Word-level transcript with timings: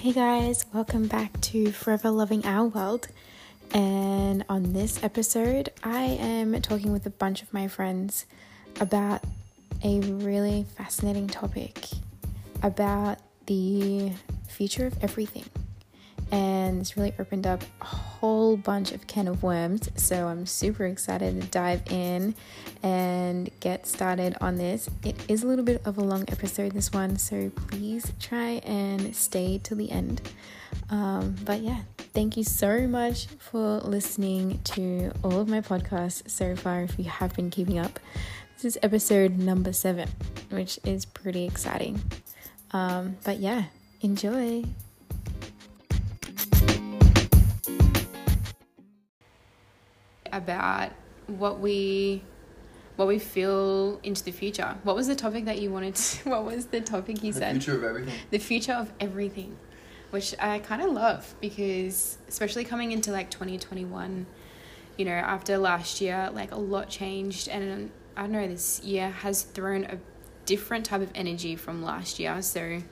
Hey 0.00 0.12
guys, 0.12 0.64
welcome 0.72 1.08
back 1.08 1.38
to 1.42 1.72
Forever 1.72 2.10
Loving 2.10 2.46
Our 2.46 2.64
World. 2.64 3.08
And 3.74 4.46
on 4.48 4.72
this 4.72 5.04
episode, 5.04 5.68
I 5.84 6.04
am 6.04 6.58
talking 6.62 6.90
with 6.90 7.04
a 7.04 7.10
bunch 7.10 7.42
of 7.42 7.52
my 7.52 7.68
friends 7.68 8.24
about 8.80 9.22
a 9.84 10.00
really 10.00 10.64
fascinating 10.78 11.26
topic 11.26 11.86
about 12.62 13.18
the 13.44 14.12
future 14.48 14.86
of 14.86 15.04
everything. 15.04 15.44
And 16.32 16.80
it's 16.80 16.96
really 16.96 17.12
opened 17.18 17.46
up 17.46 17.62
a 17.80 17.84
whole 17.84 18.56
bunch 18.56 18.92
of 18.92 19.06
can 19.06 19.26
of 19.26 19.42
worms. 19.42 19.90
So 19.96 20.28
I'm 20.28 20.46
super 20.46 20.86
excited 20.86 21.40
to 21.40 21.46
dive 21.48 21.82
in 21.90 22.34
and 22.82 23.50
get 23.60 23.86
started 23.86 24.36
on 24.40 24.56
this. 24.56 24.88
It 25.04 25.16
is 25.28 25.42
a 25.42 25.46
little 25.46 25.64
bit 25.64 25.82
of 25.84 25.98
a 25.98 26.02
long 26.02 26.24
episode, 26.28 26.72
this 26.72 26.92
one, 26.92 27.18
so 27.18 27.50
please 27.50 28.12
try 28.20 28.60
and 28.64 29.14
stay 29.14 29.60
till 29.62 29.76
the 29.76 29.90
end. 29.90 30.22
Um, 30.88 31.36
but 31.44 31.60
yeah, 31.60 31.80
thank 32.14 32.36
you 32.36 32.44
so 32.44 32.86
much 32.86 33.26
for 33.26 33.78
listening 33.78 34.60
to 34.64 35.12
all 35.22 35.40
of 35.40 35.48
my 35.48 35.60
podcasts 35.60 36.28
so 36.30 36.54
far. 36.56 36.82
If 36.82 36.98
you 36.98 37.04
have 37.04 37.34
been 37.34 37.50
keeping 37.50 37.78
up, 37.78 37.98
this 38.54 38.76
is 38.76 38.78
episode 38.82 39.38
number 39.38 39.72
seven, 39.72 40.08
which 40.50 40.78
is 40.84 41.04
pretty 41.04 41.44
exciting. 41.44 42.00
Um, 42.72 43.16
but 43.24 43.38
yeah, 43.38 43.64
enjoy. 44.00 44.64
About 50.32 50.92
what 51.26 51.60
we 51.60 52.22
what 52.96 53.08
we 53.08 53.18
feel 53.18 53.98
into 54.02 54.22
the 54.22 54.30
future. 54.30 54.76
What 54.82 54.94
was 54.94 55.06
the 55.06 55.14
topic 55.16 55.46
that 55.46 55.58
you 55.58 55.70
wanted 55.70 55.94
to, 55.94 56.28
what 56.30 56.44
was 56.44 56.66
the 56.66 56.82
topic 56.82 57.22
you 57.22 57.32
the 57.32 57.38
said? 57.38 57.56
The 57.56 57.60
future 57.60 57.76
of 57.76 57.84
everything. 57.84 58.14
the 58.30 58.38
future 58.38 58.72
of 58.72 58.92
everything, 59.00 59.56
which 60.10 60.34
I 60.38 60.58
kind 60.58 60.82
of 60.82 60.92
love 60.92 61.34
because, 61.40 62.18
especially 62.28 62.64
coming 62.64 62.92
into 62.92 63.10
like 63.10 63.30
2021, 63.30 64.26
you 64.98 65.04
know, 65.06 65.12
after 65.12 65.56
last 65.56 66.02
year, 66.02 66.28
like 66.34 66.52
a 66.52 66.58
lot 66.58 66.90
changed, 66.90 67.48
and 67.48 67.90
I 68.18 68.22
don't 68.22 68.32
know, 68.32 68.46
this 68.46 68.82
year 68.82 69.08
has 69.08 69.44
thrown 69.44 69.84
a 69.84 69.98
different 70.44 70.84
type 70.84 71.00
of 71.00 71.10
energy 71.14 71.56
from 71.56 71.82
last 71.82 72.18
year. 72.18 72.42
So 72.42 72.82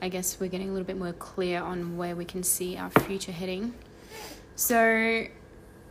I 0.00 0.08
guess 0.08 0.38
we're 0.38 0.48
getting 0.48 0.68
a 0.68 0.72
little 0.72 0.86
bit 0.86 0.98
more 0.98 1.12
clear 1.14 1.60
on 1.60 1.96
where 1.96 2.14
we 2.14 2.24
can 2.24 2.44
see 2.44 2.76
our 2.76 2.90
future 2.90 3.32
heading. 3.32 3.74
So 4.54 5.26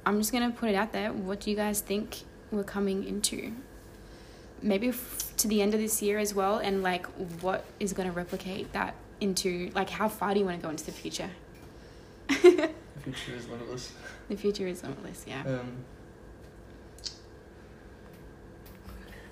I'm 0.06 0.20
just 0.20 0.32
gonna 0.32 0.52
put 0.52 0.70
it 0.70 0.76
out 0.76 0.92
there. 0.92 1.12
What 1.12 1.40
do 1.42 1.50
you 1.50 1.56
guys 1.56 1.82
think 1.82 2.24
we're 2.52 2.64
coming 2.64 3.04
into? 3.08 3.52
Maybe 4.62 4.90
f- 4.90 5.34
to 5.38 5.48
the 5.48 5.62
end 5.62 5.74
of 5.74 5.80
this 5.80 6.02
year 6.02 6.20
as 6.20 6.34
well, 6.34 6.58
and 6.60 6.84
like 6.84 7.06
what 7.42 7.66
is 7.80 7.94
gonna 7.94 8.12
replicate 8.12 8.72
that 8.74 8.96
into 9.22 9.72
like 9.74 9.90
how 9.90 10.08
far 10.10 10.34
do 10.34 10.40
you 10.40 10.46
want 10.46 10.58
to 10.60 10.64
go 10.64 10.70
into 10.70 10.86
the 10.86 10.92
future? 10.92 11.30
The 12.28 12.70
future 13.04 13.36
is 13.36 13.48
limitless. 13.50 13.94
The 14.28 14.36
future 14.36 14.66
is 14.68 14.82
limitless, 14.82 15.24
yeah. 15.28 15.44
Um, 15.46 15.86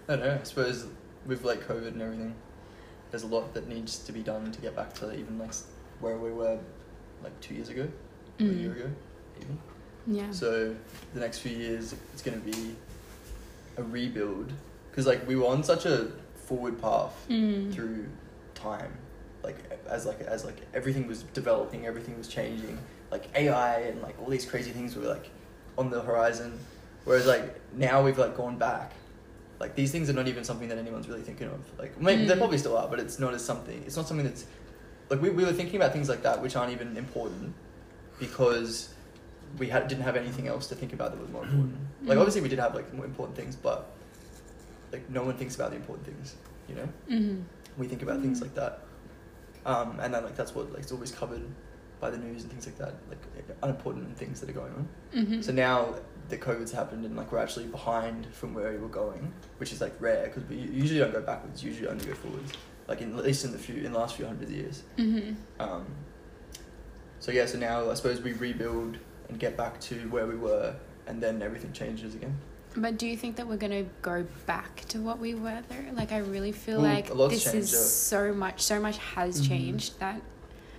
I 0.07 0.15
don't 0.15 0.19
know. 0.25 0.37
I 0.39 0.43
suppose 0.43 0.85
with 1.25 1.43
like 1.43 1.61
COVID 1.67 1.87
and 1.87 2.01
everything, 2.01 2.35
there's 3.09 3.23
a 3.23 3.27
lot 3.27 3.53
that 3.55 3.67
needs 3.67 3.97
to 3.99 4.11
be 4.11 4.21
done 4.21 4.51
to 4.51 4.61
get 4.61 4.75
back 4.75 4.93
to 4.95 5.11
even 5.17 5.39
like 5.39 5.53
where 5.99 6.17
we 6.17 6.31
were 6.31 6.59
like 7.23 7.39
two 7.41 7.55
years 7.55 7.69
ago, 7.69 7.87
a 8.39 8.43
Mm. 8.43 8.59
year 8.61 8.71
ago, 8.73 8.91
even. 9.41 9.57
Yeah. 10.07 10.31
So 10.31 10.75
the 11.13 11.19
next 11.19 11.39
few 11.39 11.55
years, 11.55 11.93
it's 12.13 12.21
going 12.21 12.39
to 12.41 12.45
be 12.51 12.75
a 13.77 13.83
rebuild 13.83 14.51
because 14.91 15.07
like 15.07 15.27
we 15.27 15.35
were 15.35 15.47
on 15.47 15.63
such 15.63 15.85
a 15.85 16.07
forward 16.35 16.79
path 16.81 17.13
Mm. 17.29 17.73
through 17.73 18.05
time 18.53 18.91
like 19.43 19.55
as 19.89 20.05
like 20.05 20.21
as 20.21 20.45
like 20.45 20.57
everything 20.73 21.07
was 21.07 21.23
developing 21.33 21.85
everything 21.87 22.17
was 22.17 22.27
changing 22.27 22.77
like 23.11 23.25
ai 23.35 23.77
and 23.79 24.01
like 24.01 24.15
all 24.21 24.27
these 24.29 24.45
crazy 24.45 24.71
things 24.71 24.95
were 24.95 25.03
like 25.07 25.29
on 25.77 25.89
the 25.89 26.01
horizon 26.01 26.57
whereas 27.05 27.25
like 27.25 27.59
now 27.73 28.03
we've 28.03 28.17
like 28.19 28.37
gone 28.37 28.57
back 28.57 28.91
like 29.59 29.73
these 29.75 29.91
things 29.91 30.09
are 30.09 30.13
not 30.13 30.27
even 30.27 30.43
something 30.43 30.69
that 30.69 30.77
anyone's 30.77 31.07
really 31.09 31.21
thinking 31.23 31.47
of 31.47 31.59
like 31.79 31.99
maybe 31.99 32.25
they 32.25 32.35
Mm. 32.35 32.37
probably 32.37 32.57
still 32.59 32.77
are 32.77 32.87
but 32.87 32.99
it's 32.99 33.17
not 33.19 33.33
as 33.33 33.43
something 33.43 33.81
it's 33.87 33.97
not 33.97 34.07
something 34.07 34.25
that's 34.25 34.45
like 35.09 35.19
we, 35.21 35.29
we 35.31 35.43
were 35.43 35.53
thinking 35.53 35.77
about 35.77 35.91
things 35.93 36.07
like 36.09 36.21
that 36.23 36.41
which 36.41 36.55
aren't 36.55 36.71
even 36.71 36.95
important 36.95 37.53
because 38.19 38.92
we 39.59 39.67
had, 39.67 39.87
didn't 39.87 40.03
have 40.03 40.15
anything 40.15 40.47
else 40.47 40.67
to 40.67 40.75
think 40.75 40.93
about 40.93 41.11
that 41.11 41.19
was 41.21 41.29
more 41.29 41.43
important 41.43 41.75
like 42.03 42.17
Mm. 42.17 42.21
obviously 42.21 42.41
we 42.41 42.49
did 42.49 42.59
have 42.59 42.73
like 42.75 42.91
more 42.93 43.05
important 43.05 43.37
things 43.37 43.55
but 43.55 43.91
like 44.91 45.07
no 45.09 45.23
one 45.23 45.35
thinks 45.37 45.55
about 45.55 45.69
the 45.71 45.75
important 45.77 46.05
things 46.05 46.35
you 46.69 46.75
know 46.75 46.87
Mm-hmm. 47.09 47.41
we 47.77 47.87
think 47.87 48.01
about 48.01 48.21
things 48.21 48.41
like 48.41 48.53
that 48.55 48.81
um, 49.65 49.99
and 50.01 50.13
then 50.13 50.23
like 50.23 50.35
that's 50.35 50.53
what 50.55 50.71
like 50.73 50.83
is 50.83 50.91
always 50.91 51.11
covered 51.11 51.43
by 51.99 52.09
the 52.09 52.17
news 52.17 52.43
and 52.43 52.51
things 52.51 52.65
like 52.65 52.77
that 52.77 52.93
like 53.09 53.19
unimportant 53.61 54.17
things 54.17 54.39
that 54.41 54.49
are 54.49 54.53
going 54.53 54.73
on 54.73 54.87
Mm-hmm. 55.15 55.41
so 55.41 55.51
now 55.53 55.95
the 56.29 56.37
covid's 56.37 56.71
happened 56.71 57.05
and 57.05 57.15
like 57.15 57.31
we're 57.31 57.37
actually 57.39 57.65
behind 57.67 58.25
from 58.33 58.53
where 58.53 58.71
we 58.71 58.77
were 58.77 58.87
going 58.87 59.31
which 59.59 59.71
is 59.71 59.79
like 59.81 59.93
rare 60.01 60.25
because 60.27 60.43
we 60.49 60.55
usually 60.57 60.99
don't 60.99 61.13
go 61.13 61.21
backwards 61.21 61.63
usually 61.63 61.87
only 61.87 62.05
go 62.05 62.13
forwards 62.15 62.51
like 62.87 63.01
in, 63.01 63.17
at 63.17 63.23
least 63.23 63.45
in 63.45 63.51
the 63.51 63.57
few 63.57 63.75
in 63.83 63.91
the 63.93 63.99
last 63.99 64.15
few 64.15 64.25
hundred 64.25 64.49
years 64.49 64.83
Mm-hmm. 64.97 65.33
um, 65.61 65.85
so 67.19 67.31
yeah 67.31 67.45
so 67.45 67.57
now 67.57 67.89
i 67.89 67.93
suppose 67.93 68.19
we 68.21 68.33
rebuild 68.33 68.97
and 69.33 69.39
get 69.39 69.57
back 69.57 69.79
to 69.81 69.95
where 70.09 70.27
we 70.27 70.35
were 70.35 70.75
and 71.07 71.21
then 71.21 71.41
everything 71.41 71.73
changes 71.73 72.13
again 72.15 72.35
But 72.77 72.97
do 72.97 73.07
you 73.07 73.17
think 73.17 73.35
that 73.37 73.47
we're 73.47 73.57
gonna 73.57 73.85
go 74.01 74.25
back 74.45 74.85
to 74.89 74.99
what 74.99 75.19
we 75.19 75.33
were 75.35 75.59
though? 75.69 75.93
Like 75.93 76.11
I 76.11 76.19
really 76.19 76.51
feel 76.51 76.81
Well, 76.81 76.93
like 76.93 77.07
this 77.31 77.43
changed, 77.43 77.57
is 77.57 77.71
yeah. 77.73 77.79
so 77.79 78.33
much 78.33 78.61
so 78.61 78.79
much 78.79 78.97
has 79.15 79.41
Mhm. 79.41 79.47
changed 79.47 79.99
that 79.99 80.21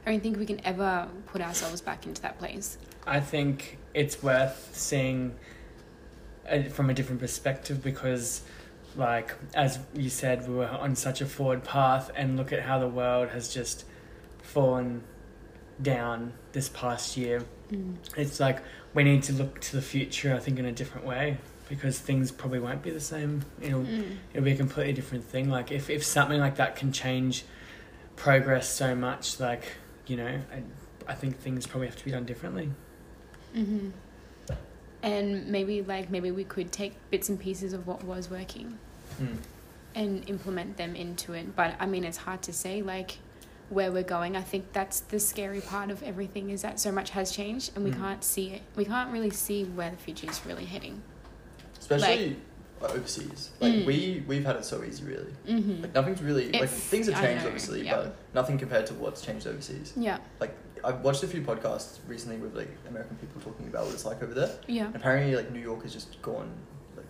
I 0.06 0.10
don't 0.10 0.22
think 0.22 0.38
we 0.38 0.46
can 0.46 0.60
ever 0.64 1.08
put 1.26 1.40
ourselves 1.40 1.80
back 1.80 2.06
into 2.06 2.20
that 2.22 2.38
place. 2.38 2.78
I 3.06 3.20
think 3.20 3.78
it's 3.94 4.22
worth 4.22 4.70
seeing 4.72 5.34
it 6.46 6.72
from 6.72 6.90
a 6.90 6.94
different 6.94 7.20
perspective 7.22 7.82
because, 7.82 8.42
like, 8.96 9.32
as 9.54 9.78
you 9.94 10.10
said, 10.10 10.46
we 10.46 10.56
were 10.56 10.68
on 10.68 10.94
such 10.94 11.22
a 11.22 11.26
forward 11.26 11.64
path, 11.64 12.10
and 12.14 12.36
look 12.36 12.52
at 12.52 12.62
how 12.68 12.78
the 12.78 12.88
world 12.88 13.30
has 13.30 13.48
just 13.48 13.84
fallen 14.42 15.04
down 15.80 16.34
this 16.52 16.68
past 16.68 17.16
year. 17.16 17.44
Mm. 17.72 17.96
It's 18.16 18.40
like 18.40 18.60
we 18.94 19.04
need 19.04 19.22
to 19.24 19.32
look 19.32 19.60
to 19.60 19.76
the 19.76 19.82
future, 19.82 20.34
I 20.34 20.38
think, 20.38 20.58
in 20.58 20.64
a 20.64 20.72
different 20.72 21.06
way 21.06 21.38
because 21.68 21.98
things 21.98 22.30
probably 22.30 22.60
won't 22.60 22.82
be 22.82 22.90
the 22.90 23.00
same. 23.00 23.42
It'll, 23.60 23.80
Mm. 23.80 24.16
it'll 24.32 24.44
be 24.44 24.52
a 24.52 24.56
completely 24.56 24.92
different 24.92 25.24
thing. 25.24 25.48
Like, 25.48 25.72
if, 25.72 25.88
if 25.88 26.04
something 26.04 26.38
like 26.38 26.56
that 26.56 26.76
can 26.76 26.92
change 26.92 27.44
progress 28.16 28.68
so 28.68 28.94
much, 28.94 29.40
like, 29.40 29.64
you 30.06 30.16
know, 30.16 30.40
I, 30.52 30.62
I 31.12 31.14
think 31.14 31.38
things 31.38 31.66
probably 31.66 31.88
have 31.88 31.96
to 31.96 32.04
be 32.04 32.10
done 32.10 32.24
differently. 32.24 32.70
Mm-hmm. 33.56 33.90
And 35.02 35.48
maybe 35.48 35.82
like 35.82 36.10
maybe 36.10 36.30
we 36.30 36.44
could 36.44 36.72
take 36.72 36.94
bits 37.10 37.28
and 37.28 37.38
pieces 37.38 37.74
of 37.74 37.86
what 37.86 38.02
was 38.04 38.30
working 38.30 38.78
mm. 39.20 39.36
and 39.94 40.28
implement 40.30 40.78
them 40.78 40.96
into 40.96 41.34
it. 41.34 41.54
But 41.54 41.74
I 41.78 41.86
mean, 41.86 42.04
it's 42.04 42.16
hard 42.16 42.40
to 42.42 42.54
say 42.54 42.80
like 42.80 43.18
where 43.74 43.90
we're 43.92 44.02
going. 44.02 44.36
I 44.36 44.42
think 44.42 44.72
that's 44.72 45.00
the 45.00 45.18
scary 45.20 45.60
part 45.60 45.90
of 45.90 46.02
everything 46.02 46.50
is 46.50 46.62
that 46.62 46.78
so 46.80 46.90
much 46.92 47.10
has 47.10 47.32
changed 47.32 47.72
and 47.74 47.84
we 47.84 47.90
Mm. 47.90 47.98
can't 47.98 48.24
see 48.24 48.50
it. 48.50 48.62
We 48.76 48.84
can't 48.84 49.12
really 49.12 49.30
see 49.30 49.64
where 49.64 49.90
the 49.90 49.96
future 49.96 50.30
is 50.30 50.40
really 50.46 50.64
heading. 50.64 51.02
especially 51.78 52.36
like, 52.80 52.90
overseas 52.92 53.50
like 53.60 53.72
Mm. 53.74 53.84
we 53.86 54.24
we've 54.26 54.44
had 54.44 54.56
it 54.56 54.64
so 54.64 54.82
easy 54.84 55.04
really 55.04 55.32
Mm-hmm. 55.46 55.82
Like 55.82 55.94
nothing's 55.94 56.22
really 56.22 56.50
like 56.52 56.70
things 56.70 57.06
have 57.08 57.20
changed 57.20 57.44
obviously, 57.44 57.82
yeah. 57.84 57.96
but 57.96 58.16
nothing 58.34 58.56
compared 58.58 58.86
to 58.86 58.94
what's 58.94 59.20
changed 59.20 59.46
overseas. 59.46 59.92
Yeah. 59.96 60.18
Like 60.40 60.54
I've 60.82 61.00
watched 61.00 61.22
a 61.22 61.26
few 61.26 61.42
podcasts 61.42 61.98
recently 62.08 62.38
with 62.38 62.54
like 62.56 62.70
American 62.88 63.16
people 63.16 63.40
talking 63.42 63.66
about 63.68 63.84
what 63.86 63.94
it's 63.94 64.04
like 64.06 64.22
over 64.22 64.32
there. 64.34 64.50
Yeah. 64.66 64.86
And 64.86 64.96
apparently, 64.96 65.34
like 65.36 65.50
New 65.50 65.60
York 65.60 65.82
has 65.82 65.92
just 65.92 66.20
gone, 66.22 66.50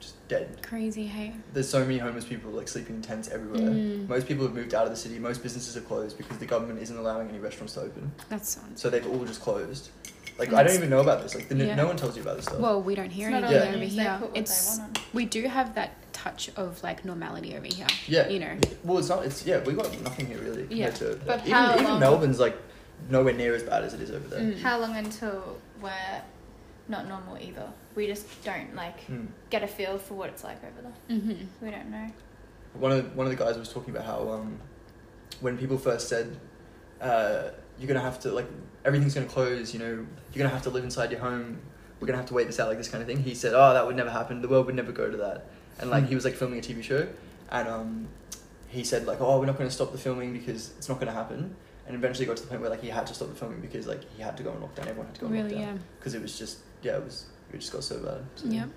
just 0.00 0.26
dead. 0.28 0.58
Crazy, 0.62 1.06
hey. 1.06 1.32
There's 1.52 1.68
so 1.68 1.80
many 1.80 1.98
homeless 1.98 2.24
people 2.24 2.50
like 2.50 2.68
sleeping 2.68 2.96
in 2.96 3.02
tents 3.02 3.28
everywhere. 3.28 3.70
Mm. 3.70 4.08
Most 4.08 4.26
people 4.26 4.44
have 4.44 4.54
moved 4.54 4.74
out 4.74 4.84
of 4.84 4.90
the 4.90 4.96
city. 4.96 5.18
Most 5.18 5.42
businesses 5.42 5.76
are 5.76 5.80
closed 5.82 6.16
because 6.18 6.38
the 6.38 6.46
government 6.46 6.80
isn't 6.80 6.96
allowing 6.96 7.28
any 7.28 7.38
restaurants 7.38 7.74
to 7.74 7.80
open. 7.82 8.10
That 8.28 8.44
sounds. 8.46 8.80
So 8.80 8.90
they've 8.90 9.06
all 9.06 9.24
just 9.24 9.40
closed. 9.40 9.90
Like 10.38 10.52
I 10.52 10.64
don't 10.64 10.74
even 10.74 10.90
know 10.90 11.00
about 11.00 11.22
this. 11.22 11.34
Like 11.34 11.48
the, 11.48 11.54
Yeah. 11.56 11.76
no 11.76 11.86
one 11.86 11.96
tells 11.96 12.16
you 12.16 12.22
about 12.22 12.36
this 12.36 12.46
stuff. 12.46 12.58
Well, 12.58 12.82
we 12.82 12.94
don't 12.96 13.10
hear 13.10 13.28
It's 13.28 13.36
anything 13.36 13.56
on 13.56 13.62
over 13.62 13.72
the 13.72 13.78
news, 13.78 13.94
they 13.96 14.02
here. 14.02 14.16
put 14.18 14.28
what 14.30 14.36
It's 14.38 14.76
they 14.76 14.82
want 14.82 14.98
on. 14.98 15.04
we 15.12 15.24
do 15.26 15.42
have 15.46 15.74
that 15.76 16.12
touch 16.12 16.50
of 16.56 16.82
like 16.82 17.04
normality 17.04 17.54
over 17.56 17.66
here. 17.66 17.86
yeah. 18.08 18.28
You 18.28 18.40
know. 18.40 18.56
Well, 18.82 18.98
it's 18.98 19.08
not. 19.08 19.24
It's 19.24 19.46
yeah. 19.46 19.62
We 19.62 19.74
got 19.74 19.92
nothing 20.02 20.26
here 20.26 20.38
really. 20.38 20.66
Yeah. 20.70 20.90
compared 20.90 21.20
To, 21.20 21.26
But 21.26 21.40
even 21.42 21.52
how 21.52 21.72
even 21.74 21.84
long- 21.84 22.00
Melbourne's 22.00 22.40
like 22.40 22.56
nowhere 23.10 23.32
near 23.34 23.54
as 23.54 23.62
bad 23.62 23.84
as 23.84 23.94
it 23.94 24.00
is 24.00 24.10
over 24.10 24.26
there. 24.26 24.40
Mm. 24.40 24.60
How 24.60 24.80
long 24.80 24.96
until 24.96 25.58
we're 25.80 25.92
not 26.88 27.08
normal 27.08 27.38
either? 27.38 27.68
We 27.94 28.06
just 28.06 28.26
don't 28.44 28.74
like 28.74 29.06
Mm. 29.08 29.28
get 29.50 29.62
a 29.62 29.66
feel 29.66 29.98
for 29.98 30.14
what 30.14 30.28
it's 30.30 30.44
like 30.44 30.58
over 30.64 30.82
there. 30.82 31.18
Mm-hmm. 31.18 31.64
We 31.64 31.70
don't 31.70 31.90
know. 31.90 32.08
One 32.74 32.92
of 32.92 33.16
one 33.16 33.26
of 33.26 33.30
the 33.36 33.42
guys 33.42 33.56
was 33.56 33.68
talking 33.72 33.94
about 33.94 34.06
how 34.06 34.28
um, 34.30 34.58
when 35.40 35.56
people 35.56 35.78
first 35.78 36.08
said 36.08 36.36
uh, 37.00 37.50
you're 37.78 37.88
gonna 37.88 38.00
have 38.00 38.20
to 38.20 38.30
like 38.32 38.46
everything's 38.84 39.14
gonna 39.14 39.26
close, 39.26 39.72
you 39.72 39.78
know, 39.80 39.86
you're 40.32 40.38
gonna 40.42 40.48
have 40.48 40.62
to 40.62 40.70
live 40.70 40.84
inside 40.84 41.10
your 41.10 41.20
home. 41.20 41.58
We're 42.00 42.06
gonna 42.06 42.18
have 42.18 42.26
to 42.28 42.34
wait 42.34 42.46
this 42.48 42.58
out, 42.60 42.68
like 42.68 42.78
this 42.78 42.88
kind 42.88 43.00
of 43.02 43.06
thing. 43.08 43.22
He 43.22 43.34
said, 43.34 43.52
"Oh, 43.54 43.72
that 43.72 43.86
would 43.86 43.96
never 43.96 44.10
happen. 44.10 44.42
The 44.42 44.48
world 44.48 44.66
would 44.66 44.74
never 44.74 44.92
go 44.92 45.10
to 45.10 45.16
that." 45.18 45.46
And 45.78 45.90
like 45.90 46.04
Hmm. 46.04 46.08
he 46.10 46.14
was 46.14 46.24
like 46.24 46.34
filming 46.34 46.58
a 46.58 46.62
TV 46.62 46.82
show, 46.82 47.06
and 47.50 47.68
um, 47.68 48.08
he 48.68 48.84
said 48.84 49.06
like, 49.06 49.20
"Oh, 49.20 49.38
we're 49.40 49.46
not 49.46 49.56
gonna 49.58 49.70
stop 49.70 49.92
the 49.92 49.98
filming 49.98 50.32
because 50.32 50.72
it's 50.76 50.88
not 50.88 50.98
gonna 50.98 51.12
happen." 51.12 51.54
and 51.86 51.94
eventually 51.94 52.24
got 52.24 52.34
to 52.34 52.42
the 52.42 52.48
point 52.48 52.62
where 52.62 52.70
like 52.70 52.80
he 52.80 52.88
had 52.88 53.06
to 53.06 53.12
stop 53.12 53.28
the 53.28 53.34
filming 53.34 53.60
because 53.60 53.86
like 53.86 54.00
he 54.16 54.22
had 54.22 54.34
to 54.38 54.42
go 54.42 54.50
on 54.50 54.56
lockdown. 54.56 54.86
Everyone 54.86 55.04
had 55.04 55.14
to 55.16 55.20
go 55.20 55.26
on 55.26 55.32
Really, 55.34 55.50
lockdown 55.50 55.60
yeah. 55.60 55.72
because 55.98 56.14
it 56.14 56.22
was 56.22 56.38
just 56.38 56.56
yeah, 56.84 56.96
it 56.98 57.04
was 57.04 57.26
we 57.52 57.58
just 57.58 57.72
got 57.72 57.82
so 57.84 57.98
bad. 57.98 58.22
So, 58.36 58.46
Yep. 58.48 58.68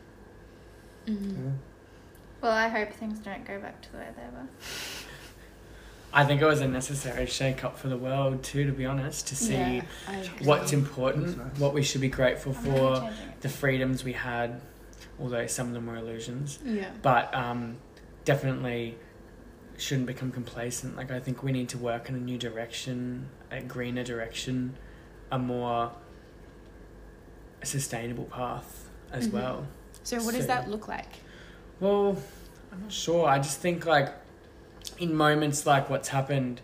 Mm-hmm. 1.08 1.30
yeah. 1.46 1.52
Well, 2.42 2.52
I 2.52 2.68
hope 2.68 2.94
things 2.94 3.20
don't 3.20 3.46
go 3.46 3.60
back 3.60 3.82
to 3.84 3.92
the 3.92 3.98
way 3.98 4.08
they 4.16 4.24
were. 4.24 4.48
I 6.14 6.24
think 6.26 6.42
it 6.42 6.46
was 6.46 6.62
a 6.62 6.68
necessary 6.68 7.26
shake 7.26 7.64
up 7.64 7.78
for 7.78 7.90
the 7.90 7.98
world 7.98 8.42
too, 8.44 8.66
to 8.66 8.72
be 8.72 8.86
honest, 8.86 9.28
to 9.28 9.36
see 9.36 9.54
Yeah, 9.54 9.84
what's 10.44 10.74
important, 10.74 11.38
nice. 11.38 11.60
what 11.60 11.74
we 11.74 11.84
should 11.84 12.02
be 12.02 12.08
grateful 12.10 12.56
I'm 12.58 12.64
for, 12.64 13.10
the 13.42 13.50
freedoms 13.50 14.04
we 14.04 14.14
had, 14.14 14.62
although 15.20 15.48
some 15.48 15.68
of 15.68 15.74
them 15.74 15.86
were 15.88 15.98
illusions. 15.98 16.60
Yeah. 16.64 16.90
But 17.02 17.34
um, 17.36 17.78
definitely 18.26 18.98
shouldn't 19.78 20.08
become 20.08 20.32
complacent. 20.32 20.96
Like 20.96 21.12
I 21.12 21.20
think 21.20 21.44
we 21.44 21.52
need 21.52 21.70
to 21.70 21.78
work 21.78 22.10
in 22.10 22.16
a 22.16 22.20
new 22.20 22.38
direction, 22.38 23.28
a 23.52 23.62
greener 23.62 24.04
direction, 24.04 24.76
a 25.32 25.38
more 25.38 25.92
sustainable 27.68 28.26
path 28.26 28.90
as 29.12 29.28
Mhm. 29.28 29.34
well. 29.34 29.68
So 30.04 30.18
what 30.24 30.34
does 30.36 30.48
that 30.48 30.70
look 30.70 30.88
like? 30.88 31.10
Well, 31.80 32.18
I'm 32.72 32.82
not 32.84 32.92
sure. 32.92 33.28
I 33.28 33.38
just 33.40 33.60
think 33.60 33.86
like 33.86 34.14
in 34.98 35.14
moments 35.14 35.66
like 35.66 35.90
what's 35.90 36.08
happened, 36.10 36.62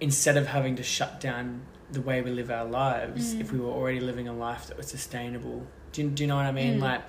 instead 0.00 0.36
of 0.36 0.46
having 0.46 0.76
to 0.76 0.82
shut 0.82 1.20
down 1.20 1.62
the 1.90 2.00
way 2.00 2.20
we 2.20 2.30
live 2.30 2.50
our 2.50 2.64
lives, 2.64 3.34
Mm. 3.34 3.40
if 3.40 3.52
we 3.52 3.58
were 3.58 3.70
already 3.70 4.00
living 4.00 4.28
a 4.28 4.32
life 4.32 4.66
that 4.68 4.76
was 4.76 4.86
sustainable, 4.86 5.66
do 5.92 6.02
you, 6.02 6.10
do 6.10 6.22
you 6.22 6.26
know 6.28 6.36
what 6.36 6.46
I 6.46 6.52
mean? 6.52 6.78
Mm. 6.78 6.82
Like 6.82 7.02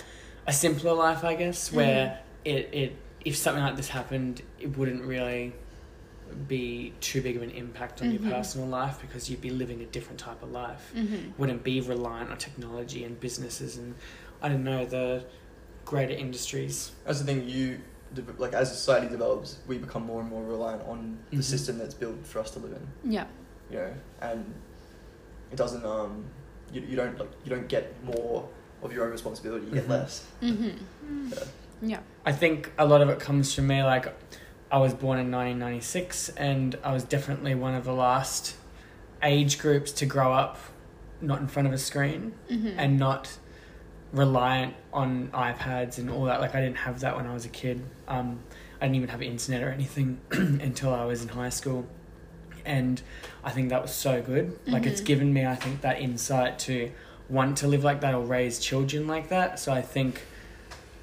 a 0.48 0.54
simpler 0.54 0.94
life, 0.94 1.24
I 1.24 1.36
guess, 1.36 1.72
where 1.72 2.20
it, 2.46 2.70
it 2.74 2.96
if 3.26 3.36
something 3.36 3.62
like 3.64 3.76
this 3.76 3.90
happened, 3.90 4.42
it 4.60 4.78
wouldn't 4.78 5.04
really 5.04 5.54
be 6.48 6.94
too 7.02 7.22
big 7.22 7.36
of 7.36 7.42
an 7.44 7.52
impact 7.52 8.02
on 8.02 8.08
Mhm. 8.10 8.22
your 8.24 8.32
personal 8.32 8.68
life 8.68 9.00
because 9.02 9.30
you'd 9.30 9.42
be 9.42 9.50
living 9.50 9.82
a 9.82 9.86
different 9.86 10.20
type 10.20 10.42
of 10.44 10.52
life 10.52 10.92
Mm-hmm. 10.96 11.32
wouldn't 11.38 11.64
be 11.64 11.82
reliant 11.82 12.30
on 12.32 12.38
technology 12.38 13.04
and 13.04 13.20
businesses 13.20 13.78
and 13.78 13.96
I 14.42 14.50
don't 14.50 14.64
know 14.64 14.86
the 14.86 15.24
greater 15.86 16.14
industries. 16.14 16.92
That's 17.06 17.20
the 17.20 17.26
thing. 17.26 17.48
You 17.50 17.80
like 18.38 18.54
as 18.54 18.70
society 18.72 19.08
develops, 19.08 19.58
we 19.68 19.78
become 19.78 20.04
more 20.06 20.22
and 20.22 20.30
more 20.30 20.44
reliant 20.44 20.82
on 20.88 21.18
the 21.30 21.38
Mhm. 21.38 21.44
system 21.44 21.78
that's 21.78 21.94
built 21.94 22.26
for 22.26 22.40
us 22.40 22.52
to 22.52 22.60
live 22.60 22.72
in. 22.74 23.12
Yeah. 23.12 23.26
You 23.70 23.78
know, 23.78 23.94
and 24.22 24.54
it 25.52 25.56
doesn't. 25.58 25.86
Um, 25.86 26.26
you, 26.74 26.82
you 26.82 26.96
don't 26.96 27.18
like 27.20 27.30
you 27.44 27.50
don't 27.50 27.68
get 27.68 27.94
more 28.04 28.48
of 28.82 28.94
your 28.94 29.06
own 29.06 29.12
responsibility. 29.12 29.66
You 29.68 29.74
get 29.74 29.86
Mhm. 29.88 29.90
less. 29.90 30.26
Mm-hmm. 30.42 31.30
Yeah. 31.32 31.44
Yeah. 31.82 32.00
I 32.26 32.32
think 32.32 32.72
a 32.78 32.86
lot 32.86 33.02
of 33.02 33.10
it 33.10 33.20
comes 33.20 33.54
from 33.54 33.68
me. 33.68 33.84
Like, 33.84 34.14
I 34.72 34.78
was 34.78 34.94
born 34.94 35.18
in 35.20 35.32
1996, 35.32 36.30
and 36.30 36.78
I 36.84 36.94
was 36.94 37.04
definitely 37.04 37.56
one 37.56 37.74
of 37.76 37.86
the 37.86 37.94
last 37.94 38.56
age 39.24 39.58
groups 39.60 39.92
to 39.94 40.06
grow 40.06 40.32
up 40.34 40.58
not 41.22 41.40
in 41.42 41.48
front 41.48 41.68
of 41.68 41.74
a 41.74 41.78
screen 41.78 42.34
Mm-hmm. 42.50 42.80
and 42.80 42.98
not 43.00 43.38
reliant 44.14 44.76
on 44.94 45.30
iPads 45.34 45.98
and 45.98 46.10
all 46.10 46.26
that. 46.26 46.40
Like, 46.40 46.56
I 46.56 46.62
didn't 46.62 46.78
have 46.78 47.00
that 47.02 47.16
when 47.16 47.28
I 47.28 47.34
was 47.34 47.46
a 47.46 47.50
kid. 47.50 47.84
Um, 48.08 48.40
I 48.82 48.86
didn't 48.86 48.96
even 48.96 49.10
have 49.10 49.22
internet 49.22 49.62
or 49.64 49.70
anything 49.70 50.20
until 50.32 50.94
I 50.94 51.06
was 51.06 51.22
in 51.22 51.30
high 51.30 51.50
school. 51.50 51.86
And 52.66 53.02
I 53.44 53.50
think 53.52 53.70
that 53.70 53.82
was 53.82 53.92
so 53.92 54.22
good. 54.22 54.58
Like, 54.68 54.86
it's 54.86 55.02
Mhm. 55.02 55.06
given 55.06 55.34
me, 55.34 55.46
I 55.46 55.56
think, 55.56 55.82
that 55.82 56.00
insight 56.00 56.60
to 56.60 56.92
want 57.28 57.58
to 57.58 57.68
live 57.68 57.84
like 57.84 58.02
that 58.02 58.14
or 58.16 58.24
raise 58.24 58.60
children 58.60 59.08
like 59.08 59.30
that. 59.30 59.60
So 59.60 59.72
I 59.72 59.82
think 59.82 60.22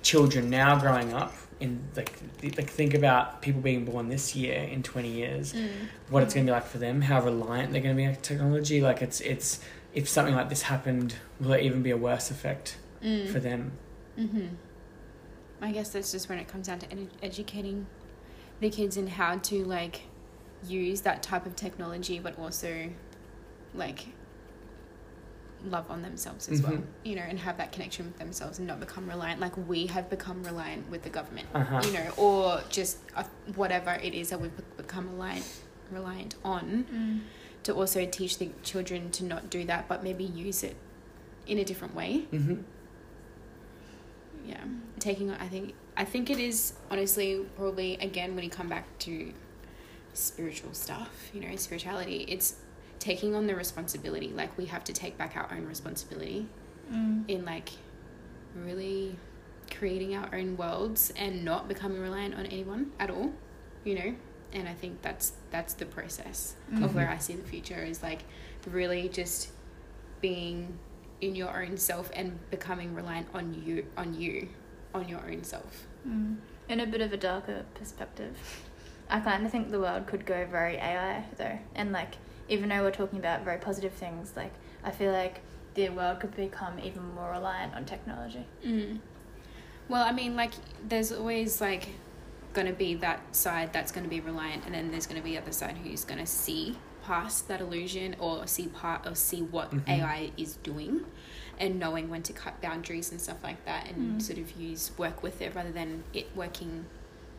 children 0.02 0.50
now 0.50 0.78
growing 0.78 1.12
up 1.12 1.32
in 1.60 1.80
like 1.96 2.12
like 2.42 2.68
think 2.68 2.92
about 2.94 3.40
people 3.40 3.60
being 3.62 3.84
born 3.84 4.08
this 4.08 4.36
year 4.36 4.54
in 4.62 4.82
20 4.82 5.08
years 5.08 5.52
Mm. 5.54 5.68
what 6.10 6.22
it's 6.22 6.34
going 6.34 6.46
to 6.46 6.50
be 6.50 6.54
like 6.54 6.66
for 6.66 6.78
them 6.78 7.00
how 7.00 7.22
reliant 7.22 7.72
they're 7.72 7.80
going 7.80 7.96
to 7.96 8.02
be 8.02 8.06
on 8.06 8.14
technology 8.16 8.80
like 8.82 9.00
it's 9.00 9.20
it's 9.22 9.60
if 9.94 10.06
something 10.08 10.34
like 10.34 10.48
this 10.50 10.62
happened 10.62 11.14
will 11.40 11.52
it 11.54 11.62
even 11.62 11.82
be 11.82 11.90
a 11.90 11.96
worse 11.96 12.30
effect 12.30 12.76
Mm. 13.02 13.28
for 13.28 13.40
them 13.40 13.72
Mm-hmm. 14.18 14.46
I 15.60 15.72
guess 15.72 15.90
that's 15.90 16.10
just 16.12 16.28
when 16.28 16.38
it 16.38 16.48
comes 16.48 16.66
down 16.68 16.78
to 16.80 16.90
ed- 16.92 17.10
educating 17.22 17.86
the 18.60 18.70
kids 18.70 18.96
in 18.96 19.06
how 19.06 19.36
to 19.36 19.64
like 19.64 20.02
use 20.66 21.02
that 21.02 21.22
type 21.22 21.44
of 21.46 21.54
technology, 21.56 22.18
but 22.18 22.38
also 22.38 22.90
like 23.74 24.06
love 25.64 25.90
on 25.90 26.02
themselves 26.02 26.48
as 26.48 26.62
well, 26.62 26.72
Mhm. 26.72 26.84
you 27.04 27.16
know, 27.16 27.22
and 27.22 27.38
have 27.40 27.56
that 27.58 27.72
connection 27.72 28.06
with 28.06 28.18
themselves 28.18 28.58
and 28.58 28.66
not 28.68 28.78
become 28.78 29.08
reliant 29.08 29.40
like 29.40 29.56
we 29.68 29.86
have 29.86 30.08
become 30.10 30.42
reliant 30.44 30.88
with 30.90 31.02
the 31.02 31.10
government, 31.10 31.48
uh-huh 31.54 31.82
you 31.84 31.92
know, 31.92 32.10
or 32.16 32.62
just 32.70 32.98
uh, 33.16 33.24
whatever 33.54 33.92
it 34.02 34.14
is 34.14 34.28
that 34.30 34.40
we've 34.40 34.56
become 34.76 35.08
reliant 35.10 35.44
reliant 35.90 36.34
on 36.44 36.84
Mm. 36.92 37.20
to 37.62 37.72
also 37.74 38.04
teach 38.06 38.38
the 38.38 38.50
children 38.62 39.10
to 39.12 39.24
not 39.24 39.50
do 39.50 39.64
that, 39.64 39.88
but 39.88 40.02
maybe 40.04 40.24
use 40.24 40.62
it 40.62 40.76
in 41.46 41.58
a 41.58 41.64
different 41.64 41.94
way 41.94 42.26
hmm 42.30 42.54
yeah 44.44 44.62
taking 44.98 45.30
i 45.32 45.48
think 45.48 45.74
i 45.96 46.04
think 46.04 46.30
it 46.30 46.38
is 46.38 46.74
honestly 46.90 47.44
probably 47.56 47.94
again 47.96 48.34
when 48.34 48.44
you 48.44 48.50
come 48.50 48.68
back 48.68 48.86
to 48.98 49.32
spiritual 50.12 50.72
stuff 50.72 51.30
you 51.32 51.40
know 51.40 51.54
spirituality 51.56 52.24
it's 52.28 52.56
taking 53.06 53.34
on 53.38 53.46
the 53.46 53.54
responsibility 53.54 54.28
like 54.42 54.52
we 54.58 54.64
have 54.74 54.82
to 54.82 54.92
take 54.92 55.14
back 55.22 55.32
our 55.36 55.48
own 55.56 55.64
responsibility 55.74 56.46
Mm. 56.92 57.24
in 57.34 57.44
like 57.44 57.70
really 58.54 59.16
creating 59.78 60.14
our 60.16 60.28
own 60.32 60.56
worlds 60.56 61.12
and 61.16 61.44
not 61.44 61.66
becoming 61.72 62.00
reliant 62.00 62.34
on 62.40 62.46
anyone 62.46 62.92
at 63.00 63.10
all 63.10 63.32
you 63.84 63.94
know 63.98 64.10
and 64.52 64.68
i 64.68 64.74
think 64.82 65.02
that's 65.02 65.32
that's 65.50 65.74
the 65.74 65.84
process 65.96 66.54
of 66.84 66.90
Mhm. 66.90 66.94
where 66.94 67.08
i 67.16 67.18
see 67.18 67.34
the 67.34 67.48
future 67.54 67.82
is 67.92 68.02
like 68.04 68.22
really 68.78 69.08
just 69.08 69.50
being 70.20 70.78
in 71.20 71.34
your 71.34 71.52
own 71.62 71.76
self 71.76 72.10
and 72.14 72.28
becoming 72.50 72.94
reliant 72.94 73.26
on 73.34 73.44
you 73.64 73.84
on 73.96 74.08
you 74.22 74.48
on 74.94 75.08
your 75.08 75.22
own 75.30 75.42
self 75.44 75.86
Mm. 76.08 76.36
In 76.68 76.78
a 76.80 76.86
bit 76.86 77.00
of 77.00 77.12
a 77.12 77.16
darker 77.16 77.64
perspective, 77.74 78.34
I 79.10 79.18
kind 79.28 79.44
of 79.44 79.50
think 79.50 79.70
the 79.72 79.80
world 79.80 80.06
could 80.06 80.24
go 80.24 80.46
very 80.46 80.76
AI 80.76 81.24
though, 81.36 81.58
and 81.74 81.90
like 82.00 82.12
even 82.48 82.68
though 82.68 82.82
we're 82.82 82.90
talking 82.90 83.18
about 83.18 83.44
very 83.44 83.58
positive 83.58 83.92
things, 83.92 84.32
like 84.36 84.52
I 84.84 84.90
feel 84.90 85.12
like 85.12 85.40
the 85.74 85.88
world 85.90 86.20
could 86.20 86.34
become 86.36 86.78
even 86.78 87.14
more 87.14 87.30
reliant 87.32 87.74
on 87.74 87.84
technology. 87.84 88.46
mm. 88.64 88.98
well 89.88 90.02
i 90.02 90.10
mean 90.12 90.34
like 90.34 90.52
there's 90.88 91.12
always 91.12 91.60
like 91.60 91.88
going 92.54 92.66
to 92.66 92.72
be 92.72 92.94
that 92.94 93.20
side 93.36 93.70
that's 93.74 93.92
going 93.92 94.02
to 94.02 94.08
be 94.08 94.20
reliant 94.20 94.64
and 94.64 94.74
then 94.74 94.90
there's 94.90 95.06
going 95.06 95.20
to 95.20 95.24
be 95.24 95.32
the 95.32 95.42
other 95.42 95.52
side 95.52 95.76
who's 95.76 96.04
going 96.04 96.18
to 96.18 96.26
see 96.26 96.76
past 97.04 97.46
that 97.48 97.60
illusion 97.60 98.16
or 98.18 98.46
see 98.46 98.66
part 98.68 99.06
or 99.06 99.14
see 99.14 99.42
what 99.42 99.70
Mhm. 99.70 99.88
ai 99.88 100.30
is 100.38 100.56
doing 100.56 101.04
and 101.58 101.78
knowing 101.78 102.08
when 102.08 102.22
to 102.22 102.32
cut 102.32 102.58
boundaries 102.62 103.10
and 103.12 103.20
stuff 103.20 103.44
like 103.44 103.62
that 103.66 103.86
and 103.90 104.18
Mm. 104.18 104.22
sort 104.22 104.38
of 104.38 104.50
use 104.56 104.90
work 104.96 105.22
with 105.22 105.42
it 105.42 105.54
rather 105.54 105.70
than 105.72 106.04
it 106.14 106.34
working 106.34 106.86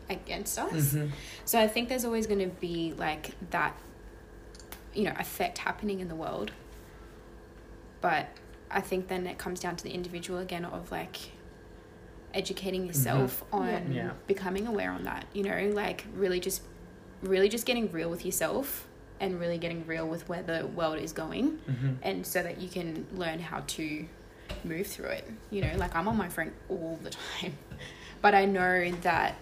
against 0.08 0.58
us 0.58 0.92
hmm 0.92 1.06
So 1.44 1.58
I 1.60 1.66
think 1.66 1.88
there's 1.88 2.04
always 2.04 2.26
going 2.28 2.40
to 2.40 2.54
be 2.60 2.94
like 2.96 3.32
that, 3.50 3.74
you 4.98 5.04
know, 5.04 5.14
effect 5.18 5.58
happening 5.58 6.00
in 6.00 6.08
the 6.08 6.14
world. 6.14 6.50
But 8.00 8.26
I 8.70 8.80
think 8.80 9.08
then 9.08 9.26
it 9.26 9.38
comes 9.38 9.60
down 9.60 9.76
to 9.76 9.84
the 9.84 9.90
individual 9.90 10.40
again 10.40 10.64
of 10.64 10.90
like 10.90 11.16
educating 12.34 12.84
yourself 12.86 13.42
on 13.52 13.68
Mm-hmm. 13.68 13.92
Yeah. 13.92 14.10
becoming 14.26 14.66
aware 14.66 14.90
on 14.90 15.04
that, 15.04 15.24
you 15.32 15.42
know, 15.44 15.70
like 15.72 16.04
really 16.14 16.40
just 16.40 16.62
really 17.22 17.48
just 17.48 17.66
getting 17.66 17.90
real 17.90 18.10
with 18.10 18.24
yourself 18.24 18.86
and 19.20 19.40
really 19.40 19.58
getting 19.58 19.84
real 19.86 20.06
with 20.06 20.28
where 20.28 20.42
the 20.42 20.66
world 20.68 20.98
is 20.98 21.12
going 21.12 21.58
hmm 21.66 21.94
and 22.02 22.24
so 22.24 22.40
that 22.40 22.60
you 22.60 22.68
can 22.68 23.04
learn 23.12 23.40
how 23.40 23.60
to 23.66 24.06
move 24.64 24.86
through 24.86 25.06
it. 25.20 25.24
You 25.50 25.62
know, 25.62 25.72
like 25.76 25.94
I'm 25.96 26.06
on 26.08 26.16
my 26.16 26.28
phone 26.28 26.52
all 26.68 26.98
the 27.02 27.10
time, 27.40 27.54
but 28.22 28.34
I 28.34 28.44
know 28.44 28.90
that 29.02 29.34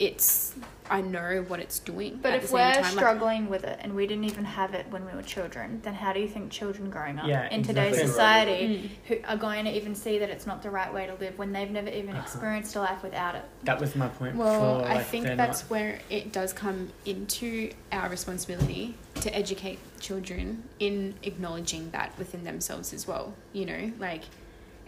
it's 0.00 0.54
I 0.92 1.02
know 1.02 1.44
what 1.46 1.60
it's 1.60 1.78
doing. 1.78 2.18
But 2.20 2.32
at 2.32 2.42
if 2.42 2.48
the 2.48 2.54
we're 2.54 2.72
same 2.74 2.82
time. 2.82 2.82
like- 2.82 2.92
struggling 3.04 3.48
with 3.48 3.62
it 3.62 3.78
and 3.80 3.94
we 3.94 4.08
didn't 4.08 4.24
even 4.24 4.44
have 4.44 4.74
it 4.74 4.86
when 4.90 5.06
we 5.06 5.12
were 5.12 5.22
children, 5.22 5.78
then 5.84 5.94
how 5.94 6.12
do 6.12 6.18
you 6.18 6.26
think 6.26 6.50
children 6.50 6.90
growing 6.90 7.16
up 7.16 7.28
Yeah, 7.28 7.48
in 7.48 7.62
today's 7.62 7.92
exactly. 7.96 8.08
society 8.08 8.66
Mm. 8.66 8.90
who 9.06 9.16
are 9.28 9.36
going 9.36 9.66
to 9.66 9.70
even 9.70 9.94
see 9.94 10.18
that 10.18 10.30
it's 10.30 10.48
not 10.48 10.64
the 10.64 10.70
right 10.70 10.92
way 10.92 11.06
to 11.06 11.14
live 11.14 11.38
when 11.38 11.52
they've 11.52 11.70
never 11.70 11.90
even 11.90 12.16
Uh-huh. 12.16 12.22
experienced 12.22 12.74
a 12.74 12.80
life 12.80 13.04
without 13.04 13.36
it? 13.36 13.44
that 13.62 13.78
was 13.78 13.94
my 13.94 14.08
point 14.08 14.34
Well, 14.34 14.78
before 14.80 14.90
I 14.90 14.98
think 15.00 15.26
that's 15.36 15.62
not- 15.62 15.70
where 15.70 16.00
it 16.10 16.32
does 16.32 16.52
come 16.52 16.88
into 17.06 17.70
our 17.92 18.08
responsibility 18.08 18.96
to 19.20 19.32
educate 19.32 19.78
children 20.00 20.64
in 20.80 21.14
acknowledging 21.22 21.92
that 21.92 22.18
within 22.18 22.42
themselves 22.42 22.92
as 22.92 23.06
well. 23.06 23.34
You 23.52 23.66
know, 23.66 23.92
like 24.00 24.22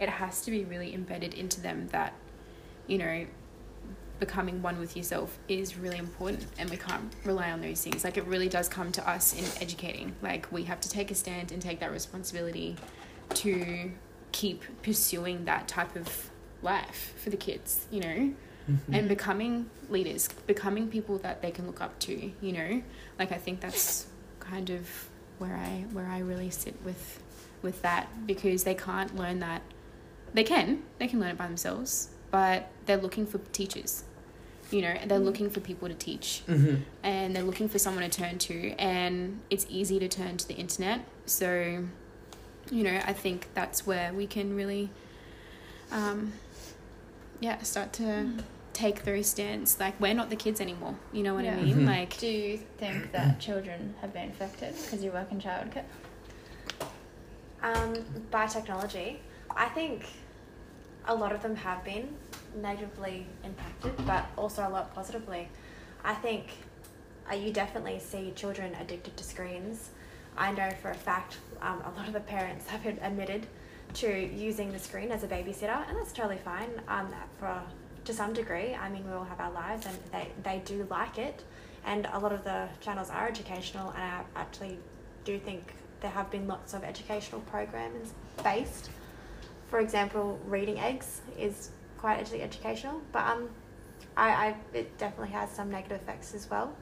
it 0.01 0.09
has 0.09 0.41
to 0.41 0.51
be 0.51 0.65
really 0.65 0.93
embedded 0.93 1.33
into 1.33 1.61
them 1.61 1.87
that, 1.93 2.11
you 2.87 2.97
know, 2.97 3.25
becoming 4.25 4.61
one 4.61 4.79
with 4.79 4.95
yourself 4.95 5.37
is 5.49 5.77
really 5.77 5.97
important 5.97 6.45
and 6.57 6.69
we 6.69 6.77
can't 6.77 7.11
rely 7.25 7.51
on 7.51 7.59
those 7.59 7.81
things. 7.83 8.05
Like 8.05 8.15
it 8.15 8.25
really 8.25 8.47
does 8.47 8.69
come 8.69 8.89
to 8.93 9.09
us 9.09 9.33
in 9.37 9.43
educating. 9.61 10.15
Like 10.21 10.49
we 10.49 10.63
have 10.63 10.79
to 10.81 10.89
take 10.89 11.11
a 11.11 11.15
stand 11.15 11.51
and 11.51 11.61
take 11.61 11.81
that 11.81 11.91
responsibility 11.91 12.77
to 13.35 13.91
keep 14.31 14.63
pursuing 14.81 15.43
that 15.45 15.67
type 15.67 15.95
of 15.97 16.29
life 16.61 17.13
for 17.17 17.29
the 17.31 17.37
kids, 17.37 17.85
you 17.91 17.99
know? 17.99 18.33
Mhm. 18.71 18.95
and 18.97 19.09
becoming 19.09 19.69
leaders, 19.89 20.29
becoming 20.47 20.87
people 20.87 21.17
that 21.17 21.41
they 21.41 21.51
can 21.51 21.67
look 21.67 21.81
up 21.81 21.99
to, 21.99 22.31
you 22.39 22.53
know? 22.53 22.81
Like 23.19 23.33
I 23.33 23.37
think 23.37 23.59
that's 23.59 24.07
kind 24.39 24.69
of 24.69 24.87
where 25.37 25.57
I 25.57 25.83
where 25.91 26.07
I 26.07 26.19
really 26.19 26.49
sit 26.49 26.75
with 26.85 27.21
with 27.61 27.81
that 27.81 28.07
because 28.25 28.63
they 28.63 28.73
can't 28.75 29.13
learn 29.17 29.39
that. 29.39 29.61
They 30.33 30.45
can 30.45 30.83
they 30.97 31.07
can 31.09 31.19
learn 31.19 31.31
it 31.31 31.37
by 31.37 31.47
themselves, 31.47 32.07
but 32.31 32.69
they're 32.85 33.03
looking 33.05 33.25
for 33.25 33.39
teachers. 33.51 34.05
You 34.73 34.81
know, 34.81 34.95
they're 35.05 35.19
looking 35.19 35.49
for 35.51 35.59
people 35.59 35.87
to 35.87 35.93
teach. 35.93 36.41
Mm-hmm. 36.47 36.75
and 37.03 37.35
they're 37.35 37.43
looking 37.43 37.69
for 37.69 37.77
someone 37.79 38.03
to 38.09 38.09
turn 38.21 38.37
to. 38.39 38.71
And 38.79 39.39
it's 39.49 39.65
easy 39.69 39.99
to 39.99 40.07
turn 40.07 40.37
to 40.37 40.47
the 40.47 40.55
internet. 40.55 41.01
So 41.25 41.85
you 42.71 42.81
know 42.81 42.97
i 43.05 43.11
think 43.11 43.49
that's 43.53 43.85
where 43.85 44.13
we 44.13 44.25
can 44.25 44.55
really 44.55 44.89
um, 45.91 46.31
yeah 47.41 47.61
start 47.61 47.91
to 47.93 48.29
take 48.71 49.03
those 49.03 49.27
stands. 49.27 49.79
Like 49.79 49.99
we're 50.01 50.13
not 50.15 50.29
the 50.29 50.35
kids 50.37 50.59
anymore. 50.61 50.95
You 51.11 51.23
know 51.23 51.33
what 51.35 51.43
i 51.45 51.49
Yeah. 51.49 51.55
mean? 51.61 51.75
Mhm. 51.79 51.85
like 51.85 52.17
Do 52.17 52.27
you 52.27 52.57
think 52.77 53.11
that 53.11 53.39
children 53.39 53.93
have 54.01 54.11
been 54.13 54.29
affected 54.29 54.73
because 54.81 55.03
you 55.03 55.11
work 55.11 55.29
in 55.31 55.39
childcare? 55.39 55.83
Um, 57.61 57.93
by 58.31 58.47
technology, 58.47 59.19
I 59.55 59.67
think 59.69 60.05
a 61.05 61.13
lot 61.15 61.31
of 61.33 61.41
them 61.41 61.55
have 61.57 61.83
been 61.83 62.07
negatively 62.55 63.25
impacted, 63.43 63.93
but 64.05 64.25
also 64.37 64.67
a 64.67 64.69
lot 64.69 64.93
positively. 64.93 65.47
I 66.03 66.13
think 66.13 66.47
uh, 67.31 67.35
you 67.35 67.51
definitely 67.51 67.99
see 67.99 68.31
children 68.35 68.75
addicted 68.79 69.15
to 69.17 69.23
screens. 69.23 69.89
I 70.37 70.51
know 70.51 70.69
for 70.81 70.91
a 70.91 70.95
fact 70.95 71.37
um, 71.61 71.81
a 71.85 71.97
lot 71.97 72.07
of 72.07 72.13
the 72.13 72.19
parents 72.19 72.67
have 72.69 72.85
admitted 72.85 73.47
to 73.95 74.27
using 74.33 74.71
the 74.71 74.79
screen 74.79 75.11
as 75.11 75.23
a 75.23 75.27
babysitter, 75.27 75.87
and 75.87 75.97
that's 75.97 76.13
totally 76.13 76.37
fine. 76.37 76.69
Um, 76.87 77.13
for 77.39 77.61
to 78.05 78.13
some 78.13 78.33
degree, 78.33 78.73
I 78.73 78.89
mean, 78.89 79.05
we 79.05 79.13
all 79.13 79.23
have 79.23 79.39
our 79.39 79.51
lives, 79.51 79.85
and 79.85 79.97
they 80.11 80.27
they 80.43 80.61
do 80.65 80.87
like 80.89 81.17
it, 81.17 81.43
and 81.85 82.07
a 82.11 82.19
lot 82.19 82.33
of 82.33 82.43
the 82.43 82.67
channels 82.81 83.09
are 83.09 83.27
educational, 83.27 83.91
and 83.91 84.03
I 84.03 84.23
actually 84.35 84.77
do 85.25 85.39
think 85.39 85.73
there 86.01 86.11
have 86.11 86.29
been 86.31 86.47
lots 86.47 86.73
of 86.73 86.83
educational 86.83 87.41
programs 87.41 88.13
based. 88.43 88.89
For 89.69 89.79
example, 89.79 90.39
reading 90.45 90.79
eggs 90.79 91.21
is 91.37 91.69
quite 92.03 92.19
edu- 92.25 92.41
educational, 92.41 92.99
but 93.13 93.23
um, 93.31 93.49
I, 94.17 94.27
I 94.47 94.55
it 94.73 94.97
definitely 94.97 95.31
has 95.39 95.49
some 95.49 95.71
negative 95.71 96.01
effects 96.01 96.33
as 96.35 96.49
well. 96.51 96.75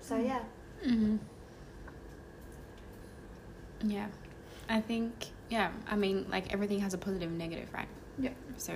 So 0.00 0.16
Mm. 0.16 0.26
yeah, 0.26 0.42
hmm 0.84 1.16
yeah 3.84 4.06
i 4.68 4.80
think 4.80 5.12
yeah 5.48 5.70
i 5.88 5.94
mean 5.94 6.26
like 6.30 6.52
everything 6.52 6.80
has 6.80 6.94
a 6.94 6.98
positive 6.98 7.28
and 7.28 7.38
negative 7.38 7.68
right 7.72 7.86
Yeah. 8.18 8.30
so 8.56 8.72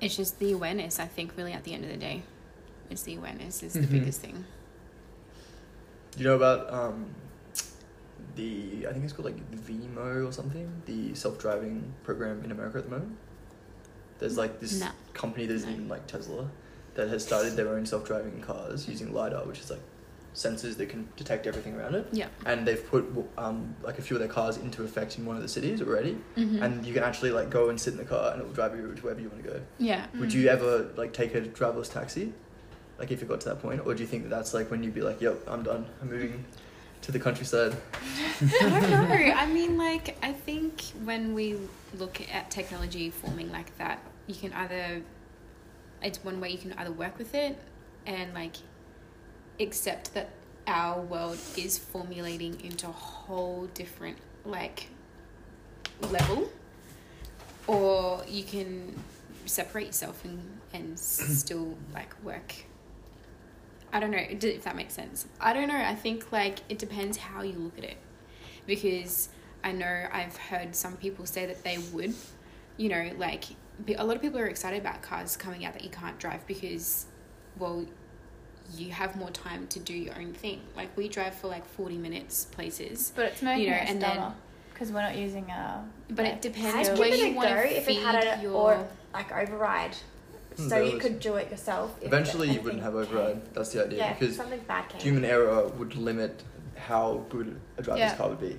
it's 0.00 0.16
just 0.16 0.38
the 0.38 0.52
awareness 0.52 0.98
i 0.98 1.04
think 1.06 1.36
really 1.36 1.52
at 1.52 1.64
the 1.64 1.74
end 1.74 1.84
of 1.84 1.90
the 1.90 1.98
day 1.98 2.22
it's 2.88 3.02
the 3.02 3.16
awareness 3.16 3.62
is 3.62 3.74
the 3.74 3.80
Mhm. 3.80 3.90
biggest 3.90 4.20
thing 4.22 4.44
you 6.16 6.24
know 6.24 6.36
about 6.36 6.72
um, 6.72 7.06
the 8.34 8.86
I 8.88 8.92
think 8.92 9.04
it's 9.04 9.12
called 9.12 9.26
like 9.26 9.40
Vimo 9.50 10.26
or 10.26 10.32
something, 10.32 10.68
the 10.86 11.14
self-driving 11.14 11.92
program 12.02 12.42
in 12.44 12.50
America 12.50 12.78
at 12.78 12.84
the 12.84 12.90
moment? 12.90 13.16
There's 14.18 14.36
like 14.36 14.60
this 14.60 14.80
No. 14.80 14.88
company 15.14 15.46
that's 15.46 15.64
No. 15.64 15.70
in 15.70 15.88
like 15.88 16.06
Tesla 16.06 16.48
that 16.94 17.08
has 17.08 17.24
started 17.24 17.54
their 17.54 17.68
own 17.68 17.86
self-driving 17.86 18.40
cars 18.40 18.88
using 18.88 19.12
lidar, 19.12 19.44
which 19.44 19.60
is 19.60 19.70
like 19.70 19.80
sensors 20.34 20.76
that 20.76 20.88
can 20.88 21.08
detect 21.16 21.46
everything 21.46 21.74
around 21.74 21.94
it. 21.94 22.06
yeah 22.12 22.26
And 22.46 22.66
they've 22.66 22.84
put 22.88 23.04
um, 23.36 23.74
like 23.82 23.98
a 23.98 24.02
few 24.02 24.14
of 24.16 24.20
their 24.20 24.28
cars 24.28 24.56
into 24.56 24.84
effect 24.84 25.18
in 25.18 25.24
one 25.26 25.36
of 25.36 25.42
the 25.42 25.48
cities 25.48 25.80
already, 25.82 26.16
mm-hmm. 26.36 26.62
and 26.62 26.84
you 26.86 26.92
can 26.94 27.02
actually 27.02 27.30
like 27.30 27.50
go 27.50 27.70
and 27.70 27.80
sit 27.80 27.92
in 27.94 27.98
the 27.98 28.04
car 28.04 28.32
and 28.32 28.40
it 28.40 28.46
will 28.46 28.52
drive 28.54 28.76
you 28.76 28.94
to 28.94 29.02
wherever 29.02 29.20
you 29.20 29.28
want 29.28 29.42
to 29.44 29.50
go. 29.50 29.60
yeah 29.78 30.06
Would 30.18 30.32
you 30.32 30.48
ever 30.48 30.88
like 30.96 31.12
take 31.12 31.34
a 31.34 31.40
driverless 31.40 31.92
taxi, 31.92 32.32
like 32.98 33.10
if 33.10 33.22
it 33.22 33.28
got 33.28 33.40
to 33.42 33.48
that 33.50 33.62
point, 33.62 33.80
or 33.86 33.94
do 33.94 34.02
you 34.02 34.08
think 34.08 34.24
that 34.24 34.30
that's 34.30 34.54
like 34.54 34.70
when 34.70 34.82
you'd 34.82 34.94
be 34.94 35.02
like, 35.02 35.20
"Yep, 35.20 35.36
I'm 35.48 35.62
done. 35.62 35.86
I'm 36.02 36.10
moving 36.10 36.44
to 37.02 37.12
the 37.12 37.18
countryside." 37.20 37.76
I 38.40 38.80
don't 38.80 38.90
know. 38.90 39.32
I 39.42 39.46
mean, 39.46 39.76
like, 39.78 40.16
I 40.22 40.32
think 40.32 40.82
when 41.04 41.32
we 41.34 41.56
look 41.96 42.20
at 42.32 42.50
technology 42.50 43.10
forming 43.10 43.50
like 43.52 43.76
that, 43.78 44.00
you 44.28 44.34
can 44.34 44.52
either, 44.52 45.02
it's 46.02 46.22
one 46.22 46.40
way 46.40 46.50
you 46.50 46.58
can 46.58 46.72
either 46.74 46.92
work 46.92 47.18
with 47.18 47.34
it 47.34 47.58
and, 48.06 48.32
like, 48.34 48.56
accept 49.58 50.14
that 50.14 50.30
our 50.66 51.00
world 51.00 51.38
is 51.56 51.78
formulating 51.78 52.60
into 52.60 52.86
a 52.86 52.92
whole 52.92 53.66
different, 53.74 54.18
like, 54.44 54.88
level, 56.10 56.48
or 57.66 58.22
you 58.28 58.44
can 58.44 58.96
separate 59.46 59.86
yourself 59.86 60.24
and, 60.24 60.40
and 60.72 60.98
still, 60.98 61.76
like, 61.92 62.14
work 62.22 62.54
I 63.92 64.00
don't 64.00 64.10
know 64.10 64.18
if 64.18 64.64
that 64.64 64.76
makes 64.76 64.94
sense. 64.94 65.26
I 65.40 65.52
don't 65.52 65.68
know. 65.68 65.76
I 65.76 65.94
think 65.94 66.30
like 66.30 66.58
it 66.68 66.78
depends 66.78 67.16
how 67.16 67.42
you 67.42 67.54
look 67.54 67.78
at 67.78 67.84
it, 67.84 67.96
because 68.66 69.30
I 69.64 69.72
know 69.72 70.06
I've 70.12 70.36
heard 70.36 70.76
some 70.76 70.96
people 70.96 71.26
say 71.26 71.46
that 71.46 71.64
they 71.64 71.78
would, 71.92 72.14
you 72.76 72.88
know, 72.90 73.10
like 73.16 73.44
a 73.96 74.04
lot 74.04 74.16
of 74.16 74.22
people 74.22 74.38
are 74.38 74.46
excited 74.46 74.80
about 74.80 75.02
cars 75.02 75.36
coming 75.36 75.64
out 75.64 75.72
that 75.74 75.84
you 75.84 75.90
can't 75.90 76.18
drive 76.18 76.46
because, 76.46 77.06
well, 77.58 77.84
you 78.74 78.90
have 78.90 79.16
more 79.16 79.30
time 79.30 79.66
to 79.68 79.78
do 79.80 79.94
your 79.94 80.14
own 80.18 80.32
thing. 80.34 80.60
Like 80.76 80.94
we 80.96 81.08
drive 81.08 81.34
for 81.34 81.48
like 81.48 81.64
forty 81.66 81.96
minutes 81.96 82.44
places, 82.46 83.12
But 83.16 83.26
it's 83.26 83.42
making 83.42 83.64
You 83.64 83.70
know, 83.70 83.76
us 83.76 83.88
and 83.90 84.02
then- 84.02 84.16
dumber 84.16 84.34
because 84.72 84.92
we're 84.92 85.02
not 85.02 85.16
using 85.16 85.50
a. 85.50 85.84
but 86.10 86.24
like, 86.24 86.34
it 86.34 86.42
depends 86.42 86.88
I'd 86.90 86.98
where 86.98 87.08
you 87.08 87.34
want 87.34 87.48
go 87.48 87.62
to 87.62 87.76
if 87.78 87.86
feed 87.86 87.98
it 87.98 88.02
had 88.04 88.38
a 88.38 88.42
your. 88.42 88.52
or 88.52 88.88
like 89.14 89.32
override, 89.32 89.96
Hmm, 90.56 90.62
so 90.64 90.68
that 90.68 90.86
you 90.86 90.92
was- 90.94 91.02
could 91.02 91.18
do 91.20 91.34
it 91.36 91.50
yourself. 91.50 91.96
Eventually, 92.02 92.50
you 92.50 92.60
wouldn't 92.60 92.82
have 92.82 92.92
came. 92.92 93.02
override. 93.02 93.54
That's 93.54 93.70
the 93.72 93.84
idea 93.84 93.98
Yeah, 93.98 94.12
because 94.14 94.36
something 94.36 94.60
bad 94.68 94.88
came. 94.88 95.00
human 95.00 95.24
error 95.24 95.66
would 95.68 95.96
limit 95.96 96.42
how 96.76 97.24
good 97.30 97.58
a 97.76 97.82
driverless 97.82 97.98
Yeah. 97.98 98.16
car 98.16 98.28
would 98.28 98.40
be. 98.40 98.56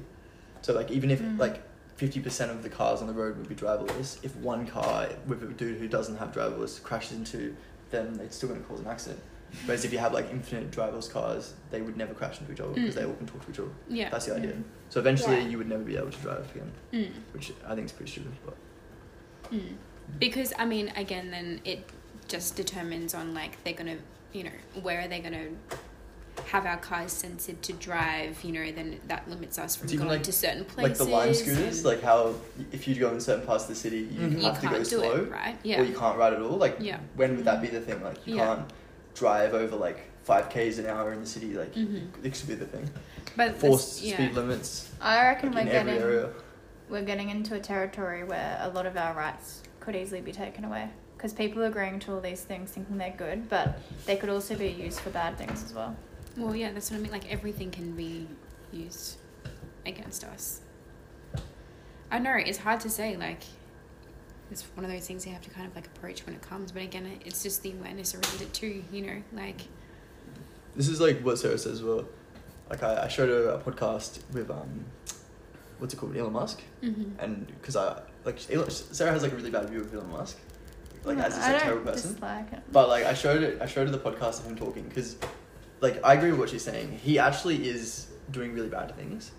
So 0.61 0.73
like 0.73 0.91
even 0.91 1.09
if 1.11 1.21
Mhm. 1.21 1.37
like 1.39 1.61
fifty 1.99 2.21
percent 2.21 2.49
of 2.49 2.63
the 2.63 2.69
cars 2.69 3.01
on 3.01 3.07
the 3.07 3.13
road 3.13 3.37
would 3.37 3.49
be 3.49 3.55
driverless, 3.55 4.23
if 4.23 4.33
one 4.37 4.65
car 4.65 5.09
with 5.27 5.43
a 5.43 5.47
dude 5.47 5.77
who 5.77 5.87
doesn't 5.87 6.15
have 6.17 6.31
driverless 6.31 6.81
crashes 6.81 7.17
into 7.17 7.53
them, 7.91 8.17
it's 8.23 8.37
still 8.37 8.47
going 8.49 8.61
to 8.61 8.67
cause 8.67 8.79
an 8.79 8.87
accident. 8.87 9.19
Whereas 9.65 9.83
if 9.83 9.91
you 9.91 9.97
have 9.99 10.13
like 10.13 10.29
infinite 10.31 10.71
driverless 10.71 11.11
cars, 11.11 11.53
they 11.71 11.81
would 11.81 11.97
never 11.97 12.13
crash 12.13 12.39
into 12.39 12.53
each 12.53 12.61
other 12.61 12.71
because 12.73 12.93
Mm. 12.93 12.97
they 12.99 13.05
all 13.05 13.13
can 13.15 13.25
talk 13.27 13.43
to 13.45 13.51
each 13.51 13.59
other. 13.59 13.69
yeah. 13.89 14.09
That's 14.09 14.27
the 14.27 14.35
idea. 14.35 14.51
Mm. 14.53 14.63
So 14.89 14.99
eventually, 15.01 15.37
Yeah. 15.39 15.47
you 15.47 15.57
would 15.57 15.67
never 15.67 15.83
be 15.83 15.97
able 15.97 16.11
to 16.11 16.17
drive 16.19 16.49
again, 16.55 16.71
Mm. 16.93 17.11
which 17.33 17.51
I 17.67 17.75
think 17.75 17.85
is 17.87 17.91
pretty 17.91 18.11
stupid. 18.11 18.31
But 18.45 18.55
Mm. 19.51 19.73
Because 20.19 20.53
I 20.57 20.65
mean, 20.65 20.89
again, 20.95 21.31
then 21.31 21.59
it 21.65 21.79
just 22.27 22.55
determines 22.55 23.13
on 23.13 23.33
like 23.33 23.61
they're 23.63 23.73
gonna, 23.73 23.97
you 24.31 24.43
know, 24.45 24.51
where 24.83 25.01
are 25.01 25.07
they 25.07 25.19
gonna 25.19 25.47
have 26.47 26.65
our 26.65 26.77
cars 26.77 27.11
censored 27.11 27.61
to 27.63 27.73
drive? 27.73 28.43
You 28.43 28.51
know, 28.53 28.71
then 28.71 28.99
that 29.07 29.29
limits 29.29 29.57
us 29.59 29.75
from 29.75 29.87
going 29.89 30.07
like- 30.07 30.23
to 30.23 30.31
certain 30.31 30.65
places. 30.65 30.99
like 30.99 31.07
the 31.07 31.13
lime 31.15 31.33
scooters, 31.33 31.85
like 31.85 32.01
how 32.01 32.35
if 32.71 32.87
you 32.87 32.95
go 32.95 33.09
in 33.11 33.19
certain 33.21 33.45
parts 33.45 33.63
of 33.63 33.69
the 33.69 33.75
city, 33.75 33.99
you 34.11 34.19
Mhm. 34.27 34.37
you 34.39 34.43
have 34.45 34.55
to 34.55 34.61
can't 34.61 34.73
go 34.73 34.79
do 34.79 34.85
slow, 34.85 35.11
it, 35.23 35.31
right? 35.31 35.57
Yeah. 35.63 35.81
or 35.81 35.83
you 35.83 35.95
can't 35.97 36.17
ride 36.17 36.33
at 36.33 36.41
all. 36.41 36.57
Like 36.57 36.77
Yeah. 36.79 36.99
when 37.15 37.35
would 37.35 37.45
that 37.45 37.61
be 37.61 37.67
the 37.67 37.81
thing? 37.81 38.03
Like 38.03 38.25
you 38.25 38.35
Yeah. 38.37 38.45
can't 38.55 38.73
drive 39.15 39.53
over 39.53 39.75
like 39.75 39.99
five 40.23 40.49
k's 40.49 40.79
an 40.79 40.85
hour 40.85 41.11
in 41.13 41.21
the 41.21 41.27
city. 41.27 41.53
Like 41.53 41.73
Mhm. 41.73 42.07
it 42.23 42.35
should 42.35 42.47
be 42.47 42.55
the 42.55 42.65
thing. 42.65 42.89
But 43.35 43.55
Forced 43.57 43.95
this- 44.01 44.03
yeah. 44.03 44.15
speed 44.15 44.33
limits 44.33 44.89
I 45.01 45.23
reckon 45.23 45.51
like, 45.53 45.65
we're 45.65 45.71
in 45.71 45.75
every 45.77 45.91
getting 45.93 46.03
area. 46.09 46.29
we're 46.89 47.03
getting 47.03 47.29
into 47.29 47.55
a 47.55 47.59
territory 47.59 48.23
where 48.23 48.57
a 48.61 48.69
lot 48.69 48.85
of 48.85 48.97
our 48.97 49.13
rights 49.13 49.61
could 49.79 49.95
easily 49.95 50.21
be 50.21 50.31
taken 50.31 50.65
away 50.65 50.89
because 51.15 51.33
people 51.33 51.61
are 51.63 51.67
agreeing 51.67 51.99
to 51.99 52.13
all 52.13 52.19
these 52.21 52.41
things 52.41 52.71
thinking 52.71 52.97
they're 52.97 53.13
good, 53.17 53.49
but 53.49 53.79
they 54.05 54.15
could 54.15 54.29
also 54.29 54.55
be 54.55 54.67
used 54.67 54.99
for 54.99 55.09
bad 55.09 55.37
things 55.37 55.63
as 55.63 55.73
well. 55.73 55.95
Well, 56.39 56.55
yeah, 56.55 56.71
that's 56.71 56.89
what 56.89 56.97
I 56.97 57.03
mean. 57.03 57.11
Like 57.11 57.31
everything 57.31 57.69
can 57.69 57.91
be 57.91 58.27
used 58.71 59.17
against 59.85 60.23
us. 60.23 60.61
I 62.11 62.19
know 62.19 62.33
it's 62.33 62.57
hard 62.57 62.79
to 62.81 62.89
say. 62.89 63.17
Like 63.17 63.43
it's 64.51 64.63
one 64.73 64.85
of 64.85 64.91
those 64.91 65.05
things 65.05 65.25
you 65.25 65.33
have 65.33 65.41
to 65.41 65.49
kind 65.49 65.67
of 65.67 65.75
like 65.75 65.87
approach 65.87 66.25
when 66.25 66.35
it 66.35 66.41
comes. 66.41 66.71
But 66.71 66.83
again, 66.83 67.19
it's 67.25 67.43
just 67.43 67.61
the 67.61 67.71
awareness 67.73 68.15
around 68.15 68.41
it 68.41 68.53
too. 68.53 68.83
You 68.91 69.05
know, 69.05 69.23
like 69.33 69.61
This 70.75 70.87
is 70.87 70.99
like 70.99 71.21
what 71.21 71.37
Sarah 71.37 71.57
says 71.57 71.83
well. 71.83 72.05
Like 72.69 72.83
I, 72.83 73.05
I 73.05 73.07
showed 73.07 73.29
her 73.29 73.49
a 73.49 73.59
podcast 73.59 74.19
with 74.31 74.49
um, 74.51 74.85
what's 75.79 75.93
it 75.93 75.97
called, 75.97 76.15
Elon 76.15 76.33
Musk, 76.33 76.61
mm-hmm. 76.83 77.19
and 77.19 77.47
because 77.47 77.75
I 77.75 78.01
like 78.25 78.39
Elon, 78.51 78.69
Sarah 78.69 79.11
has 79.11 79.23
like 79.23 79.31
a 79.31 79.35
really 79.35 79.49
bad 79.49 79.69
view 79.69 79.81
of 79.81 79.93
Elon 79.93 80.11
Musk, 80.11 80.37
like 81.03 81.17
as 81.17 81.37
like, 81.37 81.61
terrible 81.63 81.91
person. 81.91 82.13
dislike 82.13 82.53
it. 82.53 82.61
But 82.71 82.89
like 82.89 83.05
I 83.05 83.13
showed 83.13 83.41
it, 83.41 83.61
I 83.61 83.65
showed 83.65 83.87
her 83.87 83.91
the 83.91 83.99
podcast 83.99 84.39
of 84.39 84.45
him 84.45 84.55
talking 84.55 84.83
because, 84.83 85.15
like 85.81 86.03
I 86.03 86.13
agree 86.15 86.31
with 86.31 86.39
what 86.39 86.49
she's 86.49 86.63
saying. 86.63 86.99
He 87.03 87.19
actually 87.19 87.67
is 87.67 88.07
doing 88.31 88.53
really 88.53 88.69
bad 88.69 88.95
things. 88.95 89.31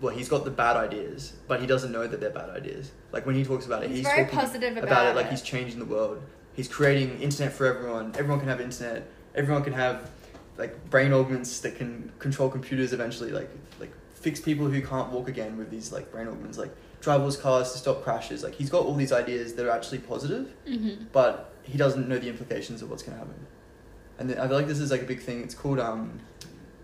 Well, 0.00 0.14
he's 0.14 0.28
got 0.28 0.44
the 0.44 0.50
bad 0.50 0.76
ideas, 0.76 1.32
but 1.48 1.60
he 1.60 1.66
doesn't 1.66 1.92
know 1.92 2.06
that 2.06 2.20
they're 2.20 2.30
bad 2.30 2.50
ideas. 2.50 2.90
Like 3.12 3.26
when 3.26 3.34
he 3.36 3.44
talks 3.44 3.64
about 3.66 3.84
it, 3.84 3.88
He's 3.90 3.98
he's, 3.98 4.06
very 4.06 4.24
talking 4.24 4.38
positive 4.38 4.72
about, 4.76 4.84
about 4.84 5.06
it. 5.06 5.16
Like 5.16 5.30
he's 5.30 5.42
changing 5.42 5.78
the 5.78 5.84
world. 5.84 6.20
He's 6.54 6.68
creating 6.68 7.20
internet 7.20 7.52
for 7.52 7.66
everyone. 7.66 8.12
Everyone 8.16 8.40
can 8.40 8.48
have 8.48 8.60
internet. 8.60 9.06
Everyone 9.34 9.62
can 9.64 9.72
have 9.72 10.10
like 10.58 10.90
brain 10.90 11.12
augments 11.12 11.60
that 11.60 11.76
can 11.76 12.12
control 12.18 12.48
computers 12.50 12.92
eventually. 12.92 13.30
Like 13.30 13.50
like 13.80 13.92
fix 14.14 14.40
people 14.40 14.66
who 14.66 14.82
can't 14.82 15.10
walk 15.10 15.28
again 15.28 15.56
with 15.56 15.70
these 15.70 15.92
like 15.92 16.10
brain 16.12 16.28
augments. 16.28 16.58
Like 16.58 16.74
driverless 17.00 17.40
cars 17.40 17.72
to 17.72 17.78
stop 17.78 18.02
crashes. 18.02 18.42
Like 18.42 18.54
he's 18.54 18.70
got 18.70 18.84
all 18.84 18.94
these 18.94 19.12
ideas 19.12 19.54
that 19.54 19.66
are 19.66 19.70
actually 19.70 19.98
positive 19.98 20.52
Mm-hmm. 20.66 21.04
but 21.12 21.52
he 21.62 21.78
doesn't 21.78 22.08
know 22.08 22.18
the 22.18 22.28
implications 22.28 22.82
of 22.82 22.90
what's 22.90 23.02
going 23.02 23.16
to 23.16 23.24
happen. 23.24 23.46
And 24.18 24.28
th- 24.28 24.38
I 24.40 24.46
feel 24.46 24.56
like 24.56 24.66
this 24.68 24.78
is 24.80 24.90
like 24.90 25.02
a 25.02 25.06
big 25.06 25.20
thing. 25.20 25.42
It's 25.42 25.54
called 25.54 25.80
um, 25.80 26.20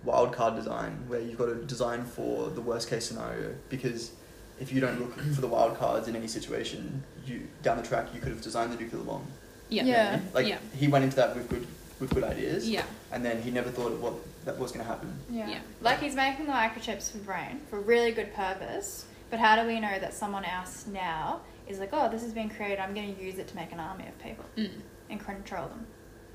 wild 0.04 0.32
card 0.32 0.56
design 0.56 1.04
where 1.08 1.20
you've 1.20 1.38
got 1.38 1.46
to 1.46 1.54
design 1.56 2.04
for 2.04 2.48
the 2.50 2.60
worst 2.60 2.88
case 2.90 3.06
scenario 3.06 3.54
because 3.68 4.12
if 4.60 4.72
you 4.72 4.80
don't 4.80 4.98
look 5.00 5.14
for 5.34 5.40
the 5.40 5.46
wild 5.48 5.78
cards 5.78 6.08
in 6.08 6.16
any 6.16 6.26
situation, 6.26 7.02
you 7.26 7.46
down 7.62 7.76
the 7.76 7.82
track 7.82 8.08
you 8.14 8.20
could 8.20 8.30
have 8.32 8.42
designed 8.42 8.72
the 8.72 8.76
nuclear 8.82 9.02
bomb. 9.02 9.24
Yeah. 9.68 9.84
You 9.84 9.92
know 9.92 9.98
what 9.98 10.04
Yeah. 10.12 10.20
Like 10.34 10.46
Yeah. 10.48 10.58
he 10.76 10.88
went 10.88 11.04
into 11.04 11.16
that 11.16 11.34
with 11.36 11.48
good 11.48 11.66
with 12.00 12.14
good 12.14 12.24
ideas, 12.24 12.66
Yeah. 12.68 12.84
and 13.12 13.22
then 13.22 13.42
he 13.42 13.50
never 13.50 13.68
thought 13.70 13.92
of 13.92 14.00
what 14.02 14.14
that 14.46 14.58
was 14.58 14.72
going 14.72 14.82
to 14.84 14.90
happen. 14.90 15.12
Yeah. 15.28 15.50
Yeah. 15.50 15.58
Like 15.82 15.98
he's 16.00 16.14
making 16.14 16.46
the 16.46 16.52
microchips 16.52 17.10
for 17.12 17.18
brain 17.18 17.60
for 17.68 17.76
a 17.76 17.80
really 17.82 18.10
good 18.10 18.32
purpose, 18.34 19.04
but 19.28 19.38
how 19.38 19.54
do 19.60 19.68
we 19.68 19.78
know 19.80 19.98
that 19.98 20.14
someone 20.14 20.46
else 20.46 20.86
now 20.86 21.42
is 21.68 21.78
like, 21.78 21.90
oh, 21.92 22.08
this 22.08 22.22
has 22.22 22.32
been 22.32 22.48
created, 22.48 22.78
I'm 22.78 22.94
going 22.94 23.14
to 23.14 23.22
use 23.22 23.38
it 23.38 23.48
to 23.48 23.54
make 23.54 23.70
an 23.70 23.80
army 23.80 24.06
of 24.08 24.18
people 24.18 24.46
Mm. 24.56 24.70
and 25.10 25.20
control 25.20 25.68
them? 25.68 25.86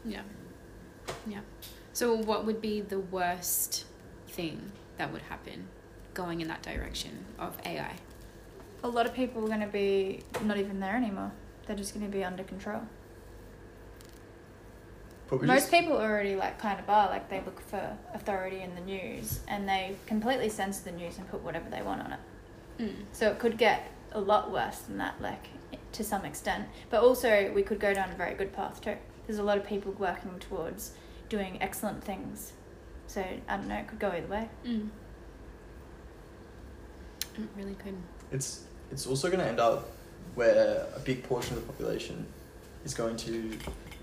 Yeah. 0.05 0.21
Yeah. 1.27 1.41
So, 1.93 2.13
what 2.13 2.45
would 2.45 2.61
be 2.61 2.81
the 2.81 2.99
worst 2.99 3.85
thing 4.27 4.71
that 4.97 5.11
would 5.11 5.21
happen 5.23 5.67
going 6.13 6.41
in 6.41 6.47
that 6.47 6.61
direction 6.61 7.25
of 7.39 7.57
AI? 7.65 7.95
A 8.83 8.87
lot 8.87 9.05
of 9.05 9.13
people 9.13 9.43
are 9.43 9.47
going 9.47 9.61
to 9.61 9.67
be 9.67 10.21
not 10.43 10.57
even 10.57 10.79
there 10.79 10.95
anymore. 10.95 11.31
They're 11.65 11.75
just 11.75 11.93
going 11.93 12.05
to 12.05 12.11
be 12.11 12.23
under 12.23 12.43
control. 12.43 12.81
Probably 15.27 15.47
Most 15.47 15.61
just, 15.61 15.71
people 15.71 15.93
already 15.93 16.35
like 16.35 16.59
kind 16.59 16.79
of 16.79 16.87
are 16.87 17.09
like 17.09 17.29
they 17.29 17.41
look 17.45 17.59
for 17.59 17.97
authority 18.13 18.61
in 18.61 18.75
the 18.75 18.81
news 18.81 19.39
and 19.47 19.67
they 19.67 19.95
completely 20.05 20.49
censor 20.49 20.83
the 20.83 20.91
news 20.91 21.17
and 21.17 21.27
put 21.27 21.41
whatever 21.41 21.67
they 21.69 21.81
want 21.81 22.01
on 22.01 22.13
it. 22.13 22.19
Mm. 22.79 22.95
So 23.11 23.31
it 23.31 23.39
could 23.39 23.57
get 23.57 23.91
a 24.11 24.19
lot 24.19 24.51
worse 24.51 24.79
than 24.79 24.97
that, 24.99 25.19
like 25.21 25.47
to 25.93 26.03
some 26.03 26.25
extent. 26.25 26.67
But 26.89 27.01
also, 27.01 27.51
we 27.53 27.63
could 27.63 27.79
go 27.79 27.93
down 27.93 28.11
a 28.11 28.15
very 28.15 28.35
good 28.35 28.53
path 28.53 28.81
too. 28.81 28.97
There's 29.27 29.39
a 29.39 29.43
lot 29.43 29.57
of 29.57 29.65
people 29.65 29.91
working 29.93 30.37
towards 30.39 30.91
doing 31.29 31.57
excellent 31.61 32.03
things. 32.03 32.53
So 33.07 33.23
I 33.47 33.57
don't 33.57 33.67
know, 33.67 33.75
it 33.77 33.87
could 33.87 33.99
go 33.99 34.09
either 34.09 34.27
way. 34.27 34.49
Mm. 34.65 34.89
It 37.37 37.49
really 37.57 37.75
could. 37.75 37.95
it's 38.31 38.63
it's 38.91 39.05
also 39.07 39.27
going 39.27 39.39
to 39.39 39.45
end 39.45 39.59
up 39.59 39.89
where 40.35 40.87
a 40.95 40.99
big 40.99 41.23
portion 41.23 41.55
of 41.57 41.61
the 41.65 41.71
population 41.73 42.25
is 42.85 42.93
going 42.93 43.17
to 43.17 43.51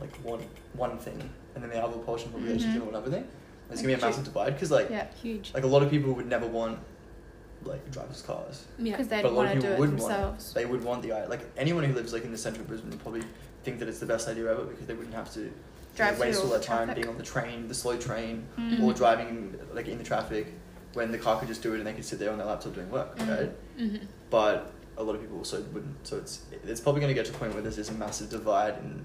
like 0.01 0.13
want 0.25 0.43
one 0.75 0.99
thing, 0.99 1.19
and 1.55 1.63
then 1.63 1.71
the 1.71 1.83
other 1.83 1.97
portion 1.99 2.29
of 2.29 2.35
the 2.35 2.39
population 2.41 2.69
is 2.71 2.77
Mhm. 2.77 2.79
going 2.79 2.87
to 2.91 2.93
want 2.93 3.07
another 3.07 3.11
thing. 3.23 3.29
There's 3.69 3.81
going 3.83 3.95
to 3.95 3.97
be 4.01 4.03
a 4.03 4.07
massive 4.07 4.25
divide 4.25 4.53
because 4.55 4.71
like 4.71 4.91
Yeah, 4.91 5.07
Huge. 5.23 5.53
like 5.55 5.65
a 5.65 5.67
lot 5.67 5.83
of 5.83 5.91
people 5.91 6.13
would 6.13 6.27
never 6.27 6.47
want 6.47 6.79
like 7.65 7.91
driverless 7.91 8.25
cars. 8.27 8.65
Yeah. 8.79 8.93
because 8.93 9.09
they'd 9.09 9.23
But 9.23 9.31
a 9.33 9.35
lot 9.35 9.47
want 9.47 9.61
to 9.61 9.67
do 9.67 9.73
it 9.73 9.79
would 9.79 9.91
want 9.91 10.03
it. 10.03 10.09
themselves. 10.09 10.53
They 10.53 10.67
would 10.67 10.83
want 10.85 11.03
the 11.03 11.13
i- 11.13 11.27
like 11.27 11.41
anyone 11.57 11.85
who 11.85 11.95
lives 11.95 12.13
like 12.13 12.25
in 12.25 12.33
the 12.33 12.39
centre 12.39 12.61
of 12.61 12.67
Brisbane 12.69 12.91
would 12.91 13.01
probably 13.01 13.23
think 13.65 13.79
that 13.79 13.89
it's 13.89 13.99
the 14.01 14.07
best 14.07 14.29
idea 14.29 14.51
ever 14.51 14.65
because 14.65 14.87
they 14.87 14.95
wouldn't 14.95 15.15
have 15.15 15.33
to 15.35 15.41
you 15.41 15.51
know, 15.99 16.15
waste 16.19 16.39
all 16.41 16.47
all 16.47 16.53
the 16.53 16.59
that 16.59 16.65
time 16.65 16.87
traffic. 16.89 17.03
being 17.03 17.09
on 17.09 17.19
the 17.19 17.25
train, 17.25 17.69
the 17.69 17.75
slow 17.75 17.97
train, 17.97 18.47
Mm. 18.59 18.83
or 18.83 18.93
driving 18.93 19.59
like 19.73 19.89
in 19.89 19.99
the 19.99 20.05
traffic 20.05 20.47
when 20.95 21.11
the 21.13 21.19
car 21.19 21.39
could 21.39 21.49
just 21.49 21.63
do 21.63 21.73
it 21.75 21.79
and 21.79 21.87
they 21.87 21.93
could 21.93 22.05
sit 22.05 22.19
there 22.19 22.31
on 22.33 22.39
their 22.39 22.47
laptop 22.47 22.75
doing 22.75 22.91
work, 22.91 23.17
Mm. 23.19 23.29
right? 23.29 23.51
Mm-hmm. 23.79 24.05
But 24.31 24.73
a 24.99 25.03
lot 25.03 25.15
of 25.15 25.21
people 25.23 25.39
also 25.39 25.63
wouldn't. 25.73 26.07
So 26.07 26.19
it's 26.19 26.41
it's 26.65 26.81
probably 26.81 27.01
going 27.01 27.15
to 27.15 27.19
get 27.21 27.27
to 27.27 27.35
a 27.35 27.39
point 27.39 27.53
where 27.55 27.63
there's 27.63 27.77
this 27.77 27.89
a 27.91 27.95
massive 27.95 28.29
divide 28.31 28.75
in 28.79 29.05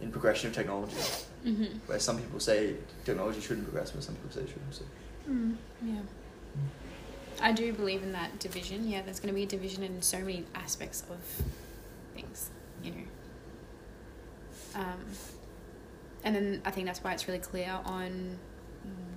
in 0.00 0.12
progression 0.12 0.48
of 0.48 0.54
technology, 0.54 0.96
Mm-hmm. 1.44 1.78
where 1.86 1.98
some 2.00 2.18
people 2.18 2.40
say 2.40 2.74
technology 3.04 3.40
shouldn't 3.40 3.66
progress, 3.66 3.90
but 3.92 4.02
some 4.02 4.14
people 4.16 4.30
say 4.30 4.40
it 4.42 4.48
should. 4.48 4.60
So. 4.70 4.84
Mm. 5.30 5.56
Yeah. 5.84 6.00
I 7.40 7.52
do 7.52 7.72
believe 7.72 8.02
in 8.02 8.12
that 8.12 8.38
division. 8.40 8.88
Yeah, 8.88 9.02
there's 9.02 9.20
going 9.20 9.28
to 9.32 9.34
be 9.34 9.44
a 9.44 9.46
division 9.46 9.82
in 9.84 10.02
so 10.02 10.18
many 10.18 10.44
aspects 10.56 11.04
of 11.10 11.18
things, 12.14 12.50
you 12.82 12.90
know. 12.90 13.02
Um, 14.78 15.04
and 16.24 16.34
then 16.34 16.62
I 16.64 16.70
think 16.70 16.86
that's 16.86 17.04
why 17.04 17.12
it's 17.12 17.28
really 17.28 17.40
clear 17.40 17.78
on 17.84 18.38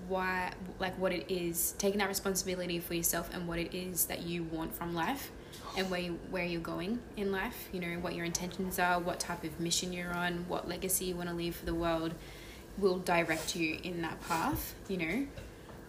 why, 0.08 0.51
like, 0.80 0.98
what 1.00 1.14
it 1.14 1.31
is, 1.31 1.74
taking 1.77 2.00
that 2.00 2.09
responsibility 2.09 2.79
for 2.79 2.94
yourself 2.94 3.29
and 3.33 3.48
what 3.48 3.59
it 3.59 3.74
is 3.74 4.05
that 4.05 4.24
you 4.24 4.44
want 4.44 4.74
from 4.74 4.94
life 4.94 5.31
and 5.77 5.90
where, 5.90 6.01
you, 6.01 6.20
where 6.29 6.44
you're 6.44 6.59
going 6.59 7.00
in 7.16 7.31
life, 7.31 7.70
you 7.72 7.79
know, 7.79 8.00
what 8.00 8.14
your 8.14 8.25
intentions 8.25 8.77
are, 8.77 9.00
what 9.00 9.20
type 9.20 9.44
of 9.46 9.57
mission 9.59 9.94
you're 9.94 10.14
on, 10.14 10.46
what 10.50 10.68
legacy 10.68 11.05
you 11.05 11.16
want 11.16 11.29
to 11.29 11.35
leave 11.35 11.55
for 11.55 11.66
the 11.66 11.74
world 11.74 12.14
will 12.77 13.00
direct 13.00 13.55
you 13.55 13.79
in 13.83 14.01
that 14.01 14.20
path, 14.27 14.75
you 14.90 14.98
know. 14.98 15.27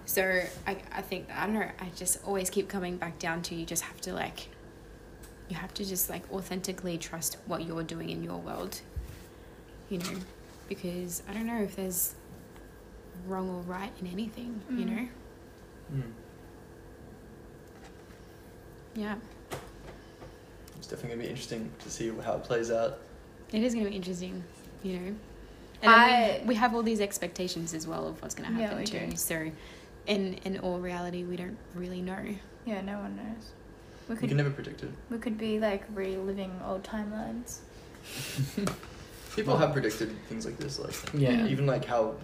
So 0.04 0.42
I, 0.66 0.76
I 0.92 1.02
think 1.02 1.28
I 1.34 1.46
don't 1.46 1.54
know. 1.54 1.70
I 1.78 1.86
just 1.96 2.18
always 2.24 2.50
keep 2.50 2.68
coming 2.68 2.96
back 2.96 3.18
down 3.18 3.42
to 3.42 3.54
you 3.54 3.64
just 3.64 3.82
have 3.82 4.00
to 4.02 4.12
like, 4.12 4.48
you 5.48 5.56
have 5.56 5.72
to 5.74 5.84
just 5.84 6.10
like 6.10 6.30
authentically 6.32 6.98
trust 6.98 7.38
what 7.46 7.64
you're 7.64 7.84
doing 7.84 8.10
in 8.10 8.22
your 8.22 8.38
world, 8.38 8.80
you 9.92 9.98
know, 9.98 10.18
because 10.70 11.22
I 11.28 11.34
don't 11.34 11.46
know 11.46 11.62
if 11.62 11.76
there's 11.76 12.14
wrong 13.26 13.48
or 13.50 13.60
right 13.62 13.92
in 14.00 14.06
anything, 14.06 14.58
you 14.70 14.86
Mm. 14.86 14.96
know. 14.96 15.08
Mm. 15.94 16.02
Yeah, 18.94 19.16
It's 20.78 20.86
definitely 20.86 21.08
going 21.10 21.18
to 21.20 21.24
be 21.26 21.30
interesting 21.30 21.70
to 21.80 21.90
see 21.90 22.10
how 22.24 22.34
it 22.36 22.44
plays 22.44 22.70
out. 22.70 22.98
it 23.52 23.62
is 23.62 23.74
going 23.74 23.84
to 23.84 23.90
be 23.90 23.96
interesting, 23.96 24.42
you 24.82 24.92
know. 24.98 25.14
And 25.82 25.90
I- 25.90 26.38
we, 26.42 26.48
we 26.48 26.54
have 26.54 26.74
all 26.74 26.82
these 26.82 27.00
expectations 27.00 27.74
as 27.74 27.86
well 27.86 28.06
of 28.08 28.20
what's 28.22 28.34
going 28.34 28.48
to 28.48 28.54
happen 28.54 28.78
we 28.78 28.84
too. 28.84 29.06
do. 29.10 29.16
So, 29.16 29.50
in 30.06 30.34
in 30.44 30.58
all 30.60 30.78
reality, 30.80 31.24
we 31.24 31.36
don't 31.36 31.56
really 31.74 32.00
know. 32.02 32.24
Yeah, 32.64 32.80
no 32.80 32.98
one 32.98 33.16
knows. 33.16 33.52
We 34.08 34.14
You 34.14 34.20
could 34.20 34.28
can 34.30 34.36
never 34.38 34.50
predict 34.50 34.82
it. 34.82 34.90
we 35.10 35.18
could 35.18 35.36
be 35.38 35.58
like 35.60 35.84
reliving 35.94 36.52
old 36.66 36.82
timelines. 36.82 37.58
People 39.34 39.56
have 39.56 39.72
predicted 39.72 40.10
things 40.28 40.44
like 40.44 40.58
this, 40.58 40.78
like 40.78 40.94
Yeah. 41.14 41.46
even 41.46 41.66
like 41.66 41.84
how 41.84 42.14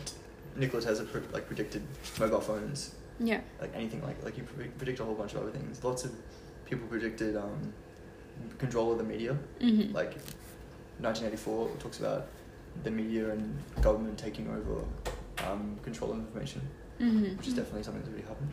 Nikola 0.57 0.83
Tesla 0.83 1.05
pre- 1.07 1.23
like 1.33 1.47
predicted 1.47 1.83
mobile 2.19 2.41
phones, 2.41 2.95
Yeah. 3.19 3.41
like 3.61 3.75
anything 3.75 4.03
like 4.03 4.23
like 4.25 4.37
you 4.37 4.45
pre- 4.45 4.69
predict 4.69 5.01
a 5.01 5.05
whole 5.05 5.15
bunch 5.15 5.35
of 5.35 5.43
other 5.43 5.51
things. 5.51 5.83
Lots 5.83 6.05
of 6.05 6.13
people 6.67 6.87
predicted 6.89 7.37
um, 7.37 7.73
control 8.59 8.93
of 8.93 8.99
the 8.99 9.05
media. 9.05 9.37
Mm-hmm. 9.61 9.95
Like 9.95 10.15
1984 11.01 11.71
talks 11.79 11.99
about 12.01 12.27
the 12.85 12.91
media 12.91 13.31
and 13.31 13.57
government 13.81 14.19
taking 14.19 14.49
over 14.49 14.85
um, 15.47 15.79
control 15.83 16.13
of 16.13 16.19
information, 16.19 16.61
mm-hmm. 17.01 17.37
which 17.37 17.49
is 17.49 17.55
definitely 17.55 17.83
something 17.85 18.03
that's 18.03 18.13
really 18.13 18.27
happened. 18.29 18.53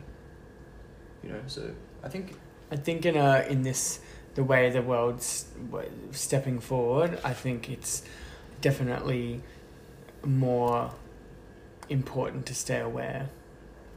You 1.22 1.30
know, 1.30 1.40
so 1.46 1.70
I 2.02 2.08
think 2.08 2.34
I 2.70 2.76
think 2.76 3.04
in 3.04 3.16
uh 3.16 3.44
in 3.48 3.62
this 3.62 4.00
the 4.34 4.44
way 4.44 4.70
the 4.70 4.82
world's 4.82 5.46
stepping 6.12 6.60
forward, 6.60 7.18
I 7.24 7.32
think 7.32 7.68
it's 7.70 8.02
definitely 8.68 9.40
more 10.24 10.90
important 11.88 12.46
to 12.46 12.54
stay 12.54 12.80
aware 12.80 13.22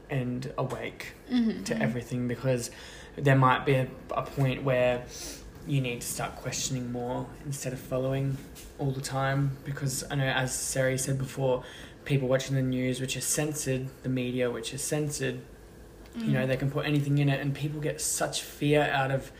and 0.08 0.52
awake 0.58 1.04
Mm-hmm. 1.30 1.62
to 1.64 1.80
everything 1.80 2.26
because 2.26 2.70
there 3.26 3.36
might 3.36 3.62
be 3.64 3.74
a, 3.74 3.86
a 4.10 4.22
point 4.22 4.64
where 4.64 5.04
you 5.66 5.80
need 5.80 6.00
to 6.00 6.06
start 6.16 6.34
questioning 6.44 6.90
more 6.90 7.26
instead 7.46 7.72
of 7.72 7.78
following 7.78 8.36
all 8.80 8.90
the 8.90 9.00
time 9.00 9.40
because 9.64 9.94
I 10.10 10.16
know 10.16 10.24
as 10.42 10.52
Sari 10.52 10.98
said 10.98 11.16
before 11.18 11.62
people 12.04 12.26
watching 12.26 12.56
the 12.56 12.62
news 12.62 13.00
which 13.00 13.16
is 13.16 13.24
censored 13.24 13.86
the 14.02 14.08
media 14.08 14.50
which 14.50 14.74
is 14.74 14.82
censored 14.82 15.38
you 16.16 16.32
know 16.32 16.44
they 16.50 16.56
can 16.56 16.70
put 16.76 16.84
anything 16.92 17.18
in 17.18 17.28
it 17.28 17.38
and 17.40 17.54
people 17.54 17.80
get 17.80 18.00
such 18.00 18.42
fear 18.42 18.82
out 19.00 19.12
of 19.12 19.30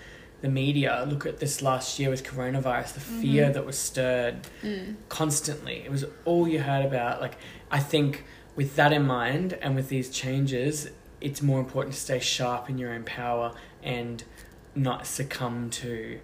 the 0.40 0.48
media 0.48 1.04
look 1.08 1.26
at 1.26 1.38
this 1.38 1.60
last 1.60 1.98
year 1.98 2.08
with 2.10 2.24
coronavirus 2.24 2.94
the 2.94 3.00
fear 3.00 3.46
Mhm. 3.50 3.54
that 3.54 3.66
was 3.66 3.78
stirred 3.78 4.36
Mm. 4.62 4.96
constantly. 5.08 5.82
It 5.84 5.90
was 5.90 6.04
all 6.24 6.48
you 6.48 6.60
heard 6.62 6.84
about. 6.84 7.20
Like, 7.20 7.36
I 7.70 7.78
think 7.80 8.24
with 8.56 8.76
that 8.76 8.92
in 8.92 9.06
mind 9.06 9.54
and 9.60 9.74
with 9.74 9.88
these 9.90 10.08
changes, 10.10 10.88
it's 11.20 11.42
more 11.42 11.60
important 11.60 11.94
to 11.94 12.00
stay 12.00 12.18
sharp 12.18 12.70
in 12.70 12.78
your 12.78 12.90
own 12.92 13.04
power 13.04 13.52
and 13.82 14.24
not 14.74 15.06
succumb 15.06 15.68
to, 15.70 16.18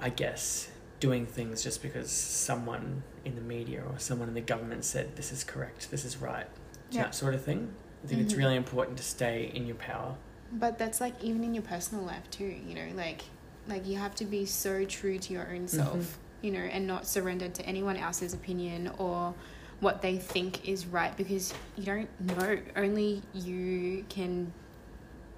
I 0.00 0.08
guess, 0.10 0.68
doing 0.98 1.24
things 1.26 1.62
just 1.62 1.80
because 1.80 2.10
someone 2.10 3.04
in 3.24 3.36
the 3.36 3.40
media 3.40 3.82
or 3.88 3.98
someone 3.98 4.26
in 4.28 4.34
the 4.34 4.40
government 4.40 4.84
said 4.84 5.14
this 5.14 5.30
is 5.30 5.44
correct, 5.44 5.90
this 5.92 6.04
is 6.04 6.16
right, 6.16 6.46
Yeah. 6.90 7.04
that 7.04 7.14
sort 7.14 7.34
of 7.34 7.44
thing. 7.44 7.72
I 8.02 8.08
think 8.08 8.20
it's 8.22 8.32
Mhm. 8.34 8.38
really 8.38 8.56
important 8.56 8.96
to 8.98 9.04
stay 9.04 9.50
in 9.54 9.66
your 9.66 9.76
power. 9.76 10.16
But 10.52 10.78
that's 10.78 11.00
like 11.00 11.22
even 11.22 11.44
in 11.44 11.54
your 11.54 11.62
personal 11.62 12.04
life 12.04 12.28
too, 12.30 12.44
you 12.44 12.74
know, 12.74 12.88
like 12.94 13.22
like 13.66 13.86
you 13.86 13.96
have 13.96 14.14
to 14.16 14.24
be 14.24 14.46
so 14.46 14.84
true 14.84 15.18
to 15.18 15.32
your 15.32 15.46
own 15.52 15.68
self, 15.68 15.96
mm-hmm. 15.96 16.46
you 16.46 16.52
know, 16.52 16.60
and 16.60 16.86
not 16.86 17.06
surrender 17.06 17.48
to 17.48 17.62
anyone 17.66 17.96
else's 17.96 18.32
opinion 18.32 18.90
or 18.98 19.34
what 19.80 20.02
they 20.02 20.16
think 20.16 20.66
is 20.68 20.86
right 20.86 21.16
because 21.16 21.54
you 21.76 21.84
don't 21.84 22.08
know. 22.20 22.58
Only 22.76 23.22
you 23.34 24.04
can 24.08 24.52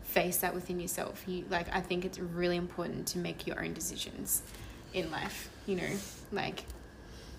face 0.03 0.39
that 0.39 0.55
within 0.55 0.81
yourself. 0.81 1.23
You 1.27 1.45
like 1.51 1.75
I 1.75 1.81
think 1.81 2.05
it's 2.05 2.19
really 2.19 2.57
important 2.57 3.07
to 3.09 3.19
make 3.19 3.47
your 3.47 3.63
own 3.63 3.75
decisions 3.75 4.43
in 4.95 5.11
life, 5.11 5.51
you 5.67 5.77
know, 5.77 5.91
like 6.33 6.65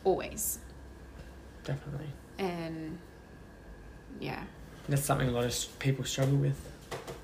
always. 0.03 0.60
Definitely. 1.63 2.07
And 2.38 2.97
yeah, 4.19 4.43
That's 4.89 5.03
something 5.03 5.27
a 5.27 5.31
lot 5.31 5.45
of 5.45 5.79
people 5.79 6.03
struggle 6.05 6.38
with. 6.38 6.70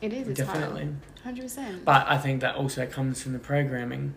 It 0.02 0.14
is. 0.14 0.28
It's 0.28 0.38
Definitely. 0.40 0.90
Hundred 1.24 1.42
percent. 1.44 1.84
But 1.86 2.08
I 2.08 2.18
think 2.18 2.42
that 2.42 2.56
also 2.56 2.86
comes 2.86 3.22
from 3.22 3.34
the 3.34 3.40
programming 3.40 4.14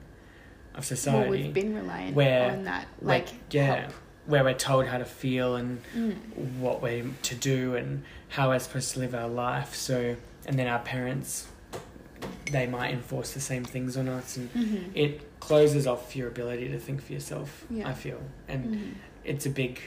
of 0.74 0.76
Well, 0.76 0.82
society. 0.82 1.30
we've 1.30 1.54
been 1.54 1.74
reliant 1.74 2.14
where, 2.14 2.52
on 2.52 2.64
that, 2.64 2.86
like, 3.02 3.26
like, 3.26 3.34
yeah. 3.50 3.74
help. 3.82 3.92
where 4.26 4.44
we're 4.44 4.54
told 4.54 4.86
how 4.86 4.98
to 4.98 5.04
feel 5.04 5.56
and 5.56 5.80
Mm. 5.96 6.14
what 6.58 6.80
we're 6.82 7.04
to 7.22 7.34
do 7.34 7.74
and 7.74 8.04
how 8.28 8.50
we're 8.50 8.58
supposed 8.60 8.92
to 8.94 9.00
live 9.00 9.14
our 9.14 9.28
life. 9.28 9.74
So, 9.74 10.14
and 10.46 10.56
then 10.58 10.68
our 10.68 10.78
parents, 10.78 11.48
they 12.52 12.66
might 12.66 12.92
enforce 12.92 13.32
the 13.32 13.40
same 13.40 13.64
things 13.64 13.96
on 13.96 14.08
us, 14.08 14.36
and 14.36 14.52
Mm-hmm. 14.54 14.90
it 14.94 15.40
closes 15.40 15.86
off 15.86 16.14
your 16.14 16.28
ability 16.28 16.68
to 16.68 16.78
think 16.78 17.02
for 17.02 17.12
yourself. 17.12 17.64
Yeah. 17.70 17.88
I 17.88 17.92
feel, 17.94 18.20
and 18.46 18.64
Mm-hmm. 18.66 18.90
it's 19.24 19.46
a 19.46 19.50
big, 19.50 19.80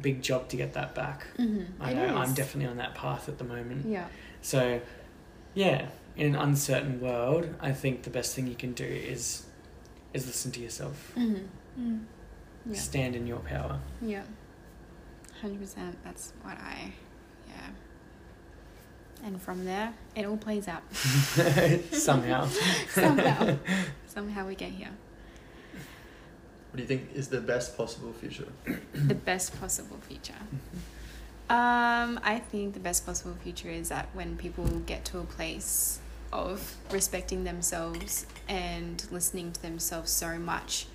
big 0.00 0.22
job 0.22 0.48
to 0.50 0.56
get 0.56 0.74
that 0.74 0.94
back. 0.94 1.26
Mm-hmm. 1.38 1.82
I 1.82 1.92
know 1.94 2.16
I'm 2.16 2.34
definitely 2.34 2.70
on 2.70 2.76
that 2.76 2.94
path 2.94 3.28
at 3.28 3.38
the 3.38 3.44
moment. 3.44 3.86
Yeah. 3.86 4.06
So, 4.42 4.80
yeah, 5.54 5.88
in 6.16 6.34
an 6.34 6.36
uncertain 6.36 7.00
world, 7.00 7.48
I 7.60 7.72
think 7.72 8.02
the 8.02 8.10
best 8.10 8.34
thing 8.34 8.46
you 8.46 8.54
can 8.54 8.72
do 8.72 8.84
is 8.84 9.46
is 10.12 10.26
listen 10.26 10.50
to 10.52 10.60
yourself. 10.60 11.12
Mm-hmm. 11.16 11.44
Mm. 11.80 12.04
Yeah. 12.66 12.78
Stand 12.78 13.16
in 13.16 13.26
your 13.26 13.38
power. 13.38 13.78
Yeah. 14.02 14.22
Hundred 15.40 15.60
percent. 15.60 15.96
That's 16.04 16.32
what 16.42 16.58
I. 16.58 16.92
Yeah. 17.48 19.26
And 19.26 19.40
from 19.40 19.64
there, 19.64 19.94
it 20.14 20.26
all 20.26 20.36
plays 20.36 20.68
out. 20.68 20.82
Somehow. 21.92 22.46
Somehow. 22.88 23.56
Somehow 24.06 24.46
we 24.46 24.54
get 24.54 24.70
here. 24.70 24.90
What 26.70 26.76
do 26.76 26.82
you 26.82 26.88
think 26.88 27.10
is 27.14 27.28
the 27.28 27.40
best 27.40 27.76
possible 27.76 28.12
future? 28.12 28.46
the 28.94 29.14
best 29.14 29.58
possible 29.60 29.98
future. 30.06 30.34
Um, 31.50 32.20
I 32.22 32.38
think 32.38 32.74
the 32.74 32.80
best 32.80 33.04
possible 33.04 33.34
future 33.42 33.68
is 33.68 33.88
that 33.88 34.08
when 34.12 34.36
people 34.36 34.64
get 34.86 35.04
to 35.06 35.18
a 35.18 35.24
place 35.24 35.98
of 36.32 36.76
respecting 36.92 37.42
themselves 37.42 38.24
and 38.48 39.04
listening 39.10 39.50
to 39.50 39.60
themselves 39.60 40.12
so 40.12 40.38
much, 40.38 40.86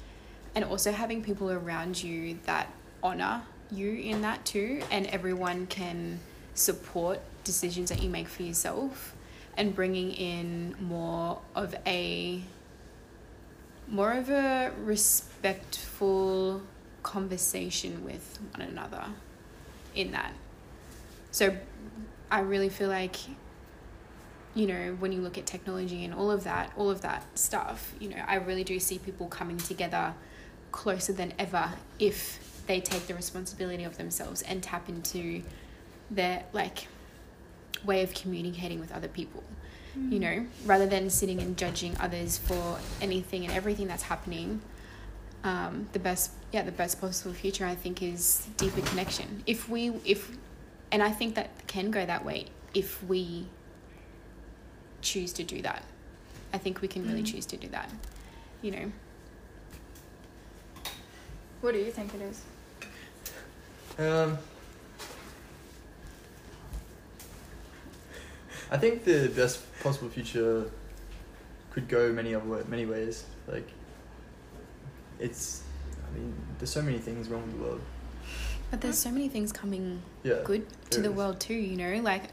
and 0.56 0.64
also 0.64 0.94
having 0.94 1.22
people 1.22 1.52
around 1.52 2.02
you 2.02 2.40
that 2.46 2.72
honor 3.04 3.42
you 3.70 3.92
in 3.92 4.22
that 4.22 4.46
too, 4.46 4.82
and 4.92 5.08
everyone 5.08 5.68
can 5.68 6.22
support 6.54 7.20
decisions 7.44 7.90
that 7.90 8.02
you 8.02 8.10
make 8.10 8.30
for 8.30 8.44
yourself, 8.44 9.14
and 9.58 9.76
bringing 9.76 10.14
in 10.14 10.74
more 10.80 11.42
of 11.54 11.76
a 11.86 12.42
more 13.90 14.14
of 14.14 14.30
a 14.30 14.72
respectful 14.82 16.62
conversation 17.04 18.06
with 18.06 18.40
one 18.56 18.66
another 18.66 19.04
in 19.94 20.12
that. 20.12 20.32
So 21.36 21.54
I 22.32 22.40
really 22.40 22.70
feel 22.70 22.88
like 22.88 23.18
you 24.54 24.68
know, 24.68 24.96
when 25.00 25.12
you 25.12 25.20
look 25.20 25.38
at 25.38 25.46
technology 25.46 26.06
and 26.06 26.14
all 26.14 26.32
of 26.32 26.46
that, 26.46 26.72
all 26.78 26.90
of 26.90 27.02
that 27.02 27.26
stuff, 27.38 27.94
you 28.00 28.08
know, 28.08 28.24
I 28.26 28.36
really 28.36 28.64
do 28.64 28.80
see 28.80 29.00
people 29.00 29.28
coming 29.28 29.58
together 29.58 30.14
closer 30.72 31.12
than 31.12 31.34
ever 31.38 31.74
if 32.00 32.64
they 32.68 32.80
take 32.80 33.08
the 33.08 33.16
responsibility 33.16 33.84
of 33.84 33.98
themselves 33.98 34.44
and 34.44 34.64
tap 34.64 34.88
into 34.88 35.44
their 36.10 36.46
like 36.54 36.88
way 37.84 38.02
of 38.02 38.14
communicating 38.14 38.80
with 38.80 38.94
other 38.94 39.10
people 39.10 39.44
you 40.10 40.20
know, 40.20 40.46
rather 40.66 40.86
than 40.86 41.10
sitting 41.10 41.40
and 41.40 41.58
judging 41.58 41.96
others 42.00 42.38
for 42.38 42.78
anything 43.02 43.46
and 43.46 43.54
everything 43.54 43.88
that's 43.88 44.04
happening. 44.04 44.62
Um, 45.44 45.88
the 45.94 46.00
best, 46.00 46.32
yeah, 46.52 46.64
the 46.64 46.72
best 46.72 47.00
possible 47.00 47.34
future 47.34 47.66
I 47.66 47.76
think 47.76 48.02
is 48.02 48.48
deeper 48.58 48.82
connection. 48.82 49.44
If 49.46 49.70
we, 49.70 49.90
if, 50.04 50.36
and 50.92 51.02
I 51.04 51.12
think 51.12 51.36
that 51.36 51.50
can 51.68 51.92
go 51.92 52.06
that 52.06 52.24
way 52.26 52.48
if 52.74 53.04
we 53.04 53.48
choose 55.02 55.34
to 55.34 55.44
do 55.44 55.62
that. 55.62 55.84
I 56.54 56.58
think 56.58 56.82
we 56.82 56.88
can 56.88 57.06
really 57.08 57.22
Mm. 57.24 57.32
choose 57.32 57.46
to 57.48 57.58
do 57.58 57.68
that. 57.70 57.90
You 58.62 58.72
know, 58.72 58.92
What 61.62 61.74
do 61.74 61.80
you 61.80 61.92
think 61.92 62.14
it 62.14 62.22
is? 62.22 62.42
Um, 63.98 64.38
I 68.72 68.78
think 68.78 69.04
the 69.04 69.30
best 69.36 69.62
possible 69.82 70.10
future 70.10 70.70
could 71.72 71.88
go 71.88 72.12
many 72.12 72.36
other 72.36 72.46
way, 72.48 72.62
many 72.68 72.86
ways. 72.86 73.24
Like, 73.48 73.68
it's, 75.20 75.64
I 76.08 76.18
mean, 76.18 76.34
there's 76.60 76.70
so 76.72 76.82
many 76.82 77.00
things 77.00 77.30
wrong 77.30 77.44
with 77.48 77.58
the 77.58 77.64
world. 77.64 77.82
But 78.72 78.82
there's 78.82 78.98
so 78.98 79.12
many 79.12 79.30
things 79.30 79.52
coming 79.52 80.02
Yeah. 80.24 80.42
good 80.44 80.66
to 80.92 81.02
the 81.02 81.10
is. 81.10 81.16
world 81.16 81.40
too 81.40 81.54
you 81.54 81.76
know 81.78 82.02
like 82.02 82.24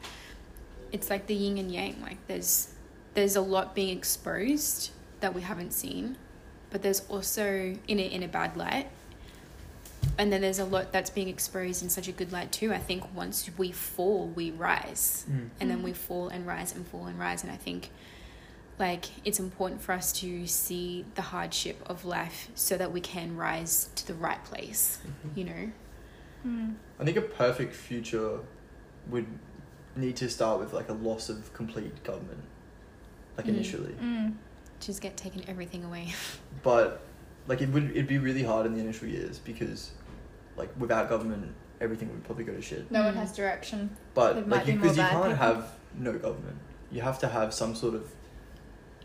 it's 0.90 1.08
like 1.10 1.26
the 1.26 1.34
yin 1.34 1.58
and 1.58 1.70
yang 1.72 2.00
like 2.02 2.18
there's 2.26 2.68
there's 3.14 3.36
a 3.36 3.40
lot 3.40 3.74
being 3.74 3.96
exposed 3.96 4.90
that 5.20 5.34
we 5.34 5.42
haven't 5.42 5.72
seen 5.72 6.16
but 6.70 6.82
there's 6.82 7.00
also 7.08 7.76
in 7.88 7.98
a 7.98 8.02
in 8.02 8.22
a 8.22 8.28
bad 8.28 8.56
light 8.56 8.88
and 10.18 10.32
then 10.32 10.40
there's 10.40 10.58
a 10.58 10.64
lot 10.64 10.92
that's 10.92 11.10
being 11.10 11.28
exposed 11.28 11.82
in 11.82 11.88
such 11.88 12.08
a 12.08 12.12
good 12.12 12.32
light 12.32 12.50
too 12.50 12.72
i 12.72 12.78
think 12.78 13.02
once 13.14 13.48
we 13.56 13.70
fall 13.70 14.26
we 14.34 14.50
rise 14.50 15.24
Mm. 15.30 15.48
and 15.60 15.70
then 15.70 15.78
Mm. 15.80 15.84
we 15.84 15.92
fall 15.92 16.28
and 16.28 16.46
rise 16.46 16.74
and 16.74 16.86
fall 16.88 17.06
and 17.06 17.18
rise 17.18 17.42
and 17.44 17.52
i 17.52 17.56
think 17.56 17.90
like 18.78 19.06
it's 19.24 19.38
important 19.38 19.80
for 19.80 19.92
us 19.92 20.12
to 20.14 20.46
see 20.46 21.04
the 21.14 21.22
hardship 21.22 21.80
of 21.86 22.04
life 22.04 22.48
so 22.54 22.76
that 22.76 22.90
we 22.90 23.00
can 23.00 23.36
rise 23.36 23.90
to 23.94 24.06
the 24.06 24.14
right 24.14 24.42
place 24.44 24.98
Mhm. 25.04 25.36
you 25.36 25.44
know 25.44 25.72
Mm. 26.46 26.74
I 27.00 27.04
think 27.04 27.16
a 27.16 27.22
perfect 27.22 27.74
future 27.74 28.38
would 29.10 29.26
need 29.96 30.16
to 30.16 30.28
start 30.28 30.58
with 30.60 30.72
like 30.72 30.88
a 30.88 30.94
loss 30.94 31.28
of 31.28 31.52
complete 31.54 32.02
government, 32.04 32.42
like 33.36 33.46
Mm. 33.46 33.50
initially. 33.50 33.92
Mm. 34.02 34.34
just 34.80 35.00
get 35.00 35.16
taken 35.16 35.44
everything 35.48 35.84
away 35.84 36.08
But 36.64 37.02
like 37.46 37.60
it 37.60 37.68
would 37.68 37.90
it'd 37.92 38.08
be 38.08 38.18
really 38.18 38.42
hard 38.42 38.66
in 38.66 38.74
the 38.74 38.80
initial 38.80 39.06
years 39.06 39.38
because 39.38 39.92
like 40.56 40.70
without 40.78 41.08
government 41.08 41.54
everything 41.80 42.08
would 42.10 42.24
probably 42.24 42.44
go 42.44 42.52
to 42.52 42.62
shit. 42.62 42.90
No 42.90 43.02
one 43.04 43.14
Mm. 43.14 43.18
has 43.18 43.32
direction. 43.32 43.96
But 44.14 44.32
There 44.34 44.42
like 44.42 44.46
might 44.48 44.66
be 44.66 44.72
you, 44.72 44.78
because 44.78 44.96
you 44.96 45.02
can't 45.04 45.22
people. 45.24 45.36
have 45.36 45.70
no 45.98 46.12
government. 46.14 46.56
You 46.90 47.00
have 47.02 47.18
to 47.20 47.28
have 47.28 47.52
some 47.54 47.74
sort 47.76 47.94
of 47.94 48.10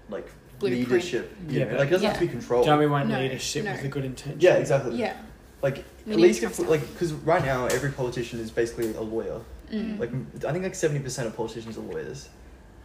like 0.10 0.28
Blueprint. 0.60 0.90
leadership. 0.90 1.36
You 1.48 1.60
Yeah, 1.60 1.66
know? 1.72 1.78
like 1.78 1.88
it 1.90 1.92
doesn't 1.92 2.08
have 2.08 2.14
to 2.16 2.20
be 2.22 2.26
Yeah. 2.26 2.32
controlled. 2.32 2.66
Don't 2.66 2.80
No, 3.10 3.20
leadership 3.20 3.66
no. 3.66 3.72
with 3.74 3.84
a 3.84 3.88
good 3.88 4.06
intention? 4.06 4.40
yeah, 4.40 4.54
exactly. 4.56 4.96
yeah 4.96 5.16
Like 5.62 5.84
We 6.06 6.14
at 6.14 6.20
least 6.20 6.44
if 6.44 6.56
trust 6.56 6.70
like 6.70 6.82
because 6.94 7.14
right 7.14 7.44
now 7.44 7.66
every 7.68 7.92
politician 7.92 8.40
is 8.40 8.52
basically 8.52 8.94
a 8.96 9.02
lawyer. 9.02 9.42
Mm. 9.72 10.00
Like 10.00 10.12
I 10.48 10.52
think 10.52 10.64
like 10.64 10.76
seventy 10.76 11.02
percent 11.04 11.28
of 11.28 11.36
politicians 11.36 11.78
are 11.78 11.82
lawyers, 11.82 12.30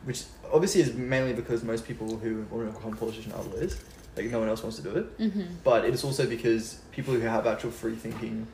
which 0.04 0.24
obviously 0.52 0.80
is 0.80 0.94
mainly 0.94 1.32
because 1.34 1.62
most 1.62 1.86
people 1.86 2.16
who 2.16 2.46
want 2.50 2.66
to 2.68 2.72
become 2.76 2.92
a 2.94 2.96
politician 2.96 3.32
are 3.32 3.42
lawyers. 3.42 3.76
Like 4.16 4.26
no 4.30 4.40
one 4.40 4.48
else 4.48 4.62
wants 4.62 4.76
to 4.78 4.82
do 4.82 4.90
it. 4.96 5.18
Mm-hmm. 5.18 5.42
But 5.64 5.84
it 5.84 5.94
is 5.94 6.02
also 6.04 6.26
because 6.26 6.78
people 6.92 7.14
who 7.14 7.20
have 7.20 7.46
actual 7.46 7.70
free 7.70 7.94
thinking, 7.94 8.46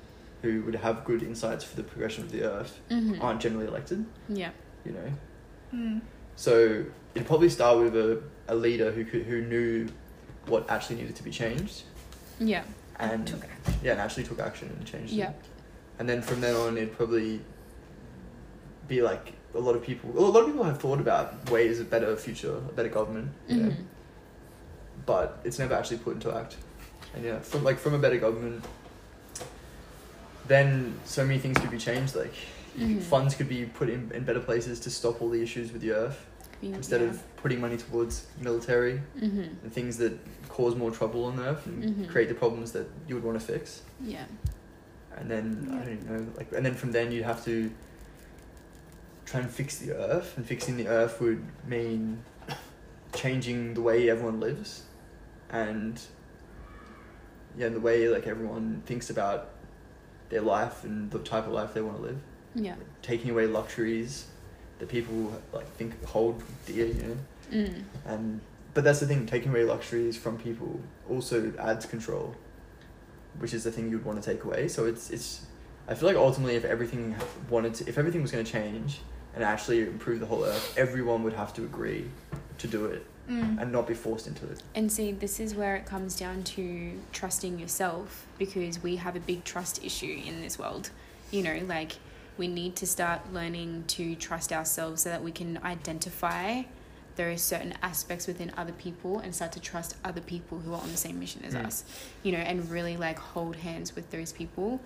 who 0.43 0.63
would 0.63 0.75
have 0.77 1.05
good 1.05 1.23
insights 1.23 1.65
for 1.65 1.75
the 1.77 1.83
progression 1.83 2.25
of 2.25 2.31
the 2.31 2.43
earth, 2.45 2.79
Mm-hmm. 2.91 3.21
aren't 3.23 3.41
generally 3.41 3.67
elected. 3.67 4.05
Yeah. 4.29 4.51
You 4.85 4.93
know, 4.93 5.13
Mm. 5.75 6.01
so 6.37 6.85
it'd 7.15 7.27
probably 7.29 7.51
start 7.51 7.79
with 7.79 7.95
a, 7.95 8.23
a 8.49 8.55
leader 8.55 8.91
who 8.91 9.05
could 9.05 9.23
who 9.25 9.43
knew 9.43 9.87
what 10.47 10.69
actually 10.71 10.97
needed 10.97 11.15
to 11.17 11.23
be 11.23 11.31
changed 11.31 11.83
Yeah. 12.41 12.63
And 12.99 13.27
Took 13.27 13.45
yeah, 13.83 13.93
and 13.93 14.01
actually 14.01 14.25
took 14.25 14.41
action 14.41 14.69
and 14.77 14.85
changed 14.87 15.13
Yeah. 15.13 15.31
it. 15.31 15.37
And 15.99 16.09
then 16.09 16.23
from 16.23 16.41
then 16.41 16.55
on, 16.55 16.77
it'd 16.77 16.97
probably 16.97 17.41
be 18.89 19.03
like 19.03 19.33
a 19.55 19.59
lot 19.59 19.75
of 19.77 19.83
people. 19.83 20.11
A 20.17 20.21
lot 20.21 20.41
of 20.41 20.47
people 20.47 20.65
have 20.65 20.79
thought 20.79 21.01
about 21.01 21.51
ways 21.51 21.81
of 21.81 21.91
better 21.91 22.15
future, 22.17 22.57
a 22.57 22.73
better 22.73 22.89
government. 22.89 23.31
Mm-hmm. 23.49 23.83
but 25.07 25.39
it's 25.45 25.59
never 25.59 25.73
actually 25.75 25.97
put 25.99 26.15
into 26.15 26.31
act. 26.35 26.57
And 27.15 27.25
yeah, 27.25 27.39
from 27.39 27.65
like 27.65 27.79
from 27.79 27.95
a 27.95 27.99
better 27.99 28.19
government, 28.19 28.63
then 30.47 30.95
so 31.05 31.25
many 31.25 31.39
things 31.39 31.59
could 31.59 31.71
be 31.71 31.79
changed. 31.79 32.15
Like 32.15 32.35
Mhm. 32.79 33.01
funds 33.03 33.35
could 33.35 33.49
be 33.49 33.65
put 33.65 33.89
in, 33.89 34.11
in 34.13 34.25
better 34.25 34.41
places 34.41 34.79
to 34.81 34.91
stop 34.91 35.23
all 35.23 35.31
the 35.31 35.43
issues 35.43 35.73
with 35.73 35.81
the 35.83 35.93
earth 35.93 36.27
instead 36.63 37.03
of 37.03 37.23
putting 37.37 37.61
money 37.61 37.77
towards 37.77 38.27
military 38.41 39.01
Mm-hmm. 39.21 39.41
and 39.63 39.73
things 39.73 39.97
that 39.99 40.19
cause 40.49 40.75
more 40.75 40.91
trouble 40.91 41.25
on 41.27 41.39
earth 41.39 41.67
and 41.67 41.85
Mhm. 41.85 42.09
create 42.09 42.29
the 42.29 42.35
problems 42.35 42.73
that 42.73 42.87
you 43.07 43.15
would 43.15 43.25
want 43.25 43.39
to 43.41 43.45
fix. 43.45 43.83
Yeah. 44.03 44.25
And 45.17 45.31
then 45.31 45.69
I 45.73 45.85
don't 45.85 46.11
know, 46.11 46.27
like, 46.37 46.53
and 46.53 46.65
then 46.67 46.75
from 46.75 46.93
then 46.93 47.13
you'd 47.13 47.25
have 47.25 47.45
to 47.45 47.71
try 49.27 49.41
and 49.41 49.51
fix 49.51 49.79
the 49.79 49.93
earth, 49.93 50.37
and 50.37 50.47
fixing 50.47 50.77
the 50.77 50.89
earth 50.89 51.21
would 51.21 51.43
mean 51.67 52.23
changing 53.15 53.75
the 53.75 53.81
way 53.83 54.09
everyone 54.11 54.41
lives, 54.41 54.83
and 55.51 56.01
yeah, 57.57 57.69
the 57.69 57.81
way 57.81 58.09
like 58.09 58.27
everyone 58.27 58.83
thinks 58.87 59.11
about 59.11 59.51
their 60.31 60.41
life 60.43 60.85
and 60.85 61.11
the 61.11 61.19
type 61.19 61.47
of 61.47 61.53
life 61.53 61.75
they 61.75 61.81
want 61.81 61.97
to 61.97 62.03
live. 62.03 62.19
Yeah. 62.55 62.77
Taking 63.03 63.31
away 63.31 63.47
luxuries 63.47 64.27
that 64.79 64.89
people 64.89 65.33
like 65.53 65.71
think 65.77 66.03
hold 66.05 66.43
dear, 66.67 66.87
you 66.87 67.03
know. 67.03 67.17
Mm. 67.53 67.83
And 68.07 68.41
but 68.75 68.85
that's 68.85 69.01
the 69.01 69.07
thing, 69.07 69.27
taking 69.27 69.51
away 69.51 69.65
luxuries 69.65 70.17
from 70.17 70.39
people 70.39 70.81
also 71.09 71.53
adds 71.59 71.87
control, 71.87 72.35
which 73.39 73.55
is 73.55 73.65
the 73.65 73.73
thing 73.73 73.91
you'd 73.91 74.05
want 74.05 74.23
to 74.23 74.35
take 74.35 74.45
away. 74.45 74.69
So 74.69 74.87
it's 74.87 75.11
it's. 75.11 75.47
I 75.89 75.95
feel 75.95 76.09
like 76.09 76.19
ultimately, 76.19 76.55
if 76.55 76.65
everything 76.65 77.17
wanted 77.49 77.75
to, 77.75 77.89
if 77.89 77.97
everything 77.97 78.21
was 78.21 78.31
going 78.31 78.45
to 78.45 78.53
change 78.53 79.01
and 79.35 79.43
actually 79.43 79.81
improve 79.81 80.21
the 80.21 80.27
whole 80.27 80.45
earth, 80.45 80.75
everyone 80.77 81.23
would 81.23 81.33
have 81.33 81.55
to 81.55 81.63
agree 81.63 82.11
to 82.59 82.67
do 82.67 82.87
it. 82.87 83.05
Mm. 83.29 83.61
and 83.61 83.71
not 83.71 83.87
be 83.87 83.93
forced 83.93 84.27
into 84.27 84.47
it. 84.47 84.63
And 84.75 84.91
see, 84.91 85.13
this 85.13 85.39
is 85.39 85.55
where 85.55 85.77
it 85.77 85.85
comes 85.85 86.17
down 86.17 86.45
to 86.45 86.99
trusting 87.13 87.59
yourself 87.59 88.27
because 88.39 88.83
we 88.83 88.97
have 88.97 89.17
a 89.17 89.21
big 89.21 89.45
trust 89.45 89.85
issue 89.85 90.23
in 90.25 90.41
this 90.41 90.59
world. 90.59 90.89
You 91.31 91.43
know, 91.43 91.61
like 91.67 91.97
we 92.39 92.49
need 92.49 92.77
to 92.77 92.87
start 92.87 93.33
learning 93.33 93.85
to 93.89 94.15
trust 94.15 94.53
ourselves 94.53 95.03
so 95.03 95.11
that 95.11 95.23
we 95.23 95.33
can 95.33 95.59
identify 95.65 96.63
there 97.17 97.31
are 97.31 97.37
certain 97.37 97.75
aspects 97.83 98.29
within 98.29 98.53
other 98.57 98.73
people 98.73 99.19
and 99.19 99.35
start 99.35 99.51
to 99.51 99.61
trust 99.61 99.97
other 100.05 100.21
people 100.21 100.61
who 100.61 100.73
are 100.73 100.81
on 100.81 100.89
the 100.93 100.97
same 100.97 101.19
mission 101.19 101.45
as 101.45 101.53
Mm. 101.55 101.67
us. 101.67 101.83
You 102.23 102.31
know, 102.33 102.39
and 102.39 102.71
really 102.71 102.97
like 102.97 103.19
hold 103.19 103.57
hands 103.57 103.97
with 103.97 104.11
those 104.11 104.31
people 104.33 104.81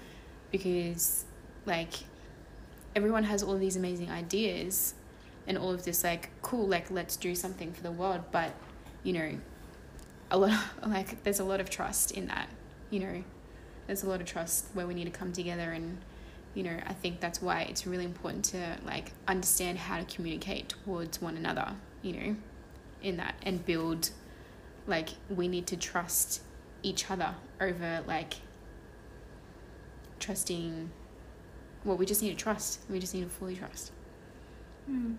because 0.51 1.25
like 1.67 1.93
everyone 2.97 3.25
has 3.25 3.43
all 3.43 3.57
these 3.59 3.77
amazing 3.77 4.11
ideas 4.11 4.95
and 5.47 5.59
all 5.59 5.71
of 5.73 5.85
this 5.85 6.03
like 6.05 6.31
cool 6.43 6.67
like 6.67 6.91
let's 6.91 7.17
do 7.17 7.35
something 7.35 7.73
for 7.73 7.83
the 7.83 7.91
world 7.91 8.23
but 8.31 8.53
you 9.03 9.13
know 9.13 9.31
a 10.31 10.37
lot 10.39 10.53
of, 10.53 10.91
like 10.91 11.23
there's 11.25 11.41
a 11.41 11.45
lot 11.45 11.61
of 11.61 11.69
trust 11.71 12.11
in 12.13 12.27
that 12.27 12.49
you 12.91 13.01
know 13.01 13.25
there's 13.87 14.03
a 14.03 14.09
lot 14.09 14.21
of 14.21 14.27
trust 14.27 14.67
where 14.75 14.87
we 14.87 14.95
need 14.95 15.05
to 15.05 15.11
come 15.11 15.33
together 15.33 15.73
and 15.73 15.99
you 16.55 16.63
know 16.63 16.77
i 16.87 16.93
think 16.93 17.21
that's 17.21 17.41
why 17.41 17.63
it's 17.63 17.87
really 17.87 18.05
important 18.05 18.45
to 18.45 18.77
like 18.85 19.13
understand 19.27 19.79
how 19.79 19.99
to 19.99 20.05
communicate 20.15 20.69
towards 20.69 21.21
one 21.23 21.37
another 21.37 21.73
you 22.03 22.13
know 22.13 22.37
in 23.03 23.17
that 23.17 23.35
and 23.43 23.65
build 23.65 24.11
like 24.87 25.11
we 25.31 25.49
need 25.49 25.67
to 25.67 25.77
trust 25.77 26.43
each 26.83 27.11
other 27.11 27.35
over 27.61 28.03
like 28.07 28.35
trusting 30.21 30.91
well 31.85 31.97
we 31.97 32.05
just 32.07 32.23
need 32.23 32.31
to 32.31 32.37
trust 32.37 32.81
we 32.91 32.99
just 32.99 33.15
need 33.15 33.23
to 33.25 33.29
fully 33.31 33.57
trust 33.57 33.93
Mm. 34.91 35.17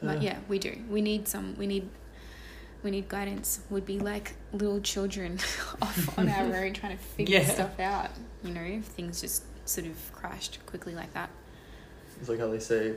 But 0.00 0.16
Uh. 0.16 0.20
yeah, 0.20 0.38
we 0.48 0.58
do. 0.58 0.78
We 0.88 1.02
need 1.02 1.28
some. 1.28 1.56
We 1.58 1.66
need. 1.66 1.90
We 2.82 2.90
need 2.92 3.08
guidance. 3.08 3.60
We'd 3.70 3.84
be 3.86 3.98
like 3.98 4.34
little 4.52 4.80
children 4.80 5.38
off 5.82 6.18
on 6.18 6.28
our 6.28 6.44
road 6.52 6.74
trying 6.74 6.96
to 6.96 7.02
figure 7.02 7.38
Yeah. 7.40 7.44
stuff 7.46 7.78
out. 7.80 8.10
You 8.44 8.54
know, 8.54 8.62
if 8.62 8.84
things 8.84 9.20
just 9.20 9.44
sort 9.68 9.86
of 9.86 10.12
crashed 10.12 10.58
quickly 10.66 10.94
like 10.94 11.12
that. 11.14 11.28
It's 12.20 12.28
like 12.28 12.38
how 12.38 12.48
they 12.48 12.58
say 12.60 12.94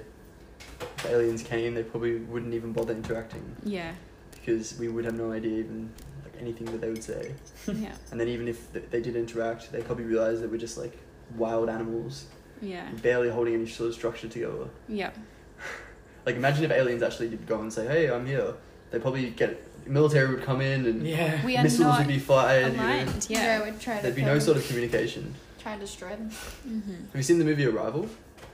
if 0.80 1.06
aliens 1.08 1.42
came, 1.44 1.74
they 1.74 1.84
probably 1.84 2.18
wouldn't 2.18 2.54
even 2.54 2.72
bother 2.74 2.94
interacting 2.94 3.56
Yeah, 3.64 3.92
because 4.32 4.78
we 4.80 4.88
would 4.88 5.06
have 5.06 5.16
no 5.16 5.32
idea 5.32 5.60
even 5.60 5.92
like 6.24 6.34
anything 6.40 6.66
that 6.68 6.82
they 6.82 6.90
would 6.90 7.04
say. 7.04 7.34
yeah, 7.68 7.94
And 8.12 8.20
then 8.20 8.28
even 8.28 8.48
if 8.48 8.72
they 8.92 9.02
did 9.02 9.16
interact, 9.16 9.72
they 9.72 9.82
probably 9.82 10.06
realize 10.06 10.42
that 10.42 10.50
we're 10.52 10.58
just 10.58 10.78
like 10.78 10.98
wild 11.36 11.70
animals, 11.70 12.26
yeah, 12.62 12.88
barely 13.02 13.30
holding 13.30 13.56
any 13.56 13.68
sort 13.68 13.90
of 13.90 13.96
structure 13.96 14.28
together. 14.28 14.68
yeah, 14.88 15.10
Like 16.26 16.36
imagine 16.36 16.64
if 16.66 16.72
aliens 16.72 17.02
actually 17.04 17.30
did 17.30 17.48
go 17.48 17.60
and 17.62 17.74
say, 17.74 17.88
"Hey, 17.88 18.10
I'm 18.12 18.26
here." 18.28 18.54
They 18.92 19.00
probably 19.00 19.30
get 19.30 19.71
military 19.92 20.34
would 20.34 20.44
come 20.44 20.62
in 20.62 20.86
and 20.86 21.06
Yeah. 21.08 21.46
We 21.46 21.58
are 21.58 21.64
missiles 21.64 21.82
not 21.90 22.00
would 22.00 22.08
be 22.08 22.20
fired. 22.20 22.74
You 22.74 22.78
know? 22.80 23.06
Yeah. 23.28 23.64
we'd 23.64 23.80
try 23.80 23.98
to 23.98 24.02
There'd 24.04 24.16
be 24.16 24.22
no 24.24 24.34
kill 24.34 24.42
sort 24.42 24.58
of 24.58 24.68
communication. 24.68 25.36
try 25.60 25.74
and 25.74 25.82
destroy 25.82 26.10
them. 26.10 26.30
Mm-hmm. 26.68 26.92
Have 26.94 27.16
you 27.16 27.24
seen 27.24 27.38
the 27.40 27.46
movie 27.46 27.66
Arrival? 27.66 28.08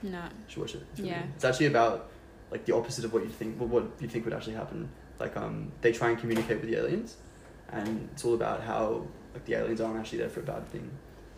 No. 0.04 0.20
You 0.20 0.30
should 0.48 0.62
watch 0.62 0.76
it. 0.76 0.84
It's 0.92 1.00
Yeah. 1.02 1.22
good. 1.22 1.30
It's 1.36 1.46
actually 1.46 1.68
about 1.68 2.10
like 2.52 2.66
the 2.66 2.74
opposite 2.76 3.06
of 3.06 3.14
what 3.14 3.24
you 3.24 3.30
think. 3.30 3.60
Well, 3.60 3.70
what 3.70 3.86
you 4.00 4.08
think 4.08 4.26
would 4.26 4.34
actually 4.34 4.56
happen. 4.56 4.90
Like 5.20 5.36
um, 5.38 5.72
they 5.82 5.92
try 5.92 6.10
and 6.10 6.20
communicate 6.20 6.60
with 6.62 6.70
the 6.70 6.78
aliens, 6.78 7.18
and 7.72 8.08
it's 8.14 8.24
all 8.26 8.34
about 8.36 8.62
how 8.62 9.06
like 9.34 9.46
the 9.46 9.56
aliens 9.56 9.82
aren't 9.82 10.00
actually 10.00 10.20
there 10.20 10.30
for 10.30 10.42
a 10.42 10.44
bad 10.44 10.68
thing, 10.70 10.90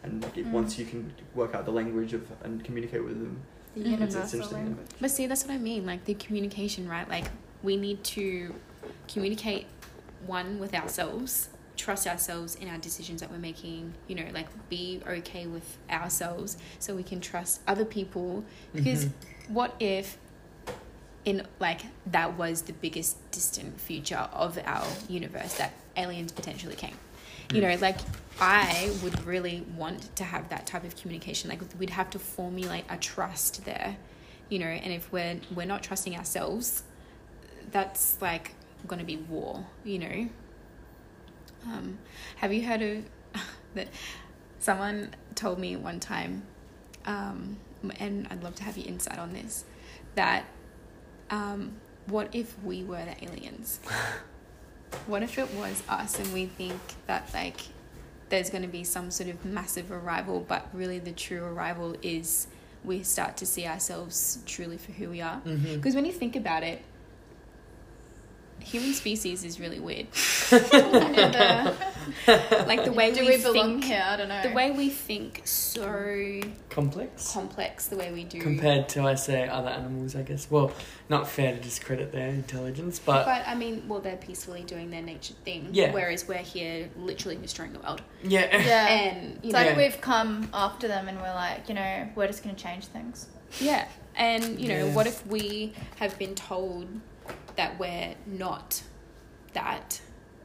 and 0.03 0.21
like 0.23 0.38
it, 0.38 0.45
Mm. 0.45 0.51
once 0.51 0.77
you 0.77 0.85
can 0.85 1.12
work 1.33 1.55
out 1.55 1.65
the 1.65 1.71
language 1.71 2.13
of 2.13 2.23
and 2.43 2.63
communicate 2.63 3.03
with 3.03 3.17
them, 3.19 3.41
The 3.75 3.89
universal 3.89 4.39
language. 4.51 4.88
But 4.99 5.12
see, 5.12 5.25
that's 5.27 5.43
what 5.45 5.53
I 5.53 5.57
mean. 5.57 5.85
Like 5.85 6.03
the 6.05 6.13
communication, 6.15 6.88
right? 6.89 7.07
Like 7.09 7.25
we 7.63 7.77
need 7.77 8.03
to 8.15 8.53
communicate 9.07 9.65
one 10.25 10.60
with 10.60 10.73
ourselves, 10.73 11.49
trust 11.77 12.08
ourselves 12.08 12.55
in 12.55 12.67
our 12.67 12.77
decisions 12.77 13.21
that 13.21 13.32
we're 13.32 13.38
making. 13.38 13.93
You 14.08 14.15
know, 14.15 14.25
like 14.34 14.47
be 14.69 15.01
okay 15.08 15.47
with 15.47 15.77
ourselves 15.89 16.58
so 16.79 16.95
we 16.95 17.03
can 17.03 17.21
trust 17.21 17.62
other 17.67 17.86
people. 17.86 18.43
Because 18.73 19.05
Mhm. 19.05 19.12
what 19.49 19.75
if, 19.79 20.17
in 21.25 21.45
like 21.60 21.82
that 22.08 22.38
was 22.38 22.63
the 22.63 22.73
biggest 22.73 23.17
distant 23.32 23.79
future 23.79 24.27
of 24.34 24.58
our 24.65 24.88
universe 25.10 25.53
that 25.55 25.73
aliens 25.97 26.32
potentially 26.32 26.75
came. 26.75 26.95
You 27.53 27.62
know, 27.62 27.75
like 27.82 27.97
I 28.39 28.91
would 29.03 29.25
really 29.25 29.65
want 29.75 30.15
to 30.17 30.23
have 30.23 30.49
that 30.49 30.65
type 30.67 30.84
of 30.84 30.95
communication. 30.95 31.49
Like 31.49 31.62
we'd 31.79 31.89
have 31.89 32.10
to 32.12 32.19
formulate 32.19 32.86
a 32.89 32.95
trust 32.97 33.65
there, 33.65 33.97
you 34.49 34.60
know. 34.60 34.67
And 34.67 34.93
if 34.93 35.12
we're 35.12 35.39
we're 35.53 35.65
not 35.65 35.82
trusting 35.84 36.15
ourselves, 36.15 36.84
that's 37.71 38.17
like 38.21 38.53
going 38.88 39.00
to 39.00 39.06
be 39.06 39.18
war, 39.18 39.65
you 39.84 40.00
know. 40.00 40.30
Um, 41.65 41.98
have 42.38 42.54
you 42.54 42.65
heard 42.65 42.82
of 42.82 43.04
that? 43.76 43.88
Someone 44.60 45.15
told 45.36 45.58
me 45.58 45.76
one 45.78 46.00
time, 46.02 46.44
um, 47.06 47.58
and 47.98 48.28
I'd 48.30 48.44
love 48.44 48.56
to 48.56 48.63
have 48.63 48.78
your 48.78 48.88
insight 48.88 49.18
on 49.18 49.32
this. 49.34 49.63
That 50.15 50.46
um, 51.30 51.74
what 52.08 52.30
if 52.34 52.62
we 52.63 52.84
were 52.84 53.04
the 53.06 53.24
aliens? 53.24 53.80
what 55.08 55.24
if 55.24 55.38
it 55.38 55.54
was 55.54 55.84
us 55.88 56.20
and 56.20 56.34
we 56.34 56.48
think 56.48 56.80
that 57.06 57.30
like 57.34 57.62
there's 58.30 58.50
going 58.50 58.63
to 58.63 58.68
be 58.68 58.84
some 58.84 59.12
sort 59.12 59.30
of 59.30 59.46
massive 59.46 59.92
arrival, 59.92 60.44
but 60.48 60.68
really 60.74 61.00
the 61.00 61.12
true 61.12 61.44
arrival 61.44 61.96
is 62.02 62.48
we 62.84 63.04
start 63.04 63.38
to 63.38 63.46
see 63.46 63.65
ourselves 63.65 64.39
truly 64.46 64.78
for 64.78 64.92
who 64.94 65.10
we 65.10 65.22
are. 65.22 65.42
Mhm. 65.46 65.76
Because 65.76 65.96
when 65.96 66.06
you 66.06 66.12
think 66.13 66.36
about 66.36 66.63
it, 66.63 66.82
human 68.62 68.93
species 68.93 69.43
is 69.43 69.60
really 69.60 69.80
weird. 69.80 70.08
And, 70.52 71.36
uh, 71.36 71.74
Like 72.67 72.86
the 72.86 72.91
way 72.91 73.13
do 73.13 73.22
we, 73.22 73.38
we 73.38 73.41
belong 73.41 73.82
think, 73.82 73.84
here? 73.86 74.04
I 74.06 74.17
don't 74.17 74.30
know. 74.30 74.41
the 74.41 74.54
way 74.54 74.72
we 74.72 74.89
think 74.89 75.41
so 75.45 76.41
Complex. 76.69 77.32
complex, 77.34 77.88
the 77.88 77.98
way 77.98 78.12
we 78.12 78.24
do. 78.24 78.39
Compared 78.41 78.89
to, 78.89 79.04
I 79.04 79.15
say, 79.15 79.48
other 79.48 79.69
animals, 79.69 80.15
I 80.15 80.22
guess. 80.24 80.50
Well, 80.50 80.72
not 81.08 81.28
fair 81.28 81.56
to 81.56 81.62
discredit 81.62 82.12
their 82.12 82.30
intelligence, 82.30 83.00
but, 83.04 83.26
but 83.26 83.48
I 83.48 83.56
mean, 83.56 83.88
well, 83.88 84.00
they're 84.00 84.17
peacefully 84.17 84.63
doing 84.63 84.89
their 84.89 85.02
nature 85.04 85.34
thing. 85.45 85.69
Yeah. 85.72 85.91
Whereas 85.93 86.28
we're 86.28 86.38
here 86.38 86.89
literally 86.98 87.38
destroying 87.38 87.74
the 87.74 87.80
world. 87.80 88.02
yeah. 88.24 88.58
yeah. 88.58 88.88
And 89.10 89.28
you 89.28 89.39
it's 89.43 89.54
know, 89.54 89.60
like 89.60 89.78
we've 89.78 90.02
come 90.02 90.50
after 90.54 90.88
them 90.88 91.08
and 91.08 91.17
we're 91.22 91.34
like, 91.34 91.67
you 91.69 91.76
know, 91.76 92.10
we're 92.15 92.28
just 92.28 92.43
going 92.43 92.56
to 92.56 92.62
change 92.62 92.86
things. 92.86 93.28
Yeah. 93.60 93.88
And, 94.15 94.60
you 94.60 94.67
know, 94.67 94.86
Yeah. 94.88 94.93
what 94.95 95.08
if 95.08 95.26
we 95.28 95.74
have 95.98 96.17
been 96.17 96.36
told 96.36 96.88
that 97.60 97.78
we're 97.78 98.15
not 98.26 98.82
that 99.52 100.00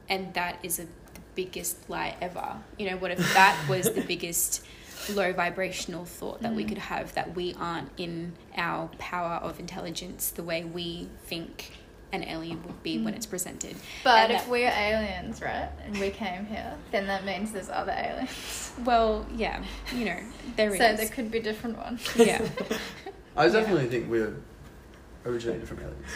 and 0.09 0.33
that 0.33 0.59
is 0.63 0.79
a, 0.79 0.83
the 0.83 1.21
biggest 1.33 1.89
lie 1.89 2.13
ever? 2.21 2.57
You 2.77 2.89
know, 2.89 2.97
what 2.97 3.11
if 3.11 3.19
that 3.33 3.57
was 3.69 3.89
the 3.93 4.01
biggest 4.01 4.65
low 5.13 5.31
vibrational 5.31 6.03
thought 6.03 6.41
that 6.41 6.53
we 6.53 6.65
Mm. 6.65 6.69
could 6.69 6.77
have 6.79 7.13
that 7.13 7.35
we 7.35 7.53
aren't 7.57 7.89
in 7.97 8.33
our 8.57 8.89
power 8.97 9.35
of 9.35 9.59
intelligence 9.61 10.31
the 10.31 10.43
way 10.43 10.65
we 10.65 11.07
think 11.25 11.71
an 12.11 12.23
alien 12.23 12.61
would 12.63 12.81
be 12.83 12.97
when 12.97 13.13
Mm. 13.13 13.17
it's 13.17 13.25
presented. 13.25 13.75
But 14.03 14.23
And 14.23 14.33
if 14.33 14.41
that- 14.41 14.49
we're 14.49 14.69
aliens, 14.69 15.41
right, 15.41 15.69
and 15.85 15.97
we 15.97 16.09
came 16.09 16.45
here, 16.47 16.73
then 16.91 17.07
that 17.07 17.23
means 17.23 17.51
there's 17.53 17.69
other 17.69 17.93
aliens. 17.97 18.71
Well, 18.83 19.25
yeah, 19.33 19.63
you 19.95 20.03
know, 20.05 20.19
there 20.57 20.71
is. 20.73 20.77
so 20.79 20.93
there 20.97 21.07
could 21.07 21.31
be 21.31 21.39
different 21.39 21.77
ones. 21.77 22.01
yeah. 22.17 22.41
I 23.37 23.45
Yeah. 23.45 23.51
definitely 23.53 23.87
think 23.87 24.09
we're 24.11 24.35
originated 25.25 25.65
from 25.67 25.79
aliens. 25.79 26.11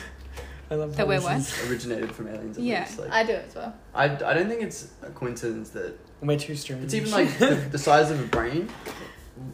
I 0.71 0.75
love 0.75 0.95
That 0.95 1.07
we're 1.07 1.15
this 1.15 1.23
what? 1.23 1.37
is- 1.37 1.69
Originated 1.69 2.11
from 2.11 2.27
aliens. 2.27 2.57
At 2.57 2.63
Yeah. 2.63 2.81
Least. 2.81 2.99
Like, 2.99 3.11
I 3.11 3.23
do 3.23 3.33
as 3.33 3.55
well. 3.55 3.75
I, 3.93 4.05
I 4.05 4.33
don't 4.33 4.47
think 4.47 4.61
it's 4.61 4.91
a 5.01 5.09
coincidence 5.09 5.69
that 5.71 5.93
We're 6.21 6.37
too 6.37 6.55
strange. 6.55 6.83
It's 6.85 6.93
even 6.93 7.11
like 7.11 7.37
the, 7.39 7.55
the 7.71 7.77
size 7.79 8.11
of 8.11 8.19
a 8.19 8.27
brain 8.27 8.69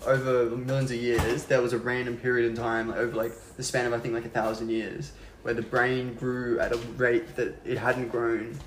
over 0.05 0.55
millions 0.55 0.91
of 0.91 0.97
years. 0.97 1.45
There 1.45 1.61
was 1.61 1.73
a 1.73 1.77
random 1.77 2.17
period 2.17 2.49
in 2.49 2.55
time, 2.57 2.89
like, 2.89 2.97
over 2.97 3.15
like 3.15 3.33
the 3.57 3.63
span 3.63 3.85
of 3.85 3.93
I 3.93 3.99
think 3.99 4.13
like 4.13 4.25
a 4.25 4.29
thousand 4.29 4.69
years, 4.69 5.11
where 5.43 5.53
the 5.53 5.61
brain 5.61 6.15
grew 6.15 6.59
at 6.59 6.71
a 6.73 6.77
rate 6.97 7.35
that 7.35 7.55
it 7.65 7.77
hadn't 7.77 8.09
grown, 8.09 8.57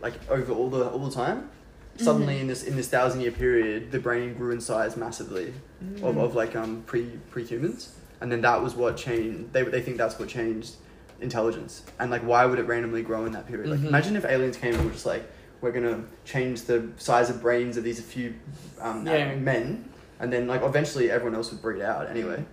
like 0.00 0.14
over 0.30 0.52
all 0.52 0.68
the 0.70 0.88
all 0.90 0.98
the 0.98 1.10
time. 1.14 1.48
Suddenly, 1.96 2.34
Mhm. 2.36 2.40
in 2.42 2.46
this 2.48 2.62
in 2.64 2.76
this 2.76 2.88
thousand 2.88 3.22
year 3.22 3.30
period, 3.32 3.90
the 3.90 3.98
brain 3.98 4.34
grew 4.34 4.50
in 4.52 4.60
size 4.60 4.96
massively 4.98 5.54
of, 6.02 6.18
of 6.18 6.34
like 6.34 6.54
um 6.54 6.82
pre 6.86 7.06
pre 7.30 7.42
humans, 7.44 7.94
and 8.20 8.30
then 8.30 8.42
that 8.42 8.62
was 8.62 8.74
what 8.74 8.98
changed. 8.98 9.52
They 9.54 9.62
they 9.62 9.80
think 9.80 9.96
that's 9.96 10.18
what 10.18 10.28
changed 10.28 10.74
intelligence, 11.20 11.82
and 11.98 12.10
like 12.10 12.22
why 12.22 12.44
would 12.46 12.58
it 12.58 12.66
randomly 12.66 13.02
grow 13.02 13.24
in 13.26 13.32
that 13.32 13.46
period? 13.46 13.68
Like 13.70 13.80
Mhm. 13.80 13.88
imagine 13.88 14.16
if 14.16 14.24
aliens 14.24 14.56
came 14.56 14.74
and 14.74 14.84
were 14.84 14.90
just 14.92 15.06
like, 15.06 15.24
we're 15.60 15.72
gonna 15.72 16.04
change 16.24 16.62
the 16.62 16.88
size 16.98 17.30
of 17.30 17.40
brains 17.40 17.76
of 17.76 17.84
these 17.84 17.98
a 17.98 18.02
few 18.02 18.34
um, 18.80 19.06
Yeah. 19.06 19.34
men, 19.36 19.88
and 20.20 20.32
then 20.32 20.46
like 20.46 20.62
eventually 20.62 21.10
everyone 21.10 21.34
else 21.34 21.50
would 21.50 21.62
breed 21.62 21.80
out 21.82 22.08
anyway. 22.10 22.44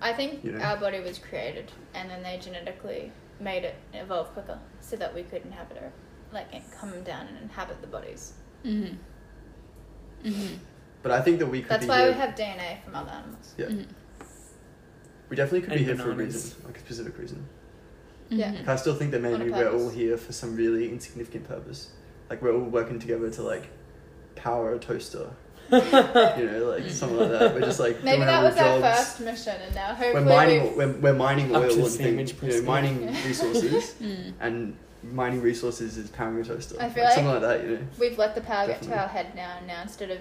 I 0.00 0.14
think 0.14 0.42
You 0.44 0.52
know? 0.52 0.60
our 0.64 0.76
body 0.78 1.00
was 1.00 1.18
created, 1.18 1.70
and 1.94 2.08
then 2.10 2.22
they 2.22 2.38
genetically 2.38 3.12
made 3.38 3.64
it 3.64 3.74
evolve 3.92 4.28
quicker 4.32 4.58
so 4.80 4.96
that 4.96 5.14
we 5.14 5.22
could 5.22 5.44
inhabit 5.44 5.76
it, 5.76 5.92
like 6.32 6.48
come 6.78 7.02
down 7.02 7.26
and 7.26 7.36
inhabit 7.42 7.80
the 7.82 7.86
bodies. 7.86 8.32
Mm-hmm. 8.64 8.94
Mm-hmm. 10.28 10.54
But 11.02 11.12
I 11.12 11.20
think 11.22 11.38
that 11.38 11.46
we 11.46 11.60
could 11.60 11.70
That's 11.70 11.84
be 11.84 11.88
why 11.88 12.00
here. 12.02 12.08
we 12.12 12.14
have 12.14 12.34
DNA 12.34 12.82
from 12.84 12.94
other 12.94 13.10
animals. 13.10 13.54
Yeah. 13.56 13.66
Mm-hmm. 13.66 13.90
we 15.28 15.36
definitely 15.36 15.60
could 15.60 15.70
be 15.70 15.76
And 15.76 15.84
here 15.86 15.96
for 15.96 16.10
a 16.10 16.14
reason, 16.14 16.64
like 16.66 16.76
a 16.76 16.80
specific 16.80 17.16
reason. 17.18 17.46
Yeah. 18.30 18.52
Like, 18.52 18.68
I 18.68 18.76
still 18.76 18.94
think 18.94 19.10
that 19.10 19.20
maybe 19.20 19.50
we're 19.50 19.70
all 19.72 19.88
here 19.90 20.16
for 20.16 20.32
some 20.32 20.56
really 20.56 20.88
insignificant 20.90 21.46
purpose. 21.48 21.88
Like 22.30 22.40
we're 22.42 22.54
all 22.54 22.60
working 22.62 22.98
together 22.98 23.28
to 23.30 23.42
like 23.42 23.68
power 24.36 24.72
a 24.74 24.78
toaster. 24.78 25.30
you 25.72 25.78
know, 25.80 26.74
like 26.76 26.90
something 26.90 27.18
like 27.18 27.30
that. 27.30 27.54
We're 27.54 27.60
just 27.60 27.78
like 27.80 28.02
Maybe 28.02 28.16
doing 28.16 28.26
that 28.26 28.42
our 28.44 28.50
was 28.50 28.56
our 28.58 28.80
first 28.80 29.20
mission, 29.20 29.54
and 29.64 29.74
now 29.74 29.94
hopefully 29.94 30.14
We're 30.14 30.28
mining. 30.28 30.62
we've, 30.62 30.76
We're, 30.76 31.12
we're 31.12 31.14
mining 31.14 31.54
oil 31.54 31.62
and 31.62 31.86
sandwich 31.86 32.32
things. 32.32 32.42
You 32.42 32.48
know, 32.48 32.54
press, 32.54 32.62
mining 32.66 33.02
yeah. 33.02 33.26
resources 33.26 33.94
Mm. 34.02 34.32
and 34.40 34.76
mining 35.12 35.40
resources 35.42 35.96
is 35.96 36.10
powering 36.10 36.40
a 36.40 36.44
toaster. 36.44 36.76
I 36.80 36.88
feel 36.88 37.06
something 37.10 37.26
like 37.26 37.40
that. 37.42 37.62
You 37.64 37.70
know. 37.76 37.78
we've 37.98 38.18
let 38.18 38.34
the 38.34 38.40
power 38.40 38.66
get 38.66 38.82
to 38.82 38.98
our 39.00 39.06
head 39.08 39.34
now, 39.36 39.56
and 39.58 39.66
now 39.66 39.82
instead 39.82 40.10
of 40.10 40.18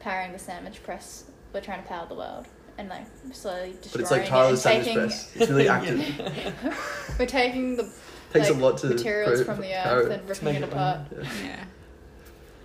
powering 0.00 0.32
the 0.32 0.38
sandwich 0.38 0.82
press, 0.82 1.24
we're 1.54 1.60
trying 1.62 1.82
to 1.82 1.88
power 1.88 2.06
the 2.06 2.14
world 2.14 2.46
and 2.82 2.90
like 2.90 3.06
slowly 3.32 3.74
But 3.92 4.00
it's 4.00 4.10
like 4.10 4.22
it 4.22 4.28
Tyler's 4.28 4.66
and 4.66 4.84
sandwich 4.84 4.84
taking. 4.86 5.00
press. 5.08 5.32
It's 5.36 5.50
really 5.54 5.68
active. 5.68 7.16
We're 7.18 7.26
taking 7.26 7.76
the 7.76 7.84
Takes 8.32 8.48
like, 8.50 8.58
a 8.58 8.60
lot 8.62 8.78
to 8.78 8.86
materials 8.88 9.42
pro- 9.44 9.54
from 9.54 9.62
the 9.62 9.74
earth 9.74 10.10
it. 10.10 10.20
and 10.20 10.28
ripping 10.28 10.44
make 10.44 10.56
it 10.56 10.62
it 10.62 10.68
apart. 10.72 11.00
Yeah. 11.12 11.22
Yeah. 11.44 11.64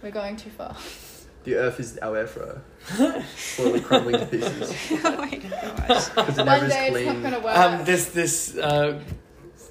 We're 0.02 0.12
going 0.12 0.38
too 0.38 0.50
far. 0.50 0.76
The 1.44 1.56
earth 1.56 1.80
is 1.80 1.98
our 2.02 2.18
air 2.18 2.28
fryer. 2.28 2.62
Slowly 3.36 3.80
crumbling 3.82 4.20
to 4.20 4.26
pieces. 4.26 4.74
oh 5.04 5.18
my 5.18 5.30
gosh. 5.36 6.10
Because 6.10 6.38
it 6.38 6.46
One 6.46 6.46
never 6.46 6.66
is 6.66 6.72
day 6.74 6.88
it's 6.88 6.92
clean. 6.96 7.06
not 7.06 7.24
gonna 7.24 7.40
work. 7.44 7.58
Um, 7.58 7.86
this 7.86 8.08
this 8.10 8.58
uh, 8.58 9.00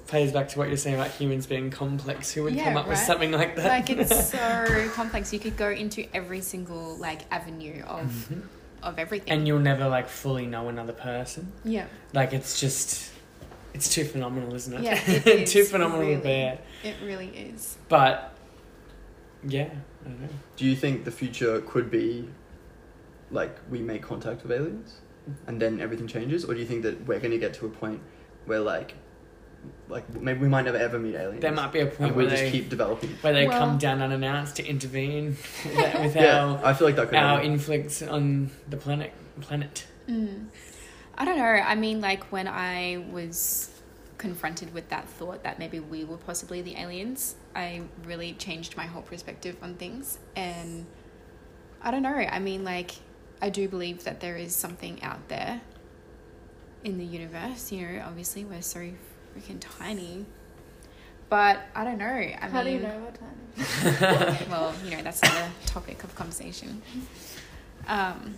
plays 0.07 0.31
back 0.31 0.49
to 0.49 0.59
what 0.59 0.67
you're 0.69 0.77
saying 0.77 0.95
about 0.95 1.11
humans 1.11 1.45
being 1.47 1.69
complex. 1.71 2.31
Who 2.31 2.43
would 2.43 2.53
Yeah, 2.55 2.63
come 2.65 2.77
up 2.77 2.87
with 2.87 2.97
something 2.99 3.31
like 3.31 3.55
that? 3.57 3.65
Like 3.67 3.89
it's 3.89 4.29
so 4.31 4.89
complex. 4.93 5.33
You 5.33 5.39
could 5.39 5.57
go 5.57 5.69
into 5.69 6.05
every 6.15 6.41
single 6.41 6.95
like 6.97 7.21
avenue 7.31 7.83
of 7.83 8.05
Mhm. 8.31 8.41
Of 8.83 8.99
everything. 8.99 9.29
and 9.29 9.47
you'll 9.47 9.59
never 9.59 9.87
like 9.87 10.07
fully 10.07 10.45
know 10.45 10.69
another 10.69 10.93
person. 10.93 11.51
yeah. 11.63 11.85
Like 12.13 12.33
it's 12.33 12.59
just, 12.59 13.11
it's 13.73 13.89
too 13.89 14.05
phenomenal, 14.05 14.53
isn't 14.53 14.73
it? 14.73 14.81
Yeah, 14.83 15.01
it 15.07 15.47
too 15.47 15.63
phenomenal 15.63 16.01
really. 16.01 16.15
to 16.15 16.21
bear. 16.21 16.59
It 16.83 16.95
really 17.03 17.27
is. 17.27 17.77
But 17.89 18.35
yeah, 19.43 19.69
I 20.05 20.09
don't 20.09 20.21
know. 20.21 20.29
Do 20.55 20.65
you 20.65 20.75
think 20.75 21.05
the 21.05 21.11
future 21.11 21.61
could 21.61 21.91
be 21.91 22.27
like 23.29 23.57
we 23.69 23.81
make 23.81 24.01
contact 24.01 24.43
with 24.43 24.51
aliens 24.51 25.01
mm-hmm. 25.29 25.49
and 25.49 25.61
then 25.61 25.81
everything 25.81 26.07
changes, 26.07 26.45
or 26.45 26.53
do 26.53 26.59
you 26.59 26.65
think 26.65 26.83
that 26.83 27.05
we're 27.05 27.19
going 27.19 27.31
to 27.31 27.37
get 27.37 27.53
to 27.55 27.65
a 27.65 27.69
point 27.69 28.01
where 28.45 28.59
like, 28.59 28.95
like 29.89 30.07
maybe 30.13 30.39
we 30.39 30.47
might 30.47 30.65
never 30.65 30.77
ever 30.77 30.99
meet 30.99 31.15
aliens? 31.15 31.41
There 31.41 31.51
might 31.51 31.71
be 31.71 31.79
a 31.79 31.85
point 31.87 32.09
and 32.11 32.15
we 32.15 32.23
where 32.23 32.31
just 32.31 32.43
they 32.43 32.51
keep 32.51 32.69
developing. 32.69 33.09
where 33.21 33.33
they 33.33 33.47
Well- 33.47 33.59
come 33.59 33.77
down 33.77 34.01
unannounced 34.01 34.55
to 34.57 34.65
intervene 34.65 35.37
with, 35.65 35.75
with 36.01 36.15
Yeah, 36.15 36.43
our 36.45 36.65
I 36.65 36.73
feel 36.73 36.87
like 36.87 36.95
that 36.97 37.09
could. 37.09 37.17
our 37.17 37.37
happen. 37.37 37.51
influence 37.53 38.01
on 38.01 38.51
the 38.69 38.77
planet. 38.77 39.13
Planet. 39.41 39.85
Mm. 40.09 40.47
I 41.17 41.25
don't 41.25 41.37
know. 41.37 41.43
I 41.43 41.75
mean, 41.75 42.01
like 42.01 42.23
when 42.31 42.47
I 42.47 43.05
was 43.11 43.69
confronted 44.17 44.73
with 44.73 44.89
that 44.89 45.07
thought 45.07 45.43
that 45.43 45.59
maybe 45.59 45.79
we 45.79 46.03
were 46.03 46.17
possibly 46.17 46.61
the 46.63 46.75
aliens, 46.75 47.35
I 47.55 47.83
really 48.05 48.33
changed 48.33 48.75
my 48.75 48.85
whole 48.85 49.03
perspective 49.03 49.55
on 49.61 49.75
things. 49.75 50.17
And 50.35 50.85
I 51.83 51.91
don't 51.91 52.01
know. 52.01 52.09
I 52.15 52.39
mean, 52.39 52.63
like, 52.63 52.91
I 53.41 53.49
do 53.49 53.67
believe 53.67 54.03
that 54.05 54.19
there 54.21 54.37
is 54.37 54.55
something 54.55 55.01
out 55.03 55.27
there 55.27 55.61
in 56.83 56.97
the 56.97 57.05
universe. 57.05 57.71
You 57.71 57.87
know, 57.87 58.03
obviously, 58.07 58.43
we're 58.45 58.61
so 58.63 58.89
freaking 59.37 59.57
tiny. 59.59 60.25
But 61.29 61.59
I 61.75 61.83
don't 61.83 61.97
know. 61.97 62.05
I 62.05 62.37
How 62.49 62.63
do 62.63 62.69
you 62.69 62.79
mean, 62.79 62.87
know 62.87 62.99
what 62.99 63.19
tiny? 63.19 64.45
well, 64.49 64.73
you 64.85 64.91
know, 64.91 65.03
that's 65.03 65.21
another 65.21 65.51
topic 65.65 66.03
of 66.03 66.15
conversation. 66.15 66.81
Um, 67.87 68.35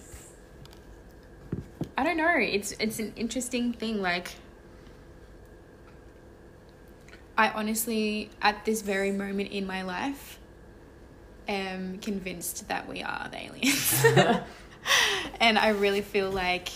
I 1.98 2.04
don't 2.04 2.18
know. 2.18 2.36
It's 2.38 2.72
it's 2.80 3.00
an 3.00 3.14
interesting 3.16 3.74
thing. 3.74 4.02
Like, 4.02 4.32
I 7.38 7.50
honestly, 7.50 8.32
at 8.42 8.66
this 8.66 8.82
very 8.82 9.12
moment 9.12 9.52
in 9.52 9.68
my 9.68 9.84
life, 9.84 10.40
am 11.48 12.00
convinced 12.00 12.68
that 12.70 12.88
we 12.88 13.04
are 13.04 13.28
the 13.30 13.44
aliens, 13.44 14.06
and 15.40 15.60
I 15.60 15.70
really 15.70 16.02
feel 16.02 16.32
like 16.32 16.70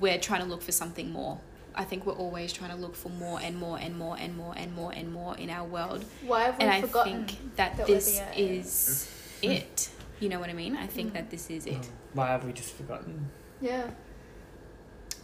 we're 0.00 0.18
trying 0.18 0.40
to 0.40 0.46
look 0.48 0.62
for 0.62 0.72
something 0.72 1.12
more. 1.12 1.38
I 1.80 1.84
think 1.84 2.04
we're 2.04 2.12
always 2.26 2.52
trying 2.52 2.72
to 2.72 2.76
look 2.76 2.94
for 2.94 3.08
more 3.08 3.40
and 3.40 3.56
more 3.56 3.78
and 3.78 3.96
more 3.98 4.14
and 4.20 4.36
more 4.36 4.54
and 4.54 4.74
more 4.74 4.92
and 4.92 5.10
more 5.10 5.34
in 5.38 5.48
our 5.48 5.64
world 5.66 6.04
Why 6.26 6.42
have 6.44 6.58
we 6.58 6.64
and 6.64 6.70
I 6.70 6.82
think 6.82 7.56
that, 7.56 7.78
that 7.78 7.86
this 7.86 8.20
is 8.36 9.08
it. 9.42 9.88
You 10.20 10.28
know 10.28 10.38
what 10.38 10.50
I 10.50 10.52
mean? 10.52 10.76
I 10.76 10.86
think 10.86 11.10
Mm. 11.10 11.14
that 11.14 11.30
this 11.30 11.48
is 11.48 11.64
it. 11.64 11.78
Oh, 11.80 11.88
Why 12.12 12.26
have 12.28 12.44
we 12.44 12.52
just 12.52 12.74
forgotten? 12.74 13.30
yeah. 13.62 13.86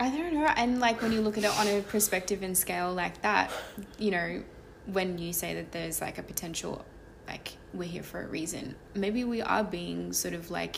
I 0.00 0.08
don't 0.10 0.32
know. 0.34 0.46
And 0.56 0.80
like 0.80 1.00
when 1.02 1.12
you 1.12 1.20
look 1.20 1.36
at 1.38 1.44
it 1.44 1.58
on 1.58 1.66
a 1.68 1.80
perspective 1.82 2.42
and 2.42 2.56
scale 2.56 2.92
like 2.92 3.20
that, 3.22 3.50
you 3.98 4.10
know, 4.10 4.42
when 4.86 5.18
you 5.18 5.32
say 5.34 5.54
that 5.54 5.72
there's 5.72 6.00
like 6.00 6.16
a 6.18 6.22
potential, 6.22 6.84
like 7.28 7.56
we're 7.74 7.88
here 7.88 8.02
for 8.02 8.22
a 8.22 8.26
reason, 8.26 8.76
maybe 8.94 9.24
we 9.24 9.40
are 9.42 9.64
being 9.64 10.12
sort 10.14 10.32
of 10.34 10.50
like 10.50 10.76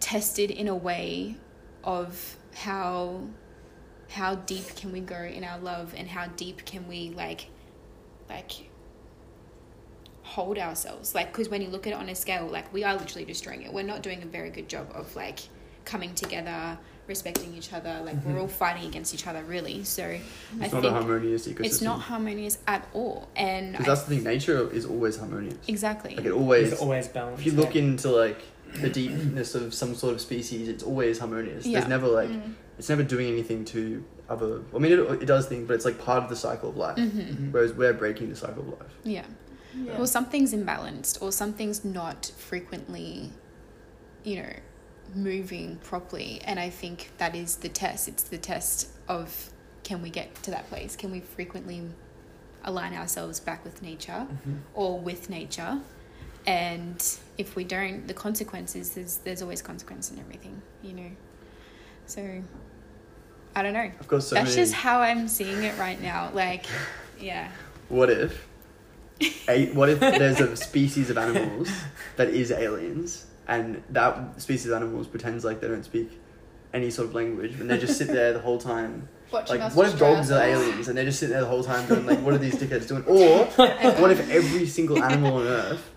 tested 0.00 0.50
in 0.50 0.66
a 0.68 0.74
way 0.76 1.36
of 1.84 2.36
how 2.54 3.22
how 4.12 4.34
deep 4.36 4.74
can 4.76 4.92
we 4.92 5.00
go 5.00 5.16
in 5.22 5.42
our 5.44 5.58
love 5.58 5.94
and 5.96 6.06
how 6.08 6.26
deep 6.36 6.64
can 6.64 6.86
we 6.88 7.10
like 7.16 7.46
like 8.28 8.50
hold 10.22 10.56
ourselves 10.58 11.14
like 11.14 11.32
because 11.32 11.48
when 11.48 11.60
you 11.60 11.68
look 11.68 11.86
at 11.86 11.92
it 11.92 11.96
on 11.96 12.08
a 12.08 12.14
scale 12.14 12.46
like 12.46 12.72
we 12.72 12.84
are 12.84 12.94
literally 12.96 13.24
destroying 13.24 13.62
it 13.62 13.72
we're 13.72 13.82
not 13.82 14.02
doing 14.02 14.22
a 14.22 14.26
very 14.26 14.50
good 14.50 14.68
job 14.68 14.86
of 14.94 15.14
like 15.16 15.40
coming 15.84 16.14
together 16.14 16.78
respecting 17.08 17.52
each 17.56 17.72
other 17.72 18.00
like 18.04 18.14
we're 18.24 18.34
Mhm. 18.34 18.42
all 18.42 18.48
fighting 18.48 18.86
against 18.86 19.12
each 19.12 19.26
other 19.26 19.42
really 19.42 19.82
so 19.82 20.04
i 20.04 20.20
It's 20.60 20.72
not 20.72 20.84
a 20.84 20.90
harmonious 20.92 21.48
ecosystem. 21.48 21.64
it's 21.66 21.80
not 21.82 22.00
harmonious 22.00 22.58
at 22.68 22.86
all 22.94 23.28
and 23.34 23.72
Because 23.72 23.86
I, 23.86 23.90
that's 23.94 24.02
the 24.04 24.14
thing. 24.16 24.24
Nature 24.24 24.70
is 24.72 24.86
always 24.86 25.16
harmonious. 25.16 25.56
exactly 25.66 26.14
Like 26.14 26.24
it 26.26 26.30
always. 26.32 26.72
It's 26.72 26.80
always 26.80 27.08
balanced. 27.08 27.40
if 27.40 27.46
you 27.46 27.52
look 27.60 27.74
yeah. 27.74 27.82
into 27.82 28.10
like 28.10 28.40
the 28.80 28.88
deepness 28.88 29.54
of 29.56 29.74
some 29.74 29.94
sort 29.94 30.14
of 30.14 30.20
species, 30.22 30.66
it's 30.68 30.82
always 30.84 31.18
harmonious. 31.18 31.66
Yeah. 31.66 31.80
There's 31.80 31.90
never 31.90 32.06
like 32.06 32.30
Mm. 32.30 32.54
It's 32.78 32.88
never 32.88 33.02
doing 33.02 33.28
anything 33.28 33.64
to 33.66 34.04
other. 34.28 34.62
I 34.74 34.78
mean, 34.78 34.92
it, 34.92 34.98
it 35.22 35.26
does 35.26 35.46
things, 35.46 35.66
but 35.68 35.74
it's 35.74 35.84
like 35.84 35.98
part 35.98 36.22
of 36.22 36.28
the 36.30 36.36
cycle 36.36 36.70
of 36.70 36.76
life. 36.76 36.96
hmm 36.96 37.08
Mhm. 37.20 37.52
Whereas 37.52 37.72
we're 37.74 37.92
breaking 37.92 38.30
the 38.30 38.36
cycle 38.36 38.62
of 38.62 38.68
life. 38.80 38.94
yeah 39.04 39.24
Yeah. 39.74 39.98
or 39.98 40.06
something's 40.06 40.52
imbalanced 40.54 41.22
or 41.22 41.32
something's 41.32 41.84
not 41.84 42.30
frequently 42.36 43.30
you 44.24 44.36
know 44.42 44.52
moving 45.14 45.76
properly 45.90 46.40
and 46.44 46.60
i 46.60 46.68
think 46.70 47.10
that 47.18 47.34
is 47.34 47.56
the 47.56 47.68
test 47.68 48.06
it's 48.08 48.22
the 48.22 48.38
test 48.38 48.88
of 49.08 49.50
can 49.82 50.00
we 50.02 50.10
get 50.10 50.28
to 50.42 50.50
that 50.50 50.64
place 50.68 50.94
can 50.96 51.10
we 51.10 51.20
frequently 51.20 51.80
align 52.64 52.92
ourselves 52.94 53.40
back 53.40 53.64
with 53.64 53.82
nature 53.82 54.26
Mhm. 54.30 54.58
or 54.74 55.00
with 55.00 55.28
nature 55.30 55.80
and 56.46 57.18
if 57.38 57.56
we 57.56 57.64
don't 57.64 58.06
the 58.08 58.14
consequences 58.14 58.90
there's 58.94 59.16
there's 59.24 59.42
always 59.42 59.62
consequence 59.62 60.10
in 60.12 60.18
everything 60.18 60.60
you 60.82 60.92
know 60.92 61.10
so 62.06 62.42
i 63.54 63.62
don't 63.62 63.72
know 63.72 63.80
I've 63.80 64.08
got 64.08 64.22
so 64.22 64.34
that's 64.34 64.50
many. 64.50 64.62
just 64.62 64.74
how 64.74 65.00
i'm 65.00 65.28
seeing 65.28 65.62
it 65.62 65.76
right 65.78 66.00
now 66.00 66.30
like 66.34 66.66
yeah 67.20 67.50
What 67.88 68.10
if? 68.10 68.48
A, 69.48 69.66
what 69.72 69.88
if 69.88 70.00
there's 70.00 70.40
a 70.40 70.56
species 70.56 71.08
of 71.10 71.16
animals 71.18 71.70
that 72.16 72.30
is 72.30 72.50
aliens, 72.50 73.26
and 73.46 73.80
that 73.90 74.40
species 74.40 74.66
of 74.66 74.72
animals 74.72 75.06
pretends 75.06 75.44
like 75.44 75.60
they 75.60 75.68
don't 75.68 75.84
speak 75.84 76.10
any 76.74 76.90
sort 76.90 77.06
of 77.08 77.14
language, 77.14 77.60
and 77.60 77.70
they 77.70 77.78
just 77.78 77.96
sit 77.98 78.08
there 78.08 78.32
the 78.32 78.40
whole 78.40 78.58
time. 78.58 79.08
Watching 79.30 79.58
Like, 79.60 79.66
us 79.70 79.76
what 79.76 79.86
if 79.86 79.98
dogs 79.98 80.30
are 80.32 80.42
aliens, 80.42 80.88
and 80.88 80.96
they're 80.98 81.04
just 81.04 81.20
sitting 81.20 81.32
there 81.34 81.42
the 81.42 81.46
whole 81.48 81.62
time 81.62 81.86
going 81.86 82.04
like, 82.04 82.18
"What 82.20 82.34
are 82.34 82.38
these 82.38 82.56
dickheads 82.56 82.88
doing?" 82.88 83.04
Or 83.04 83.44
what 84.00 84.10
if 84.10 84.28
every 84.30 84.66
single 84.66 85.00
animal 85.04 85.36
on 85.36 85.46
Earth 85.46 85.90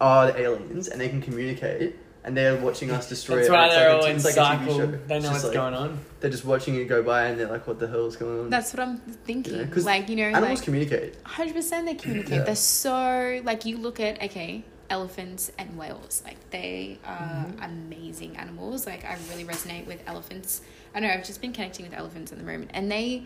are 0.00 0.30
the 0.30 0.38
aliens, 0.40 0.86
and 0.86 1.00
they 1.00 1.08
can 1.08 1.20
communicate, 1.20 1.96
and 2.28 2.36
they're 2.36 2.56
watching 2.56 2.90
us 2.90 3.08
destroy 3.08 3.36
That's 3.36 3.48
it? 3.48 3.52
why 3.52 3.62
and 3.64 3.72
they're 3.72 3.88
it's 3.88 3.94
all 3.94 4.00
like 4.00 4.06
a- 4.06 4.10
in 4.10 4.16
it's 4.16 4.24
like 4.24 4.36
a 4.36 4.38
TV 4.38 4.58
cycle. 4.58 4.76
show. 4.78 4.86
They 4.86 4.94
It's 4.96 5.08
know 5.08 5.18
just 5.20 5.32
what's 5.32 5.44
like- 5.44 5.52
going 5.54 5.74
on. 5.74 5.98
They're 6.20 6.30
just 6.30 6.44
watching 6.44 6.74
it 6.76 6.84
go 6.84 7.02
by, 7.02 7.24
and 7.26 7.40
they're 7.40 7.48
like, 7.48 7.66
"What 7.66 7.78
the 7.80 7.88
hell 7.88 8.06
is 8.06 8.16
going 8.16 8.38
on?" 8.40 8.50
that's 8.50 8.72
what 8.72 8.80
i'm 8.80 8.98
thinking 8.98 9.54
Yeah, 9.56 9.64
'cause 9.66 9.84
like 9.84 10.08
you 10.08 10.16
know 10.16 10.24
Animals 10.24 10.58
like 10.58 10.64
communicate. 10.64 11.14
Hundred 11.24 11.54
percent, 11.54 11.86
they 11.86 11.94
communicate. 11.94 12.38
Yeah. 12.38 12.44
They're 12.44 12.54
so 12.56 13.40
like 13.44 13.64
you 13.64 13.76
look 13.78 13.98
at 14.00 14.22
okay, 14.22 14.64
elephants 14.90 15.50
and 15.58 15.76
whales. 15.78 16.22
Like 16.24 16.38
they 16.50 16.98
are 17.04 17.46
Mhm. 17.58 17.64
amazing 17.64 18.36
animals. 18.36 18.86
Like 18.86 19.04
I 19.04 19.16
really 19.30 19.44
resonate 19.44 19.86
with 19.86 20.00
elephants. 20.06 20.60
I 20.94 21.00
know 21.00 21.08
I've 21.08 21.24
just 21.24 21.40
been 21.40 21.52
connecting 21.52 21.84
with 21.88 21.94
elephants 21.96 22.32
at 22.32 22.38
the 22.38 22.44
moment, 22.44 22.70
and 22.74 22.90
they 22.90 23.24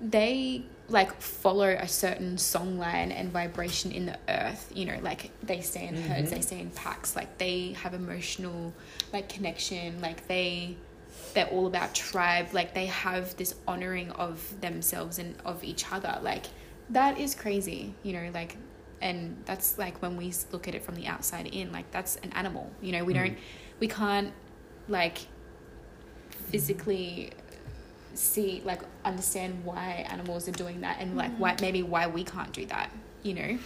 they 0.00 0.64
like 0.88 1.12
follow 1.20 1.66
a 1.68 1.88
certain 1.88 2.38
song 2.38 2.78
line 2.78 3.10
and 3.10 3.32
vibration 3.32 3.90
in 3.92 4.06
the 4.06 4.18
earth. 4.28 4.70
You 4.74 4.84
know, 4.86 4.98
like 5.02 5.30
they 5.42 5.60
stay 5.60 5.86
in 5.88 5.94
herds, 6.00 6.28
Mhm. 6.28 6.34
they 6.34 6.40
stay 6.42 6.60
in 6.60 6.70
packs. 6.70 7.16
Like 7.16 7.38
they 7.38 7.72
have 7.82 7.92
emotional 7.94 8.72
like 9.12 9.28
connection. 9.28 10.00
Like 10.00 10.26
they 10.28 10.76
they're 11.34 11.46
all 11.48 11.66
about 11.66 11.94
tribe 11.94 12.48
like 12.52 12.72
they 12.74 12.86
have 12.86 13.34
this 13.36 13.54
honoring 13.66 14.10
of 14.12 14.58
themselves 14.60 15.18
and 15.18 15.34
of 15.44 15.62
each 15.64 15.90
other 15.92 16.18
like 16.22 16.44
that 16.90 17.18
is 17.18 17.34
crazy 17.34 17.94
you 18.02 18.12
know 18.12 18.30
like 18.34 18.56
and 19.02 19.36
that's 19.46 19.76
like 19.78 20.00
when 20.02 20.16
we 20.16 20.32
look 20.52 20.66
at 20.68 20.74
it 20.74 20.82
from 20.84 20.94
the 20.94 21.06
outside 21.06 21.46
in 21.46 21.72
like 21.72 21.90
that's 21.90 22.16
an 22.16 22.30
animal 22.34 22.70
you 22.82 22.92
know 22.92 23.02
we 23.04 23.12
Mm. 23.12 23.16
don't 23.16 23.38
we 23.80 23.88
can't 23.88 24.32
like 24.88 25.18
physically 26.30 27.30
see 28.18 28.62
like 28.64 28.82
understand 29.04 29.64
why 29.64 30.06
animals 30.08 30.48
are 30.48 30.52
doing 30.52 30.80
that 30.80 30.98
and 31.00 31.16
like 31.16 31.34
why 31.36 31.52
mm. 31.52 31.60
maybe 31.60 31.82
why 31.82 32.06
we 32.06 32.24
can't 32.24 32.52
do 32.52 32.64
that 32.66 32.90
you 33.26 33.34
know? 33.34 33.58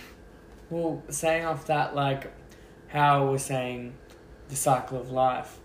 Well, 0.70 1.02
saying 1.10 1.44
off 1.44 1.66
that, 1.66 1.94
like 1.94 2.32
how 2.88 3.30
we're 3.30 3.38
saying 3.38 3.94
the 4.48 4.56
cycle 4.56 4.98
of 4.98 5.10
life, 5.10 5.58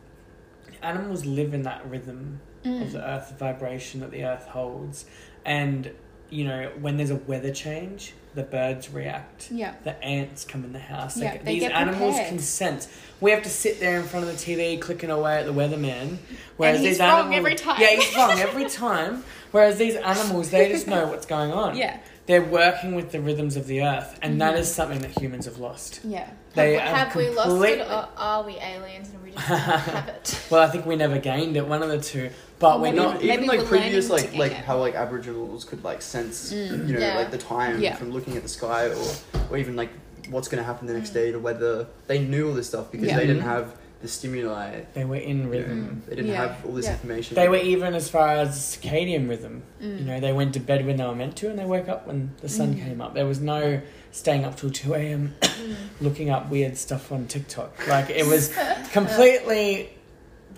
animals 0.82 1.26
live 1.26 1.54
in 1.54 1.64
that 1.64 1.90
rhythm 1.90 2.42
of 2.64 2.72
mm. 2.72 2.92
the 2.92 3.08
earth, 3.08 3.30
the 3.30 3.36
vibration 3.36 4.02
that 4.02 4.12
the 4.12 4.26
earth 4.26 4.46
holds. 4.48 5.06
And, 5.46 5.92
you 6.30 6.46
know, 6.46 6.72
when 6.80 6.98
there's 6.98 7.12
a 7.12 7.16
weather 7.16 7.52
change, 7.52 8.14
the 8.36 8.44
birds 8.44 8.92
react. 8.92 9.50
yeah 9.52 9.74
The 9.84 10.02
ants 10.04 10.44
come 10.46 10.64
in 10.64 10.74
the 10.74 10.80
house. 10.80 11.18
Yeah, 11.18 11.32
Like, 11.32 11.46
these 11.46 11.64
animals 11.64 12.14
prepared. 12.16 12.30
can 12.30 12.40
sense. 12.40 12.88
We 13.22 13.32
have 13.32 13.44
to 13.44 13.50
sit 13.50 13.80
there 13.80 13.98
in 14.00 14.04
front 14.06 14.28
of 14.28 14.32
the 14.32 14.38
TV 14.38 14.80
clicking 14.80 15.10
away 15.10 15.38
at 15.40 15.46
the 15.46 15.54
weatherman. 15.54 16.18
Whereas 16.58 16.80
he's 16.82 16.90
these 16.90 17.00
wrong 17.00 17.34
animals, 17.34 17.38
every 17.38 17.56
time. 17.56 17.82
Yeah, 17.82 17.96
he's 17.96 18.16
wrong 18.16 18.40
every 18.40 18.70
time. 18.70 19.24
Whereas 19.52 19.78
these 19.78 19.96
animals, 19.96 20.50
they 20.52 20.70
just 20.72 20.86
know 20.88 21.08
what's 21.08 21.26
going 21.26 21.52
on. 21.54 21.78
yeah 21.78 22.00
They're 22.26 22.42
working 22.44 22.94
with 22.96 23.12
the 23.12 23.22
rhythms 23.22 23.56
of 23.56 23.68
the 23.68 23.84
earth, 23.84 24.20
and 24.22 24.42
that 24.42 24.56
Mhm. 24.56 24.60
is 24.60 24.74
something 24.74 25.00
that 25.00 25.18
humans 25.18 25.46
have 25.46 25.60
lost. 25.60 26.02
yeah 26.04 26.28
They 26.56 26.74
have, 26.78 27.08
have 27.08 27.16
we 27.16 27.30
lost 27.30 27.64
it 27.66 27.80
or 27.82 28.08
are 28.18 28.44
we 28.44 28.58
aliens 28.58 29.10
and 29.14 29.24
we 29.24 29.32
just 29.32 29.44
have 29.46 30.08
it? 30.10 30.40
Well, 30.50 30.62
I 30.62 30.68
think 30.68 30.86
we 30.86 30.96
never 30.98 31.18
gained 31.20 31.56
it, 31.56 31.66
one 31.68 31.82
of 31.84 31.90
the 31.90 32.00
two. 32.00 32.30
But 32.60 32.80
we're 32.80 32.86
Maybe- 32.94 32.98
not. 32.98 33.16
even, 33.18 33.28
even 33.28 33.48
maybe 33.48 33.58
like 33.60 33.68
previous 33.68 34.10
like 34.10 34.36
like 34.36 34.52
it. 34.54 34.58
how 34.58 34.78
like 34.80 34.96
aboriginals 34.96 35.66
could 35.66 35.84
like 35.84 36.02
sense 36.02 36.52
you 36.54 36.70
know 36.78 37.00
Yeah. 37.00 37.16
like 37.18 37.32
the 37.32 37.38
time 37.38 37.82
Yeah. 37.82 37.96
from 37.96 38.12
looking 38.12 38.38
at 38.38 38.44
the 38.44 38.50
sky 38.50 38.88
or 38.88 39.06
or 39.52 39.58
even 39.58 39.76
like 39.76 39.90
what's 40.30 40.48
going 40.48 40.58
to 40.60 40.64
happen 40.66 40.88
the 40.88 40.94
next 40.94 41.10
day 41.12 41.32
the 41.32 41.40
weather 41.40 41.86
they 42.08 42.20
knew 42.20 42.48
all 42.48 42.54
this 42.56 42.68
stuff 42.68 42.92
because 42.92 43.08
Yeah. 43.10 43.18
they 43.18 43.28
didn't 43.28 43.44
Mhm. 43.44 43.56
have 43.56 43.76
the 44.02 44.08
stimuli 44.08 44.82
They 44.94 45.04
were 45.06 45.16
in 45.16 45.38
you 45.40 45.44
know, 45.46 45.50
rhythm. 45.50 46.04
they 46.08 46.16
didn't 46.16 46.32
Yeah. 46.32 46.48
have 46.48 46.66
all 46.66 46.72
this 46.74 46.86
Yeah. 46.86 46.94
information 46.94 47.36
They 47.36 47.48
were 47.50 47.58
even 47.58 47.94
as 47.94 48.08
far 48.10 48.30
as 48.30 48.50
circadian 48.56 49.28
rhythm. 49.28 49.64
Mm. 49.82 50.00
You 50.00 50.06
know, 50.06 50.20
they 50.20 50.32
went 50.34 50.54
to 50.54 50.60
bed 50.60 50.86
when 50.86 50.98
they 50.98 51.06
were 51.06 51.16
meant 51.16 51.36
to, 51.38 51.50
and 51.50 51.58
they 51.58 51.66
woke 51.66 51.90
up 51.90 52.06
when 52.08 52.32
the 52.42 52.50
sun 52.50 52.76
Mm. 52.76 52.84
came 52.86 53.02
up. 53.02 53.14
There 53.16 53.26
was 53.26 53.40
no 53.42 53.82
staying 54.12 54.46
up 54.46 54.56
till 54.58 54.70
two 54.70 54.94
a.m. 54.94 55.34
looking 56.02 56.30
up 56.30 56.50
weird 56.52 56.78
stuff 56.78 57.12
on 57.12 57.26
TikTok. 57.26 57.88
Like 57.88 58.10
it 58.10 58.26
was 58.28 58.52
completely, 58.94 59.90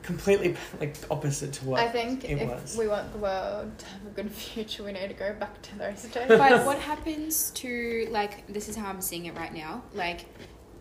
completely 0.03 0.55
like 0.79 0.95
opposite 1.09 1.53
to 1.53 1.65
what 1.65 1.79
I 1.79 1.89
think 1.89 2.23
it 2.23 2.41
if 2.41 2.49
was. 2.49 2.77
we 2.77 2.87
want 2.87 3.11
the 3.13 3.19
world 3.19 3.77
to 3.77 3.85
have 3.85 4.05
a 4.05 4.09
good 4.09 4.31
future, 4.31 4.83
we 4.83 4.91
need 4.91 5.07
to 5.07 5.13
go 5.13 5.33
back 5.33 5.61
to 5.63 5.77
those 5.77 6.03
days. 6.03 6.27
but 6.27 6.65
what 6.65 6.79
happens 6.79 7.51
to 7.51 8.07
like 8.11 8.45
this 8.47 8.69
is 8.69 8.75
how 8.75 8.89
i'm 8.89 9.01
seeing 9.01 9.25
it 9.25 9.35
right 9.35 9.53
now 9.53 9.81
like 9.93 10.25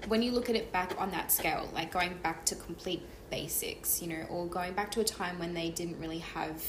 when 0.09 0.23
you 0.23 0.31
look 0.33 0.49
at 0.49 0.57
it 0.57 0.71
back 0.73 0.95
on 0.99 1.11
that 1.11 1.33
scale 1.33 1.69
like 1.75 1.91
going 1.91 2.15
back 2.23 2.45
to 2.45 2.55
complete 2.55 3.03
basics 3.31 4.01
you 4.01 4.09
know 4.09 4.25
or 4.31 4.47
going 4.47 4.73
back 4.73 4.91
to 4.91 5.01
a 5.01 5.05
time 5.05 5.39
when 5.39 5.55
they 5.55 5.71
didn't 5.71 5.99
really 5.99 6.19
have 6.19 6.63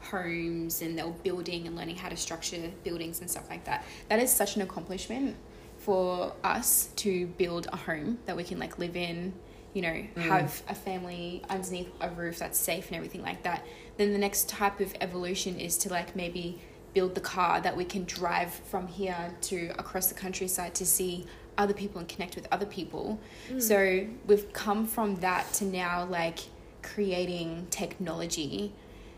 homes 0.00 0.80
and 0.80 0.98
they 0.98 1.02
were 1.02 1.10
building 1.10 1.66
and 1.66 1.76
learning 1.76 1.96
how 1.96 2.08
to 2.08 2.16
structure 2.16 2.70
buildings 2.84 3.20
and 3.20 3.30
stuff 3.30 3.48
like 3.50 3.64
that 3.64 3.84
that 4.08 4.18
is 4.20 4.32
such 4.32 4.56
an 4.56 4.62
accomplishment 4.62 5.36
for 5.78 6.32
us 6.44 6.90
to 6.96 7.26
build 7.38 7.66
a 7.72 7.76
home 7.76 8.18
that 8.26 8.36
we 8.36 8.44
can 8.44 8.58
like 8.58 8.78
live 8.78 8.96
in 8.96 9.32
you 9.74 9.82
know 9.82 9.88
mm. 9.88 10.16
have 10.16 10.62
a 10.68 10.74
family 10.74 11.42
underneath 11.48 11.90
a 12.00 12.08
roof 12.10 12.38
that's 12.38 12.58
safe 12.58 12.88
and 12.88 12.96
everything 12.96 13.22
like 13.22 13.42
that 13.42 13.64
then 13.96 14.12
the 14.12 14.18
next 14.18 14.48
type 14.48 14.80
of 14.80 14.94
evolution 15.00 15.58
is 15.58 15.76
to 15.76 15.88
like 15.88 16.14
maybe 16.16 16.60
build 16.94 17.14
the 17.14 17.20
car 17.20 17.60
that 17.60 17.76
we 17.76 17.84
can 17.84 18.04
drive 18.04 18.52
from 18.52 18.86
here 18.86 19.34
to 19.40 19.68
across 19.78 20.06
the 20.06 20.14
countryside 20.14 20.74
to 20.74 20.86
see 20.86 21.26
other 21.58 21.74
people 21.74 21.98
and 21.98 22.08
connect 22.08 22.36
with 22.36 22.46
other 22.52 22.66
people. 22.66 23.18
Mm. 23.50 23.60
So 23.60 24.06
we've 24.26 24.52
come 24.52 24.86
from 24.86 25.16
that 25.16 25.52
to 25.54 25.64
now 25.64 26.06
like 26.06 26.38
creating 26.82 27.66
technology, 27.70 28.72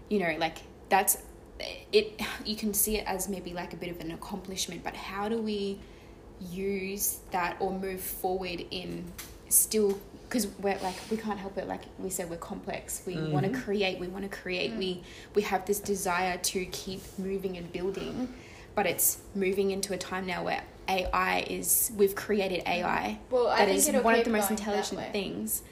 you 0.09 0.19
know, 0.19 0.35
like 0.39 0.59
that's 0.89 1.19
it 1.93 2.19
you 2.47 2.57
can 2.57 2.73
see 2.73 2.97
it 2.97 3.05
as 3.07 3.29
maybe 3.29 3.53
like 3.53 3.75
a 3.75 3.77
bit 3.77 3.91
of 3.91 4.01
an 4.01 4.11
accomplishment, 4.13 4.83
but 4.83 4.97
how 4.97 5.29
do 5.29 5.41
we 5.41 5.79
use 6.51 7.19
that 7.31 7.57
or 7.61 7.71
move 7.71 8.01
forward 8.01 8.65
in 8.71 9.05
still 9.51 10.01
because 10.31 10.47
we're 10.61 10.79
like 10.79 10.95
we 11.11 11.17
can't 11.19 11.39
help 11.39 11.59
it 11.59 11.69
like 11.69 11.83
we 11.99 12.09
said 12.09 12.31
we're 12.31 12.37
complex. 12.37 13.03
We 13.05 13.17
mm-hmm. 13.17 13.33
want 13.33 13.53
to 13.53 13.61
create 13.61 13.99
we 13.99 14.09
want 14.09 14.31
to 14.31 14.35
create. 14.35 14.73
We 14.75 14.95
mm. 14.95 15.03
we 15.35 15.43
have 15.43 15.67
this 15.67 15.81
desire 15.81 16.39
to 16.39 16.65
keep 16.67 17.03
moving 17.19 17.59
and 17.59 17.71
building 17.73 18.33
but 18.75 18.87
it's 18.87 19.19
moving 19.35 19.73
into 19.73 19.93
a 19.93 19.99
time 19.99 20.25
now 20.27 20.45
where 20.45 20.63
ai 20.89 21.45
is 21.49 21.91
we've 21.97 22.15
created 22.15 22.65
mm. 22.65 22.69
ai 22.69 23.19
Well, 23.29 23.49
I 23.49 23.65
think 23.67 23.79
is 23.79 23.89
it'll 23.89 24.03
one 24.03 24.15
of 24.15 24.25
the 24.25 24.31
most 24.31 24.51
intelligent 24.51 25.13
things 25.13 25.63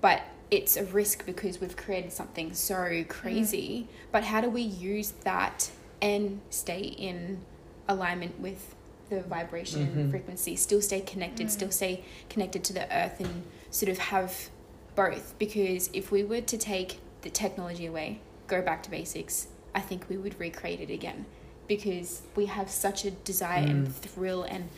but 0.00 0.22
it's 0.50 0.76
a 0.76 0.84
risk 0.84 1.24
because 1.26 1.60
we've 1.60 1.76
created 1.76 2.12
something 2.12 2.52
so 2.54 3.04
crazy. 3.08 3.86
Mm. 3.86 3.94
But 4.10 4.24
how 4.24 4.40
do 4.40 4.50
we 4.50 4.62
use 4.62 5.12
that 5.22 5.70
and 6.02 6.40
stay 6.50 6.80
in 6.80 7.42
alignment 7.86 8.40
with 8.40 8.74
the 9.10 9.22
vibration 9.22 9.82
and 9.82 9.96
Mhm. 9.96 10.10
frequency 10.10 10.54
still 10.54 10.80
stay 10.80 11.00
connected 11.00 11.50
still 11.50 11.72
stay 11.72 12.04
connected 12.28 12.62
to 12.62 12.72
the 12.72 12.86
earth 12.96 13.18
and 13.18 13.42
sort 13.70 13.90
of 13.90 13.98
have 13.98 14.48
both 14.96 15.34
because 15.38 15.88
if 15.92 16.10
we 16.10 16.22
were 16.24 16.40
to 16.40 16.58
take 16.58 16.98
the 17.22 17.30
technology 17.30 17.86
away 17.86 18.20
go 18.48 18.60
back 18.60 18.82
to 18.82 18.90
basics 18.90 19.46
i 19.74 19.80
think 19.80 20.08
we 20.08 20.16
would 20.16 20.38
recreate 20.40 20.80
it 20.80 20.90
again 20.90 21.24
because 21.68 22.22
we 22.34 22.46
have 22.46 22.68
such 22.70 23.04
a 23.04 23.10
desire 23.10 23.62
and 23.64 23.86
Mm. 23.86 23.92
thrill 23.92 24.42
and 24.42 24.68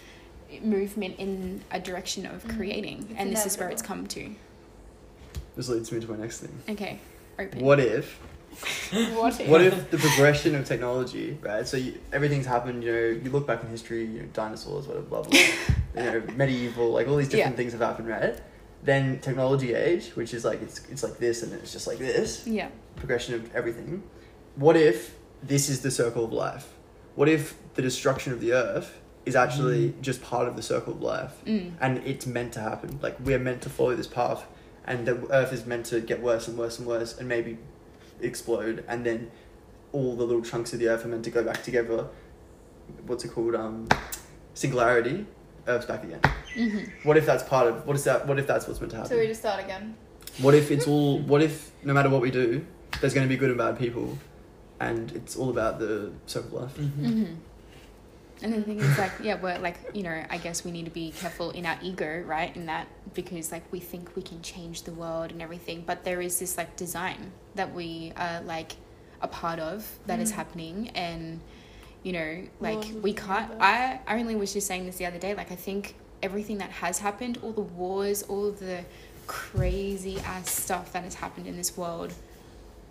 movement 0.63 1.15
in 1.19 1.63
a 1.71 1.81
direction 1.81 2.27
of 2.27 2.45
Mm. 2.45 2.57
creating 2.57 2.99
It's 3.11 3.19
and 3.21 3.33
this 3.33 3.47
is 3.47 3.57
where 3.59 3.71
it's 3.71 3.81
come 3.83 4.07
to 4.09 4.31
this 5.57 5.69
leads 5.69 5.91
me 5.93 6.01
to 6.01 6.11
my 6.11 6.17
next 6.19 6.41
thing 6.41 6.53
okay 6.69 6.99
open 7.39 7.61
what 7.65 7.81
if 7.81 8.19
What 9.15 9.41
if? 9.41 9.49
what 9.49 9.63
if 9.63 9.91
the 9.91 9.97
progression 9.97 10.55
of 10.55 10.67
technology, 10.67 11.39
right? 11.41 11.67
So 11.67 11.79
you, 11.79 11.99
everything's 12.13 12.45
happened. 12.45 12.85
You 12.85 12.93
know, 12.93 12.99
you 13.25 13.31
look 13.31 13.47
back 13.47 13.63
in 13.63 13.71
history, 13.71 14.05
you 14.05 14.21
know, 14.21 14.29
dinosaurs, 14.35 14.85
blah 14.87 15.01
blah 15.01 15.23
blah. 15.23 15.33
you 15.97 16.03
know, 16.03 16.23
medieval, 16.37 16.91
like 16.91 17.09
all 17.09 17.17
these 17.17 17.31
different 17.31 17.55
Yeah. 17.55 17.57
things 17.57 17.73
have 17.73 17.81
happened, 17.81 18.09
right? 18.09 18.37
Then 18.83 19.21
technology 19.21 19.75
age, 19.75 20.11
which 20.11 20.35
is 20.35 20.45
like 20.45 20.61
it's 20.61 20.85
it's 20.89 21.03
like 21.03 21.19
this, 21.19 21.43
and 21.43 21.53
then 21.53 21.61
it's 21.61 21.73
just 21.73 21.87
like 21.87 21.99
this 21.99 22.47
yeah 22.47 22.69
progression 22.97 23.35
of 23.35 23.55
everything. 23.55 24.03
What 24.57 24.77
if 24.77 25.17
this 25.43 25.69
is 25.69 25.83
the 25.83 25.91
circle 25.91 26.25
of 26.25 26.33
life? 26.33 26.75
What 27.15 27.29
if 27.29 27.55
the 27.75 27.83
destruction 27.83 28.33
of 28.33 28.41
the 28.41 28.53
earth 28.53 28.99
is 29.25 29.37
actually 29.37 29.95
just 30.01 30.21
part 30.23 30.49
of 30.49 30.57
the 30.57 30.63
circle 30.63 30.95
of 30.95 31.03
life, 31.03 31.33
mm. 31.47 31.73
and 31.81 31.99
it's 31.99 32.27
meant 32.27 32.53
to 32.55 32.61
happen? 32.61 32.99
Like 33.01 33.17
we're 33.21 33.39
meant 33.39 33.63
to 33.63 33.71
follow 33.71 33.95
this 33.95 34.09
path, 34.09 34.45
and 34.85 35.07
the 35.07 35.33
earth 35.33 35.53
is 35.53 35.65
meant 35.65 35.87
to 35.87 36.01
get 36.01 36.21
worse 36.21 36.49
and 36.49 36.59
worse 36.59 36.79
and 36.79 36.89
worse, 36.89 37.17
and 37.17 37.29
maybe 37.29 37.59
explode, 38.21 38.85
and 38.89 39.07
then 39.07 39.31
all 39.93 40.17
the 40.17 40.25
little 40.25 40.43
chunks 40.43 40.73
of 40.73 40.81
the 40.81 40.89
earth 40.89 41.05
are 41.05 41.09
meant 41.09 41.25
to 41.25 41.31
go 41.31 41.45
back 41.45 41.63
together. 41.63 42.09
What's 43.07 43.25
it 43.25 43.29
called? 43.29 43.55
Um, 43.55 43.89
singularity. 44.55 45.27
Earth's 45.67 45.87
back 45.87 46.03
again. 46.05 46.21
hmm 46.55 46.79
What 47.07 47.17
if 47.17 47.27
that's 47.27 47.43
part 47.43 47.67
of? 47.69 47.87
What 47.87 47.97
is 47.97 48.05
that? 48.05 48.27
What 48.27 48.39
if 48.39 48.47
that's 48.47 48.67
what's 48.67 48.81
meant 48.81 48.91
to 48.93 48.97
happen? 48.97 49.11
So 49.11 49.19
we 49.19 49.27
just 49.27 49.41
start 49.41 49.63
again. 49.63 49.95
What 50.39 50.55
if 50.55 50.71
it's 50.71 50.87
all? 50.87 51.19
What 51.21 51.43
if 51.43 51.71
no 51.85 51.93
matter 51.95 52.09
what 52.09 52.21
we 52.21 52.31
do, 52.31 52.65
there's 53.01 53.15
going 53.15 53.27
to 53.27 53.29
be 53.29 53.37
good 53.37 53.51
and 53.51 53.59
bad 53.59 53.79
people, 53.79 54.19
and 54.81 55.13
it's 55.13 55.37
all 55.37 55.51
about 55.51 55.79
the 55.79 56.11
circle 56.27 56.59
of 56.59 56.79
life. 56.79 56.87
Mhm. 56.87 57.13
hmm 57.13 57.35
And 58.43 58.53
the 58.55 58.63
thing 58.63 58.81
is, 58.81 58.99
like, 58.99 59.13
yeah, 59.23 59.37
we're 59.41 59.59
like, 59.59 59.79
you 59.95 60.03
know, 60.03 60.25
I 60.29 60.37
guess 60.39 60.65
we 60.65 60.73
need 60.73 60.87
to 60.87 60.91
be 60.91 61.13
careful 61.13 61.51
in 61.53 61.65
our 61.65 61.79
ego, 61.81 62.25
right? 62.27 62.55
In 62.57 62.67
that, 62.67 62.89
because 63.15 63.53
like 63.53 63.63
we 63.71 63.79
think 63.79 64.17
we 64.17 64.23
can 64.23 64.43
change 64.43 64.83
the 64.83 64.91
world 64.93 65.31
and 65.31 65.41
everything, 65.41 65.85
but 65.87 66.03
there 66.03 66.21
is 66.21 66.41
this 66.41 66.57
like 66.59 66.75
design 66.77 67.31
that 67.55 67.73
we 67.73 68.13
are 68.17 68.41
like 68.43 68.73
a 69.21 69.29
part 69.29 69.61
of 69.61 69.87
that 70.07 70.19
is 70.19 70.33
Mhm. 70.33 70.37
happening, 70.37 70.89
and 70.97 71.41
you 72.03 72.13
know, 72.13 72.43
like 72.61 72.75
Laws 72.77 72.93
we 72.95 73.13
can't. 73.13 73.43
universe. 73.49 73.59
I 73.61 74.01
I 74.07 74.19
only 74.21 74.37
was 74.37 74.53
just 74.53 74.67
saying 74.67 74.87
this 74.87 74.97
the 74.97 75.07
other 75.07 75.19
day. 75.19 75.35
Like, 75.35 75.53
I 75.53 75.57
think 75.57 75.95
everything 76.23 76.59
that 76.59 76.71
has 76.71 76.99
happened, 76.99 77.39
all 77.43 77.53
the 77.53 77.61
wars, 77.63 78.23
all 78.25 78.47
of 78.47 78.59
the 78.61 78.85
crazy 79.27 80.19
ass 80.21 80.51
stuff 80.51 80.93
that 80.93 81.05
has 81.05 81.15
happened 81.15 81.47
in 81.47 81.57
this 81.57 81.77
world. 81.77 82.13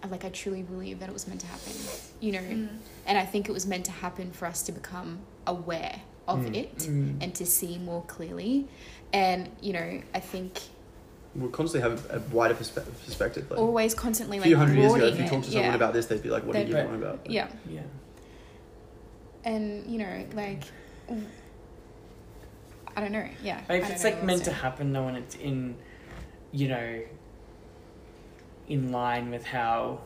Like 0.10 0.26
I 0.26 0.30
truly 0.30 0.64
believe 0.64 1.00
that 1.00 1.10
it 1.10 1.14
was 1.14 1.28
meant 1.28 1.42
to 1.42 1.48
happen, 1.48 1.74
you 2.20 2.32
know, 2.32 2.40
Mm. 2.40 2.70
and 3.06 3.18
I 3.20 3.26
think 3.26 3.48
it 3.48 3.52
was 3.52 3.68
meant 3.68 3.86
to 3.86 3.92
happen 3.92 4.32
for 4.32 4.48
us 4.48 4.64
to 4.64 4.72
become 4.72 5.20
aware 5.46 6.02
of 6.28 6.40
Mm. 6.40 6.56
it 6.56 6.78
Mm. 6.80 7.18
and 7.22 7.36
to 7.36 7.46
see 7.46 7.78
more 7.78 8.02
clearly. 8.08 8.68
And, 9.14 9.50
you 9.62 9.74
know, 9.74 10.02
I 10.16 10.20
think 10.20 10.60
We'll 11.36 11.50
constantly 11.52 11.88
have 11.90 12.10
a 12.10 12.20
wider 12.34 12.56
perspe- 12.56 12.84
perspective. 13.06 13.50
Like, 13.52 13.60
always 13.60 13.94
constantly 13.94 14.40
a 14.40 14.42
few 14.42 14.58
hundred 14.58 14.78
years 14.80 14.94
ago, 14.96 15.06
if 15.06 15.20
you 15.20 15.28
talked 15.30 15.46
to 15.46 15.52
someone 15.52 15.70
yeah. 15.70 15.76
about 15.76 15.94
this, 15.94 16.08
they'd 16.08 16.22
be 16.24 16.30
like, 16.30 16.44
"What 16.46 16.56
are 16.56 16.60
They'd- 16.60 16.70
you 16.72 16.76
Right. 16.76 16.88
on 16.88 16.96
about?" 16.96 17.20
Yeah. 17.30 17.48
Yeah. 17.70 17.82
And, 19.44 19.86
you 19.92 19.98
know, 20.00 20.26
like 20.34 20.64
I 22.96 23.00
don't 23.02 23.12
know, 23.12 23.28
yeah. 23.44 23.62
But 23.68 23.78
if 23.78 23.90
it's 23.90 24.04
like 24.04 24.24
meant 24.24 24.44
to 24.46 24.54
happen 24.54 24.92
though, 24.94 25.08
and 25.08 25.18
it's 25.18 25.36
in, 25.36 25.76
you 26.52 26.68
know, 26.68 27.02
in 28.68 28.92
line 28.92 29.32
with 29.32 29.46
how 29.46 30.02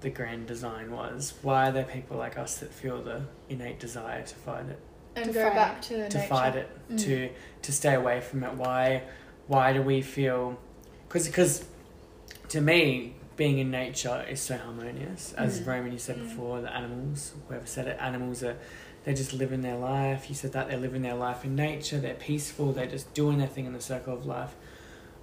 the 0.00 0.10
grand 0.10 0.46
design 0.46 0.90
was, 0.92 1.34
why 1.42 1.68
are 1.68 1.72
there 1.72 1.84
people 1.84 2.16
like 2.16 2.38
us 2.38 2.58
that 2.58 2.72
feel 2.72 3.02
the 3.02 3.22
innate 3.48 3.78
desire 3.80 4.22
to 4.22 4.34
fight 4.34 4.66
it, 4.66 4.78
And 5.16 5.26
To 5.26 5.32
go 5.32 5.42
fight 5.44 5.54
back 5.54 5.82
to, 5.82 5.96
the 5.96 6.08
to 6.08 6.18
nature. 6.18 6.28
fight 6.28 6.56
it, 6.56 6.68
Mm. 6.90 6.98
to 7.04 7.30
to 7.62 7.72
stay 7.72 7.94
away 7.94 8.20
from 8.20 8.44
it? 8.44 8.54
Why, 8.54 9.02
why 9.46 9.72
do 9.72 9.82
we 9.82 10.00
feel? 10.00 10.58
Because 11.08 11.26
because, 11.26 11.64
to 12.48 12.60
me, 12.60 13.14
being 13.40 13.56
in 13.58 13.70
nature 13.70 14.22
is 14.28 14.38
so 14.38 14.54
harmonious. 14.58 15.32
As 15.32 15.60
Mm. 15.62 15.66
Roman, 15.66 15.92
you 15.92 15.98
said 15.98 16.16
Mm. 16.18 16.28
before, 16.28 16.60
the 16.60 16.70
animals, 16.76 17.32
whoever 17.48 17.64
said 17.66 17.86
it, 17.86 17.96
animals 17.98 18.42
are, 18.42 18.56
they're 19.04 19.14
just 19.14 19.32
living 19.32 19.62
their 19.62 19.78
life. 19.78 20.28
You 20.28 20.34
said 20.34 20.52
that 20.52 20.68
they're 20.68 20.76
living 20.86 21.00
their 21.00 21.14
life 21.14 21.42
in 21.42 21.56
nature. 21.56 21.98
They're 21.98 22.12
peaceful. 22.32 22.72
They're 22.72 22.84
just 22.98 23.14
doing 23.14 23.38
their 23.38 23.46
thing 23.48 23.64
in 23.64 23.72
the 23.72 23.80
circle 23.80 24.12
of 24.12 24.26
life, 24.26 24.54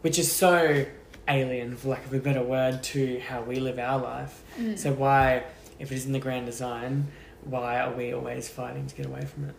which 0.02 0.18
is 0.18 0.32
so 0.32 0.88
alien, 1.28 1.78
for 1.78 1.90
lack 1.90 2.06
of 2.08 2.14
a 2.16 2.18
better 2.20 2.42
word, 2.42 2.82
to 2.94 3.20
how 3.20 3.44
we 3.44 3.58
live 3.60 3.78
our 3.78 4.00
life. 4.00 4.42
Mm. 4.60 4.80
So 4.80 4.94
why, 4.94 5.44
if 5.78 5.92
it 5.92 5.96
is 5.96 6.08
in 6.08 6.12
the 6.12 6.20
grand 6.28 6.48
design, 6.48 7.10
why 7.44 7.80
are 7.80 7.94
we 7.94 8.14
always 8.16 8.50
fighting 8.50 8.88
to 8.88 8.96
get 8.96 9.06
away 9.06 9.26
from 9.26 9.42
it? 9.50 9.56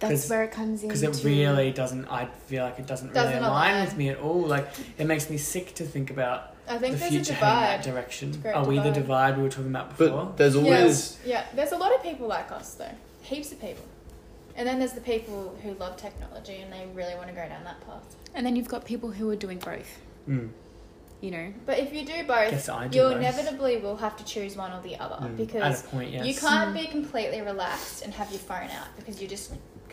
that's 0.00 0.28
where 0.28 0.42
it 0.42 0.50
comes 0.50 0.82
in. 0.82 0.88
Because 0.88 1.02
it 1.04 1.24
really 1.24 1.70
doesn't. 1.70 2.06
I 2.08 2.26
feel 2.48 2.64
like 2.64 2.78
it 2.80 2.86
doesn't, 2.88 3.14
Doesn't 3.14 3.34
really 3.34 3.46
align 3.46 3.74
align. 3.74 3.84
with 3.84 3.96
me 3.96 4.08
at 4.10 4.18
all. 4.18 4.42
Like 4.42 4.66
it 4.98 5.06
makes 5.06 5.30
me 5.30 5.36
sick 5.38 5.74
to 5.76 5.84
think 5.84 6.10
about 6.10 6.54
I 6.68 6.78
think 6.78 6.94
the 6.94 6.98
there's 7.00 7.12
future 7.12 7.32
a 7.32 7.36
heading 7.36 7.84
that 7.84 7.94
direction. 7.94 8.32
great 8.42 8.54
Are 8.54 8.64
we 8.64 8.76
the 8.76 8.84
divide. 8.90 8.94
divide 8.94 9.36
we 9.38 9.42
were 9.44 9.48
talking 9.48 9.70
about 9.70 9.96
before? 9.96 10.24
But 10.26 10.36
there's 10.36 10.56
always 10.56 10.70
Yes. 10.70 11.18
Yeah, 11.24 11.44
there's 11.54 11.72
a 11.72 11.76
lot 11.76 11.94
of 11.94 12.02
people 12.02 12.26
like 12.26 12.50
us 12.52 12.74
though. 12.74 12.90
Heaps 13.22 13.52
of 13.52 13.60
people. 13.60 13.84
And 14.56 14.66
then 14.66 14.78
there's 14.78 14.92
the 14.92 15.00
people 15.00 15.56
who 15.62 15.74
love 15.74 15.96
technology 15.96 16.56
and 16.56 16.72
they 16.72 16.86
really 16.94 17.14
want 17.14 17.28
to 17.28 17.34
go 17.34 17.46
down 17.48 17.62
that 17.64 17.80
path. 17.86 18.02
And 18.34 18.44
then 18.44 18.56
you've 18.56 18.68
got 18.68 18.84
people 18.84 19.10
who 19.10 19.30
are 19.30 19.36
doing 19.36 19.58
both. 19.58 19.98
Mm. 20.28 20.50
You 21.20 21.30
know, 21.32 21.52
But 21.66 21.78
if 21.80 21.92
you 21.92 22.04
do 22.04 22.22
both, 22.24 22.50
do 22.50 22.98
you 22.98 23.02
both. 23.04 23.16
inevitably 23.16 23.78
will 23.78 23.96
have 23.96 24.16
to 24.18 24.24
choose 24.24 24.56
one 24.56 24.70
or 24.72 24.80
the 24.82 24.96
other 25.00 25.16
Mm. 25.16 25.24
At 25.30 25.36
because 25.36 25.84
a 25.84 25.88
point, 25.88 26.10
yes. 26.12 26.26
you 26.26 26.34
can't 26.34 26.70
Mm. 26.74 26.80
be 26.80 26.86
completely 26.86 27.40
relaxed 27.40 28.02
and 28.04 28.14
have 28.14 28.30
your 28.30 28.38
phone 28.38 28.70
out 28.70 28.86
because 28.96 29.20
you're 29.20 29.30
just 29.30 29.52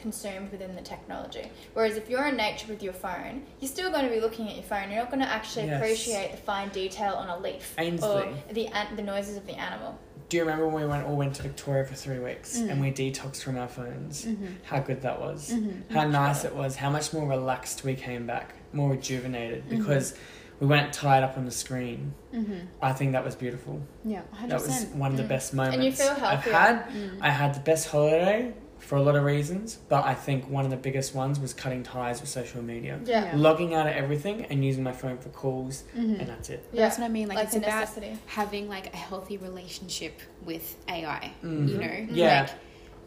consumed 0.10 0.51
within 0.51 0.76
the 0.76 0.82
technology. 0.84 1.49
Whereas 1.74 1.97
if 1.97 2.10
you're 2.12 2.28
in 2.28 2.38
nature 2.38 2.68
with 2.68 2.84
your 2.84 2.93
phone, 2.93 3.41
you're 3.60 3.68
still 3.78 3.89
going 3.91 4.06
to 4.06 4.12
be 4.12 4.20
looking 4.22 4.47
at 4.47 4.53
your 4.56 4.64
phone. 4.64 4.89
You're 4.91 4.99
not 4.99 5.10
going 5.10 5.24
to 5.24 5.28
actually 5.28 5.66
Yes. 5.66 5.78
appreciate 5.82 6.32
the 6.32 6.38
fine 6.38 6.70
detail 6.70 7.14
on 7.16 7.28
a 7.30 7.38
leaf 7.39 7.74
Ainsley. 7.80 8.08
or 8.10 8.34
the 8.53 8.68
an- 8.68 8.95
the 8.95 9.01
noises 9.01 9.36
of 9.36 9.47
the 9.47 9.53
animal. 9.53 9.97
Do 10.30 10.38
you 10.38 10.43
remember 10.43 10.68
when 10.68 10.84
we 10.84 10.88
went 10.88 11.08
all 11.08 11.16
went 11.16 11.34
to 11.36 11.43
Victoria 11.43 11.86
for 11.86 11.95
three 11.95 12.20
weeks 12.20 12.58
Mm. 12.60 12.70
and 12.72 12.82
we 12.82 12.91
detoxed 12.91 13.41
from 13.43 13.58
our 13.58 13.68
phones? 13.68 14.26
mm-hmm. 14.26 14.45
How 14.64 14.80
good 14.80 15.01
that 15.01 15.20
was. 15.20 15.51
Mm-hmm. 15.51 15.93
How 15.93 16.03
Much 16.03 16.12
nice 16.12 16.43
better. 16.43 16.53
it 16.56 16.58
was. 16.62 16.76
How 16.76 16.89
much 16.91 17.14
more 17.14 17.28
relaxed 17.28 17.84
we 17.84 17.95
came 17.95 18.28
back, 18.28 18.53
more 18.74 18.91
rejuvenated 18.91 19.64
Mhm. 19.66 19.78
because 19.78 20.14
we 20.60 20.68
weren't 20.68 20.93
tied 20.93 21.22
up 21.24 21.38
on 21.38 21.45
the 21.45 21.51
screen. 21.51 22.14
Mm-hmm. 22.34 22.60
I 22.82 22.93
think 22.93 23.12
that 23.14 23.24
was 23.26 23.36
beautiful. 23.36 23.82
Yeah, 24.03 24.22
hundred 24.32 24.51
That 24.60 24.62
was 24.68 24.86
one 24.93 25.12
of 25.12 25.18
the 25.18 25.24
Mm. 25.24 25.28
best 25.36 25.53
moments 25.53 25.76
and 25.76 25.84
you 25.84 25.91
feel 25.91 26.14
healthier. 26.16 26.53
I've 26.56 26.68
had. 26.70 26.76
Mm. 26.89 27.18
I 27.22 27.30
had 27.30 27.53
the 27.56 27.60
best 27.72 27.89
holiday 27.89 28.53
for 28.86 28.96
a 28.98 29.02
lot 29.02 29.16
of 29.16 29.24
reasons, 29.24 29.80
but 29.90 30.06
I 30.06 30.14
think 30.14 30.48
one 30.50 30.64
of 30.64 30.72
the 30.72 30.78
biggest 30.78 31.16
ones 31.16 31.40
was 31.40 31.54
cutting 31.54 31.82
ties 31.84 32.22
with 32.22 32.30
social 32.30 32.62
media. 32.62 33.00
Yeah. 33.04 33.26
Yeah. 33.26 33.32
Logging 33.36 33.74
out 33.74 33.88
of 33.88 33.94
everything 33.94 34.46
and 34.46 34.64
using 34.64 34.84
my 34.84 34.92
phone 34.92 35.18
for 35.18 35.30
calls, 35.30 35.84
Mhm. 35.98 36.20
and 36.20 36.30
that's 36.30 36.50
it. 36.50 36.64
But 36.72 36.78
That's 36.78 36.98
what 37.00 37.06
I 37.06 37.10
mean. 37.10 37.28
Like, 37.28 37.38
Like 37.38 37.46
it's 37.48 37.56
a 37.56 37.60
about 37.60 37.80
necessity. 37.82 38.18
having 38.28 38.70
like 38.70 38.94
a 38.94 38.98
healthy 38.98 39.38
relationship 39.38 40.22
with 40.46 40.76
AI. 40.88 41.32
Mhm. 41.44 41.68
You 41.70 41.78
know, 41.78 42.06
Yeah. 42.12 42.42
like, 42.42 42.50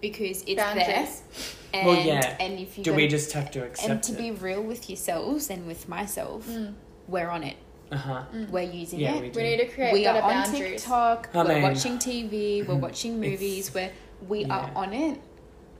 because 0.01 0.43
it's 0.47 0.61
Boundaries. 0.61 0.87
there. 0.89 1.81
And, 1.81 1.87
Well, 1.87 2.05
yeah. 2.05 2.37
And 2.41 2.59
if 2.59 2.77
you 2.77 2.85
Do 2.85 2.91
go- 2.91 2.97
we 2.97 3.07
just 3.09 3.33
have 3.33 3.51
to 3.53 3.65
accept 3.65 3.89
and 3.91 4.03
to 4.05 4.13
it? 4.15 4.19
be 4.19 4.31
real 4.33 4.63
with 4.63 4.89
yourselves 4.91 5.49
and 5.51 5.67
with 5.67 5.89
myself, 5.89 6.49
Mm. 6.49 6.75
we're 7.09 7.29
on 7.31 7.43
it. 7.45 7.57
Uh 7.93 7.97
huh. 7.97 8.23
Mm. 8.35 8.51
We're 8.51 8.63
using 8.71 9.01
Yeah, 9.01 9.15
it. 9.15 9.23
we 9.23 9.29
do. 9.31 9.39
We 9.41 9.43
need 9.51 9.57
to 9.59 9.67
create 9.67 9.93
we 9.93 10.07
are 10.07 10.15
better 10.15 10.27
on 10.27 10.33
boundaries. 10.45 10.83
TikTok. 10.83 11.29
I 11.35 11.43
we're 11.43 11.49
mean- 11.55 11.63
watching 11.63 11.99
TV. 11.99 12.63
We're 12.67 12.75
watching 12.89 13.13
It's- 13.23 13.31
movies. 13.33 13.75
Where 13.75 13.91
we 14.29 14.45
are 14.47 14.69
yeah. 14.69 14.71
on 14.83 14.93
it, 14.93 15.21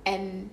and 0.07 0.51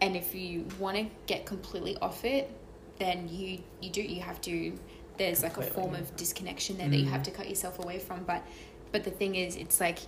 and 0.00 0.16
if 0.16 0.34
you 0.34 0.66
want 0.78 0.96
to 0.96 1.06
get 1.26 1.44
completely 1.44 1.96
off 1.98 2.24
it, 2.24 2.50
then 2.98 3.28
you 3.28 3.60
you 3.80 3.90
do 3.90 4.02
you 4.02 4.20
have 4.22 4.40
to. 4.42 4.72
There's 5.16 5.42
like 5.42 5.56
a 5.56 5.62
form 5.62 5.94
of 5.96 6.14
disconnection 6.16 6.78
there 6.78 6.88
that 6.88 6.96
you 6.96 7.06
Mm. 7.06 7.10
have 7.10 7.24
to 7.24 7.32
cut 7.32 7.48
yourself 7.48 7.78
away 7.80 7.98
from. 7.98 8.22
But 8.24 8.42
but 8.92 9.02
the 9.04 9.10
thing 9.10 9.34
is, 9.34 9.56
it's 9.56 9.80
like 9.80 9.98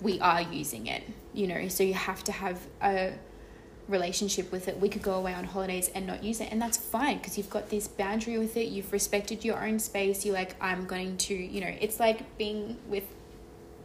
we 0.00 0.20
are 0.20 0.42
using 0.42 0.86
it. 0.86 1.02
You 1.34 1.46
know, 1.48 1.68
so 1.68 1.82
you 1.82 1.94
have 1.94 2.22
to 2.24 2.32
have 2.32 2.60
a 2.80 3.14
relationship 3.88 4.52
with 4.52 4.68
it. 4.68 4.78
We 4.78 4.88
could 4.88 5.02
go 5.02 5.14
away 5.14 5.34
on 5.34 5.44
holidays 5.44 5.90
and 5.94 6.06
not 6.06 6.22
use 6.22 6.40
it, 6.40 6.52
and 6.52 6.60
that's 6.62 6.76
fine 6.76 7.18
because 7.18 7.36
you've 7.36 7.50
got 7.50 7.70
this 7.70 7.88
boundary 7.88 8.38
with 8.38 8.56
it. 8.56 8.68
You've 8.68 8.92
respected 8.92 9.44
your 9.44 9.64
own 9.64 9.78
space. 9.78 10.24
You're 10.24 10.34
like, 10.34 10.54
I'm 10.60 10.86
going 10.86 11.16
to, 11.16 11.34
you 11.34 11.60
know, 11.60 11.74
it's 11.80 11.98
like 11.98 12.36
being 12.38 12.76
with 12.88 13.04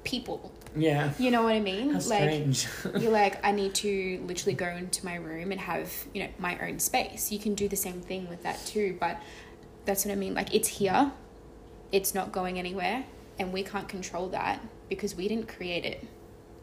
people. 0.04 0.52
Yeah. 0.76 1.14
You 1.20 1.32
know 1.32 1.44
what 1.44 1.54
I 1.54 1.60
mean? 1.60 1.92
How 1.94 2.00
like 2.08 2.46
you're 3.02 3.12
like, 3.12 3.44
I 3.46 3.52
need 3.52 3.74
to 3.76 4.24
literally 4.26 4.56
go 4.56 4.68
into 4.68 5.06
my 5.06 5.16
room 5.16 5.52
and 5.52 5.62
have, 5.62 5.92
you 6.14 6.24
know, 6.24 6.30
my 6.40 6.58
own 6.68 6.80
space. 6.80 7.32
You 7.32 7.40
can 7.40 7.54
do 7.56 7.68
the 7.68 7.76
same 7.76 8.02
thing 8.02 8.28
with 8.30 8.44
that 8.44 8.64
too, 8.66 8.98
but 9.00 9.22
that's 9.86 10.06
what 10.06 10.12
I 10.12 10.16
mean. 10.16 10.34
Like 10.34 10.54
it's 10.54 10.68
here. 10.68 11.12
It's 11.92 12.16
not 12.16 12.32
going 12.32 12.58
anywhere, 12.58 13.06
and 13.38 13.54
we 13.54 13.62
can't 13.64 13.88
control 13.88 14.30
that 14.30 14.60
because 14.90 15.16
we 15.16 15.28
didn't 15.28 15.48
create 15.48 15.86
it. 15.86 16.04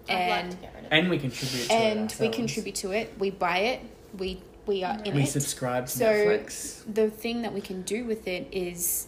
I'd 0.08 0.12
And 0.14 0.48
like 0.48 0.50
to 0.50 0.56
get 0.56 0.74
rid 0.74 0.84
of 0.86 0.92
it. 0.92 0.96
and 0.96 1.10
we 1.10 1.18
contribute 1.18 1.68
to 1.68 1.72
it 1.74 1.96
and 1.96 2.14
we 2.18 2.28
contribute 2.30 2.74
to 2.76 2.90
it. 2.92 3.14
We 3.18 3.30
buy 3.30 3.58
it. 3.58 3.80
We 4.18 4.42
we 4.66 4.82
are 4.82 4.98
in 5.04 5.14
We 5.14 5.22
it. 5.22 5.26
subscribe 5.28 5.86
to 5.86 5.92
So- 5.98 6.04
Netflix. 6.06 6.82
the 6.92 7.10
thing 7.10 7.42
that 7.42 7.52
we 7.54 7.60
can 7.60 7.82
do 7.82 8.04
with 8.04 8.26
it 8.26 8.48
is 8.50 9.06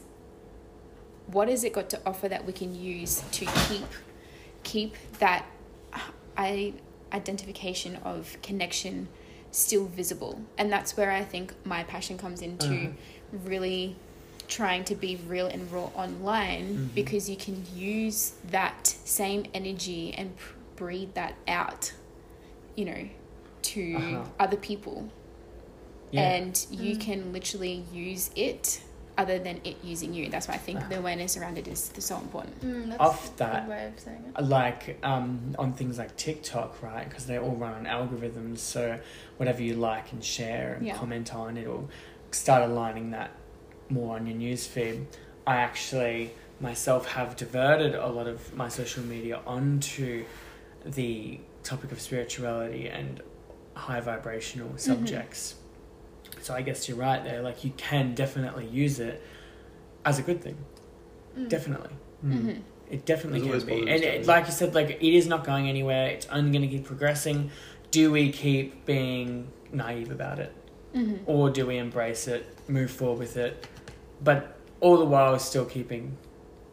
what 1.26 1.48
has 1.48 1.64
it 1.64 1.72
got 1.72 1.88
to 1.90 2.00
offer 2.06 2.28
that 2.28 2.46
we 2.46 2.52
can 2.52 2.74
use 2.80 3.22
to 3.32 3.46
keep 3.46 3.84
keep 4.64 4.94
that 5.18 5.44
I 6.36 6.74
identification 7.12 7.96
of 8.04 8.36
connection 8.42 9.08
still 9.50 9.84
visible 9.86 10.40
and 10.56 10.72
that's 10.72 10.96
where 10.96 11.10
I 11.10 11.24
think 11.24 11.52
my 11.64 11.84
passion 11.84 12.16
comes 12.16 12.40
into 12.40 12.74
Uh-huh. 12.74 13.38
really 13.44 13.96
trying 14.48 14.84
to 14.84 14.94
be 14.94 15.16
real 15.28 15.46
and 15.46 15.70
raw 15.70 15.90
online 15.94 16.66
Mhm. 16.90 16.94
because 16.94 17.28
you 17.28 17.36
can 17.36 17.64
use 17.74 18.32
that 18.50 18.86
same 19.04 19.44
energy 19.54 20.12
and 20.14 20.36
p- 20.36 20.42
breathe 20.76 21.12
that 21.14 21.34
out 21.46 21.92
you 22.76 22.84
know 22.86 23.08
to 23.62 23.94
Uh-huh. 23.96 24.24
other 24.40 24.56
people 24.56 25.08
Yeah. 26.10 26.22
and 26.22 26.66
you 26.70 26.96
Mm. 26.96 27.00
can 27.00 27.32
literally 27.32 27.84
use 27.92 28.30
it 28.36 28.80
other 29.22 29.38
than 29.38 29.60
it 29.64 29.76
using 29.82 30.12
you. 30.12 30.28
That's 30.28 30.46
why 30.48 30.54
I 30.54 30.58
think 30.58 30.80
Ah. 30.80 30.88
the 30.90 30.98
awareness 30.98 31.36
around 31.36 31.56
it 31.58 31.66
is 31.68 31.90
so 31.98 32.16
important. 32.18 32.60
Mm, 32.62 32.88
that's 32.90 33.00
Off 33.00 33.34
a 33.34 33.38
that, 33.38 33.62
good 33.62 33.70
way 33.70 33.86
of 33.86 33.98
saying 34.00 34.22
it. 34.36 34.42
like 34.44 34.98
um, 35.02 35.54
on 35.58 35.72
things 35.72 35.96
like 35.98 36.16
TikTok, 36.16 36.82
right? 36.82 37.08
Because 37.08 37.26
they 37.26 37.38
all 37.38 37.56
run 37.64 37.74
on 37.74 37.84
algorithms. 37.98 38.58
So 38.58 38.98
whatever 39.38 39.62
you 39.62 39.74
like 39.74 40.12
and 40.12 40.22
share 40.24 40.74
and 40.74 40.86
Yeah. 40.86 40.96
comment 40.96 41.34
on, 41.34 41.56
it'll 41.56 41.88
start 42.30 42.62
aligning 42.70 43.10
that 43.12 43.30
more 43.88 44.16
on 44.16 44.26
your 44.26 44.36
news 44.36 44.66
feed. 44.66 45.06
I 45.46 45.56
actually 45.56 46.32
myself 46.60 47.02
have 47.18 47.34
diverted 47.36 47.94
a 47.94 48.06
lot 48.08 48.26
of 48.28 48.54
my 48.54 48.68
social 48.68 49.02
media 49.02 49.40
onto 49.46 50.24
the 50.84 51.40
topic 51.64 51.90
of 51.92 52.00
spirituality 52.00 52.88
and 52.88 53.20
high 53.74 54.00
vibrational 54.00 54.68
Mm-hmm. 54.68 55.04
Subjects. 56.42 56.46
So 56.46 56.54
I 56.54 56.62
guess 56.62 56.88
you're 56.88 56.98
right 56.98 57.22
there. 57.24 57.42
Like 57.42 57.64
you 57.64 57.72
can 57.76 58.14
definitely 58.14 58.66
use 58.66 58.98
it 59.00 59.22
as 60.04 60.18
a 60.18 60.22
good 60.22 60.42
thing. 60.42 60.56
Mm. 61.38 61.48
Definitely. 61.48 61.90
Mm-hmm. 62.24 62.60
It 62.90 63.06
definitely 63.06 63.40
There's 63.40 63.64
can 63.64 63.74
be. 63.74 63.80
positive 63.86 64.10
And 64.12 64.22
it, 64.22 64.26
like 64.26 64.46
you 64.46 64.52
said, 64.52 64.74
like 64.74 64.90
it 64.90 65.02
is 65.16 65.26
not 65.26 65.44
going 65.44 65.68
anywhere. 65.68 66.08
It's 66.08 66.26
only 66.26 66.50
going 66.50 66.62
to 66.62 66.68
keep 66.76 66.84
progressing. 66.86 67.50
Do 67.90 68.10
we 68.12 68.30
keep 68.32 68.84
being 68.84 69.48
naive 69.72 70.10
about 70.10 70.38
it? 70.38 70.52
Mm-hmm. 70.94 71.24
Or 71.26 71.48
do 71.50 71.66
we 71.66 71.78
embrace 71.78 72.28
it, 72.28 72.44
move 72.68 72.90
forward 72.90 73.18
with 73.20 73.36
it, 73.38 73.66
but 74.22 74.58
all 74.80 74.98
the 74.98 75.06
while 75.06 75.38
still 75.38 75.64
keeping 75.64 76.16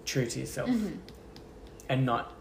true 0.05 0.25
to 0.25 0.39
yourself 0.41 0.69
Mm-hmm. 0.69 0.95
and 1.87 2.05
not 2.05 2.33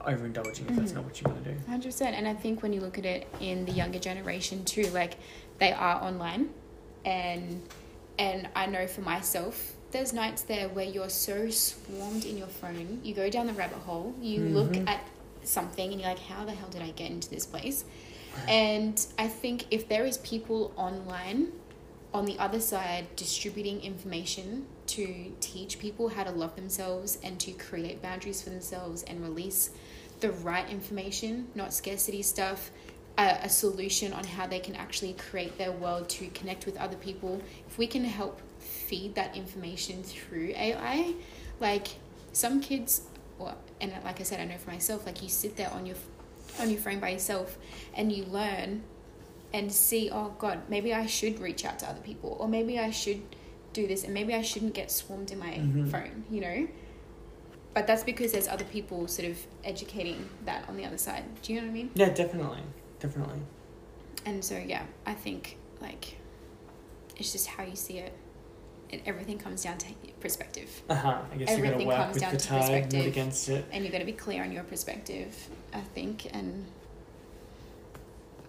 overindulging 0.00 0.68
if 0.68 0.76
that's 0.76 0.92
Mhm. 0.92 0.96
not 0.96 1.04
what 1.04 1.20
you 1.20 1.24
want 1.30 1.42
to 1.44 1.52
do? 1.52 1.56
Hundred 1.66 1.86
percent. 1.86 2.16
And 2.16 2.26
I 2.28 2.34
think 2.34 2.60
when 2.62 2.72
you 2.74 2.80
look 2.80 2.98
at 2.98 3.06
it 3.06 3.28
in 3.40 3.64
the 3.64 3.72
younger 3.72 3.98
generation 4.00 4.64
too, 4.64 4.82
like 4.90 5.16
they 5.58 5.72
are 5.72 6.02
online, 6.02 6.50
and 7.04 7.62
and 8.18 8.48
I 8.54 8.66
know 8.66 8.86
for 8.86 9.00
myself, 9.00 9.72
there's 9.90 10.12
nights 10.12 10.42
there 10.42 10.68
where 10.68 10.84
you're 10.84 11.08
so 11.08 11.50
swarmed 11.50 12.24
in 12.24 12.36
your 12.36 12.46
phone, 12.46 13.00
you 13.02 13.14
go 13.14 13.28
down 13.30 13.46
the 13.46 13.52
rabbit 13.54 13.78
hole, 13.78 14.14
you 14.20 14.42
look 14.42 14.72
Mhm. 14.74 14.88
at 14.88 15.00
something, 15.44 15.90
and 15.92 16.00
you're 16.00 16.10
like, 16.10 16.18
how 16.20 16.44
the 16.44 16.52
hell 16.52 16.68
did 16.68 16.82
I 16.82 16.90
get 16.90 17.10
into 17.10 17.28
this 17.30 17.46
place? 17.46 17.84
And 18.48 19.04
I 19.18 19.28
think 19.28 19.66
if 19.70 19.88
there 19.88 20.04
is 20.04 20.18
people 20.18 20.72
online 20.76 21.52
on 22.14 22.26
the 22.26 22.38
other 22.38 22.60
side 22.60 23.06
distributing 23.16 23.80
information 23.82 24.66
to 24.88 25.32
teach 25.40 25.78
people 25.78 26.08
how 26.08 26.24
to 26.24 26.30
love 26.30 26.54
themselves 26.56 27.18
and 27.22 27.40
to 27.40 27.52
create 27.52 28.02
boundaries 28.02 28.42
for 28.42 28.50
themselves 28.50 29.02
and 29.04 29.22
release 29.22 29.70
the 30.20 30.30
right 30.30 30.68
information, 30.68 31.48
not 31.54 31.72
scarcity 31.72 32.22
stuff, 32.22 32.70
a, 33.18 33.38
a 33.44 33.48
solution 33.48 34.12
on 34.12 34.24
how 34.24 34.46
they 34.46 34.58
can 34.60 34.74
actually 34.74 35.12
create 35.14 35.58
their 35.58 35.72
world 35.72 36.08
to 36.10 36.26
connect 36.28 36.66
with 36.66 36.76
other 36.78 36.96
people. 36.96 37.40
If 37.68 37.78
we 37.78 37.86
can 37.86 38.04
help 38.04 38.40
feed 38.60 39.14
that 39.16 39.36
information 39.36 40.02
through 40.02 40.52
AI, 40.56 41.14
like 41.60 41.88
some 42.32 42.60
kids, 42.60 43.02
well, 43.38 43.56
and 43.80 43.92
like 44.04 44.20
I 44.20 44.22
said, 44.24 44.40
I 44.40 44.44
know 44.44 44.56
for 44.58 44.70
myself, 44.70 45.04
like 45.06 45.22
you 45.22 45.28
sit 45.28 45.56
there 45.56 45.70
on 45.72 45.86
your 45.86 45.96
on 46.60 46.68
your 46.70 46.78
phone 46.80 47.00
by 47.00 47.08
yourself 47.10 47.56
and 47.94 48.12
you 48.12 48.24
learn 48.24 48.82
and 49.54 49.72
see, 49.72 50.10
oh 50.10 50.34
God, 50.38 50.60
maybe 50.68 50.92
I 50.94 51.06
should 51.06 51.38
reach 51.40 51.64
out 51.64 51.78
to 51.80 51.88
other 51.88 52.00
people, 52.00 52.36
or 52.40 52.48
maybe 52.48 52.78
I 52.78 52.90
should 52.90 53.22
do 53.72 53.86
this 53.86 54.04
and 54.04 54.12
maybe 54.12 54.34
I 54.34 54.42
shouldn't 54.42 54.74
get 54.74 54.90
swarmed 54.90 55.30
in 55.30 55.38
my 55.38 55.52
Mhm. 55.52 55.90
phone, 55.90 56.24
you 56.30 56.40
know? 56.42 56.68
But 57.74 57.86
that's 57.86 58.02
because 58.02 58.32
there's 58.32 58.48
other 58.48 58.64
people 58.64 59.08
sort 59.08 59.28
of 59.30 59.38
educating 59.64 60.28
that 60.44 60.68
on 60.68 60.76
the 60.76 60.84
other 60.84 60.98
side. 60.98 61.24
Do 61.42 61.52
you 61.54 61.60
know 61.60 61.66
what 61.66 61.70
I 61.70 61.74
mean? 61.74 61.90
Yeah, 61.94 62.10
definitely, 62.10 62.60
definitely. 63.02 63.40
And 64.24 64.44
so 64.44 64.56
yeah, 64.56 64.84
I 65.04 65.14
think 65.14 65.58
like 65.80 66.16
it's 67.16 67.32
just 67.32 67.46
how 67.48 67.64
you 67.64 67.76
see 67.76 67.98
it. 67.98 68.12
And 68.90 69.00
everything 69.06 69.38
comes 69.38 69.62
down 69.64 69.78
to 69.78 69.86
perspective. 70.20 70.68
Uh 70.88 70.94
huh. 70.94 71.18
I 71.32 71.36
guess 71.36 71.48
you 71.50 71.56
got 71.56 71.62
to 71.62 71.66
Everything 71.66 71.86
work 71.88 71.96
comes 71.96 72.14
with 72.14 72.22
down 72.22 72.32
the 72.32 72.38
to 72.38 72.46
tide, 72.46 72.58
not 72.58 72.60
perspective. 72.68 73.06
against 73.06 73.48
it. 73.48 73.64
and 73.72 73.84
you've 73.84 73.92
got 73.92 73.98
to 74.00 74.04
be 74.04 74.12
clear 74.12 74.42
on 74.44 74.52
your 74.52 74.64
perspective 74.64 75.34
i 75.74 75.80
think 75.80 76.26
and 76.34 76.66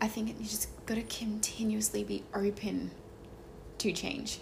i 0.01 0.07
think 0.07 0.27
you 0.39 0.45
just 0.45 0.67
got 0.85 0.95
to 0.95 1.01
continuously 1.03 2.03
be 2.03 2.21
open 2.35 2.91
to 3.77 3.91
change 3.93 4.39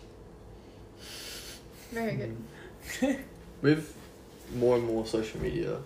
Very 1.92 2.16
good. 2.16 2.38
Mm. 3.00 3.20
with 3.62 3.96
more 4.56 4.78
and 4.78 4.86
more 4.86 5.06
social 5.06 5.40
media, 5.40 5.78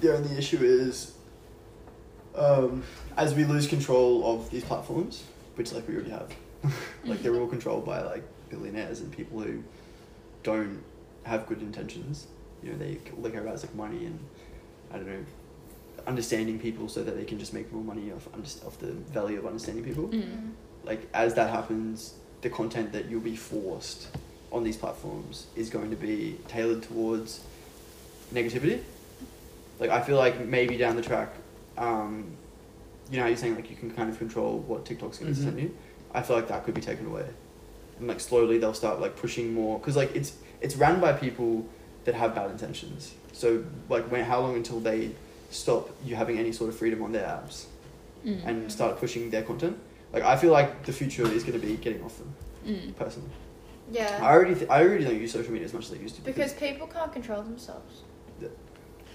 the 0.00 0.14
only 0.16 0.36
issue 0.36 0.58
is 0.62 1.12
um, 2.38 2.82
as 3.16 3.34
we 3.34 3.44
lose 3.44 3.66
control 3.66 4.34
of 4.34 4.50
these 4.50 4.64
platforms, 4.64 5.24
which 5.56 5.72
like 5.72 5.86
we 5.88 5.94
already 5.94 6.10
have, 6.10 6.32
like 7.04 7.22
they're 7.22 7.36
all 7.36 7.46
controlled 7.46 7.84
by 7.84 8.00
like 8.02 8.22
billionaires 8.48 9.00
and 9.00 9.12
people 9.12 9.40
who 9.40 9.62
don't 10.42 10.82
have 11.24 11.46
good 11.46 11.60
intentions. 11.60 12.26
You 12.62 12.72
know, 12.72 12.78
they 12.78 12.98
all 13.16 13.22
they 13.22 13.30
care 13.30 13.42
about 13.42 13.54
is 13.54 13.64
like 13.64 13.74
money 13.74 14.06
and 14.06 14.18
I 14.92 14.96
don't 14.96 15.06
know, 15.06 15.24
understanding 16.06 16.58
people 16.58 16.88
so 16.88 17.02
that 17.02 17.16
they 17.16 17.24
can 17.24 17.38
just 17.38 17.52
make 17.52 17.72
more 17.72 17.82
money 17.82 18.12
off 18.12 18.28
off 18.66 18.78
the 18.78 18.92
value 18.92 19.38
of 19.38 19.46
understanding 19.46 19.84
people 19.84 20.08
mm. 20.08 20.50
like 20.84 21.06
as 21.12 21.34
that 21.34 21.50
happens, 21.50 22.14
the 22.40 22.50
content 22.50 22.92
that 22.92 23.06
you'll 23.06 23.20
be 23.20 23.36
forced 23.36 24.08
on 24.50 24.64
these 24.64 24.76
platforms 24.76 25.46
is 25.54 25.68
going 25.68 25.90
to 25.90 25.96
be 25.96 26.38
tailored 26.48 26.82
towards 26.82 27.40
negativity. 28.32 28.80
Like 29.78 29.90
I 29.90 30.00
feel 30.00 30.16
like 30.16 30.46
maybe 30.46 30.76
down 30.76 30.96
the 30.96 31.02
track, 31.02 31.34
um, 31.78 32.32
you 33.10 33.18
know 33.18 33.26
you're 33.26 33.36
saying 33.36 33.54
like 33.56 33.70
you 33.70 33.76
can 33.76 33.90
kind 33.90 34.10
of 34.10 34.18
control 34.18 34.58
what 34.60 34.84
TikTok's 34.84 35.18
going 35.18 35.32
to 35.34 35.40
Mhm. 35.40 35.44
send 35.44 35.60
you. 35.60 35.74
I 36.12 36.22
feel 36.22 36.36
like 36.36 36.48
that 36.48 36.64
could 36.64 36.74
be 36.74 36.80
taken 36.80 37.06
away, 37.06 37.24
and 37.98 38.08
like 38.08 38.20
slowly 38.20 38.58
they'll 38.58 38.74
start 38.74 39.00
like 39.00 39.16
pushing 39.16 39.54
more 39.54 39.78
because 39.78 39.96
like 39.96 40.14
it's 40.14 40.32
it's 40.60 40.76
run 40.76 41.00
by 41.00 41.12
people 41.12 41.64
that 42.04 42.14
have 42.14 42.34
bad 42.34 42.50
intentions. 42.50 43.14
So 43.32 43.64
like 43.88 44.04
when 44.10 44.24
how 44.24 44.40
long 44.40 44.56
until 44.56 44.80
they 44.80 45.10
stop 45.50 45.90
you 46.04 46.16
having 46.16 46.38
any 46.38 46.52
sort 46.52 46.68
of 46.70 46.76
freedom 46.76 47.02
on 47.02 47.12
their 47.12 47.26
apps? 47.26 47.66
Mm. 48.26 48.44
and 48.48 48.72
start 48.72 48.98
pushing 48.98 49.30
their 49.30 49.42
content. 49.42 49.78
Like 50.12 50.24
I 50.24 50.36
feel 50.36 50.50
like 50.50 50.84
the 50.84 50.92
future 50.92 51.22
is 51.30 51.44
going 51.44 51.58
to 51.60 51.64
be 51.64 51.76
getting 51.76 52.02
off 52.02 52.18
them 52.18 52.34
Mm. 52.66 52.96
personally. 52.96 53.30
Yeah. 53.92 54.02
I 54.20 54.22
Yeah. 54.22 54.32
already 54.32 54.54
th- 54.56 54.68
I 54.68 54.82
already 54.82 55.04
don't 55.04 55.20
use 55.20 55.30
social 55.32 55.52
media 55.52 55.66
as 55.66 55.72
much 55.72 55.86
as 55.86 55.92
I 55.92 56.02
used 56.02 56.16
to 56.16 56.22
Because 56.22 56.52
people 56.52 56.88
can't 56.88 57.12
control 57.12 57.42
themselves. 57.42 58.02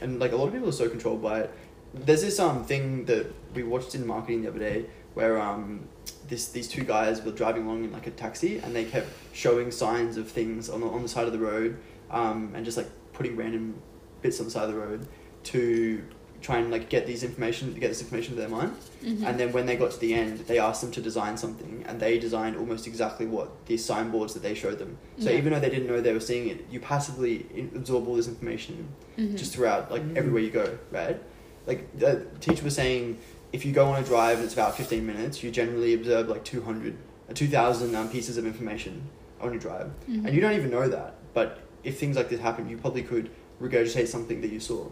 and 0.02 0.20
like 0.20 0.32
a 0.32 0.36
lot 0.38 0.48
of 0.48 0.54
people 0.54 0.70
are 0.70 0.80
so 0.84 0.88
controlled 0.90 1.22
by 1.22 1.42
it. 1.42 1.52
There's 1.94 2.22
this 2.22 2.40
um 2.40 2.64
thing 2.66 3.06
that 3.06 3.28
we 3.54 3.64
watched 3.64 3.94
in 3.96 4.06
marketing 4.06 4.42
the 4.44 4.50
other 4.50 4.60
day 4.60 4.86
where 5.14 5.40
um 5.40 5.88
this 6.28 6.50
these 6.50 6.68
two 6.68 6.84
guys 6.84 7.22
were 7.22 7.32
driving 7.32 7.66
along 7.66 7.84
in 7.84 7.92
like 7.92 8.08
a 8.08 8.12
taxi 8.12 8.58
and 8.60 8.76
they 8.76 8.86
kept 8.86 9.08
showing 9.34 9.70
signs 9.72 10.18
of 10.18 10.28
things 10.28 10.70
on 10.70 10.82
the 10.82 10.88
on 10.88 11.04
the 11.04 11.10
side 11.10 11.28
of 11.28 11.34
the 11.34 11.40
road 11.40 11.78
um 12.10 12.52
and 12.56 12.66
just 12.66 12.78
like 12.78 12.90
putting 13.14 13.36
random 13.36 13.76
bits 14.22 14.40
on 14.40 14.46
the 14.46 14.52
side 14.52 14.64
of 14.68 14.74
the 14.74 14.80
road 14.80 15.08
to 15.44 16.04
try 16.42 16.58
and 16.58 16.72
like 16.72 16.90
get 16.90 17.06
these 17.08 17.24
information 17.24 17.74
to 17.74 17.80
get 17.80 17.88
this 17.88 18.02
information 18.02 18.36
to 18.36 18.40
their 18.42 18.50
mind. 18.50 18.74
Mhm. 19.02 19.24
And 19.26 19.40
then 19.40 19.54
when 19.54 19.66
they 19.66 19.78
got 19.78 19.92
to 19.92 20.00
the 20.00 20.14
end, 20.14 20.40
they 20.40 20.60
asked 20.60 20.82
them 20.82 20.92
to 20.92 21.02
design 21.02 21.38
something, 21.38 21.86
and 21.88 22.02
they 22.02 22.20
designed 22.20 22.58
almost 22.58 22.86
exactly 22.86 23.26
what 23.26 23.66
these 23.66 23.84
signboards 23.86 24.34
that 24.34 24.44
they 24.44 24.54
showed 24.54 24.78
them. 24.78 24.98
So 25.20 25.30
Yeah. 25.30 25.38
even 25.38 25.54
though 25.54 25.62
they 25.62 25.70
didn't 25.70 25.88
know 25.88 26.02
they 26.02 26.12
were 26.12 26.20
seeing 26.20 26.50
it, 26.50 26.66
you 26.70 26.82
passively 26.82 27.46
absorb 27.74 28.06
all 28.10 28.16
this 28.16 28.28
information 28.28 28.90
Mhm. 29.18 29.38
just 29.38 29.54
throughout, 29.54 29.90
like 29.90 30.04
Mhm. 30.04 30.18
everywhere 30.18 30.42
you 30.42 30.50
go, 30.52 30.68
right? 30.92 31.18
Like 31.66 31.98
the 31.98 32.26
teacher 32.40 32.64
was 32.64 32.76
saying, 32.76 33.18
if 33.52 33.66
you 33.66 33.72
go 33.72 33.86
on 33.92 34.02
a 34.02 34.06
drive 34.06 34.38
and 34.38 34.46
it's 34.46 34.54
about 34.54 34.76
fifteen 34.76 35.06
minutes, 35.06 35.44
you 35.44 35.52
generally 35.52 35.94
observe 35.94 36.28
like 36.28 36.44
200, 36.44 36.96
uh, 37.30 37.34
2,000 37.34 37.96
um, 37.96 38.10
pieces 38.10 38.38
of 38.38 38.46
information 38.46 39.02
on 39.40 39.52
your 39.52 39.60
drive, 39.60 39.90
Mhm. 40.10 40.26
and 40.26 40.34
you 40.34 40.42
don't 40.42 40.54
even 40.54 40.70
know 40.72 40.88
that. 40.88 41.16
But 41.34 41.60
if 41.84 42.00
things 42.00 42.16
like 42.16 42.30
this 42.30 42.40
happen, 42.40 42.70
you 42.70 42.78
probably 42.78 43.04
could 43.04 43.30
regurgitate 43.62 44.08
something 44.08 44.42
that 44.42 44.52
you 44.52 44.60
saw. 44.60 44.88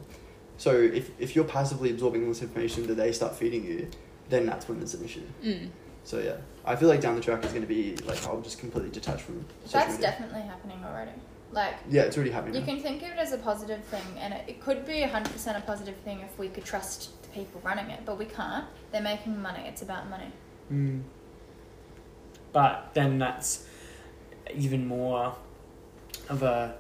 So 0.58 0.76
if, 0.76 1.10
if 1.20 1.36
you're 1.36 1.46
passively 1.46 1.90
absorbing 1.90 2.22
all 2.24 2.30
this 2.30 2.42
information 2.44 2.86
that 2.88 2.96
they 2.96 3.12
start 3.12 3.36
feeding 3.36 3.64
you, 3.66 3.88
then 4.30 4.46
that's 4.46 4.68
when 4.70 4.78
there's 4.78 4.94
an 4.94 5.04
issue. 5.04 5.24
Mm. 5.44 5.70
So 6.04 6.20
yeah, 6.20 6.36
I 6.66 6.76
feel 6.76 6.88
like 6.90 7.02
down 7.02 7.16
the 7.16 7.22
track 7.22 7.44
is 7.46 7.52
going 7.52 7.62
to 7.64 7.68
be 7.68 7.96
like 8.06 8.24
I'll 8.28 8.42
just 8.42 8.60
completely 8.60 8.92
detach 8.92 9.22
from. 9.22 9.46
That's 9.72 9.94
media. 9.94 10.12
definitely 10.12 10.42
happening 10.42 10.78
already. 10.86 11.12
Like, 11.52 11.76
Yeah, 11.90 12.04
it's 12.04 12.16
already 12.16 12.32
happening. 12.32 12.56
you 12.56 12.62
now. 12.62 12.66
can 12.68 12.80
think 12.80 13.02
of 13.04 13.10
it 13.10 13.18
as 13.18 13.34
a 13.34 13.38
positive 13.38 13.84
thing, 13.86 14.02
and 14.20 14.34
it, 14.34 14.44
it 14.48 14.62
could 14.62 14.86
be 14.86 15.02
100% 15.02 15.58
a 15.58 15.62
positive 15.62 15.96
thing 16.06 16.20
if 16.22 16.38
we 16.40 16.48
could 16.48 16.64
trust 16.64 17.22
the 17.24 17.30
people 17.30 17.60
running 17.64 17.90
it, 17.90 18.02
but 18.06 18.18
we 18.18 18.26
can't. 18.26 18.66
They're 18.92 19.02
making 19.02 19.42
money, 19.42 19.64
it's 19.68 19.82
about 19.82 20.10
money. 20.10 20.32
Mm. 20.72 21.02
But 22.54 22.92
then 22.94 23.18
that's 23.20 23.66
even 24.54 24.86
more 24.88 25.36
of 26.30 26.44
a 26.44 26.76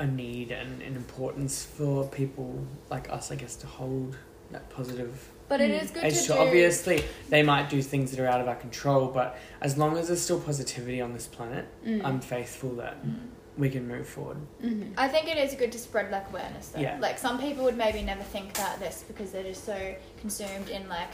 a 0.00 0.06
need 0.06 0.52
and 0.52 0.80
an 0.82 0.94
importance 0.94 1.64
for 1.64 2.06
people 2.06 2.64
like 2.88 3.10
us, 3.12 3.32
I 3.32 3.34
guess, 3.34 3.56
to 3.56 3.66
hold 3.66 4.16
that 4.52 4.70
positive 4.70 5.28
But 5.48 5.60
it 5.60 5.72
Mm. 5.72 5.94
good 5.94 6.04
edge 6.04 6.14
to 6.18 6.20
to 6.28 6.32
do. 6.34 6.38
obviously 6.38 7.04
they 7.30 7.42
might 7.42 7.68
do 7.68 7.82
things 7.82 8.12
that 8.12 8.20
are 8.20 8.26
out 8.28 8.40
of 8.40 8.46
our 8.46 8.54
control, 8.54 9.08
but 9.08 9.36
as 9.60 9.76
long 9.76 9.96
as 9.98 10.06
there's 10.06 10.20
still 10.20 10.38
positivity 10.38 11.00
on 11.00 11.14
this 11.14 11.26
planet, 11.26 11.66
Mm. 11.84 12.04
I'm 12.04 12.20
faithful 12.20 12.70
that 12.76 13.04
Mm. 13.04 13.16
We 13.58 13.68
can 13.68 13.86
move 13.88 14.06
forward. 14.06 14.38
Mhm. 14.62 14.92
I 14.96 15.08
think 15.08 15.28
it 15.28 15.36
is 15.36 15.54
good 15.54 15.72
to 15.72 15.78
spread 15.78 16.10
like 16.10 16.28
awareness 16.30 16.68
though. 16.68 16.80
Yeah. 16.80 16.96
Like 17.00 17.18
some 17.18 17.38
people 17.38 17.64
would 17.64 17.76
maybe 17.76 18.02
never 18.02 18.22
think 18.22 18.56
about 18.56 18.78
this 18.78 19.04
because 19.08 19.32
they're 19.32 19.42
just 19.42 19.64
so 19.64 19.94
consumed 20.20 20.68
in 20.70 20.88
like 20.88 21.10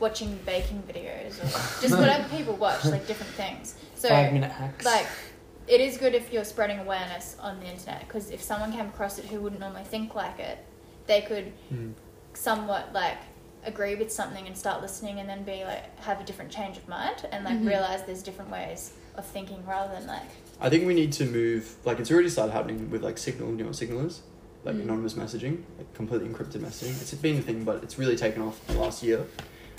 watching 0.00 0.36
baking 0.44 0.82
videos 0.88 1.38
or 1.38 1.46
just 1.80 1.96
whatever 1.96 2.28
people 2.36 2.54
watch, 2.56 2.84
like 2.84 3.06
different 3.06 3.32
things. 3.34 3.76
So 3.94 4.08
Five 4.08 4.32
minute 4.32 4.50
hacks. 4.50 4.84
like 4.84 5.06
it 5.68 5.80
is 5.80 5.96
good 5.96 6.14
if 6.14 6.32
you're 6.32 6.44
spreading 6.44 6.78
awareness 6.80 7.36
on 7.40 7.60
the 7.60 7.66
internet 7.66 8.00
because 8.06 8.30
if 8.30 8.42
someone 8.42 8.72
came 8.72 8.86
across 8.86 9.18
it 9.18 9.24
who 9.26 9.40
wouldn't 9.40 9.60
normally 9.60 9.84
think 9.84 10.14
like 10.16 10.38
it, 10.40 10.58
they 11.06 11.20
could 11.22 11.52
Mm. 11.72 11.94
somewhat 12.34 12.92
like 12.92 13.18
agree 13.64 13.94
with 13.94 14.12
something 14.12 14.46
and 14.46 14.58
start 14.58 14.82
listening 14.82 15.20
and 15.20 15.28
then 15.28 15.42
be 15.44 15.64
like 15.64 15.98
have 16.00 16.20
a 16.20 16.24
different 16.24 16.50
change 16.50 16.76
of 16.76 16.86
mind 16.88 17.26
and 17.32 17.44
like 17.44 17.54
Mhm. 17.58 17.68
realize 17.68 18.02
there's 18.02 18.22
different 18.22 18.50
ways 18.50 18.92
of 19.16 19.24
thinking 19.24 19.64
rather 19.64 19.94
than 19.94 20.06
like 20.06 20.28
I 20.60 20.70
think 20.70 20.86
we 20.86 20.94
need 20.94 21.12
to 21.14 21.24
move. 21.26 21.74
Like 21.84 21.98
it's 22.00 22.10
already 22.10 22.28
started 22.28 22.52
happening 22.52 22.90
with 22.90 23.02
like 23.02 23.18
Signal. 23.18 23.50
You 23.50 23.56
know 23.56 23.64
what 23.66 23.76
Signal 23.76 24.06
is? 24.06 24.22
Like 24.64 24.76
Mm. 24.76 24.82
anonymous 24.82 25.14
messaging, 25.14 25.62
like 25.76 25.92
completely 25.94 26.28
encrypted 26.28 26.60
messaging. 26.60 26.98
It's 27.00 27.12
been 27.14 27.38
a 27.38 27.42
thing, 27.42 27.64
but 27.64 27.82
it's 27.82 27.98
really 27.98 28.16
taken 28.16 28.40
off 28.42 28.58
last 28.76 29.02
year. 29.02 29.26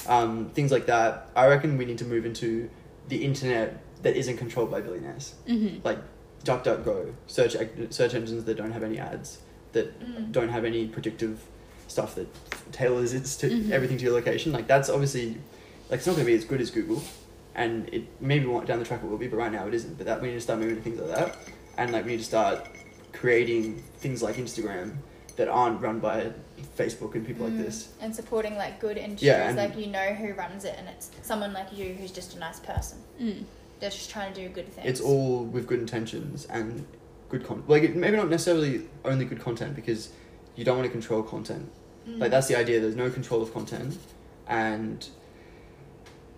Um, 0.08 0.52
things 0.54 0.72
like 0.72 0.86
that. 0.86 1.30
I 1.36 1.48
reckon 1.48 1.78
we 1.78 1.86
need 1.86 1.98
to 2.00 2.06
move 2.06 2.26
into 2.26 2.70
the 3.08 3.24
internet 3.24 3.82
that 4.04 4.16
isn't 4.16 4.38
controlled 4.38 4.70
by 4.70 4.82
billionaires. 4.82 5.34
Mhm. 5.48 5.84
Like 5.84 5.98
DuckDuckGo, 6.44 7.14
search 7.26 7.56
search 7.90 8.14
engines 8.14 8.44
that 8.44 8.56
don't 8.58 8.72
have 8.72 8.84
any 8.84 9.00
ads, 9.00 9.40
that 9.72 10.00
Mm. 10.00 10.32
don't 10.32 10.50
have 10.50 10.66
any 10.66 10.86
predictive 10.88 11.40
stuff 11.88 12.14
that 12.16 12.28
tailors 12.72 13.14
it 13.14 13.26
to 13.26 13.50
Mhm. 13.50 13.72
everything 13.72 13.98
to 13.98 14.04
your 14.04 14.14
location. 14.14 14.52
Like 14.52 14.68
that's 14.68 14.90
obviously 14.90 15.38
like 15.90 15.98
it's 16.00 16.08
not 16.08 16.14
going 16.16 16.26
to 16.26 16.32
be 16.32 16.38
as 16.38 16.46
good 16.46 16.62
as 16.62 16.70
Google, 16.72 17.02
and 17.56 17.90
it 17.94 18.04
maybe 18.22 18.46
wa- 18.46 18.64
down 18.64 18.80
the 18.80 18.86
track 18.86 19.02
it 19.04 19.08
will 19.10 19.18
be, 19.18 19.28
but 19.28 19.38
right 19.38 19.52
now 19.52 19.68
it 19.68 19.74
isn't. 19.74 19.98
But 19.98 20.06
that 20.08 20.22
we 20.22 20.28
need 20.30 20.34
to 20.36 20.42
start 20.42 20.60
moving 20.60 20.76
to 20.76 20.82
things 20.82 21.00
like 21.00 21.16
that, 21.16 21.38
and 21.78 21.92
like 21.92 22.06
we 22.06 22.12
need 22.12 22.18
to 22.20 22.24
start 22.26 22.68
creating 23.14 23.82
things 23.98 24.22
like 24.22 24.36
Instagram 24.36 24.96
that 25.38 25.48
aren't 25.48 25.82
run 25.82 26.00
by 26.00 26.32
Facebook 26.78 27.16
and 27.16 27.26
people 27.26 27.46
Mm. 27.46 27.56
like 27.58 27.66
this. 27.66 27.90
and 28.02 28.16
supporting 28.16 28.56
like 28.56 28.80
good 28.80 28.98
industries 28.98 29.24
Yeah, 29.28 29.48
and- 29.50 29.58
like 29.58 29.78
you 29.78 29.88
know 29.88 30.14
who 30.14 30.34
runs 30.34 30.64
it 30.66 30.76
and 30.78 30.88
it's 30.88 31.10
someone 31.22 31.52
like 31.54 31.68
you 31.78 31.94
who's 31.94 32.12
just 32.12 32.36
a 32.36 32.40
nice 32.40 32.60
person 32.60 32.98
Mm. 33.22 33.44
they're 33.80 33.90
just 33.90 34.10
trying 34.10 34.34
to 34.34 34.42
do 34.42 34.48
good 34.50 34.68
things 34.72 34.88
It's 34.88 35.02
all 35.02 35.44
with 35.44 35.68
good 35.68 35.80
intentions 35.80 36.46
and 36.50 36.86
good 37.30 37.46
content. 37.46 37.70
Like 37.70 37.84
it, 37.84 37.96
maybe 37.96 38.16
not 38.18 38.30
necessarily 38.30 38.84
only 39.04 39.26
good 39.26 39.42
content 39.42 39.76
because 39.76 40.10
you 40.56 40.64
don't 40.64 40.78
want 40.78 40.88
to 40.88 40.92
control 40.92 41.22
content. 41.24 41.70
Mm. 42.08 42.20
Like 42.20 42.32
that's 42.32 42.48
the 42.48 42.56
idea. 42.58 42.80
There's 42.80 42.96
no 42.96 43.10
control 43.10 43.42
of 43.42 43.52
content, 43.54 43.98
and 44.48 45.06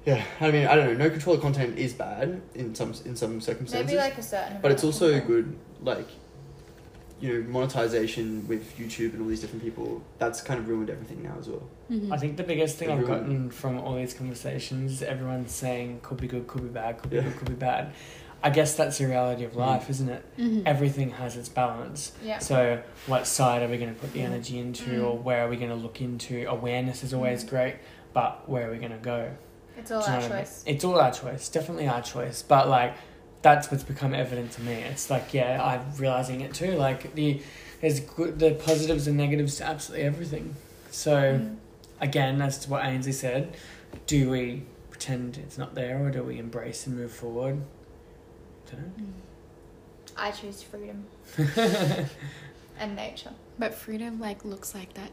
yeah, 0.08 0.24
I 0.39 0.49
mean, 0.51 0.66
I 0.68 0.76
don't 0.76 0.88
know. 0.97 1.03
No 1.05 1.10
control 1.10 1.36
of 1.36 1.41
content 1.41 1.78
is 1.78 1.93
bad 1.93 2.41
in 2.55 2.74
some 2.74 2.93
in 3.05 3.16
some 3.16 3.41
circumstances, 3.41 3.88
maybe 3.88 3.97
like 3.99 4.18
a 4.18 4.24
certain 4.24 4.58
but 4.62 4.72
it's 4.72 4.84
also 4.84 5.12
control. 5.12 5.28
good. 5.43 5.55
Like, 5.82 6.08
you 7.20 7.34
know, 7.34 7.49
monetization 7.49 8.47
with 8.47 8.78
YouTube 8.78 9.14
and 9.14 9.22
all 9.24 9.28
these 9.28 9.41
different 9.41 9.64
people. 9.64 10.01
That's 10.18 10.39
kind 10.41 10.60
of 10.60 10.68
ruined 10.70 10.89
everything 10.89 11.24
now 11.24 11.36
as 11.39 11.47
well. 11.49 11.64
Mhm. 11.91 12.12
I 12.12 12.18
think 12.18 12.38
the 12.38 12.43
biggest 12.43 12.78
thing 12.78 12.89
I've 12.91 13.05
gotten 13.05 13.49
from 13.49 13.80
all 13.80 13.95
these 13.95 14.14
conversations, 14.14 15.01
everyone's 15.03 15.51
saying 15.51 15.99
could 16.03 16.18
be 16.22 16.28
good, 16.28 16.47
could 16.47 16.62
be 16.64 16.70
bad, 16.70 16.99
could 16.99 17.10
be 17.10 17.18
Yeah. 17.18 17.24
good, 17.24 17.38
could 17.38 17.49
be 17.49 17.55
bad. 17.55 17.91
I 18.43 18.51
guess 18.51 18.76
that's 18.76 18.99
the 18.99 19.08
reality 19.08 19.43
of 19.45 19.53
Mm. 19.53 19.58
life, 19.70 19.89
isn't 19.89 20.10
it? 20.10 20.24
Mhm. 20.38 20.62
Everything 20.66 21.10
has 21.12 21.36
its 21.36 21.49
balance. 21.49 22.12
yeah 22.24 22.38
So, 22.38 22.80
what 23.08 23.26
side 23.26 23.64
are 23.64 23.68
we 23.68 23.78
going 23.78 23.93
to 23.93 23.99
put 23.99 24.14
the 24.14 24.20
Mm. 24.20 24.26
energy 24.32 24.60
into, 24.60 24.91
Mm. 24.91 25.03
or 25.05 25.18
where 25.18 25.43
are 25.43 25.49
we 25.49 25.58
going 25.58 25.72
to 25.72 25.76
look 25.76 25.99
into? 26.01 26.45
Awareness 26.47 27.03
is 27.03 27.14
always 27.16 27.43
Mm. 27.43 27.49
great, 27.49 27.76
but 28.14 28.47
where 28.47 28.68
are 28.68 28.72
we 28.72 28.78
going 28.78 28.91
to 28.91 28.97
go? 28.99 29.32
It's 29.78 29.91
all 29.91 30.01
our 30.03 30.07
know 30.09 30.15
what 30.15 30.32
I 30.32 30.36
mean? 30.36 30.43
choice 30.45 30.63
It's 30.65 30.84
all 30.84 30.99
our 30.99 31.11
choice, 31.11 31.49
definitely 31.49 31.88
our 31.88 32.01
choice. 32.01 32.41
But 32.41 32.67
like, 32.69 32.95
that's 33.41 33.69
what's 33.71 33.84
become 33.84 34.13
evident 34.13 34.51
to 34.53 34.61
me. 34.61 34.73
It's 34.73 35.09
like 35.09 35.34
yeah, 35.34 35.63
I'm 35.63 35.95
realizing 35.97 36.41
it 36.41 36.53
too. 36.53 36.71
Like 36.73 37.13
the 37.15 37.41
there's 37.82 37.99
good, 37.99 38.39
the 38.39 38.51
positives 38.55 39.07
and 39.07 39.15
negatives 39.17 39.57
to 39.57 39.65
absolutely 39.65 40.05
everything. 40.05 40.55
So 40.91 41.15
Mm. 41.39 41.55
again, 42.01 42.41
as 42.41 42.57
to 42.59 42.69
what 42.69 42.84
Ainsley 42.86 43.11
said, 43.11 43.55
do 44.07 44.30
we 44.32 44.63
pretend 44.89 45.38
it's 45.38 45.57
not 45.57 45.75
there 45.75 46.03
or 46.03 46.09
do 46.09 46.23
we 46.23 46.39
embrace 46.39 46.88
and 46.88 46.95
move 46.97 47.11
forward? 47.11 47.61
Don't 48.71 49.13
I 50.19 50.32
choose 50.32 50.63
freedom 50.63 51.05
and 52.80 52.95
nature. 52.95 53.32
But 53.59 53.75
freedom 53.75 54.19
like 54.19 54.43
looks 54.43 54.73
like 54.73 54.93
that. 54.95 55.11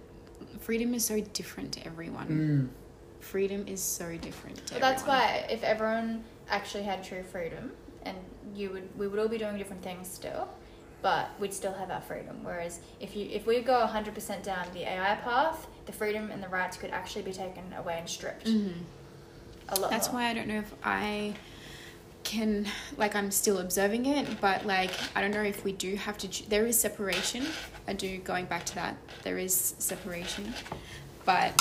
Freedom 0.61 0.95
is 0.95 1.05
so 1.05 1.21
different 1.21 1.73
to 1.73 1.87
everyone. 1.87 2.71
mm. 2.73 2.84
Freedom 3.25 3.65
is 3.67 3.81
so 3.83 4.17
different 4.19 4.61
But 4.71 4.81
that's 4.81 5.03
why 5.03 5.47
if 5.51 5.63
everyone 5.65 6.23
actually 6.49 6.85
had 6.85 7.03
true 7.03 7.23
freedom, 7.23 7.73
and 8.05 8.17
you 8.55 8.71
would, 8.71 8.89
we 8.99 9.09
would 9.09 9.19
all 9.19 9.29
be 9.29 9.39
doing 9.39 9.57
different 9.57 9.83
things 9.83 10.07
still, 10.09 10.47
but 11.03 11.29
we'd 11.41 11.53
still 11.55 11.73
have 11.73 11.91
our 11.91 12.03
freedom. 12.03 12.45
Whereas 12.45 12.81
if 13.01 13.17
you, 13.17 13.27
if 13.33 13.47
we 13.47 13.61
go 13.63 13.87
hundred 13.87 14.15
percent 14.15 14.45
down 14.45 14.67
the 14.75 14.83
AI 14.83 15.17
path, 15.17 15.67
the 15.87 15.93
freedom 15.93 16.31
and 16.31 16.43
the 16.43 16.49
rights 16.49 16.77
could 16.77 16.91
actually 16.91 17.23
be 17.23 17.33
taken 17.33 17.65
away 17.73 17.97
and 17.99 18.09
stripped 18.09 18.47
Mhm. 18.47 18.75
a 19.71 19.81
lot. 19.81 19.91
That's 19.91 20.09
more. 20.09 20.21
why 20.21 20.29
I 20.31 20.35
don't 20.35 20.47
know 20.47 20.59
if 20.59 20.73
I 20.85 21.35
can 22.25 22.67
like 22.97 23.15
I'm 23.17 23.31
still 23.31 23.59
observing 23.59 24.07
it, 24.07 24.41
but 24.41 24.65
like 24.67 24.91
I 25.17 25.21
don't 25.23 25.31
know 25.33 25.43
if 25.43 25.65
we 25.65 25.73
do 25.73 25.97
have 25.97 26.19
to. 26.19 26.49
There 26.51 26.67
is 26.67 26.79
separation. 26.79 27.47
I 27.89 27.95
do 27.95 28.19
going 28.19 28.45
back 28.45 28.65
to 28.67 28.75
that. 28.77 28.97
There 29.25 29.39
is 29.39 29.75
separation, 29.79 30.53
but 31.25 31.53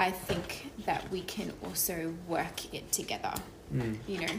I 0.00 0.10
think 0.10 0.70
that 0.86 1.08
we 1.12 1.20
can 1.20 1.52
also 1.62 2.14
work 2.26 2.74
it 2.74 2.90
together. 2.90 3.34
Mm. 3.72 3.98
You 4.08 4.20
know, 4.22 4.32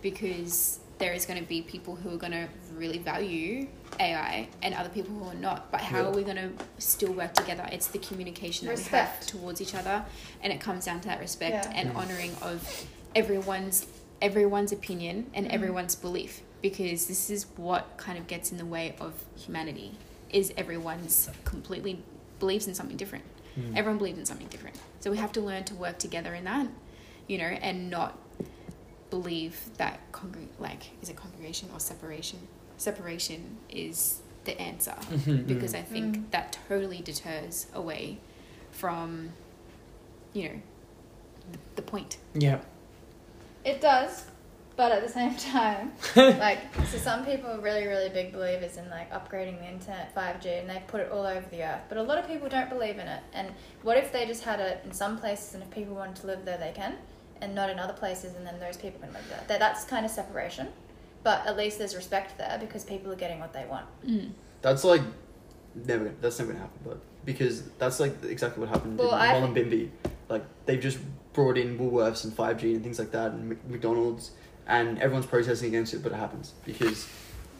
because 0.00 0.80
there 0.96 1.12
is 1.12 1.26
going 1.26 1.38
to 1.38 1.44
be 1.46 1.60
people 1.60 1.94
who 1.94 2.08
are 2.14 2.16
going 2.16 2.32
to 2.32 2.48
really 2.74 2.96
value 2.98 3.68
AI 4.00 4.48
and 4.62 4.74
other 4.74 4.88
people 4.88 5.14
who 5.14 5.24
are 5.28 5.34
not. 5.34 5.70
But 5.70 5.82
how 5.82 5.98
Yeah. 5.98 6.06
are 6.06 6.12
we 6.12 6.22
going 6.24 6.36
to 6.36 6.50
still 6.78 7.12
work 7.12 7.34
together? 7.34 7.68
It's 7.70 7.88
the 7.88 7.98
communication 7.98 8.66
that 8.66 8.72
we 8.76 8.80
Respect. 8.80 9.16
have 9.18 9.26
towards 9.26 9.60
each 9.60 9.74
other, 9.74 10.04
and 10.42 10.52
it 10.54 10.58
comes 10.60 10.86
down 10.86 11.00
to 11.02 11.08
that 11.08 11.20
respect 11.20 11.66
Yeah. 11.66 11.72
and 11.78 11.90
Mm. 11.92 11.96
honoring 11.96 12.34
of 12.40 12.86
everyone's 13.14 13.86
everyone's 14.20 14.72
opinion 14.72 15.30
and 15.32 15.46
Mm. 15.46 15.52
everyone's 15.52 15.94
belief. 15.94 16.40
Because 16.60 17.06
this 17.06 17.30
is 17.30 17.46
what 17.56 17.96
kind 17.98 18.18
of 18.18 18.26
gets 18.26 18.50
in 18.50 18.58
the 18.58 18.66
way 18.66 18.96
of 18.98 19.12
humanity 19.36 19.92
is 20.30 20.52
everyone's 20.56 21.28
completely 21.44 22.02
believes 22.40 22.66
in 22.66 22.74
something 22.74 22.96
different. 22.96 23.24
Mm. 23.58 23.76
Everyone 23.76 23.98
believes 23.98 24.18
in 24.18 24.24
something 24.26 24.46
different. 24.48 24.76
So 25.00 25.10
we 25.10 25.16
have 25.18 25.32
to 25.32 25.40
learn 25.40 25.64
to 25.64 25.74
work 25.74 25.98
together 25.98 26.34
in 26.34 26.44
that, 26.44 26.68
you 27.26 27.38
know, 27.38 27.44
and 27.44 27.90
not 27.90 28.18
believe 29.10 29.58
that 29.78 30.00
congre- 30.12 30.48
like 30.58 30.90
is 31.02 31.08
it 31.08 31.16
congregation 31.16 31.68
or 31.72 31.80
separation? 31.80 32.38
Separation 32.76 33.56
is 33.70 34.20
the 34.44 34.60
answer 34.60 34.92
Mhm, 35.10 35.46
because 35.46 35.72
mm. 35.74 35.78
I 35.78 35.82
think 35.82 36.16
Mm. 36.16 36.30
that 36.30 36.58
totally 36.68 37.00
deters 37.02 37.66
away 37.74 38.18
from, 38.70 39.30
you 40.32 40.44
know, 40.48 40.62
the, 41.52 41.58
the 41.76 41.82
point. 41.82 42.18
yeah. 42.34 42.60
It 43.64 43.80
does, 43.80 44.24
but 44.78 44.92
at 44.92 45.02
the 45.02 45.08
same 45.08 45.34
time, 45.34 45.90
like 46.16 46.60
so 46.86 46.98
some 46.98 47.26
people 47.26 47.50
are 47.50 47.58
really 47.60 47.86
really 47.88 48.08
big 48.08 48.32
believers 48.32 48.76
in 48.76 48.88
like 48.88 49.12
upgrading 49.12 49.58
the 49.58 49.68
internet 49.68 50.14
5G 50.14 50.60
and 50.60 50.70
they 50.70 50.80
put 50.86 51.00
it 51.00 51.10
all 51.10 51.26
over 51.26 51.44
the 51.50 51.64
earth. 51.64 51.82
But 51.88 51.98
a 51.98 52.02
lot 52.02 52.16
of 52.16 52.28
people 52.28 52.48
don't 52.48 52.70
believe 52.70 52.96
in 52.98 53.08
it. 53.08 53.20
And 53.32 53.52
what 53.82 53.96
if 53.98 54.12
they 54.12 54.24
just 54.24 54.44
had 54.44 54.60
it 54.60 54.80
in 54.84 54.92
some 54.92 55.18
places 55.18 55.54
and 55.54 55.64
if 55.64 55.70
people 55.72 55.96
wanted 55.96 56.14
to 56.16 56.28
live 56.28 56.44
there 56.44 56.56
they 56.58 56.70
can 56.72 56.94
and 57.42 57.56
not 57.56 57.70
in 57.70 57.80
other 57.80 57.92
places 57.92 58.36
and 58.36 58.46
then 58.46 58.60
those 58.60 58.76
people 58.76 59.00
can 59.00 59.12
live 59.12 59.28
there. 59.28 59.42
That 59.48 59.58
that's 59.58 59.84
kind 59.84 60.06
of 60.06 60.12
separation. 60.12 60.68
But 61.24 61.44
at 61.44 61.56
least 61.56 61.78
there's 61.78 61.96
respect 61.96 62.38
there 62.38 62.56
because 62.60 62.84
people 62.84 63.10
are 63.10 63.16
getting 63.16 63.40
what 63.40 63.52
they 63.52 63.66
want. 63.66 63.86
Mm. 64.06 64.30
That's 64.62 64.84
like 64.84 65.02
never. 65.74 66.14
That's 66.20 66.38
never 66.38 66.52
gonna 66.52 66.64
happen. 66.64 66.78
But 66.84 67.00
because 67.24 67.62
that's 67.78 67.98
like 67.98 68.14
exactly 68.22 68.60
what 68.60 68.68
happened 68.68 68.96
Well, 68.96 69.08
in 69.08 69.14
I- 69.20 69.40
Mullumbimby. 69.40 69.90
Like 70.28 70.44
they've 70.66 70.80
just 70.80 70.98
brought 71.32 71.58
in 71.58 71.78
Woolworths 71.78 72.22
and 72.22 72.32
five 72.32 72.60
G 72.60 72.74
and 72.74 72.82
things 72.84 72.98
like 73.00 73.10
that, 73.10 73.32
and 73.32 73.56
McDonald's, 73.68 74.32
and 74.68 74.98
everyone's 75.00 75.26
protesting 75.26 75.68
against 75.68 75.94
it, 75.94 76.02
but 76.02 76.12
it 76.12 76.16
happens 76.16 76.52
because 76.64 77.08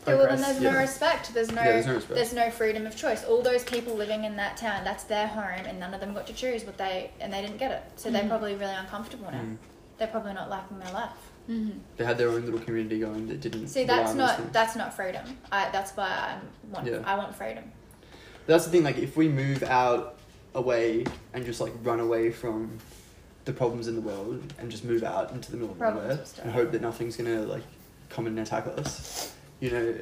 Yeah, 0.07 0.15
well, 0.15 0.27
then 0.29 0.41
there's 0.41 0.61
yeah. 0.61 0.73
no 0.73 0.79
respect. 0.79 1.35
There's 1.35 1.51
no, 1.51 1.63
Yeah, 1.63 1.73
there's 1.73 1.87
no 1.87 1.95
respect. 1.95 2.15
there's 2.15 2.33
no 2.33 2.51
freedom 2.51 2.87
of 2.87 2.97
choice. 2.97 3.25
All 3.25 3.43
those 3.43 3.65
people 3.65 3.95
living 3.95 4.25
in 4.25 4.37
that 4.37 4.57
town, 4.57 4.85
that's 4.85 5.05
their 5.05 5.27
home, 5.27 5.67
and 5.67 5.81
none 5.81 5.93
of 5.95 6.01
them 6.01 6.15
got 6.15 6.27
to 6.29 6.33
choose 6.33 6.65
what 6.65 6.79
they, 6.79 7.11
and 7.21 7.33
they 7.33 7.41
didn't 7.41 7.57
get 7.59 7.71
it. 7.73 7.83
So 7.97 8.11
they're 8.11 8.23
Mhm. 8.23 8.29
probably 8.29 8.55
really 8.55 8.75
uncomfortable 8.75 9.31
now. 9.31 9.39
mm, 9.41 9.57
They're 9.99 10.07
probably 10.09 10.33
not 10.35 10.49
liking 10.49 10.79
their 10.79 10.93
life. 10.93 11.11
Mm-hmm. 11.51 11.79
they 11.97 12.05
had 12.05 12.19
their 12.19 12.29
own 12.29 12.45
little 12.45 12.61
community 12.61 13.01
going 13.01 13.27
that 13.29 13.41
didn't. 13.41 13.69
See, 13.69 13.85
that's 13.85 14.13
not 14.15 14.53
that's 14.53 14.77
not 14.77 14.93
freedom. 14.95 15.25
I 15.51 15.71
that's 15.71 15.93
why 15.93 16.07
I 16.07 16.39
want 16.71 16.87
Yeah. 16.87 16.99
I 17.07 17.17
want 17.17 17.35
freedom. 17.35 17.65
That's 18.47 18.67
the 18.67 18.71
thing. 18.71 18.83
Like, 18.85 18.99
if 18.99 19.17
we 19.17 19.29
move 19.31 19.63
out 19.63 20.17
away 20.55 21.05
and 21.33 21.47
just 21.47 21.61
like 21.63 21.73
run 21.83 22.01
away 22.01 22.31
from 22.31 22.79
the 23.49 23.55
problems 23.55 23.89
in 23.89 23.95
the 23.95 24.01
world 24.03 24.53
and 24.59 24.71
just 24.71 24.85
move 24.85 25.03
out 25.03 25.33
into 25.33 25.51
the 25.51 25.57
middle 25.57 25.73
of 25.73 25.79
Problems 25.79 26.07
nowhere 26.07 26.45
and 26.45 26.53
hope 26.53 26.71
that 26.71 26.83
nothing's 26.83 27.17
gonna 27.17 27.41
like 27.41 27.63
come 28.11 28.27
and 28.27 28.39
attack 28.39 28.67
us, 28.67 29.35
you 29.59 29.71
know, 29.71 29.95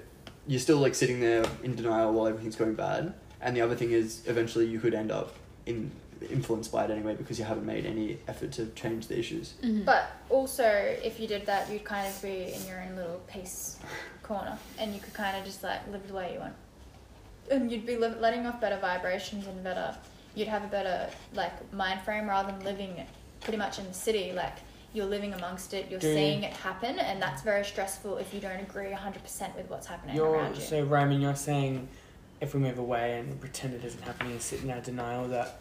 you're 0.48 0.60
still 0.60 0.78
like 0.78 0.96
sitting 0.96 1.20
there 1.20 1.44
in 1.62 1.76
denial 1.76 2.12
while 2.12 2.26
everything's 2.26 2.56
going 2.56 2.74
bad. 2.74 3.14
And 3.40 3.56
the 3.56 3.60
other 3.60 3.76
thing 3.76 3.92
is, 3.92 4.26
eventually 4.26 4.66
you 4.66 4.80
could 4.80 4.94
end 4.94 5.12
up 5.12 5.34
in 5.64 5.92
influenced 6.28 6.72
by 6.72 6.84
it 6.84 6.90
anyway 6.90 7.14
because 7.14 7.38
you 7.38 7.44
haven't 7.44 7.66
made 7.66 7.86
any 7.86 8.18
effort 8.26 8.50
to 8.50 8.66
change 8.74 9.06
the 9.06 9.16
issues. 9.16 9.54
Mm-hmm. 9.62 9.84
But 9.84 10.10
also, 10.28 10.64
if 10.64 11.20
you 11.20 11.28
did 11.28 11.46
that, 11.46 11.70
you'd 11.70 11.84
kind 11.84 12.08
of 12.08 12.20
be 12.20 12.52
in 12.52 12.66
your 12.66 12.80
own 12.80 12.96
little 12.96 13.20
peace 13.32 13.78
corner, 14.24 14.58
and 14.78 14.92
you 14.92 15.00
could 15.00 15.14
kind 15.14 15.36
of 15.36 15.44
just 15.44 15.62
like 15.62 15.86
live 15.92 16.08
the 16.08 16.14
way 16.14 16.32
you 16.34 16.40
want, 16.40 16.54
and 17.48 17.70
you'd 17.70 17.86
be 17.86 17.96
li- 17.96 18.18
letting 18.18 18.44
off 18.44 18.60
better 18.60 18.78
vibrations 18.78 19.46
and 19.46 19.62
better. 19.62 19.96
You'd 20.34 20.48
have 20.48 20.64
a 20.64 20.68
better 20.68 21.08
like 21.34 21.72
mind 21.72 22.00
frame 22.02 22.28
rather 22.28 22.50
than 22.50 22.64
living 22.64 23.06
pretty 23.46 23.56
much 23.58 23.78
in 23.78 23.86
the 23.86 23.94
city. 23.94 24.32
Like 24.32 24.56
you're 24.92 25.06
living 25.06 25.32
amongst 25.32 25.72
it, 25.72 25.88
you're 25.90 26.00
Do 26.00 26.08
you- 26.08 26.14
seeing 26.14 26.42
it 26.42 26.52
happen, 26.52 26.98
and 26.98 27.22
that's 27.22 27.42
very 27.42 27.64
stressful 27.64 28.18
if 28.18 28.34
you 28.34 28.40
don't 28.40 28.60
agree 28.60 28.90
hundred 28.92 29.22
percent 29.22 29.56
with 29.56 29.70
what's 29.70 29.86
happening 29.86 30.16
You're 30.16 30.30
around 30.30 30.56
you. 30.56 30.62
so 30.62 30.82
Roman. 30.82 31.20
You're 31.20 31.36
saying 31.36 31.88
if 32.40 32.52
we 32.54 32.60
move 32.60 32.78
away 32.78 33.18
and 33.18 33.40
pretend 33.40 33.72
it 33.74 33.84
isn't 33.84 34.02
happening 34.02 34.32
and 34.32 34.42
sit 34.42 34.62
in 34.62 34.70
our 34.70 34.80
denial 34.80 35.28
that 35.28 35.58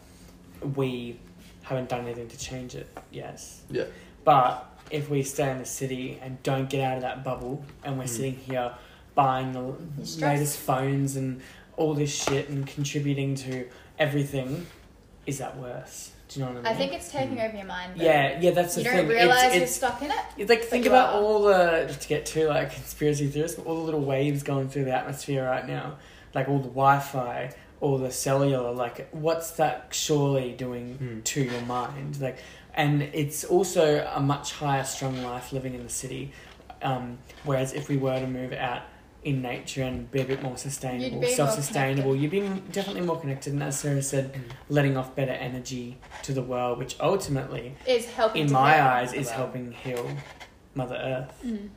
we 0.75 1.17
haven't 1.63 1.89
done 1.89 2.01
anything 2.05 2.27
to 2.27 2.37
change 2.37 2.75
it. 2.75 2.87
Yes. 3.11 3.61
Yeah. 3.69 3.85
But 4.23 4.65
if 4.91 5.09
we 5.09 5.23
stay 5.23 5.49
in 5.51 5.59
the 5.59 5.65
city 5.65 6.19
and 6.21 6.41
don't 6.43 6.69
get 6.69 6.81
out 6.81 6.95
of 6.97 7.01
that 7.03 7.23
bubble, 7.23 7.63
and 7.83 7.97
we're 7.97 8.05
Mm. 8.05 8.09
sitting 8.09 8.35
here 8.35 8.71
buying 9.15 9.51
the 9.53 9.59
You're 10.19 10.27
latest 10.29 10.57
phones 10.59 11.15
and 11.15 11.41
all 11.77 11.93
this 11.93 12.13
shit 12.23 12.49
and 12.49 12.65
contributing 12.67 13.35
to 13.35 13.67
everything, 13.99 14.65
is 15.25 15.37
that 15.39 15.57
worse? 15.57 16.11
Do 16.35 16.41
you 16.41 16.45
know 16.45 16.51
what 16.51 16.65
I 16.65 16.69
mean? 16.69 16.73
I 16.73 16.77
think 16.77 16.93
it's 16.93 17.09
taking 17.11 17.37
Mm. 17.37 17.47
over 17.47 17.55
your 17.57 17.65
mind. 17.65 17.93
though. 17.95 18.03
Yeah, 18.03 18.39
yeah, 18.39 18.51
that's 18.51 18.75
the 18.75 18.81
you 18.83 18.89
thing. 18.89 18.97
You 18.97 19.01
don't 19.03 19.11
realize 19.11 19.43
it's, 19.45 19.55
you're 19.55 19.63
it's, 19.63 19.75
stuck 19.75 20.01
in 20.01 20.11
it. 20.11 20.17
it's 20.37 20.49
like 20.49 20.63
think 20.63 20.85
you 20.85 20.91
about 20.91 21.15
are. 21.15 21.21
all 21.21 21.41
the 21.43 21.85
just 21.87 22.01
to 22.01 22.07
get 22.07 22.25
too 22.25 22.47
like 22.47 22.73
conspiracy 22.73 23.27
theorists, 23.27 23.57
but 23.57 23.65
all 23.65 23.75
the 23.77 23.81
little 23.83 24.01
waves 24.01 24.43
going 24.43 24.69
through 24.69 24.85
the 24.85 24.93
atmosphere 24.93 25.43
right 25.45 25.65
now, 25.67 25.97
like 26.33 26.47
all 26.49 26.59
the 26.59 26.67
Wi-Fi, 26.69 27.51
all 27.81 27.97
the 27.97 28.11
cellular. 28.11 28.71
Like, 28.71 29.09
what's 29.11 29.51
that 29.51 29.87
surely 29.91 30.51
doing 30.51 30.97
Mm. 31.01 31.23
to 31.23 31.41
your 31.41 31.61
mind? 31.61 32.19
Like, 32.21 32.37
and 32.73 33.01
it's 33.01 33.43
also 33.45 34.05
a 34.13 34.19
much 34.19 34.51
higher 34.53 34.83
strung 34.83 35.23
life 35.23 35.53
living 35.53 35.73
in 35.73 35.83
the 35.83 35.89
city. 35.89 36.33
Um, 36.81 37.17
whereas 37.45 37.73
if 37.73 37.87
we 37.89 37.97
were 37.97 38.19
to 38.19 38.27
move 38.27 38.51
out 38.53 38.81
in 39.25 39.41
nature 39.41 39.81
and 39.81 40.09
be 40.11 40.21
a 40.21 40.23
bit 40.23 40.41
more 40.43 40.55
sustainable, 40.55 41.19
be 41.19 41.33
self-sustainable, 41.33 42.15
you'd 42.15 42.29
be 42.31 42.41
definitely 42.71 43.01
more 43.01 43.19
connected. 43.19 43.51
And 43.53 43.63
as 43.63 43.79
Sarah 43.79 44.01
said, 44.03 44.33
Mm. 44.33 44.41
letting 44.69 44.95
off 44.97 45.15
better 45.15 45.31
energy 45.31 45.97
to 46.23 46.31
the 46.31 46.43
world, 46.43 46.77
which 46.77 46.95
ultimately 46.99 47.75
Is 47.87 48.05
helping. 48.05 48.45
in 48.45 48.51
my 48.51 48.79
eyes, 48.81 49.13
is 49.13 49.25
world. 49.25 49.37
helping 49.37 49.71
heal 49.71 50.09
Mother 50.75 50.95
Earth. 50.95 51.33
Mm-hmm. 51.43 51.67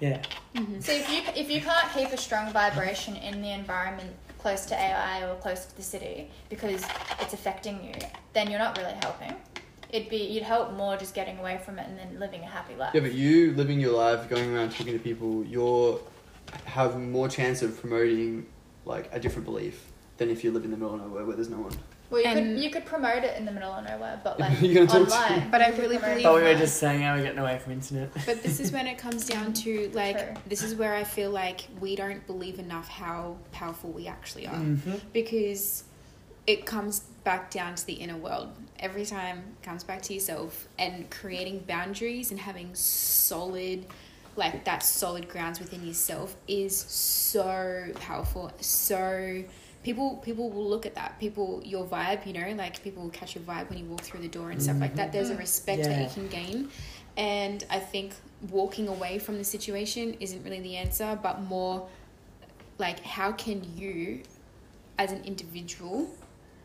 Yeah. 0.00 0.22
Mm-hmm. 0.56 0.80
So 0.80 0.90
if 0.92 1.08
you 1.08 1.20
if 1.36 1.48
you 1.48 1.60
can't 1.60 1.88
keep 1.94 2.08
a 2.08 2.16
strong 2.16 2.52
vibration 2.52 3.14
in 3.14 3.40
the 3.40 3.52
environment 3.52 4.10
close 4.38 4.66
to 4.66 4.74
AI 4.74 5.22
or 5.28 5.36
close 5.36 5.66
to 5.66 5.76
the 5.76 5.82
city 5.84 6.28
because 6.48 6.82
it's 7.20 7.32
affecting 7.32 7.84
you, 7.84 7.94
then 8.32 8.50
you're 8.50 8.58
not 8.58 8.76
really 8.76 8.96
helping. 9.02 9.32
It'd 9.90 10.08
be 10.08 10.16
you'd 10.16 10.42
help 10.42 10.72
more 10.72 10.96
just 10.96 11.14
getting 11.14 11.38
away 11.38 11.60
from 11.64 11.78
it 11.78 11.86
and 11.88 11.96
then 11.96 12.18
living 12.18 12.40
a 12.42 12.46
happy 12.46 12.74
life. 12.74 12.92
Yeah, 12.94 13.02
but 13.02 13.12
you 13.14 13.52
living 13.54 13.78
your 13.78 13.92
life, 13.92 14.28
going 14.28 14.52
around 14.52 14.70
talking 14.72 14.94
to 14.94 14.98
people, 14.98 15.44
you're 15.44 16.00
have 16.64 16.98
more 17.00 17.28
chance 17.28 17.62
of 17.62 17.78
promoting 17.80 18.46
like 18.84 19.08
a 19.12 19.20
different 19.20 19.44
belief 19.44 19.86
than 20.18 20.30
if 20.30 20.42
you 20.44 20.50
live 20.50 20.64
in 20.64 20.70
the 20.70 20.76
middle 20.76 20.94
of 20.94 21.00
nowhere 21.00 21.24
where 21.24 21.36
there's 21.36 21.48
no 21.48 21.58
one. 21.58 21.72
well, 22.10 22.20
you 22.20 22.26
And- 22.28 22.54
could 22.56 22.64
you 22.64 22.70
could 22.70 22.84
promote 22.84 23.24
it 23.24 23.36
in 23.38 23.44
the 23.46 23.52
middle 23.52 23.72
of 23.72 23.84
nowhere, 23.84 24.20
but 24.22 24.38
like 24.44 24.60
You're 24.60 24.86
gonna 24.86 25.06
talk 25.06 25.12
online. 25.14 25.50
But 25.50 25.62
I 25.62 25.68
you 25.70 25.80
really 25.82 25.98
believe- 25.98 26.22
But 26.22 26.34
we 26.34 26.40
were 26.42 26.46
online. 26.48 26.58
just 26.58 26.76
saying 26.78 27.00
how 27.02 27.14
we're 27.16 27.22
getting 27.22 27.38
away 27.38 27.58
from 27.58 27.72
internet. 27.72 28.10
But 28.26 28.42
this 28.42 28.60
is 28.60 28.70
when 28.72 28.86
it 28.86 28.98
comes 28.98 29.26
down 29.26 29.52
to 29.54 29.90
like 29.94 30.18
True. 30.18 30.42
this 30.46 30.62
is 30.62 30.74
where 30.74 30.94
I 30.94 31.04
feel 31.04 31.30
like 31.30 31.62
we 31.80 31.96
don't 31.96 32.26
believe 32.26 32.58
enough 32.58 32.88
how 32.88 33.36
powerful 33.52 33.90
we 33.90 34.06
actually 34.08 34.46
are 34.46 34.54
Mm-hmm. 34.54 34.92
because 35.12 35.84
it 36.46 36.66
comes 36.66 37.00
back 37.24 37.50
down 37.50 37.76
to 37.76 37.86
the 37.86 37.94
inner 37.94 38.16
world. 38.16 38.48
Every 38.80 39.06
time 39.06 39.38
it 39.60 39.62
comes 39.64 39.84
back 39.84 40.02
to 40.02 40.12
yourself 40.14 40.66
and 40.78 41.08
creating 41.08 41.60
boundaries 41.68 42.32
and 42.32 42.40
having 42.40 42.74
solid 42.74 43.86
like 44.36 44.64
that 44.64 44.82
solid 44.82 45.28
grounds 45.28 45.60
within 45.60 45.86
yourself 45.86 46.36
is 46.48 46.76
so 46.76 47.88
powerful. 47.96 48.50
So 48.60 49.44
people 49.82 50.16
people 50.24 50.50
will 50.50 50.68
look 50.68 50.86
at 50.86 50.94
that. 50.94 51.18
People 51.18 51.62
your 51.64 51.84
vibe, 51.84 52.26
you 52.26 52.32
know, 52.32 52.52
like 52.56 52.82
people 52.82 53.02
will 53.02 53.10
catch 53.10 53.34
your 53.34 53.44
vibe 53.44 53.68
when 53.68 53.78
you 53.78 53.84
walk 53.86 54.00
through 54.00 54.20
the 54.20 54.28
door 54.28 54.50
and 54.50 54.62
stuff 54.62 54.80
like 54.80 54.96
that. 54.96 55.12
There's 55.12 55.28
a 55.28 55.32
mm-hmm. 55.32 55.40
respect 55.40 55.84
that 55.84 56.00
you 56.00 56.08
can 56.08 56.28
gain. 56.28 56.70
And 57.16 57.64
I 57.68 57.78
think 57.78 58.14
walking 58.50 58.88
away 58.88 59.18
from 59.18 59.36
the 59.36 59.44
situation 59.44 60.16
isn't 60.18 60.42
really 60.44 60.60
the 60.60 60.76
answer, 60.76 61.18
but 61.22 61.42
more 61.42 61.88
like 62.78 63.00
how 63.00 63.32
can 63.32 63.62
you 63.76 64.22
as 64.98 65.12
an 65.12 65.22
individual 65.24 66.08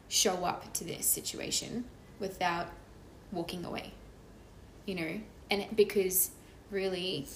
show 0.09 0.45
up 0.45 0.73
to 0.73 0.83
this 0.83 1.05
situation 1.05 1.83
without 2.19 2.69
walking 3.31 3.65
away 3.65 3.91
you 4.85 4.95
know 4.95 5.19
and 5.51 5.65
because 5.75 6.31
really 6.71 7.27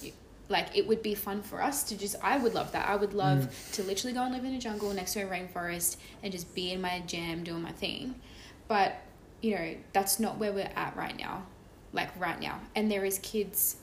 like 0.52 0.76
it 0.76 0.86
would 0.86 1.02
be 1.02 1.14
fun 1.14 1.42
for 1.42 1.60
us 1.60 1.82
to 1.84 1.96
just 1.96 2.14
i 2.22 2.36
would 2.36 2.54
love 2.54 2.70
that. 2.72 2.88
I 2.88 2.96
would 2.96 3.14
love 3.14 3.38
mm. 3.38 3.72
to 3.72 3.82
literally 3.82 4.12
go 4.12 4.22
and 4.22 4.34
live 4.34 4.44
in 4.44 4.54
a 4.54 4.60
jungle 4.60 4.92
next 4.92 5.14
to 5.14 5.22
a 5.22 5.26
rainforest 5.26 5.96
and 6.22 6.30
just 6.30 6.54
be 6.54 6.70
in 6.72 6.80
my 6.80 7.00
jam 7.06 7.42
doing 7.42 7.62
my 7.62 7.72
thing. 7.72 8.14
But 8.68 8.96
you 9.40 9.56
know 9.56 9.74
that's 9.92 10.20
not 10.20 10.38
where 10.38 10.52
we're 10.52 10.70
at 10.76 10.96
right 10.96 11.16
now. 11.18 11.46
Like 11.92 12.08
right 12.18 12.40
now. 12.40 12.60
And 12.74 12.90
there 12.90 13.04
is 13.04 13.18
kids 13.18 13.76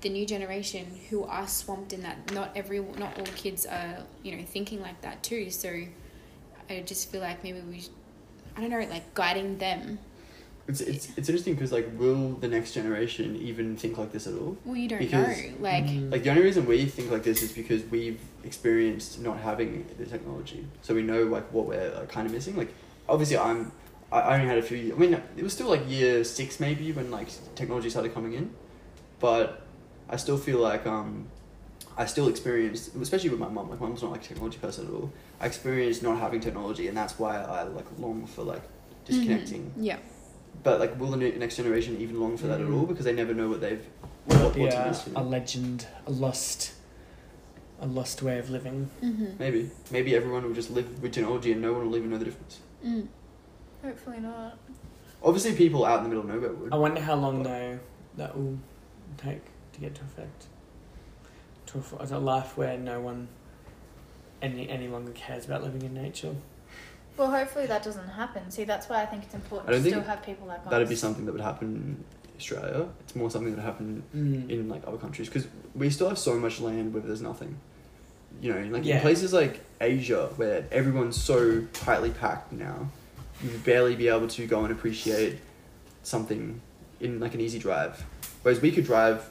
the 0.00 0.08
new 0.08 0.24
generation 0.24 0.86
who 1.10 1.24
are 1.24 1.46
swamped 1.46 1.92
in 1.92 2.02
that. 2.02 2.32
Not 2.32 2.50
every 2.56 2.80
not 2.80 3.18
all 3.18 3.26
kids 3.36 3.66
are 3.66 3.98
you 4.22 4.36
know 4.36 4.42
thinking 4.44 4.80
like 4.80 5.00
that 5.02 5.22
too. 5.22 5.50
So 5.50 5.84
i 6.70 6.80
just 6.80 7.10
feel 7.10 7.20
like 7.20 7.42
maybe 7.42 7.60
we 7.60 7.84
i 8.56 8.60
don't 8.60 8.70
know 8.70 8.78
like 8.78 9.12
guiding 9.14 9.58
them 9.58 9.98
It's 10.70 10.80
it's 10.80 11.04
it's 11.18 11.28
interesting 11.28 11.54
because 11.54 11.72
like, 11.72 11.88
will 11.98 12.34
the 12.44 12.46
next 12.56 12.70
generation 12.78 13.34
even 13.50 13.76
think 13.76 13.98
like 13.98 14.12
this 14.12 14.26
at 14.30 14.34
all? 14.34 14.56
well 14.64 14.76
you 14.76 14.88
don't 14.88 15.00
Because- 15.00 15.26
know 15.42 15.52
like 15.70 15.84
Mm. 15.84 16.12
Like 16.12 16.22
the 16.22 16.30
only 16.30 16.42
reason 16.42 16.64
we 16.66 16.84
think 16.86 17.10
like 17.10 17.24
this 17.30 17.42
is 17.42 17.50
because 17.60 17.82
we've 17.90 18.20
experienced 18.44 19.20
not 19.20 19.36
having 19.40 19.84
the 19.98 20.06
technology, 20.14 20.60
so 20.82 20.94
we 20.94 21.02
know 21.02 21.22
like 21.36 21.46
what 21.52 21.64
we're 21.66 21.90
like, 21.98 22.08
kind 22.16 22.24
of 22.28 22.32
missing. 22.32 22.54
Like 22.56 22.72
obviously, 23.08 23.36
I'm 23.48 23.60
I 24.12 24.18
I 24.20 24.34
only 24.36 24.46
had 24.52 24.58
a 24.58 24.62
few. 24.70 24.76
Years, 24.82 24.94
I 24.96 24.98
mean, 25.02 25.12
it 25.40 25.42
was 25.42 25.52
still 25.58 25.68
like 25.74 25.82
year 25.98 26.22
six 26.38 26.60
maybe 26.66 26.86
when 26.92 27.10
like 27.18 27.28
technology 27.60 27.90
started 27.90 28.14
coming 28.14 28.34
in, 28.40 28.46
but 29.26 29.44
I 30.08 30.16
still 30.24 30.38
feel 30.46 30.58
like 30.70 30.84
um 30.86 31.10
I 32.02 32.06
still 32.06 32.28
experienced, 32.34 32.84
especially 32.94 33.30
with 33.34 33.40
my 33.46 33.48
mum. 33.56 33.66
Like 33.70 33.80
my 33.80 33.88
mum's 33.88 34.02
not 34.04 34.12
like 34.12 34.24
a 34.24 34.28
technology 34.32 34.58
person 34.66 34.86
at 34.88 34.92
all. 34.98 35.08
I 35.42 35.46
experienced 35.52 36.00
not 36.08 36.16
having 36.24 36.40
technology, 36.48 36.84
and 36.88 36.96
that's 36.96 37.14
why 37.18 37.32
I 37.58 37.64
like 37.78 37.88
long 37.98 38.26
for 38.34 38.42
like 38.52 38.62
disconnecting. 39.08 39.62
Mhm. 39.76 39.84
yeah 39.90 39.98
But 40.62 40.78
like, 40.80 40.98
will 41.00 41.10
the 41.10 41.16
ne- 41.16 41.36
next 41.36 41.56
generation 41.56 41.96
even 42.00 42.20
long 42.20 42.36
for 42.36 42.46
that 42.48 42.60
at 42.60 42.66
Mm. 42.66 42.74
all? 42.80 42.86
Because 42.86 43.04
they 43.04 43.12
never 43.12 43.32
know 43.34 43.48
what 43.48 43.60
they've 43.60 43.84
Will 44.26 44.36
what, 44.38 44.46
it 44.48 44.54
be 44.54 44.60
what 44.62 44.70
to 44.72 44.82
a, 44.84 44.88
miss. 44.88 45.06
you 45.06 45.12
a 45.16 45.22
legend, 45.22 45.86
a 46.06 46.10
lost, 46.10 46.72
a 47.80 47.86
lost 47.86 48.22
way 48.22 48.38
of 48.38 48.50
living? 48.50 48.90
mm-hmm. 49.02 49.26
Maybe 49.38 49.70
maybe 49.90 50.14
everyone 50.14 50.42
will 50.44 50.52
just 50.54 50.70
live 50.70 51.02
with 51.02 51.12
technology 51.12 51.52
and 51.52 51.62
no 51.62 51.72
one 51.72 51.86
will 51.88 51.96
even 51.96 52.10
know 52.10 52.18
the 52.18 52.26
difference. 52.26 52.60
mm. 52.84 53.06
Hopefully 53.82 54.20
not. 54.20 54.58
Obviously, 55.22 55.54
people 55.54 55.84
out 55.86 55.98
in 55.98 56.02
the 56.04 56.08
middle 56.10 56.22
of 56.24 56.28
nowhere 56.28 56.52
would. 56.52 56.72
I 56.72 56.76
wonder 56.76 57.00
how 57.00 57.14
long 57.14 57.42
though 57.42 57.78
that 58.16 58.36
will 58.36 58.58
take 59.16 59.40
to 59.72 59.80
get 59.80 59.94
to 59.96 60.02
effect. 60.02 60.46
To 61.66 61.82
a 62.00 62.18
life 62.18 62.56
where 62.58 62.76
no 62.76 63.00
one 63.00 63.28
any 64.42 64.68
any 64.68 64.88
longer 64.88 65.12
cares 65.12 65.44
about 65.46 65.62
living 65.62 65.82
in 65.82 65.94
nature. 65.94 66.34
Well, 67.16 67.30
hopefully 67.30 67.66
that 67.66 67.82
doesn't 67.82 68.08
happen. 68.08 68.50
See, 68.50 68.64
that's 68.64 68.88
why 68.88 69.02
I 69.02 69.06
think 69.06 69.24
it's 69.24 69.34
important 69.34 69.68
I 69.68 69.72
don't 69.72 69.80
to 69.82 69.90
think 69.90 70.02
still 70.02 70.08
have 70.16 70.24
people 70.24 70.46
like 70.46 70.60
us. 70.64 70.70
That'd 70.70 70.88
be 70.88 70.96
something 70.96 71.26
that 71.26 71.32
would 71.32 71.40
happen 71.40 71.68
in 71.76 72.04
Australia. 72.38 72.88
It's 73.00 73.14
more 73.14 73.30
something 73.30 73.50
that 73.50 73.56
would 73.58 73.64
happen 73.64 74.02
Mm. 74.16 74.48
in 74.50 74.68
like 74.68 74.82
other 74.86 74.96
countries 74.96 75.28
because 75.28 75.46
we 75.74 75.90
still 75.90 76.08
have 76.08 76.18
so 76.18 76.38
much 76.38 76.60
land 76.60 76.94
where 76.94 77.02
there's 77.02 77.20
nothing. 77.20 77.56
You 78.40 78.54
know, 78.54 78.70
like 78.72 78.84
Yeah. 78.86 78.96
in 78.96 79.00
places 79.02 79.32
like 79.32 79.60
Asia 79.80 80.30
where 80.36 80.64
everyone's 80.72 81.20
so 81.20 81.62
tightly 81.74 82.10
packed 82.10 82.52
now, 82.52 82.88
you 83.42 83.50
would 83.50 83.64
barely 83.64 83.96
be 83.96 84.08
able 84.08 84.28
to 84.28 84.46
go 84.46 84.62
and 84.64 84.72
appreciate 84.72 85.38
something 86.02 86.60
in 87.00 87.20
like 87.20 87.34
an 87.34 87.40
easy 87.40 87.58
drive. 87.58 88.04
Whereas 88.42 88.60
we 88.62 88.70
could 88.72 88.84
drive 88.86 89.28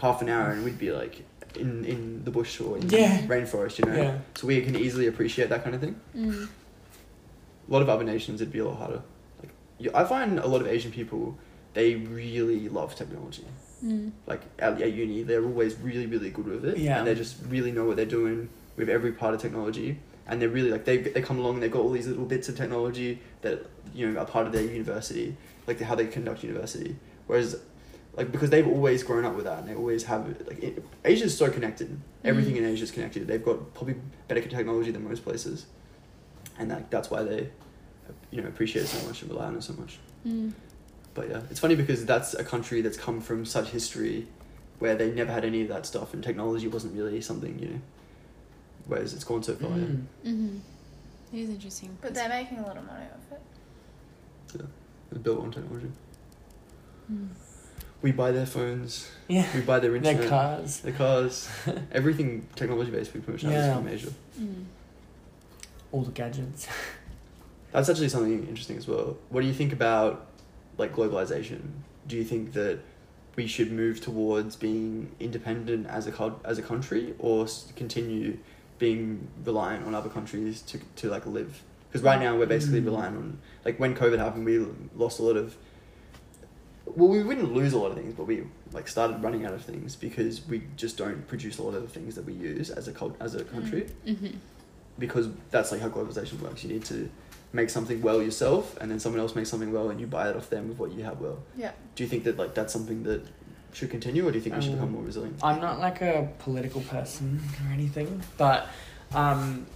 half 0.00 0.20
an 0.22 0.28
hour 0.28 0.50
and 0.50 0.64
we'd 0.64 0.78
be 0.78 0.92
like 0.92 1.22
in 1.58 1.84
in 1.86 2.22
the 2.24 2.30
bush 2.30 2.60
or 2.60 2.76
in 2.76 2.88
Yeah. 2.90 3.22
rainforest, 3.26 3.78
you 3.78 3.86
know. 3.86 3.96
Yeah. 3.96 4.18
So 4.34 4.46
we 4.46 4.60
can 4.60 4.76
easily 4.76 5.06
appreciate 5.06 5.48
that 5.48 5.62
kind 5.64 5.74
of 5.74 5.80
thing. 5.80 5.96
Mm. 6.14 6.48
A 7.68 7.72
lot 7.72 7.82
of 7.82 7.88
other 7.88 8.04
nations, 8.04 8.40
it'd 8.40 8.52
be 8.52 8.60
a 8.60 8.64
lot 8.66 8.78
harder. 8.78 9.02
Like, 9.40 9.50
you, 9.78 9.90
I 9.94 10.04
find 10.04 10.38
a 10.38 10.46
lot 10.46 10.60
of 10.60 10.66
Asian 10.66 10.92
people, 10.92 11.36
they 11.74 11.94
really 11.96 12.68
love 12.68 12.94
technology. 12.94 13.44
Mm. 13.84 14.12
Like 14.26 14.42
at, 14.58 14.80
at 14.80 14.92
uni, 14.92 15.22
they're 15.22 15.44
always 15.44 15.76
really, 15.76 16.06
really 16.06 16.30
good 16.30 16.46
with 16.46 16.64
it. 16.64 16.78
Yeah. 16.78 16.98
And 16.98 17.06
they 17.06 17.14
just 17.14 17.36
really 17.48 17.72
know 17.72 17.84
what 17.84 17.96
they're 17.96 18.06
doing 18.06 18.48
with 18.76 18.88
every 18.88 19.12
part 19.12 19.34
of 19.34 19.40
technology. 19.40 19.98
And 20.28 20.40
they're 20.40 20.48
really 20.48 20.70
like 20.70 20.84
they 20.84 20.96
they 20.96 21.22
come 21.22 21.38
along 21.38 21.54
and 21.54 21.62
they've 21.62 21.70
got 21.70 21.82
all 21.82 21.90
these 21.92 22.08
little 22.08 22.24
bits 22.24 22.48
of 22.48 22.56
technology 22.56 23.20
that 23.42 23.64
you 23.94 24.10
know 24.10 24.18
are 24.20 24.26
part 24.26 24.46
of 24.46 24.52
their 24.52 24.64
university, 24.64 25.36
like 25.68 25.80
how 25.80 25.94
they 25.94 26.06
conduct 26.06 26.42
university. 26.42 26.96
Whereas, 27.28 27.60
like 28.16 28.32
because 28.32 28.50
they've 28.50 28.66
always 28.66 29.04
grown 29.04 29.24
up 29.24 29.36
with 29.36 29.44
that 29.44 29.58
and 29.60 29.68
they 29.68 29.74
always 29.76 30.02
have. 30.04 30.26
Like 30.48 30.60
it, 30.64 30.84
Asia's 31.04 31.36
so 31.36 31.48
connected. 31.48 32.00
Everything 32.24 32.54
Mm. 32.54 32.58
in 32.58 32.64
Asia 32.64 32.82
is 32.84 32.90
connected. 32.90 33.28
They've 33.28 33.44
got 33.44 33.72
probably 33.74 33.96
better 34.26 34.40
technology 34.40 34.90
than 34.90 35.04
most 35.06 35.22
places, 35.22 35.66
and 36.58 36.70
that 36.70 36.90
that's 36.90 37.10
why 37.10 37.22
they, 37.22 37.48
you 38.30 38.42
know, 38.42 38.48
appreciate 38.48 38.82
it 38.82 38.88
so 38.88 39.06
much 39.06 39.22
and 39.22 39.30
rely 39.30 39.46
on 39.46 39.56
it 39.56 39.62
so 39.62 39.72
much. 39.74 39.98
Mm. 40.26 40.52
But 41.14 41.30
yeah, 41.30 41.40
it's 41.50 41.60
funny 41.60 41.74
because 41.74 42.04
that's 42.04 42.34
a 42.34 42.44
country 42.44 42.80
that's 42.82 42.96
come 42.96 43.20
from 43.20 43.44
such 43.46 43.68
history 43.70 44.26
where 44.78 44.94
they 44.94 45.10
never 45.10 45.32
had 45.32 45.44
any 45.44 45.62
of 45.62 45.68
that 45.68 45.86
stuff 45.86 46.12
and 46.12 46.22
technology 46.22 46.68
wasn't 46.68 46.94
really 46.94 47.20
something, 47.20 47.58
you 47.58 47.68
know. 47.68 47.80
Whereas 48.86 49.14
it's 49.14 49.24
gone 49.24 49.42
so 49.42 49.54
far, 49.54 49.70
yeah. 49.70 49.76
Mm. 49.84 50.04
Mm-hmm. 50.26 50.56
It 51.32 51.38
is 51.40 51.50
interesting. 51.50 51.96
But 52.00 52.14
they're 52.14 52.28
making 52.28 52.58
a 52.58 52.66
lot 52.66 52.76
of 52.76 52.86
money 52.86 53.06
off 53.06 53.38
it. 53.38 54.66
It's 55.10 55.18
built 55.20 55.40
on 55.40 55.50
technology. 55.50 55.90
Mm. 57.10 57.28
We 58.02 58.12
buy 58.12 58.30
their 58.30 58.46
phones, 58.46 59.10
Yeah. 59.26 59.46
we 59.54 59.62
buy 59.62 59.80
their 59.80 59.96
internet, 59.96 60.20
Their 60.20 60.28
cars. 60.28 60.80
their 60.80 60.92
cars, 60.92 61.48
everything 61.92 62.46
technology 62.54 62.90
based 62.90 63.14
we 63.14 63.20
pretty 63.20 63.46
much 63.46 63.54
have 63.54 63.62
is 63.62 63.66
Yeah. 63.66 63.74
from 63.76 63.88
Asia. 63.88 64.10
Mm. 64.38 64.64
All 65.92 66.02
the 66.02 66.12
gadgets. 66.12 66.68
That's 67.72 67.88
actually 67.88 68.08
something 68.08 68.46
interesting 68.48 68.76
as 68.76 68.86
well. 68.88 69.16
What 69.30 69.40
do 69.42 69.46
you 69.46 69.52
think 69.54 69.72
about 69.72 70.26
like 70.78 70.94
globalization? 70.94 71.60
Do 72.06 72.16
you 72.16 72.24
think 72.24 72.52
that 72.54 72.78
we 73.34 73.46
should 73.46 73.70
move 73.70 74.00
towards 74.00 74.56
being 74.56 75.10
independent 75.20 75.86
as 75.88 76.06
a 76.06 76.12
cul- 76.12 76.40
as 76.44 76.58
a 76.58 76.62
country, 76.62 77.14
or 77.18 77.46
continue 77.76 78.38
being 78.78 79.28
reliant 79.44 79.86
on 79.86 79.94
other 79.94 80.08
countries 80.08 80.62
to 80.62 80.78
to 80.96 81.08
like 81.10 81.26
live? 81.26 81.62
Because 81.88 82.02
right 82.02 82.20
now 82.20 82.36
we're 82.36 82.46
basically 82.46 82.80
Mm. 82.80 82.86
relying 82.86 83.16
on 83.16 83.38
like 83.64 83.78
when 83.78 83.94
COVID 83.94 84.18
happened, 84.18 84.44
we 84.46 84.64
lost 84.96 85.18
a 85.18 85.22
lot 85.22 85.36
of. 85.36 85.56
Well, 86.86 87.08
we 87.08 87.22
wouldn't 87.22 87.52
lose 87.52 87.72
a 87.72 87.78
lot 87.78 87.90
of 87.90 87.96
things, 87.96 88.14
but 88.14 88.24
we 88.26 88.44
like 88.72 88.86
started 88.88 89.22
running 89.22 89.44
out 89.44 89.52
of 89.52 89.62
things 89.62 89.96
because 89.96 90.46
we 90.46 90.62
just 90.76 90.96
don't 90.96 91.26
produce 91.28 91.58
a 91.58 91.62
lot 91.62 91.74
of 91.74 91.82
the 91.82 91.88
things 91.88 92.14
that 92.14 92.24
we 92.24 92.32
use 92.32 92.70
as 92.70 92.86
a 92.88 92.92
cult- 92.92 93.16
as 93.20 93.34
a 93.34 93.44
country 93.44 93.86
Mm-hmm. 94.06 94.36
Because 94.98 95.28
that's 95.50 95.72
like 95.72 95.80
how 95.80 95.88
globalization 95.88 96.40
works. 96.40 96.64
You 96.64 96.70
need 96.72 96.84
to 96.86 97.08
make 97.52 97.70
something 97.70 98.02
well 98.02 98.22
yourself, 98.22 98.76
and 98.80 98.90
then 98.90 98.98
someone 99.00 99.20
else 99.20 99.34
makes 99.34 99.48
something 99.48 99.72
well, 99.72 99.90
and 99.90 100.00
you 100.00 100.06
buy 100.06 100.28
it 100.30 100.36
off 100.36 100.50
them 100.50 100.68
with 100.68 100.78
what 100.78 100.92
you 100.92 101.04
have 101.04 101.20
well. 101.20 101.38
Yeah. 101.56 101.72
Do 101.94 102.02
you 102.02 102.08
think 102.08 102.24
that 102.24 102.36
like 102.36 102.54
that's 102.54 102.72
something 102.72 103.02
that 103.04 103.22
should 103.72 103.90
continue, 103.90 104.26
or 104.26 104.30
do 104.32 104.38
you 104.38 104.42
think 104.42 104.56
we 104.56 104.62
should 104.62 104.72
Um, 104.72 104.76
become 104.78 104.92
more 104.92 105.02
resilient? 105.02 105.38
I'm 105.42 105.60
not 105.60 105.78
like 105.80 106.00
a 106.00 106.28
political 106.38 106.80
person 106.82 107.40
or 107.66 107.72
anything, 107.72 108.22
but 108.38 108.68
um, 109.14 109.66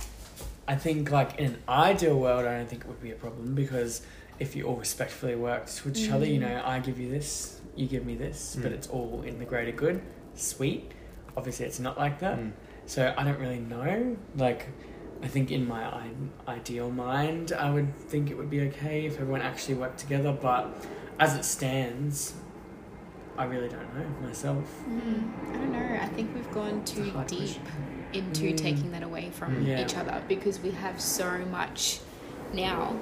I 0.66 0.76
think 0.76 1.10
like 1.10 1.38
in 1.38 1.46
an 1.46 1.58
ideal 1.68 2.18
world, 2.18 2.44
I 2.46 2.56
don't 2.58 2.68
think 2.68 2.82
it 2.82 2.88
would 2.88 3.02
be 3.02 3.10
a 3.12 3.16
problem 3.16 3.54
because 3.54 4.02
if 4.38 4.56
you 4.56 4.64
all 4.64 4.76
respectfully 4.76 5.34
worked 5.36 5.82
with 5.84 5.96
each 5.98 6.10
other, 6.10 6.24
you 6.24 6.38
Mm. 6.40 6.48
know, 6.48 6.62
I 6.64 6.78
give 6.80 6.98
you 6.98 7.10
this, 7.10 7.60
you 7.76 7.86
give 7.86 8.06
me 8.06 8.14
this, 8.16 8.56
but 8.60 8.72
Mm. 8.72 8.74
it's 8.74 8.86
all 8.88 9.22
in 9.26 9.38
the 9.38 9.44
greater 9.44 9.72
good. 9.72 10.00
Sweet. 10.34 10.92
Obviously, 11.36 11.66
it's 11.66 11.78
not 11.78 11.98
like 11.98 12.20
that. 12.20 12.38
Mm. 12.38 12.52
So 12.86 13.12
I 13.16 13.22
don't 13.24 13.38
really 13.38 13.58
know. 13.60 14.16
Like, 14.36 14.68
I 15.22 15.28
think 15.28 15.50
in 15.50 15.66
my 15.68 15.90
ideal 16.48 16.90
mind, 16.90 17.52
I 17.52 17.70
would 17.70 17.94
think 18.08 18.30
it 18.30 18.36
would 18.38 18.48
be 18.50 18.62
okay 18.68 19.04
if 19.06 19.14
everyone 19.20 19.42
actually 19.42 19.74
worked 19.74 19.98
together. 19.98 20.32
But 20.32 20.74
as 21.18 21.36
it 21.36 21.44
stands, 21.44 22.34
I 23.36 23.44
really 23.44 23.68
don't 23.68 23.94
know 23.94 24.26
myself. 24.26 24.64
Mm. 24.88 25.30
I 25.50 25.52
don't 25.52 25.72
know. 25.72 25.98
I 26.00 26.06
think 26.08 26.34
we've 26.34 26.50
gone 26.52 26.84
too 26.84 27.04
deep 27.04 27.12
question. 27.14 27.62
into 28.12 28.46
Mm. 28.52 28.56
taking 28.56 28.90
that 28.92 29.02
away 29.04 29.30
from 29.30 29.62
Yeah. 29.64 29.84
each 29.84 29.96
other 29.96 30.20
because 30.26 30.58
we 30.60 30.72
have 30.72 31.00
so 31.00 31.38
much 31.50 32.00
now 32.52 32.96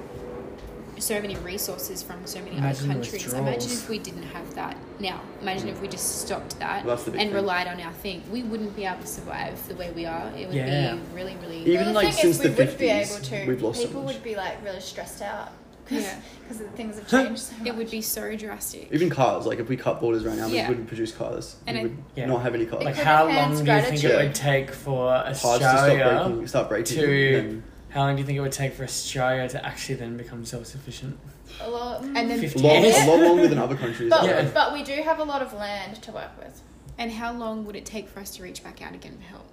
so 0.99 1.21
many 1.21 1.35
resources 1.37 2.01
from 2.03 2.25
so 2.25 2.39
many 2.39 2.57
Imagine 2.57 2.91
other 2.91 3.01
countries. 3.01 3.33
Imagine 3.33 3.71
if 3.71 3.89
we 3.89 3.99
didn't 3.99 4.23
have 4.23 4.53
that 4.55 4.77
now. 4.99 5.21
Imagine 5.41 5.67
mm. 5.67 5.71
if 5.71 5.81
we 5.81 5.87
just 5.87 6.21
stopped 6.21 6.59
that 6.59 6.85
Well, 6.85 6.95
that's 6.95 7.05
the 7.05 7.11
big 7.11 7.21
and 7.21 7.29
thing. 7.29 7.35
relied 7.35 7.67
on 7.67 7.79
our 7.81 7.93
thing. 7.93 8.21
We 8.31 8.43
wouldn't 8.43 8.75
be 8.75 8.85
able 8.85 9.01
to 9.01 9.07
survive 9.07 9.65
the 9.67 9.75
way 9.75 9.91
we 9.91 10.05
are. 10.05 10.27
It 10.37 10.47
would 10.47 10.55
Yeah. 10.55 10.95
be 10.95 11.01
really, 11.13 11.35
really. 11.41 11.59
Even 11.61 11.75
Well, 11.75 11.85
the 11.85 11.93
like 11.93 12.13
thing 12.15 12.29
is, 12.29 12.37
since 12.37 12.39
we 12.39 12.43
the 12.53 12.65
would 12.65 12.77
be 12.77 12.85
50s, 12.87 13.11
able 13.11 13.25
to. 13.25 13.47
we've 13.47 13.61
lost 13.61 13.81
so 13.81 13.87
people 13.87 14.03
much. 14.03 14.13
would 14.15 14.23
be 14.23 14.35
like 14.35 14.63
really 14.63 14.81
stressed 14.81 15.21
out 15.21 15.51
because 15.85 16.03
Yeah. 16.03 16.19
the 16.49 16.63
things 16.75 16.95
have 16.97 17.07
changed 17.09 17.41
so 17.41 17.57
much. 17.57 17.67
It 17.67 17.75
would 17.75 17.89
be 17.89 18.01
so 18.01 18.35
drastic. 18.35 18.89
Even 18.91 19.09
cars, 19.09 19.45
like 19.45 19.59
if 19.59 19.69
we 19.69 19.77
cut 19.77 19.99
borders 20.01 20.25
right 20.25 20.37
now, 20.37 20.47
Yeah. 20.47 20.63
we 20.63 20.69
wouldn't 20.69 20.87
produce 20.87 21.11
cars. 21.11 21.55
And 21.65 21.75
we 21.75 21.79
I- 21.79 21.83
would 21.83 21.97
Yeah. 22.15 22.25
not 22.25 22.41
have 22.43 22.55
any 22.55 22.65
cars. 22.65 22.83
Like 22.83 22.95
could 22.95 23.03
how 23.05 23.27
long 23.27 23.63
do 23.63 23.71
you 23.71 23.81
think 23.81 24.03
it 24.03 24.15
would 24.15 24.35
take 24.35 24.71
for 24.71 25.07
Cars 25.09 25.27
to 25.29 25.39
stop 25.39 25.61
Australia? 25.61 26.23
breaking, 26.27 26.47
start 26.47 26.69
breaking. 26.69 26.97
to- 26.97 27.31
then 27.33 27.63
How 27.89 28.01
long 28.01 28.15
do 28.15 28.21
you 28.21 28.25
think 28.25 28.37
it 28.37 28.41
would 28.41 28.51
take 28.51 28.73
for 28.73 28.83
Australia 28.83 29.47
to 29.49 29.65
actually 29.65 29.95
then 29.95 30.17
become 30.17 30.45
self-sufficient? 30.45 31.19
a 31.61 31.69
lot. 31.69 32.03
And 32.03 32.15
then- 32.15 32.31
a 32.31 32.37
50 32.37 32.59
lot, 32.61 32.81
years? 32.81 32.95
a 33.03 33.07
lot 33.09 33.19
longer 33.19 33.47
than 33.47 33.57
other 33.57 33.75
countries. 33.83 34.09
But, 34.09 34.23
Yeah. 34.25 34.49
but 34.53 34.71
we 34.73 34.83
do 34.83 34.93
have 35.01 35.19
a 35.19 35.23
lot 35.23 35.41
of 35.41 35.51
land 35.53 36.01
to 36.03 36.11
work 36.11 36.31
with. 36.39 36.61
And 36.97 37.11
how 37.11 37.33
long 37.33 37.65
would 37.65 37.75
it 37.75 37.85
take 37.85 38.07
for 38.07 38.19
us 38.19 38.29
to 38.35 38.43
reach 38.43 38.63
back 38.63 38.81
out 38.81 38.93
again 38.93 39.17
for 39.17 39.23
help? 39.23 39.45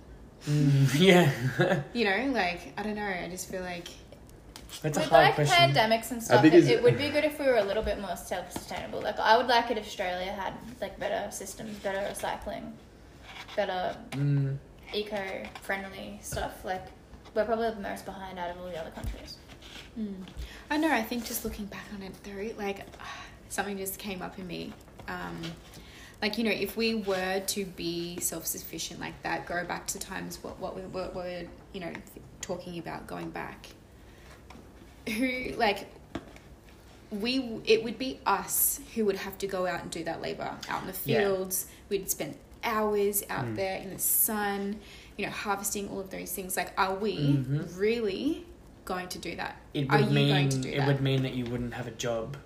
Mm, 0.49 0.89
yeah, 1.01 1.83
You 1.95 2.05
know, 2.05 2.33
like 2.33 2.73
I 2.77 2.83
don't 2.83 2.95
know. 2.97 3.07
I 3.07 3.29
just 3.31 3.49
feel 3.51 3.63
like 3.63 3.89
that's 4.83 4.99
a 4.99 5.01
with 5.01 5.09
hard 5.09 5.25
like 5.27 5.35
question. 5.37 5.57
pandemics 5.57 6.11
and 6.11 6.23
stuff, 6.23 6.43
big 6.43 6.53
it, 6.55 6.59
is- 6.59 6.69
it 6.69 6.83
would 6.83 6.99
be 6.99 7.09
good 7.09 7.25
if 7.25 7.39
we 7.39 7.47
were 7.47 7.57
a 7.57 7.65
little 7.65 7.83
bit 7.83 7.99
more 8.01 8.15
self-sustainable. 8.17 9.01
Like 9.01 9.19
I 9.19 9.37
would 9.39 9.47
like 9.47 9.71
it 9.71 9.79
if 9.79 9.87
Australia 9.87 10.31
had 10.33 10.53
like 10.81 10.99
better 11.01 11.31
systems, 11.33 11.79
better 11.79 11.99
recycling, 12.13 12.73
better 13.57 13.97
Mm, 14.11 14.59
eco-friendly 14.93 16.19
stuff. 16.23 16.65
Like 16.65 16.85
we're 17.37 17.45
probably 17.45 17.71
the 17.71 17.81
most 17.81 18.05
behind 18.05 18.39
out 18.39 18.51
of 18.51 18.59
all 18.59 18.67
the 18.67 18.79
other 18.81 18.91
countries. 18.91 19.37
Mm. 19.99 20.15
I 20.71 20.77
know. 20.79 20.91
I 20.93 21.03
think 21.03 21.25
just 21.25 21.45
looking 21.45 21.67
back 21.67 21.85
on 21.95 22.03
it 22.03 22.13
though, 22.25 22.57
like 22.63 22.85
something 23.49 23.77
just 23.79 23.99
came 23.99 24.23
up 24.23 24.39
in 24.39 24.47
me. 24.47 24.73
Um, 25.09 25.41
like 26.23 26.39
you 26.39 26.45
know, 26.45 26.51
if 26.51 26.77
we 26.77 26.95
were 26.97 27.41
to 27.41 27.65
be 27.65 28.19
self-sufficient 28.21 28.99
like 29.01 29.23
that, 29.23 29.47
go 29.47 29.65
back 29.65 29.87
to 29.89 29.99
times 29.99 30.39
what 30.43 30.59
what 30.59 30.75
we 30.75 30.83
what 30.83 31.15
we're 31.15 31.47
you 31.73 31.81
know 31.81 31.93
talking 32.41 32.79
about 32.79 33.07
going 33.07 33.31
back. 33.31 33.67
Who 35.09 35.53
like 35.57 35.87
we 37.11 37.61
it 37.65 37.85
would 37.85 37.99
be 37.99 38.19
us 38.27 38.81
who 38.95 39.05
would 39.05 39.17
have 39.17 39.39
to 39.39 39.47
go 39.47 39.67
out 39.67 39.83
and 39.83 39.91
do 39.91 40.03
that 40.05 40.21
labor 40.21 40.51
out 40.69 40.81
in 40.83 40.87
the 40.89 40.97
Yeah. 41.05 41.21
fields. 41.21 41.67
We'd 41.89 42.11
spend 42.11 42.37
hours 42.65 43.23
out 43.31 43.45
Mm. 43.45 43.57
there 43.57 43.77
in 43.77 43.91
the 43.91 43.99
sun, 44.01 44.81
you 45.17 45.27
know, 45.27 45.33
harvesting 45.33 45.89
all 45.89 46.01
of 46.01 46.11
those 46.11 46.33
things. 46.33 46.57
Like, 46.57 46.73
are 46.79 46.95
we 46.95 47.17
Mhm. 47.17 47.79
really 47.79 48.47
going 48.85 49.09
to 49.09 49.19
do 49.19 49.35
that? 49.37 49.57
it 49.75 49.87
Are 49.91 49.99
would 49.99 50.09
you 50.09 50.13
mean 50.15 50.29
going 50.29 50.49
to 50.51 50.57
do 50.59 50.69
it 50.69 50.77
that? 50.77 50.83
It 50.83 50.87
would 50.87 51.01
mean 51.01 51.23
that 51.23 51.35
you 51.35 51.45
wouldn't 51.47 51.75
have 51.75 51.87
a 51.87 51.91
job. 51.93 52.37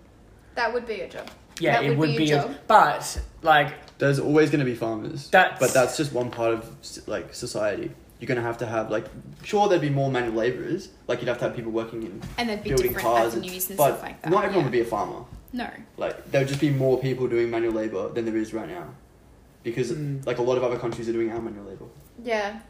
That 0.55 0.73
would 0.73 0.87
be 0.87 1.01
a 1.01 1.09
job. 1.09 1.29
Yeah, 1.59 1.75
That 1.75 1.85
it 1.85 1.89
would 1.91 1.99
would 1.99 2.09
be 2.17 2.19
be, 2.19 2.33
a 2.33 2.43
job. 2.43 2.55
but 2.67 3.21
like 3.43 3.75
There's 3.99 4.19
always 4.19 4.49
going 4.51 4.61
to 4.61 4.65
be 4.65 4.75
farmers. 4.75 5.29
That's- 5.31 5.59
but 5.61 5.75
that's 5.75 5.97
just 5.97 6.13
one 6.13 6.31
part 6.31 6.55
of 6.55 6.75
like 7.07 7.35
society. 7.35 7.91
You're 8.19 8.29
going 8.29 8.37
to 8.37 8.43
have 8.43 8.59
to 8.59 8.67
have 8.67 8.91
like 8.91 9.07
sure 9.43 9.69
there'd 9.69 9.81
be 9.83 9.91
more 9.91 10.11
manual 10.11 10.35
laborers. 10.37 10.89
Like 11.07 11.21
you'd 11.21 11.29
have 11.29 11.39
to 11.39 11.45
have 11.45 11.57
people 11.57 11.73
working 11.73 12.03
in 12.03 12.23
And 12.39 12.49
there'd 12.49 12.63
be 12.63 12.71
building 12.71 12.93
different 12.93 13.07
cars, 13.07 13.35
avenues 13.35 13.69
and 13.69 13.77
but 13.77 13.89
stuff 13.89 14.03
like 14.03 14.23
that. 14.23 14.31
not 14.31 14.45
everyone 14.45 14.61
yeah. 14.61 14.65
would 14.65 14.73
be 14.73 14.81
a 14.81 14.85
farmer. 14.85 15.25
No. 15.53 15.69
Like 15.99 16.31
there 16.31 16.41
would 16.41 16.49
just 16.49 16.61
be 16.61 16.71
more 16.71 16.99
people 16.99 17.27
doing 17.29 17.51
manual 17.51 17.75
labor 17.75 18.09
than 18.11 18.25
there 18.25 18.37
is 18.37 18.55
right 18.55 18.69
now, 18.69 18.87
because 19.63 19.93
Mm. 19.93 20.25
like 20.27 20.39
a 20.39 20.43
lot 20.43 20.57
of 20.57 20.65
other 20.65 20.79
countries 20.79 21.09
are 21.09 21.13
doing 21.13 21.31
our 21.31 21.41
manual 21.43 21.65
labor. 21.67 21.87
Yeah. 22.23 22.61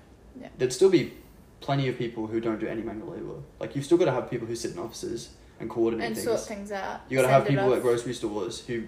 There'd 0.59 0.73
still 0.73 0.91
be 0.91 1.13
plenty 1.61 1.89
of 1.89 1.99
people 1.99 2.27
who 2.27 2.41
don't 2.41 2.59
do 2.61 2.67
any 2.67 2.83
manual 2.83 3.09
labor. 3.13 3.35
Like 3.59 3.75
you've 3.77 3.85
still 3.85 3.99
got 3.99 4.07
to 4.07 4.13
have 4.13 4.31
people 4.31 4.47
who 4.47 4.57
sit 4.57 4.73
in 4.73 4.79
offices 4.79 5.31
and 5.59 5.69
coordinate 5.69 6.07
And 6.07 6.15
things. 6.15 6.25
sort 6.27 6.41
things 6.41 6.73
out. 6.73 7.01
You 7.09 7.17
got 7.17 7.23
to 7.23 7.29
have 7.29 7.47
people 7.47 7.75
at 7.75 7.83
grocery 7.83 8.15
stores 8.15 8.61
who 8.67 8.85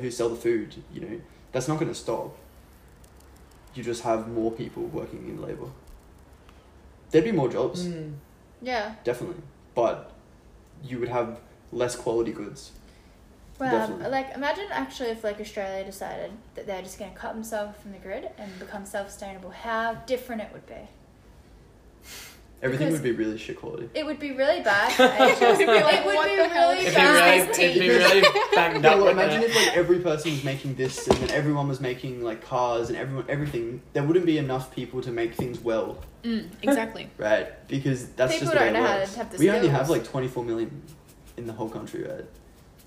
who 0.00 0.10
sell 0.10 0.28
the 0.28 0.36
food. 0.36 0.74
You 0.92 1.00
know, 1.00 1.20
that's 1.52 1.66
not 1.68 1.78
going 1.78 1.88
to 1.90 1.94
stop. 1.98 2.36
You 3.74 3.82
just 3.82 4.02
have 4.02 4.28
more 4.28 4.52
people 4.52 4.84
working 4.84 5.28
in 5.28 5.42
labor. 5.42 5.66
There'd 7.10 7.24
be 7.24 7.32
more 7.32 7.48
jobs, 7.48 7.86
mm, 7.86 8.12
Yeah. 8.62 8.94
definitely, 9.04 9.42
but 9.74 10.12
you 10.84 10.98
would 11.00 11.08
have 11.08 11.40
less 11.72 11.96
quality 11.96 12.32
goods. 12.32 12.72
Wow. 13.60 13.70
Definitely. 13.70 14.08
Like 14.10 14.34
imagine 14.34 14.66
actually 14.70 15.10
if 15.10 15.22
like 15.22 15.40
Australia 15.40 15.84
decided 15.84 16.32
that 16.56 16.66
they're 16.66 16.82
just 16.82 16.98
gonna 16.98 17.14
cut 17.14 17.34
themselves 17.34 17.78
from 17.80 17.92
the 17.92 17.98
grid 17.98 18.28
and 18.38 18.58
become 18.58 18.84
self-sustainable, 18.84 19.50
how 19.50 19.94
different 20.06 20.42
it 20.42 20.48
would 20.52 20.66
be. 20.66 20.74
Everything 22.62 22.88
Because- 22.88 23.02
would 23.02 23.16
be 23.16 23.24
really 23.24 23.36
shit 23.36 23.58
quality. 23.58 23.90
It 23.94 24.06
would 24.06 24.18
be 24.18 24.32
really 24.32 24.62
bad. 24.62 24.90
it 24.98 25.38
would 25.40 25.58
be, 25.58 25.66
like, 25.66 26.02
really 26.04 26.16
what 26.16 26.28
the 26.28 26.54
really 26.54 26.78
is 26.78 26.86
it'd 26.86 26.94
be 26.96 27.00
really, 27.02 27.20
bad. 27.20 27.58
It'd 27.60 27.80
be 27.80 27.88
really 27.90 28.22
banged 28.54 28.86
up. 28.86 28.96
well, 28.98 29.08
imagine 29.08 29.42
if 29.42 29.54
like 29.54 29.76
every 29.76 29.98
person 29.98 30.30
was 30.30 30.44
making 30.44 30.74
this, 30.76 31.06
and 31.06 31.18
then 31.18 31.30
everyone 31.30 31.68
was 31.68 31.80
making 31.82 32.22
like 32.24 32.42
cars 32.42 32.88
and 32.88 32.96
everyone 32.96 33.26
everything. 33.28 33.82
There 33.92 34.02
wouldn't 34.02 34.24
be 34.24 34.38
enough 34.38 34.74
people 34.74 35.02
to 35.02 35.10
make 35.10 35.34
things 35.34 35.60
well, 35.60 35.98
Mm, 36.24 36.48
exactly. 36.62 37.10
right? 37.18 37.68
Because 37.68 38.08
that's 38.10 38.32
People 38.32 38.46
just 38.46 38.54
the 38.54 38.58
way 38.60 38.66
don't 38.72 38.76
it 38.76 38.80
know 38.80 38.86
how 38.86 38.94
to 38.94 39.00
works. 39.00 39.14
have 39.16 39.30
the 39.30 39.38
we 39.38 39.50
only 39.50 39.68
have 39.68 39.90
like 39.90 40.04
twenty 40.04 40.28
four 40.28 40.42
million 40.42 40.80
in 41.36 41.46
the 41.46 41.52
whole 41.52 41.68
country, 41.68 42.02
right? 42.04 42.24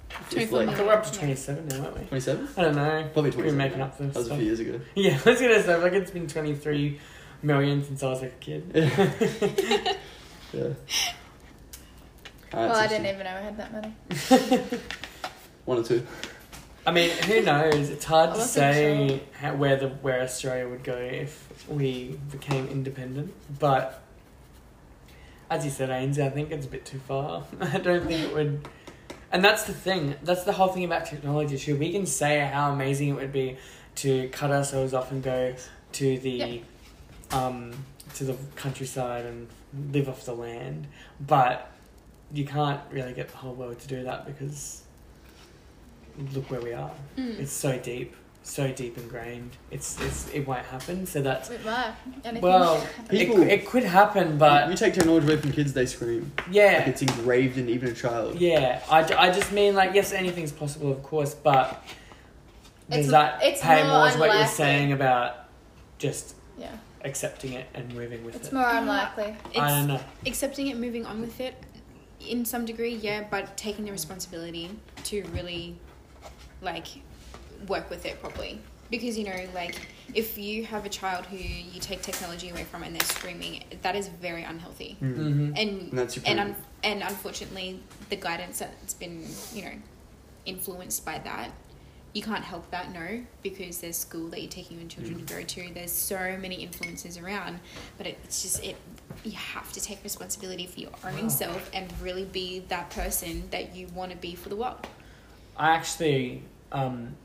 If 0.10 0.49
24 0.49 0.60
like 0.60 0.70
I 0.70 0.74
thought 0.74 0.86
we're 0.86 0.93
up 0.93 1.03
to 1.05 1.14
twenty-seven 1.20 1.68
now, 1.68 1.84
aren't 1.86 1.99
we? 1.99 2.05
twenty 2.05 2.22
seven, 2.22 2.47
I 2.58 2.62
don't 2.64 2.76
know. 2.76 3.10
probably 3.14 3.32
We're 3.32 3.51
making 3.51 3.82
up 3.82 3.97
the 3.97 4.05
That 4.05 4.16
was 4.16 4.30
a 4.30 4.36
few 4.36 4.45
years 4.45 4.60
ago. 4.60 4.80
Yeah, 4.95 5.20
let's 5.26 5.41
gonna 5.41 5.62
say 5.64 5.76
like 5.78 5.93
it's 5.93 6.12
been 6.12 6.28
twenty-three 6.28 6.99
million 7.43 7.84
since 7.84 8.01
I 8.03 8.10
was 8.10 8.22
like 8.22 8.34
a 8.34 8.36
kid. 8.36 8.72
Yeah. 10.53 10.70
Ah, 12.53 12.68
well, 12.68 12.76
I 12.78 12.88
didn't 12.88 13.08
even 13.08 13.26
know 13.26 13.36
I 13.36 13.41
had 13.41 13.58
that 13.58 13.74
many. 13.74 13.93
One 15.66 15.80
or 15.80 15.84
two. 15.84 16.08
I 16.86 16.91
mean, 16.91 17.10
who 17.10 17.41
knows? 17.41 17.89
It's 17.89 18.05
hard 18.05 18.30
to 18.32 18.38
wasn't 18.38 18.49
say 18.53 19.24
how, 19.34 19.53
where 19.55 19.76
the 19.76 19.89
where 19.89 20.22
Australia 20.22 20.70
would 20.70 20.86
go 20.86 20.95
if 20.95 21.68
we 21.68 22.18
became 22.32 22.68
independent. 22.70 23.34
But 23.60 24.01
as 25.49 25.66
you 25.66 25.72
said, 25.72 25.89
Ainsley, 25.89 26.24
I 26.24 26.30
think 26.30 26.51
it's 26.51 26.66
a 26.66 26.70
bit 26.70 26.86
too 26.86 26.99
far. 26.99 27.43
I 27.60 27.80
don't 27.80 28.08
think 28.08 28.22
it 28.30 28.34
would. 28.34 28.66
And 29.32 29.44
that's 29.44 29.64
the 29.64 29.74
thing. 29.74 30.16
That's 30.24 30.44
the 30.44 30.54
whole 30.54 30.70
thing 30.70 30.86
about 30.86 31.06
technology 31.06 31.58
too. 31.58 31.76
We 31.76 31.92
can 31.92 32.06
say 32.06 32.40
how 32.40 32.72
amazing 32.72 33.10
it 33.10 33.16
would 33.16 33.34
be 33.34 33.58
to 33.96 34.30
cut 34.30 34.52
ourselves 34.52 34.94
off 34.94 35.12
and 35.12 35.22
go 35.22 35.56
to 35.94 36.20
the 36.20 36.62
um, 37.32 37.74
to 38.16 38.24
the 38.24 38.38
countryside 38.56 39.26
and 39.26 39.48
live 39.92 40.08
off 40.08 40.26
the 40.26 40.34
land, 40.34 40.88
but 41.20 41.72
you 42.32 42.46
can't 42.46 42.82
really 42.92 43.14
get 43.14 43.30
the 43.30 43.38
whole 43.38 43.54
world 43.54 43.80
to 43.80 43.88
do 43.88 44.04
that 44.04 44.26
because 44.26 44.84
look 46.34 46.50
where 46.50 46.62
we 46.62 46.74
are. 46.74 46.92
Mm. 47.18 47.40
It's 47.40 47.52
so 47.52 47.78
deep, 47.78 48.16
so 48.48 48.72
deep 48.72 48.98
ingrained. 48.98 49.52
It's 49.72 50.00
it's 50.02 50.30
it 50.30 50.48
won't 50.48 50.66
happen. 50.66 51.06
So 51.06 51.22
that's 51.22 51.50
It 51.50 51.64
might. 51.66 51.93
Anything 52.24 52.41
well, 52.41 52.76
it, 53.06 53.10
People- 53.10 53.36
cou- 53.36 53.41
it 53.43 53.66
could 53.68 53.84
happen, 53.84 54.38
but 54.38 54.70
you 54.70 54.76
take 54.78 54.93
technology 54.93 55.26
away 55.28 55.38
from 55.38 55.52
kids, 55.52 55.74
they 55.74 55.86
scream. 55.86 56.32
Like 56.38 56.48
yeah, 56.52 56.88
it's 56.89 57.02
engraved 57.02 57.58
in 57.58 57.68
even 57.70 57.89
a 57.89 57.93
child. 57.93 58.39
yeah. 58.39 58.82
I, 58.89 59.04
ju- 59.04 59.16
I 59.18 59.32
just 59.32 59.52
mean 59.52 59.76
like 59.76 59.93
yes, 59.93 60.12
anything's 60.14 60.52
possible, 60.52 60.91
of 60.91 61.04
course, 61.04 61.36
but 61.36 61.84
does 62.89 63.08
It's- 63.08 63.12
that 63.12 63.43
it's 63.43 63.62
pay 63.62 63.84
more 63.84 64.00
more 64.00 64.12
to 64.12 64.18
what 64.18 64.26
you're 64.28 64.36
unlikely. 64.36 64.56
saying 64.56 64.91
about 64.93 65.36
just 65.98 66.36
Yeah. 66.58 66.72
accepting 67.04 67.54
it 67.54 67.68
and 67.74 67.93
moving 67.93 68.24
with 68.24 68.36
it. 68.36 68.39
It's 68.39 68.48
it? 68.48 68.54
more 68.54 68.70
unlikely. 68.70 69.36
It's 69.50 69.60
I 69.60 69.70
don't 69.70 69.88
know. 69.88 70.00
accepting 70.26 70.68
it, 70.68 70.78
moving 70.78 71.06
on 71.06 71.20
with 71.20 71.39
it, 71.41 71.56
in 72.22 72.45
some 72.45 72.64
degree, 72.66 72.95
yeah, 72.95 73.26
but 73.30 73.58
taking 73.58 73.84
the 73.86 73.91
responsibility 73.91 74.70
to 75.04 75.24
really, 75.34 75.78
like, 76.62 76.88
work 77.68 77.89
with 77.89 78.05
it 78.05 78.20
properly. 78.22 78.60
Because 78.89 79.18
you 79.18 79.26
know, 79.26 79.45
like, 79.53 79.76
if 80.14 80.38
you 80.38 80.64
have 80.66 80.86
a 80.86 80.89
child 80.89 81.26
who 81.26 81.36
you 81.38 81.80
take 81.82 82.01
technology 82.01 82.49
away 82.49 82.64
from 82.64 82.84
and 82.84 82.95
they're 82.95 83.08
screaming, 83.08 83.64
that 83.82 83.95
is 83.97 84.08
very 84.08 84.43
unhealthy. 84.43 84.95
Mm. 85.01 85.16
Mm-hmm. 85.18 85.43
And 85.43 85.58
And 85.58 85.91
that's 85.91 86.16
your 86.16 86.24
and 86.26 86.39
un- 86.39 86.55
and 86.84 87.03
unfortunately, 87.03 87.82
the 88.10 88.16
guidance 88.16 88.60
that's 88.60 88.93
been 88.93 89.26
you 89.53 89.64
know 89.64 89.74
influenced 90.45 91.03
by 91.03 91.20
that, 91.20 91.51
you 92.14 92.22
can't 92.22 92.43
help 92.45 92.72
that 92.72 92.93
no 92.93 93.22
because 93.43 93.80
there's 93.80 93.97
school 93.97 94.30
that 94.30 94.41
you're 94.41 94.49
taking 94.49 94.80
your 94.80 94.88
children 94.88 95.18
to 95.26 95.34
go 95.34 95.41
to. 95.41 95.74
There's 95.74 95.91
so 95.91 96.38
many 96.39 96.55
influences 96.55 97.18
around, 97.18 97.60
but 97.97 98.08
it, 98.08 98.18
it's 98.24 98.41
just 98.41 98.64
it. 98.64 98.78
You 99.26 99.34
have 99.34 99.74
to 99.74 99.82
take 99.82 100.01
responsibility 100.03 100.66
for 100.66 100.80
your 100.80 100.91
own 101.05 101.24
Wow. 101.24 101.28
self 101.28 101.70
and 101.74 101.91
really 102.01 102.24
be 102.24 102.60
that 102.70 102.89
person 102.91 103.49
that 103.51 103.76
you 103.76 103.88
want 103.88 104.12
to 104.12 104.18
be 104.18 104.36
for 104.36 104.47
the 104.47 104.55
world. 104.55 104.88
I 105.58 105.72
actually, 105.72 106.43
um, 106.72 107.16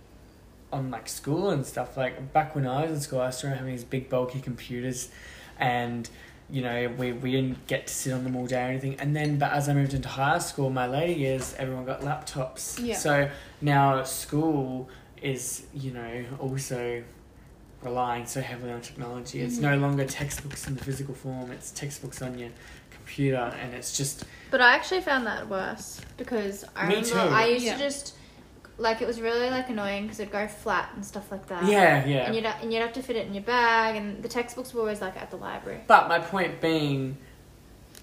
on 0.72 0.90
like 0.90 1.08
school 1.08 1.50
and 1.50 1.64
stuff, 1.66 1.96
like 1.96 2.32
back 2.32 2.54
when 2.54 2.66
I 2.66 2.82
was 2.82 2.90
in 2.92 3.00
school, 3.00 3.20
I 3.20 3.30
started 3.30 3.56
having 3.58 3.72
these 3.74 3.84
big 3.84 4.08
bulky 4.08 4.40
computers, 4.40 5.10
and 5.58 6.08
you 6.50 6.62
know 6.62 6.92
we 6.98 7.12
we 7.12 7.30
didn't 7.32 7.66
get 7.66 7.86
to 7.86 7.94
sit 7.94 8.12
on 8.12 8.24
them 8.24 8.34
all 8.36 8.46
day 8.46 8.62
or 8.64 8.68
anything. 8.68 8.96
And 8.98 9.14
then, 9.14 9.38
but 9.38 9.52
as 9.52 9.68
I 9.68 9.74
moved 9.74 9.94
into 9.94 10.08
high 10.08 10.38
school, 10.38 10.70
my 10.70 10.86
later 10.86 11.12
years, 11.12 11.54
everyone 11.58 11.84
got 11.84 12.00
laptops. 12.00 12.78
Yeah. 12.84 12.96
So 12.96 13.30
now 13.60 14.02
school 14.04 14.88
is 15.20 15.64
you 15.74 15.92
know 15.92 16.24
also 16.40 17.02
relying 17.82 18.26
so 18.26 18.40
heavily 18.40 18.70
on 18.72 18.80
technology. 18.80 19.40
It's 19.40 19.56
Mhm. 19.58 19.62
no 19.62 19.76
longer 19.76 20.04
textbooks 20.04 20.66
in 20.68 20.76
the 20.76 20.84
physical 20.84 21.14
form. 21.14 21.50
It's 21.50 21.70
textbooks 21.72 22.22
on 22.22 22.38
your 22.38 22.50
computer, 22.90 23.52
and 23.60 23.74
it's 23.74 23.96
just 23.96 24.24
But 24.50 24.60
I 24.60 24.74
actually 24.74 25.00
found 25.00 25.26
that 25.26 25.48
worse 25.48 26.00
because 26.16 26.64
I 26.76 26.86
Me 26.88 26.94
remember 26.96 27.08
too. 27.08 27.34
I 27.34 27.46
used 27.46 27.64
Yeah. 27.64 27.72
to 27.76 27.78
just 27.82 28.14
like 28.82 29.00
it 29.00 29.06
was 29.06 29.20
really 29.20 29.48
like 29.48 29.70
annoying 29.70 30.02
because 30.04 30.20
it'd 30.20 30.32
go 30.32 30.46
flat 30.46 30.90
and 30.94 31.04
stuff 31.04 31.30
like 31.30 31.46
that. 31.46 31.64
yeah, 31.64 32.04
yeah. 32.04 32.26
And 32.26 32.34
you'd 32.34 32.44
and 32.44 32.72
you'd 32.72 32.80
have 32.82 32.92
to 32.94 33.02
fit 33.02 33.16
it 33.16 33.26
in 33.26 33.34
your 33.34 33.44
bag, 33.44 33.96
and 33.96 34.22
the 34.22 34.28
textbooks 34.28 34.74
were 34.74 34.80
always 34.80 35.00
like 35.00 35.16
at 35.16 35.30
the 35.30 35.36
library. 35.36 35.80
But 35.86 36.08
my 36.08 36.18
point 36.18 36.60
being, 36.60 37.16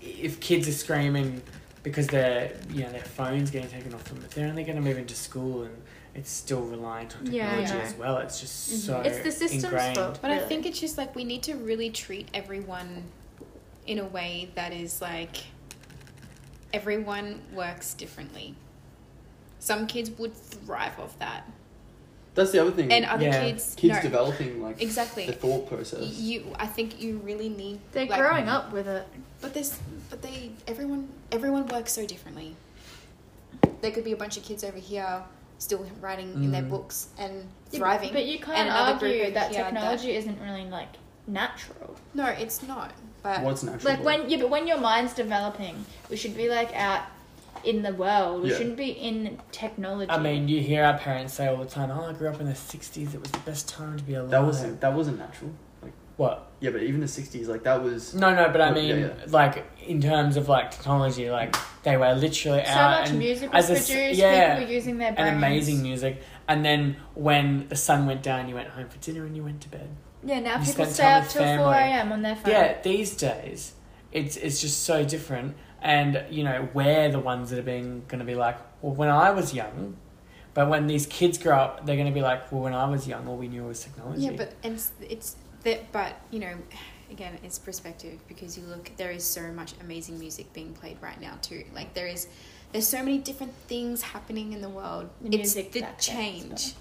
if 0.02 0.40
kids 0.40 0.68
are 0.68 0.72
screaming 0.74 1.42
because 1.84 2.08
their 2.08 2.52
you 2.72 2.84
know 2.84 2.92
their 2.92 3.02
phones 3.04 3.52
getting 3.52 3.70
taken 3.70 3.94
off 3.94 4.04
them, 4.06 4.18
if 4.26 4.32
they're 4.34 4.48
only 4.48 4.64
going 4.64 4.76
to 4.78 4.82
move 4.82 4.98
into 4.98 5.14
school 5.16 5.64
and 5.64 5.76
it's 6.16 6.32
still 6.32 6.62
reliant 6.62 7.16
on 7.18 7.26
technology 7.26 7.74
yeah. 7.74 7.80
as 7.82 7.94
well, 7.96 8.18
it's 8.18 8.40
just 8.42 8.72
Mhm. 8.72 8.78
so 8.86 9.02
It's 9.02 9.20
the 9.20 9.32
system's 9.32 9.64
ingrained. 9.66 9.96
fault. 9.96 10.20
But 10.22 10.32
I 10.32 10.40
think 10.40 10.66
it's 10.66 10.80
just 10.80 10.98
like 10.98 11.16
we 11.16 11.24
need 11.24 11.44
to 11.44 11.56
really 11.56 11.90
treat 11.92 12.28
everyone 12.34 13.04
in 13.86 14.00
a 14.00 14.06
way 14.06 14.50
that 14.56 14.74
is 14.74 15.02
like 15.02 15.38
everyone 16.74 17.42
works 17.54 17.94
differently. 17.94 18.56
Some 19.60 19.88
kids 19.88 20.10
would 20.12 20.34
thrive 20.34 20.98
off 21.00 21.18
that, 21.20 21.44
That's 22.36 22.52
the 22.52 22.60
other 22.60 22.72
thing. 22.72 22.92
and 22.92 23.06
other 23.06 23.26
Yeah. 23.26 23.42
kids, 23.44 23.76
Kids 23.76 23.96
no. 23.96 24.02
developing 24.02 24.62
like 24.64 24.82
Exactly. 24.82 25.26
the 25.26 25.34
thought 25.34 25.68
process. 25.68 26.00
You, 26.18 26.56
I 26.58 26.66
think 26.68 27.02
you 27.02 27.18
really 27.18 27.50
need. 27.50 27.80
They're 27.92 28.06
like, 28.06 28.20
growing 28.20 28.48
up 28.48 28.72
with 28.72 28.88
it. 28.88 29.06
But 29.42 29.54
this, 29.54 29.78
but 30.10 30.22
they, 30.22 30.52
everyone, 30.68 31.10
everyone 31.32 31.68
works 31.68 31.92
so 31.92 32.06
differently. 32.06 32.56
There 33.82 33.92
could 33.92 34.04
be 34.04 34.12
a 34.12 34.18
bunch 34.18 34.38
of 34.38 34.44
kids 34.44 34.64
over 34.64 34.78
here 34.78 35.24
still 35.58 35.86
writing 36.00 36.34
in 36.36 36.52
their 36.52 36.62
Mm. 36.64 36.70
books 36.70 37.08
and 37.18 37.46
Yeah, 37.72 37.80
thriving. 37.80 38.14
But 38.14 38.26
you 38.26 38.40
can't 38.40 38.58
and 38.58 38.70
another 38.70 38.98
group 39.00 39.12
argue 39.12 39.24
over 39.24 39.32
that 39.34 39.52
here 39.52 39.64
technology 39.66 40.16
isn't 40.16 40.40
really 40.42 40.66
like 40.70 40.88
natural. 41.28 41.96
no, 42.14 42.26
it's 42.26 42.64
not. 42.64 42.92
But 43.22 43.42
What's 43.44 43.64
natural? 43.64 43.94
Like 43.94 44.04
when 44.04 44.30
yeah, 44.30 44.38
but 44.38 44.50
when 44.50 44.68
your 44.68 44.78
mind's 44.80 45.14
developing, 45.14 45.86
we 46.10 46.16
should 46.16 46.36
be 46.38 46.48
like 46.48 46.74
out 46.74 47.04
in 47.64 47.82
the 47.84 47.94
world. 47.94 48.44
We 48.44 48.50
Yeah. 48.52 48.58
shouldn't 48.58 48.78
be 48.78 48.90
in 48.92 49.40
technology. 49.52 50.10
I 50.12 50.18
mean, 50.20 50.48
you 50.48 50.62
hear 50.62 50.84
our 50.84 50.98
parents 50.98 51.34
say 51.34 51.48
all 51.48 51.58
the 51.58 51.66
time, 51.66 51.92
"Oh, 51.92 52.06
I 52.10 52.14
grew 52.14 52.30
up 52.30 52.40
in 52.40 52.48
the 52.48 52.56
'60s. 52.56 53.14
It 53.14 53.22
was 53.22 53.32
the 53.32 53.40
best 53.40 53.68
time 53.70 53.98
to 53.98 54.04
be 54.04 54.14
alive." 54.16 54.32
that 54.32 54.44
wasn't 54.44 54.82
that 54.82 54.94
wasn't 54.94 55.20
natural. 55.20 55.52
Like 55.82 55.94
what? 56.18 56.48
yeah, 56.60 56.72
but 56.72 56.84
even 56.84 57.00
the 57.00 57.08
sixties, 57.08 57.48
like 57.48 57.64
that 57.64 57.82
was. 57.84 58.14
No, 58.14 58.34
no, 58.36 58.50
but 58.50 58.62
I 58.62 58.72
mean, 58.74 58.90
yeah, 59.00 59.08
yeah. 59.08 59.14
like 59.30 59.66
in 59.88 60.02
terms 60.02 60.36
of 60.38 60.50
like 60.50 60.72
technology, 60.72 61.30
like 61.30 61.56
they 61.84 61.96
were 61.98 62.14
literally 62.14 62.64
so 62.66 62.72
out 62.72 63.02
much 63.02 63.10
and 63.12 63.20
music 63.20 63.54
was 63.54 63.70
as 63.70 63.78
a 63.78 63.80
s- 63.80 63.90
produced. 63.90 64.20
yeah, 64.20 64.56
people 64.56 64.68
were 64.68 64.74
using 64.74 64.98
their 64.98 65.14
brains. 65.14 65.30
and 65.30 65.38
amazing 65.38 65.82
music. 65.82 66.22
And 66.48 66.66
then 66.66 66.96
when 67.14 67.68
the 67.70 67.76
sun 67.76 68.08
went 68.08 68.24
down, 68.24 68.50
you 68.50 68.56
went 68.56 68.70
home 68.70 68.90
for 68.90 68.98
dinner 68.98 69.24
and 69.26 69.36
you 69.36 69.44
went 69.44 69.62
to 69.62 69.70
bed. 69.70 69.88
Yeah, 70.24 70.40
now 70.42 70.54
You 70.60 70.66
people 70.66 70.74
spend 70.86 70.92
stay 70.92 71.04
time 71.04 71.18
up 71.18 71.24
with 71.24 71.32
till 71.34 71.44
family. 71.44 71.64
four 71.64 71.74
a.m. 71.76 72.12
on 72.12 72.22
their 72.24 72.36
phone. 72.36 72.52
Yeah, 72.52 72.82
these 72.82 73.16
days, 73.16 73.74
it's 74.12 74.36
it's 74.36 74.60
just 74.60 74.84
so 74.84 75.06
different. 75.06 75.56
And 75.82 76.24
you 76.30 76.44
know, 76.44 76.68
we're 76.74 77.10
the 77.10 77.20
ones 77.20 77.50
that 77.50 77.60
are 77.60 77.64
being 77.64 78.04
going 78.08 78.20
to 78.20 78.26
be 78.26 78.36
like, 78.36 78.58
well, 78.82 78.94
when 78.94 79.10
I 79.10 79.32
was 79.32 79.54
young. 79.54 79.98
But 80.56 80.68
when 80.68 80.88
these 80.88 81.06
kids 81.06 81.38
grow 81.38 81.56
up, 81.56 81.86
they're 81.86 81.96
going 81.96 82.08
to 82.08 82.14
be 82.14 82.22
like, 82.24 82.52
well, 82.52 82.62
when 82.62 82.74
I 82.74 82.90
was 82.90 83.08
young, 83.08 83.28
all 83.28 83.38
we 83.38 83.48
knew 83.48 83.64
was 83.64 83.82
technology. 83.82 84.24
yeah, 84.24 84.32
but 84.36 84.54
it's 84.64 84.92
it's 85.00 85.36
that. 85.64 85.92
But 85.92 86.20
you 86.32 86.40
know, 86.40 86.54
again, 87.12 87.38
it's 87.44 87.60
perspective 87.60 88.20
because 88.28 88.58
you 88.58 88.66
look. 88.66 88.92
There 88.98 89.12
is 89.12 89.24
so 89.24 89.52
much 89.52 89.74
amazing 89.80 90.20
music 90.20 90.52
being 90.52 90.74
played 90.74 90.98
right 91.02 91.20
now 91.22 91.38
too. 91.42 91.64
Like 91.74 91.94
there 91.94 92.08
is. 92.08 92.28
There's 92.72 92.88
so 92.88 93.00
many 93.00 93.18
different 93.18 93.54
things 93.68 94.04
happening 94.04 94.54
in 94.54 94.62
the 94.62 94.70
world. 94.70 95.10
The 95.22 95.28
it's 95.28 95.56
music 95.56 95.72
the 95.72 95.82
back 95.82 96.02
then 96.02 96.50
was 96.50 96.76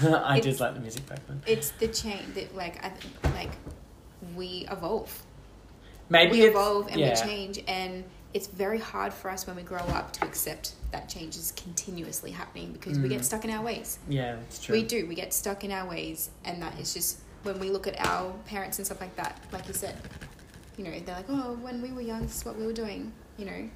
change. 0.00 0.12
I 0.14 0.38
did 0.38 0.60
like 0.60 0.74
the 0.74 0.80
music 0.80 1.06
back 1.06 1.26
then. 1.26 1.42
It's 1.46 1.70
the 1.70 1.88
change 1.88 2.34
that 2.34 2.54
like 2.54 2.84
I 2.84 2.92
like 3.34 3.50
we 4.36 4.66
evolve. 4.70 5.22
Maybe 6.08 6.32
we 6.32 6.38
it's- 6.40 6.50
evolve 6.50 6.88
and 6.88 7.00
yeah. 7.00 7.10
we 7.10 7.28
change 7.28 7.62
and 7.66 8.04
it's 8.34 8.46
very 8.46 8.78
hard 8.78 9.12
for 9.12 9.30
us 9.30 9.46
when 9.46 9.56
we 9.56 9.62
grow 9.62 9.78
up 9.78 10.12
to 10.14 10.24
accept 10.24 10.72
that 10.90 11.08
change 11.08 11.36
is 11.36 11.52
continuously 11.56 12.30
happening 12.30 12.72
because 12.72 12.98
we 12.98 13.08
get 13.08 13.20
Mm. 13.20 13.24
stuck 13.24 13.44
in 13.44 13.50
our 13.50 13.62
ways. 13.62 13.98
Yeah, 14.08 14.36
that's 14.36 14.58
true. 14.64 14.74
We 14.74 14.82
do. 14.82 15.06
We 15.06 15.14
get 15.14 15.32
stuck 15.34 15.64
in 15.64 15.70
our 15.72 15.88
ways, 15.88 16.30
and 16.44 16.62
that 16.62 16.78
is 16.78 16.94
just 16.94 17.18
when 17.42 17.58
we 17.58 17.70
look 17.70 17.86
at 17.86 17.96
our 18.06 18.32
parents 18.46 18.78
and 18.78 18.86
stuff 18.86 19.00
like 19.00 19.16
that. 19.16 19.38
Like 19.52 19.68
you 19.68 19.74
said, 19.74 19.96
you 20.76 20.84
know, 20.84 20.90
they're 21.00 21.16
like, 21.16 21.26
"Oh, 21.28 21.58
when 21.60 21.82
we 21.82 21.92
were 21.92 22.00
young, 22.00 22.22
this 22.22 22.36
is 22.38 22.44
what 22.44 22.56
we 22.56 22.64
were 22.66 22.72
doing," 22.72 23.12
you 23.36 23.44
know. 23.44 23.68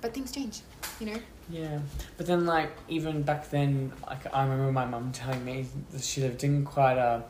But 0.00 0.14
things 0.14 0.32
change, 0.32 0.60
you 0.98 1.06
know. 1.06 1.18
Yeah, 1.50 1.80
but 2.16 2.26
then 2.26 2.46
like 2.46 2.70
even 2.88 3.22
back 3.22 3.50
then, 3.50 3.92
like 4.06 4.32
I 4.32 4.44
remember 4.44 4.70
my 4.72 4.86
mum 4.86 5.10
telling 5.12 5.44
me 5.44 5.66
that 5.90 6.02
she 6.02 6.20
lived 6.20 6.44
in 6.44 6.64
quite 6.64 6.96
a. 6.96 7.24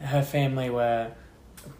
Her 0.00 0.22
family 0.22 0.68
were 0.70 1.12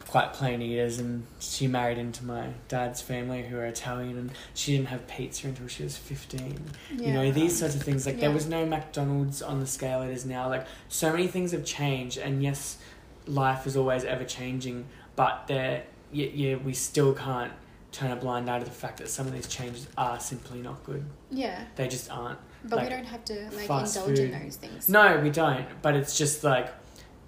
quite 0.08 0.32
plain 0.32 0.60
eaters, 0.62 0.98
and 0.98 1.26
she 1.40 1.66
married 1.66 1.98
into 1.98 2.24
my 2.24 2.48
dad's 2.68 3.00
family 3.00 3.42
who 3.42 3.56
are 3.56 3.64
Italian, 3.66 4.18
and 4.18 4.30
she 4.54 4.72
didn't 4.76 4.88
have 4.88 5.06
pizza 5.08 5.46
until 5.48 5.66
she 5.68 5.82
was 5.82 5.96
fifteen. 5.96 6.62
You 6.96 7.12
know 7.12 7.30
these 7.32 7.58
sorts 7.58 7.74
of 7.74 7.82
things. 7.82 8.06
Like 8.06 8.20
there 8.20 8.30
was 8.30 8.46
no 8.46 8.66
McDonald's 8.66 9.42
on 9.42 9.60
the 9.60 9.66
scale 9.66 10.02
it 10.02 10.10
is 10.10 10.24
now. 10.26 10.48
Like 10.48 10.66
so 10.88 11.10
many 11.10 11.26
things 11.28 11.52
have 11.52 11.64
changed, 11.64 12.18
and 12.18 12.42
yes, 12.42 12.78
life 13.26 13.66
is 13.66 13.76
always 13.76 14.04
ever 14.04 14.24
changing, 14.24 14.86
but 15.16 15.46
there, 15.46 15.84
yeah, 16.12 16.28
yeah, 16.34 16.56
we 16.56 16.72
still 16.74 17.14
can't 17.14 17.52
turn 17.92 18.10
a 18.10 18.16
blind 18.16 18.48
eye 18.50 18.58
to 18.58 18.64
the 18.64 18.70
fact 18.70 18.98
that 18.98 19.08
some 19.08 19.26
of 19.26 19.32
these 19.34 19.46
changes 19.46 19.86
are 19.98 20.18
simply 20.18 20.60
not 20.62 20.82
good. 20.84 21.04
Yeah, 21.30 21.64
They 21.76 21.88
just 21.88 22.10
aren't. 22.10 22.38
but 22.64 22.76
Like, 22.76 22.88
we 22.88 22.94
don't 22.96 23.04
have 23.04 23.22
to 23.26 23.50
like 23.54 23.68
indulge 23.68 24.18
in 24.18 24.30
those 24.32 24.56
things. 24.56 24.88
No, 24.88 25.18
we 25.20 25.28
don't. 25.28 25.66
But 25.82 25.94
it's 25.94 26.16
just 26.16 26.42
like 26.42 26.72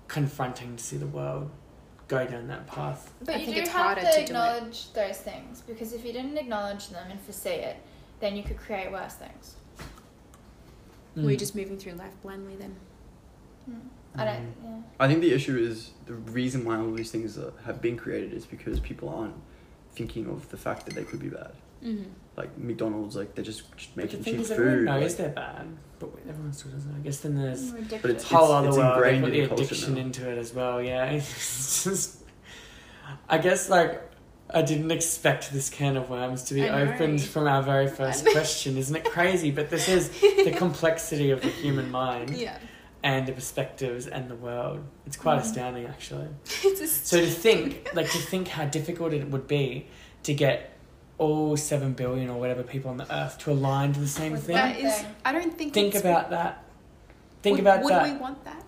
confronting 0.09 0.77
to 0.77 0.83
see 0.83 0.97
the 0.97 1.07
world 1.07 1.51
go 2.09 2.27
down 2.27 2.49
that 2.49 2.67
path. 2.67 3.13
But 3.25 3.37
I 3.37 3.39
you 3.39 3.45
think 3.47 3.57
do 3.57 3.63
it's 3.63 3.71
have 3.71 3.83
harder 3.87 4.01
to 4.03 4.07
to 4.07 4.13
do 4.13 4.21
it. 4.21 4.25
acknowledge 4.29 4.93
those 4.93 5.19
things 5.19 5.63
because 5.67 5.93
if 5.93 6.05
you 6.05 6.13
didn't 6.13 6.37
acknowledge 6.39 6.89
them 6.89 7.11
and 7.11 7.21
foresee 7.21 7.51
it, 7.51 7.77
then 8.21 8.37
you 8.37 8.43
could 8.43 8.59
create 8.59 8.91
worse 8.93 9.15
things. 9.15 9.57
We're 11.17 11.37
Mm. 11.37 11.39
just 11.39 11.55
moving 11.55 11.79
through 11.79 11.93
life 11.93 12.13
blindly 12.23 12.57
then. 12.57 12.75
I 14.17 14.25
don't. 14.25 14.55
Yeah. 14.63 14.77
I 15.01 15.09
think 15.09 15.21
the 15.23 15.33
issue 15.33 15.57
is 15.57 15.91
the 16.07 16.15
reason 16.15 16.65
why 16.65 16.77
all 16.79 16.93
these 16.93 17.11
things 17.11 17.37
are, 17.39 17.53
have 17.65 17.81
been 17.83 17.97
created 17.97 18.33
is 18.33 18.47
because 18.47 18.79
people 18.81 19.09
aren't 19.09 19.35
thinking 19.93 20.29
of 20.29 20.49
the 20.51 20.57
fact 20.57 20.87
that 20.87 20.95
they 20.95 21.03
could 21.05 21.21
be 21.21 21.29
bad. 21.29 21.53
Mm-hmm. 21.85 22.11
Like 22.37 22.59
McDonald's, 22.59 23.15
like 23.17 23.35
they're 23.35 23.45
just 23.45 23.71
But 23.71 23.97
making 23.97 24.23
thing 24.25 24.35
cheap 24.35 24.41
is, 24.43 24.51
everyone 24.51 24.77
food. 24.79 24.85
knows 24.87 25.03
like- 25.03 25.17
they're 25.19 25.29
bad, 25.29 25.67
but 26.01 26.11
everyone 26.29 26.53
still 26.53 26.73
doesn't. 26.73 26.95
I 26.95 26.99
guess 26.99 27.21
then 27.21 27.37
there's 27.37 27.73
We're. 27.73 27.81
But 28.03 28.11
it's- 28.11 28.25
whole 28.25 28.51
other 28.53 28.69
it's 28.69 28.77
world. 28.77 29.05
They 29.05 29.21
put 29.21 29.31
the 29.33 29.47
culture 29.47 29.65
addiction 29.65 29.95
now. 29.95 30.01
into 30.01 30.29
it 30.31 30.39
as 30.39 30.53
well. 30.53 30.83
Yeah, 30.83 31.05
it's 31.11 31.85
just. 31.85 32.19
I 33.29 33.39
guess 33.39 33.69
like 33.71 34.03
I 34.53 34.63
didn't 34.63 34.91
expect 34.91 35.53
this 35.53 35.71
can 35.71 35.97
of 35.97 36.11
worms 36.11 36.43
to 36.45 36.55
be 36.55 36.69
opened 36.69 37.23
from 37.23 37.47
our 37.47 37.63
very 37.63 37.87
first 37.89 38.27
question. 38.27 38.77
Isn't 38.77 38.97
it 38.97 39.05
crazy? 39.05 39.51
But 39.51 39.71
this 39.71 39.89
is 39.89 40.09
the 40.21 40.53
complexity 40.57 41.31
of 41.31 41.41
the 41.41 41.49
human 41.49 41.91
mind 41.91 42.31
Yeah. 42.37 42.59
and 43.03 43.27
the 43.27 43.33
perspectives 43.33 44.07
and 44.07 44.29
the 44.29 44.35
world. 44.35 44.85
It's 45.07 45.17
quite 45.17 45.39
Mm. 45.39 45.43
astounding, 45.43 45.87
actually. 45.87 46.29
it's 46.65 46.81
a 46.81 46.87
So 46.89 47.21
to 47.21 47.27
think, 47.27 47.91
like 47.95 48.11
to 48.11 48.19
think 48.19 48.49
how 48.49 48.65
difficult 48.67 49.13
it 49.13 49.31
would 49.31 49.47
be 49.47 49.87
to 50.25 50.35
get 50.35 50.74
all 51.19 51.57
seven 51.57 51.93
billion 51.93 52.29
or 52.31 52.39
whatever 52.41 52.63
people 52.63 52.91
on 52.91 52.97
the 52.97 53.15
earth 53.15 53.39
to 53.39 53.53
align 53.53 53.93
to 53.93 54.01
the 54.01 54.09
same 54.09 54.33
With 54.33 54.45
thing. 54.47 54.57
That 54.57 54.79
is. 54.79 55.05
I 55.25 55.33
don't 55.33 55.57
think. 55.57 55.73
Think 55.73 55.95
it's- 55.95 56.03
about 56.03 56.31
that. 56.31 56.65
Think 57.43 57.57
would, 57.57 57.61
about 57.61 57.83
would 57.85 57.93
that. 57.93 58.05
we 58.05 58.17
want 58.19 58.43
that? 58.45 58.63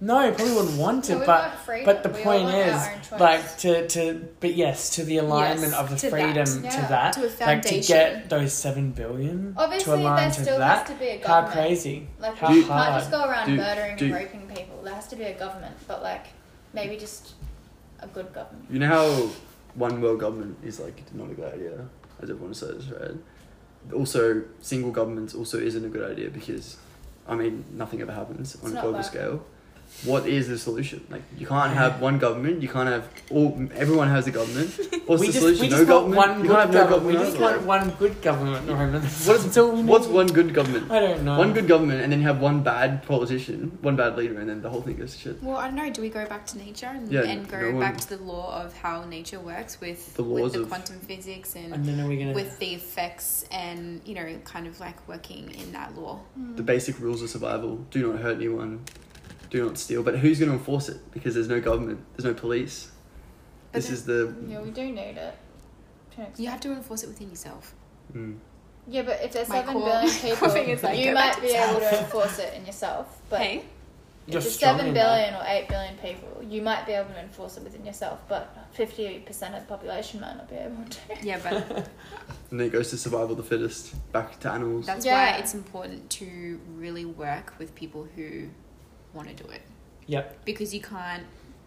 No, 0.00 0.32
probably 0.32 0.54
wouldn't 0.56 0.78
want 0.78 1.04
it, 1.08 1.12
to, 1.12 1.20
we 1.20 1.26
but 1.26 1.54
want 1.68 1.84
but 1.84 2.02
the 2.02 2.08
We 2.08 2.22
point 2.22 2.48
is, 2.48 2.74
our 2.74 2.90
own 2.92 3.00
choice. 3.02 3.20
like 3.20 3.58
to 3.58 3.86
to 3.88 4.28
but 4.40 4.54
yes, 4.54 4.90
to 4.96 5.04
the 5.04 5.18
alignment 5.18 5.70
Yes, 5.70 5.78
of 5.80 5.90
the 5.90 5.96
to 5.96 6.10
freedom 6.10 6.62
that. 6.62 6.72
to 6.72 6.80
that, 6.88 7.12
To 7.12 7.20
a 7.26 7.30
like 7.46 7.62
to 7.62 7.78
get 7.80 8.28
those 8.28 8.52
seven 8.52 8.90
billion 8.90 9.54
Obviously, 9.56 9.84
to 9.84 9.94
align 9.94 10.16
there 10.16 10.30
to 10.32 10.42
still 10.42 10.58
that. 10.58 10.78
has 10.78 10.88
to 10.88 10.94
be 10.94 11.06
a 11.08 11.24
How 11.28 11.46
crazy! 11.46 12.08
Like 12.18 12.34
How 12.36 12.52
you 12.52 12.64
hard. 12.64 12.88
can't 12.88 13.00
just 13.00 13.10
go 13.12 13.24
around 13.30 13.46
Do- 13.46 13.56
murdering 13.58 13.96
do- 13.96 14.04
and 14.06 14.14
raping 14.14 14.48
people. 14.48 14.82
There 14.82 14.92
has 14.94 15.06
to 15.08 15.14
be 15.16 15.22
a 15.24 15.34
government, 15.38 15.76
but 15.86 16.02
like 16.02 16.26
maybe 16.72 16.96
just 16.96 17.34
a 18.00 18.08
good 18.08 18.32
government. 18.34 18.64
You 18.70 18.80
know 18.80 18.88
how 18.88 19.28
one 19.74 20.00
world 20.00 20.20
government 20.20 20.58
is 20.64 20.80
like 20.80 21.02
not 21.14 21.30
a 21.30 21.34
good 21.34 21.52
idea, 21.54 21.88
as 22.20 22.30
everyone 22.30 22.54
says, 22.54 22.90
right? 22.90 23.16
Also, 23.92 24.42
single 24.60 24.92
governments 24.92 25.34
also 25.34 25.58
isn't 25.58 25.84
a 25.84 25.88
good 25.88 26.08
idea 26.10 26.30
because, 26.30 26.76
I 27.26 27.34
mean, 27.34 27.64
nothing 27.72 28.00
ever 28.00 28.12
happens 28.12 28.56
on 28.62 28.76
a 28.76 28.80
global 28.80 29.02
scale. 29.02 29.44
What 30.04 30.26
is 30.26 30.48
the 30.48 30.58
solution? 30.58 31.06
Like, 31.10 31.22
you 31.38 31.46
can't 31.46 31.72
have 31.74 32.00
one 32.00 32.18
government. 32.18 32.60
You 32.60 32.68
can't 32.68 32.88
have 32.88 33.08
all. 33.30 33.56
Everyone 33.76 34.08
has 34.08 34.26
a 34.26 34.32
government. 34.32 34.70
What's 35.06 35.20
we 35.20 35.28
the 35.28 35.32
just, 35.32 35.38
solution? 35.38 35.60
we 35.62 35.68
no 35.68 35.76
just 35.76 35.86
government. 35.86 36.16
one 36.16 36.30
you 36.38 36.42
good 36.48 36.56
can't 36.56 36.74
have 36.74 36.74
no 36.74 36.90
government. 36.90 37.18
We 37.18 37.24
just 37.24 37.36
either. 37.36 37.44
want 37.44 37.62
one 37.66 37.90
good 38.00 38.20
government, 38.22 38.66
What 38.66 39.04
is 39.04 39.26
That's 39.54 39.56
what's 39.56 40.06
one 40.20 40.26
good 40.26 40.52
government? 40.54 40.90
I 40.90 40.98
don't 40.98 41.22
know. 41.22 41.38
One 41.38 41.52
good 41.52 41.68
government, 41.68 42.00
and 42.02 42.10
then 42.12 42.20
you 42.20 42.26
have 42.26 42.40
one 42.40 42.64
bad 42.64 43.04
politician, 43.06 43.78
one 43.80 43.94
bad 43.94 44.16
leader, 44.16 44.40
and 44.40 44.48
then 44.48 44.60
the 44.60 44.68
whole 44.70 44.82
thing 44.82 44.96
goes 44.96 45.12
to 45.14 45.18
shit. 45.20 45.40
Well, 45.42 45.56
I 45.56 45.66
don't 45.68 45.76
know. 45.76 45.88
Do 45.90 46.02
we 46.02 46.08
go 46.08 46.26
back 46.26 46.46
to 46.46 46.58
nature 46.58 46.86
and, 46.86 47.08
Yeah, 47.12 47.22
and 47.22 47.48
go 47.48 47.60
no 47.60 47.70
one- 47.70 47.80
back 47.80 47.98
to 47.98 48.08
the 48.08 48.22
law 48.24 48.60
of 48.60 48.72
how 48.76 49.04
nature 49.04 49.38
works 49.38 49.80
with 49.80 50.14
The 50.14 50.22
laws 50.22 50.42
with 50.42 50.52
the 50.54 50.60
of- 50.62 50.68
quantum 50.68 50.98
physics 50.98 51.54
and, 51.54 51.74
And 51.74 51.84
then 51.84 52.00
are 52.00 52.08
we 52.08 52.16
gonna? 52.16 52.32
with 52.32 52.58
the 52.58 52.74
effects 52.74 53.44
and 53.52 54.00
you 54.04 54.16
know 54.16 54.26
kind 54.44 54.66
of 54.66 54.80
like 54.80 54.96
working 55.06 55.52
in 55.62 55.70
that 55.72 55.96
law? 55.96 56.18
The 56.56 56.64
basic 56.64 56.98
rules 56.98 57.22
of 57.22 57.30
survival: 57.30 57.76
do 57.92 58.10
not 58.12 58.20
hurt 58.20 58.36
anyone, 58.38 58.80
do 59.52 59.64
not 59.66 59.78
steal. 59.78 60.02
But 60.02 60.18
who's 60.18 60.38
going 60.40 60.50
to 60.50 60.56
enforce 60.56 60.88
it? 60.88 60.98
Because 61.12 61.34
there's 61.34 61.48
no 61.48 61.60
government, 61.60 62.00
there's 62.16 62.24
no 62.24 62.34
police. 62.34 62.90
But 63.70 63.82
This 63.82 63.90
is 63.90 64.04
the 64.06 64.34
Yeah, 64.48 64.60
we 64.60 64.70
do 64.70 64.84
need 64.90 65.16
it. 65.16 65.34
You 66.36 66.48
have 66.48 66.60
to 66.60 66.72
enforce 66.72 67.02
it 67.04 67.08
within 67.08 67.30
yourself. 67.30 67.74
Mm. 68.14 68.36
Yeah, 68.88 69.02
but 69.02 69.20
if 69.22 69.32
there's 69.32 69.48
My 69.48 69.56
seven 69.60 69.74
core- 69.74 69.88
billion 69.90 70.10
people, 70.26 70.48
like, 70.48 70.98
you 70.98 71.12
might 71.14 71.40
be 71.40 71.48
to 71.48 71.54
able 71.70 71.80
to 71.80 71.98
enforce 72.00 72.38
it 72.38 72.54
in 72.54 72.66
yourself. 72.66 73.20
But 73.30 73.40
hey, 73.40 73.54
You're 74.26 74.38
if 74.38 74.44
there's 74.44 74.54
strong 74.54 74.76
seven 74.78 74.88
in 74.88 74.94
that. 74.94 75.04
billion 75.04 75.34
or 75.34 75.44
eight 75.46 75.68
billion 75.68 75.96
people, 75.98 76.42
you 76.42 76.60
might 76.62 76.84
be 76.84 76.92
able 76.92 77.10
to 77.10 77.20
enforce 77.20 77.56
it 77.56 77.62
within 77.62 77.84
yourself. 77.86 78.20
But 78.28 78.54
fifty 78.72 79.20
percent 79.20 79.54
of 79.54 79.60
the 79.62 79.68
population 79.68 80.20
might 80.20 80.36
not 80.36 80.48
be 80.50 80.56
able 80.56 80.84
to. 80.84 80.98
yeah, 81.22 81.38
but 81.42 81.54
And 82.50 82.58
then 82.60 82.66
it 82.66 82.72
goes 82.72 82.90
to 82.90 82.96
survival 82.98 83.30
of 83.30 83.36
the 83.38 83.42
fittest, 83.44 83.94
back 84.12 84.38
to 84.40 84.50
animals. 84.50 84.84
that's 84.86 85.06
Yeah. 85.06 85.14
why 85.32 85.38
it's 85.38 85.54
important 85.54 86.10
to 86.10 86.60
really 86.74 87.04
work 87.06 87.54
with 87.58 87.74
people 87.74 88.06
who 88.16 88.48
want 89.14 89.28
to 89.36 89.42
do 89.42 89.48
it. 89.50 89.62
Yep. 90.06 90.44
Because 90.44 90.74
you 90.74 90.80
can't 90.80 91.24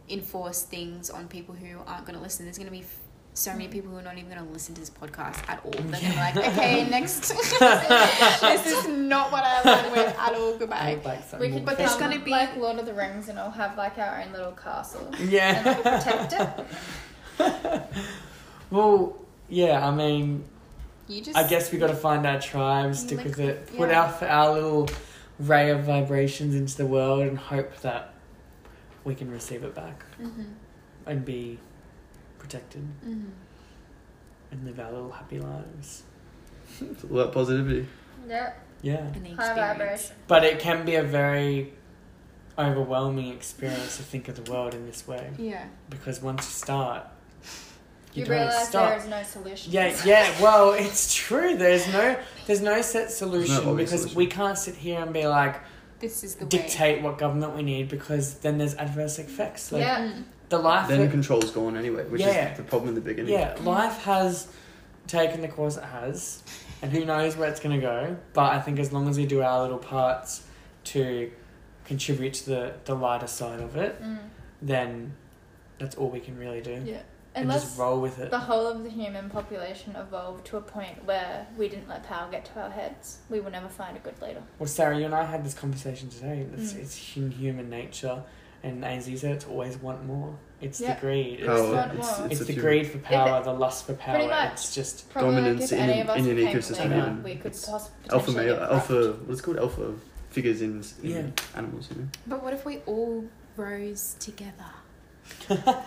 enforce 0.10 0.64
things 0.64 1.10
on 1.10 1.28
people 1.28 1.56
who 1.56 1.78
aren't 1.88 2.06
going 2.06 2.18
to 2.18 2.22
listen. 2.22 2.46
There's 2.46 2.58
going 2.58 2.68
to 2.68 2.72
be 2.72 2.82
f- 2.82 3.00
so 3.34 3.52
many 3.52 3.68
people 3.68 3.92
who 3.92 3.98
are 3.98 4.02
not 4.02 4.18
even 4.18 4.30
going 4.30 4.46
to 4.46 4.52
listen 4.54 4.76
to 4.76 4.82
this 4.82 4.90
podcast 4.90 5.48
at 5.50 5.60
all. 5.66 5.72
They're 5.72 5.82
going 5.84 5.94
to 5.94 6.10
be 6.10 6.16
like, 6.16 6.38
okay, 6.38 6.90
next. 6.90 7.20
this 7.30 8.66
is 8.68 8.88
not 8.88 9.32
what 9.32 9.44
I 9.44 9.62
align 9.62 9.92
with 9.92 10.16
at 10.20 10.34
all. 10.36 10.58
Goodbye. 10.58 11.00
We 11.40 11.50
could 11.50 11.66
But 11.66 11.78
become 11.78 11.78
there's 11.78 11.96
gonna 11.98 12.20
be- 12.20 12.32
like 12.32 12.56
Lord 12.56 12.78
of 12.80 12.86
the 12.86 12.94
Rings 12.94 13.30
and 13.30 13.38
all 13.40 13.52
have 13.52 13.78
like 13.78 13.98
our 13.98 14.22
own 14.22 14.32
little 14.32 14.52
castle 14.54 15.08
and 15.20 15.30
Yeah. 15.30 15.62
like, 15.66 16.04
protect 16.04 16.34
it. 17.40 17.84
well, 18.70 19.18
yeah. 19.50 19.86
I 19.88 19.92
mean, 19.94 20.44
You 21.08 21.22
just. 21.22 21.38
I 21.38 21.48
guess 21.48 21.72
we 21.72 21.78
got 21.78 21.88
to 21.88 21.96
find 21.96 22.26
our 22.26 22.40
tribe, 22.40 22.96
stick 22.96 23.18
Like, 23.18 23.26
with 23.28 23.40
it, 23.40 23.68
put 23.76 23.90
yeah. 23.90 24.04
out 24.04 24.24
our 24.24 24.54
little 24.54 24.90
ray 25.40 25.70
of 25.70 25.84
vibrations 25.84 26.56
into 26.56 26.76
the 26.78 26.86
world, 26.86 27.22
and 27.22 27.38
hope 27.38 27.78
that 27.82 28.14
we 29.04 29.14
can 29.16 29.30
receive 29.32 29.64
it 29.64 29.76
back 29.76 30.04
hmm 30.18 30.44
and 31.06 31.24
be 31.24 31.60
protected 32.40 32.82
hmm 33.04 33.26
and 34.52 34.66
live 34.66 34.80
our 34.80 34.92
little 34.92 35.12
happy 35.12 35.40
lives. 35.40 36.04
It's 36.82 37.04
all 37.04 37.20
about 37.20 37.34
positivity. 37.34 37.88
Yeah, 38.28 38.54
Yeah. 38.82 39.02
High 39.02 39.08
experience. 39.08 39.38
vibration. 39.56 40.16
But 40.28 40.44
it 40.44 40.60
can 40.60 40.86
be 40.86 40.96
a 40.96 41.04
very 41.04 41.74
overwhelming 42.58 43.32
experience 43.34 43.98
to 43.98 44.04
think 44.04 44.28
of 44.30 44.44
the 44.44 44.52
world 44.52 44.74
in 44.74 44.86
this 44.86 45.08
way 45.08 45.32
Yeah. 45.38 45.66
because 45.90 46.22
once 46.22 46.46
you 46.46 46.52
start, 46.52 47.04
you, 48.16 48.22
You, 48.22 48.26
don't 48.26 48.38
realize 48.38 48.68
stop. 48.70 48.90
there 48.90 48.98
is 49.00 49.08
no 49.08 49.24
solution. 49.24 49.72
Yeah, 49.72 49.96
yeah. 50.06 50.42
Well, 50.42 50.74
it's 50.74 51.14
true. 51.14 51.58
There's 51.58 51.88
no, 51.92 52.18
there's 52.48 52.62
no 52.62 52.82
set 52.82 53.12
solution 53.12 53.56
obvious 53.68 53.90
because 53.92 54.02
solution. 54.02 54.18
we 54.18 54.28
can't 54.28 54.58
sit 54.58 54.76
here 54.76 55.00
and 55.02 55.14
be 55.14 55.28
like 55.28 55.56
This 56.00 56.24
is 56.24 56.36
the 56.36 56.46
way. 56.46 56.50
dictate 56.50 57.02
what 57.04 57.18
government 57.18 57.56
we 57.56 57.64
need 57.64 57.90
because 57.90 58.36
then 58.40 58.58
there's 58.58 58.76
adverse 58.76 59.20
effects. 59.20 59.72
Like 59.72 59.82
Yeah. 59.82 60.00
Mm. 60.00 60.24
the 60.50 60.58
life. 60.60 60.88
Then 60.88 61.02
that- 61.02 61.12
control's 61.12 61.52
gone 61.52 61.76
anyway, 61.78 62.04
which 62.06 62.22
Yeah. 62.22 62.52
is 62.52 62.58
the 62.58 62.64
problem 62.64 62.90
in 62.90 62.96
the 62.96 63.02
beginning. 63.02 63.34
yeah, 63.34 63.56
life 63.64 64.04
has 64.04 64.48
taken 65.08 65.42
the 65.42 65.48
course 65.48 65.78
it 65.78 65.84
has, 65.84 66.42
and 66.82 66.92
who 66.92 67.06
knows 67.06 67.36
where 67.38 67.50
it's 67.50 67.60
going 67.60 67.76
to 67.80 67.82
go. 67.82 68.16
But 68.34 68.54
I 68.54 68.60
think 68.62 68.80
as 68.80 68.92
long 68.94 69.08
as 69.08 69.18
we 69.18 69.26
do 69.26 69.42
our 69.44 69.62
little 69.62 69.78
parts 69.78 70.44
to 70.86 71.32
contribute 71.86 72.34
to 72.36 72.46
the 72.50 72.74
the 72.86 72.96
lighter 72.96 73.28
side 73.28 73.60
of 73.60 73.76
it, 73.76 74.02
Mm. 74.02 74.18
then 74.62 75.14
that's 75.80 75.96
all 75.96 76.10
we 76.10 76.20
can 76.20 76.38
really 76.38 76.62
do. 76.62 76.82
Yeah. 76.86 77.02
And 77.36 77.44
Unless 77.50 77.64
just 77.66 77.78
roll 77.80 78.00
with 78.00 78.18
it. 78.20 78.32
the 78.32 78.40
whole 78.40 78.66
of 78.66 78.84
the 78.84 78.90
human 78.90 79.30
population 79.30 79.94
evolved 79.98 80.46
to 80.48 80.58
a 80.58 80.62
point 80.62 81.04
where 81.04 81.46
we 81.58 81.68
didn't 81.68 81.90
let 81.90 82.04
power 82.04 82.30
get 82.32 82.46
to 82.46 82.62
our 82.62 82.70
heads, 82.70 83.18
we 83.30 83.42
will 83.42 83.52
never 83.52 83.68
find 83.68 83.98
a 83.98 84.00
good 84.00 84.20
leader. 84.22 84.42
Well, 84.58 84.68
Sarah, 84.68 84.98
you 84.98 85.04
and 85.06 85.14
I 85.14 85.26
had 85.26 85.44
this 85.44 85.54
conversation 85.54 86.10
today. 86.10 86.46
It's, 86.58 86.72
Mm. 86.74 86.80
it's 86.80 87.18
in 87.18 87.32
human 87.32 87.70
nature, 87.70 88.24
and 88.64 88.86
as 88.86 89.10
you 89.10 89.18
said 89.18 89.32
it's 89.34 89.46
always 89.46 89.76
want 89.78 90.06
more. 90.06 90.38
It's 90.62 90.80
Yeah. 90.80 90.94
the 90.94 91.02
greed. 91.02 91.40
It's, 91.42 91.46
Power. 91.48 91.60
the, 91.60 91.76
want 91.76 92.32
It's, 92.32 92.40
it's 92.42 92.46
the 92.48 92.54
greed 92.56 92.88
for 92.88 93.00
power, 93.00 93.42
it- 93.42 93.44
the 93.44 93.52
lust 93.54 93.86
for 93.86 93.94
power. 93.96 94.16
Pretty 94.16 94.30
much. 94.30 94.54
It's 94.54 94.74
just 94.74 95.14
Dominance 95.14 95.72
like 95.74 95.82
in 95.82 95.90
an- 95.90 96.10
in 96.18 96.30
an 96.30 96.38
ecosystem, 96.38 96.84
leader, 96.84 96.96
yeah. 96.96 97.16
we 97.22 97.36
could 97.36 97.48
It's 97.52 97.66
poss- 97.70 97.90
alpha 98.10 98.28
potentially 98.32 98.46
male, 98.46 98.64
alpha. 98.64 99.12
What's 99.26 99.42
it 99.42 99.44
called? 99.44 99.58
Alpha 99.58 99.94
figures 100.30 100.62
in, 100.62 100.82
in 101.04 101.10
Yeah. 101.12 101.24
animals. 101.58 101.90
You 101.92 102.02
know. 102.04 102.08
But 102.28 102.42
what 102.44 102.54
if 102.54 102.64
we 102.66 102.78
all 102.86 103.26
rose 103.58 104.16
together? 104.20 104.72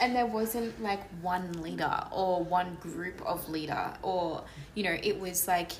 and 0.00 0.14
there 0.14 0.26
wasn't 0.26 0.80
like 0.82 1.00
one 1.22 1.52
leader 1.62 2.04
or 2.10 2.42
one 2.44 2.76
group 2.80 3.20
of 3.26 3.48
leader 3.48 3.92
or 4.02 4.42
you 4.74 4.82
know 4.84 4.96
it 5.02 5.18
was 5.20 5.46
like 5.48 5.72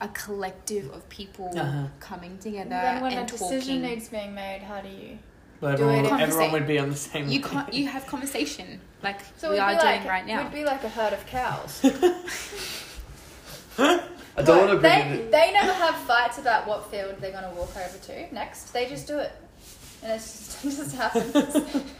a 0.00 0.08
collective 0.08 0.90
of 0.92 1.08
people 1.08 1.50
Uh-huh. 1.58 1.86
coming 2.00 2.38
together 2.38 2.68
Then 2.70 3.02
when 3.02 3.12
a 3.14 3.16
and 3.20 3.28
decision 3.28 3.82
needs 3.82 4.08
being 4.08 4.32
made, 4.34 4.62
how 4.62 4.80
do 4.80 4.88
you? 4.88 5.18
well, 5.60 5.76
Do 5.76 5.88
it 5.88 5.96
everyone, 5.98 6.20
in- 6.20 6.26
everyone 6.28 6.52
would 6.52 6.66
be 6.66 6.78
on 6.78 6.90
the 6.90 6.96
same. 6.96 7.28
you 7.28 7.40
can't. 7.40 7.72
You 7.72 7.88
have 7.88 8.06
conversation 8.06 8.80
like 9.02 9.20
So 9.38 9.48
we 9.48 9.54
we'd 9.54 9.60
are 9.60 9.74
be 9.74 9.80
doing 9.80 9.86
like, 10.00 10.04
right 10.08 10.26
now. 10.26 10.42
We'd 10.44 10.52
be 10.52 10.64
like 10.64 10.82
a 10.84 10.88
herd 10.88 11.12
of 11.12 11.26
cows. 11.26 11.80
I 13.78 14.42
don't 14.44 14.58
want 14.58 14.70
to 14.70 14.76
bring 14.76 14.80
they, 14.82 15.14
it. 15.24 15.30
they 15.30 15.52
never 15.52 15.72
have 15.72 15.94
fights 15.96 16.38
about 16.38 16.66
what 16.66 16.90
field 16.90 17.16
they're 17.20 17.32
going 17.32 17.44
to 17.44 17.50
walk 17.50 17.76
over 17.76 17.98
to 17.98 18.34
next. 18.34 18.72
They 18.72 18.86
just 18.88 19.06
do 19.06 19.18
it. 19.18 19.32
And 20.02 20.12
it's 20.12 20.58
just, 20.62 20.64
it 20.64 20.70
just 20.76 20.96
happens. 20.96 21.34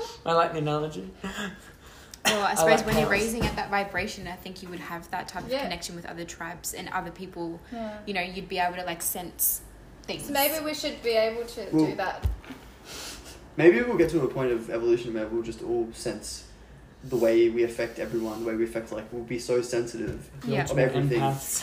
I 0.26 0.32
like 0.32 0.52
the 0.52 0.58
analogy. 0.58 1.08
Well, 1.22 2.42
I 2.42 2.50
I 2.52 2.54
suppose 2.54 2.78
like 2.78 2.86
when 2.86 2.98
you're 2.98 3.08
raising 3.08 3.44
at 3.44 3.56
that 3.56 3.70
vibration, 3.70 4.26
I 4.26 4.36
think 4.36 4.62
you 4.62 4.68
would 4.68 4.80
have 4.80 5.10
that 5.10 5.28
type 5.28 5.44
of 5.44 5.50
Yeah. 5.50 5.62
connection 5.62 5.94
with 5.96 6.06
other 6.06 6.24
tribes 6.24 6.74
and 6.74 6.88
other 6.90 7.10
people. 7.10 7.60
yeah. 7.72 7.98
You 8.06 8.14
know, 8.14 8.20
you'd 8.20 8.48
be 8.48 8.58
able 8.58 8.76
to 8.76 8.84
like 8.84 9.02
sense 9.02 9.60
things. 10.04 10.26
So 10.26 10.32
maybe 10.32 10.64
we 10.64 10.74
should 10.74 11.02
be 11.02 11.10
able 11.10 11.44
to 11.46 11.66
Well- 11.72 11.86
do 11.86 11.94
that. 11.96 12.26
Maybe 13.56 13.82
we'll 13.82 13.98
get 13.98 14.10
to 14.10 14.22
a 14.22 14.28
point 14.28 14.50
of 14.50 14.70
evolution 14.70 15.12
where 15.14 15.26
we'll 15.26 15.42
just 15.42 15.62
all 15.62 15.88
sense 15.92 16.44
the 17.04 17.16
way 17.16 17.50
we 17.50 17.64
affect 17.64 17.98
everyone, 17.98 18.40
the 18.40 18.46
way 18.46 18.54
we 18.54 18.64
affect 18.64 18.92
like 18.92 19.04
we'll 19.12 19.24
be 19.24 19.38
so 19.38 19.60
sensitive 19.60 20.30
Yeah. 20.46 20.62
of 20.64 20.78
everything 20.78 21.20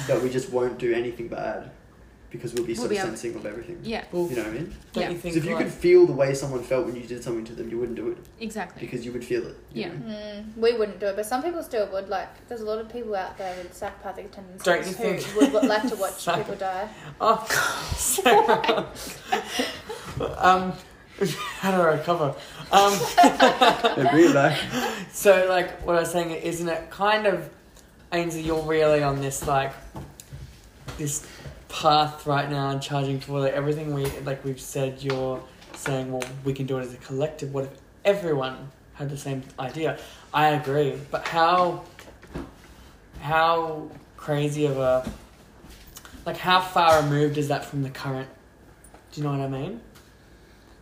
that 0.08 0.22
we 0.22 0.30
just 0.30 0.52
won't 0.52 0.78
do 0.78 0.94
anything 0.94 1.30
bad 1.30 1.72
because 2.32 2.54
we'll 2.54 2.64
be 2.66 2.74
We'll 2.74 2.84
so 2.84 2.90
be 2.90 2.98
able- 2.98 3.08
sensing 3.08 3.36
of 3.36 3.46
everything. 3.46 3.80
Yeah, 3.82 4.04
Well, 4.12 4.28
You 4.30 4.36
know 4.36 4.44
what 4.44 4.52
I 4.52 4.54
mean? 4.54 4.76
don't 4.94 5.02
Yeah. 5.04 5.10
you 5.10 5.18
think 5.18 5.34
So 5.34 5.40
if 5.40 5.46
you 5.46 5.56
like, 5.56 5.66
could 5.66 5.74
feel 5.74 6.06
the 6.06 6.14
way 6.14 6.34
someone 6.36 6.62
felt 6.64 6.86
when 6.86 6.96
you 6.96 7.02
did 7.04 7.24
something 7.24 7.44
to 7.46 7.54
them, 7.54 7.70
you 7.70 7.80
wouldn't 7.80 7.96
do 7.98 8.10
it 8.12 8.18
exactly. 8.40 8.86
because 8.86 9.04
you 9.06 9.12
would 9.12 9.26
feel 9.26 9.48
it. 9.48 9.56
Yeah. 9.74 9.88
Mm, 9.90 10.56
we 10.56 10.74
wouldn't 10.78 11.00
do 11.00 11.08
it, 11.08 11.16
but 11.16 11.26
some 11.26 11.42
people 11.42 11.64
still 11.64 11.88
would. 11.92 12.08
Like, 12.08 12.30
there's 12.48 12.62
a 12.62 12.66
lot 12.66 12.78
of 12.80 12.88
people 12.92 13.16
out 13.16 13.38
there 13.40 13.56
with 13.58 13.74
psychopathic 13.76 14.32
tendencies 14.32 14.64
Don't 14.64 14.86
you 14.86 14.94
who 14.94 15.18
think- 15.20 15.54
would 15.54 15.64
like 15.64 15.90
to 15.90 15.96
watch 16.04 16.14
Psych- 16.22 16.38
people 16.38 16.56
die. 16.56 16.88
Oh, 17.20 17.48
God. 18.24 18.88
um, 20.38 20.74
how 21.60 21.72
do 21.72 21.82
I 21.82 21.94
recover? 21.96 22.36
Um, 22.72 22.94
Yeah, 23.18 24.08
bring 24.12 24.26
it 24.36 24.56
so, 25.12 25.48
like, 25.50 25.82
what 25.86 25.96
I 25.96 26.02
was 26.02 26.12
saying, 26.12 26.30
isn't 26.32 26.70
it 26.70 26.90
kind 26.92 27.26
of, 27.26 27.50
Ainsley, 28.14 28.42
you're 28.42 28.62
really 28.62 29.02
on 29.04 29.20
this, 29.20 29.46
like, 29.48 29.74
this 30.98 31.26
path 31.70 32.28
right 32.28 32.50
now 32.50 32.70
and 32.70 32.82
charging 32.82 33.20
for 33.20 33.40
like, 33.40 33.54
everything 33.54 33.94
we, 33.94 34.06
like 34.22 34.44
we've 34.44 34.60
said, 34.60 35.02
you're 35.02 35.42
saying, 35.76 36.12
well, 36.12 36.24
we 36.44 36.52
can 36.52 36.66
do 36.66 36.78
it 36.78 36.82
as 36.82 36.94
a 36.94 36.98
collective. 36.98 37.54
What 37.54 37.66
if 37.66 37.72
everyone 38.04 38.70
had 38.96 39.10
the 39.10 39.18
same 39.18 39.44
idea? 39.58 39.98
I 40.34 40.50
agree, 40.50 41.00
but 41.10 41.28
how, 41.28 41.86
how 43.22 43.90
crazy 44.18 44.66
of 44.66 44.78
a, 44.78 45.10
like, 46.26 46.38
how 46.38 46.60
far 46.60 47.02
removed 47.02 47.38
is 47.38 47.48
that 47.48 47.64
from 47.64 47.84
the 47.84 47.90
current? 47.90 48.30
Do 49.12 49.22
you 49.22 49.28
know 49.28 49.38
what 49.38 49.42
I 49.42 49.48
mean? 49.48 49.82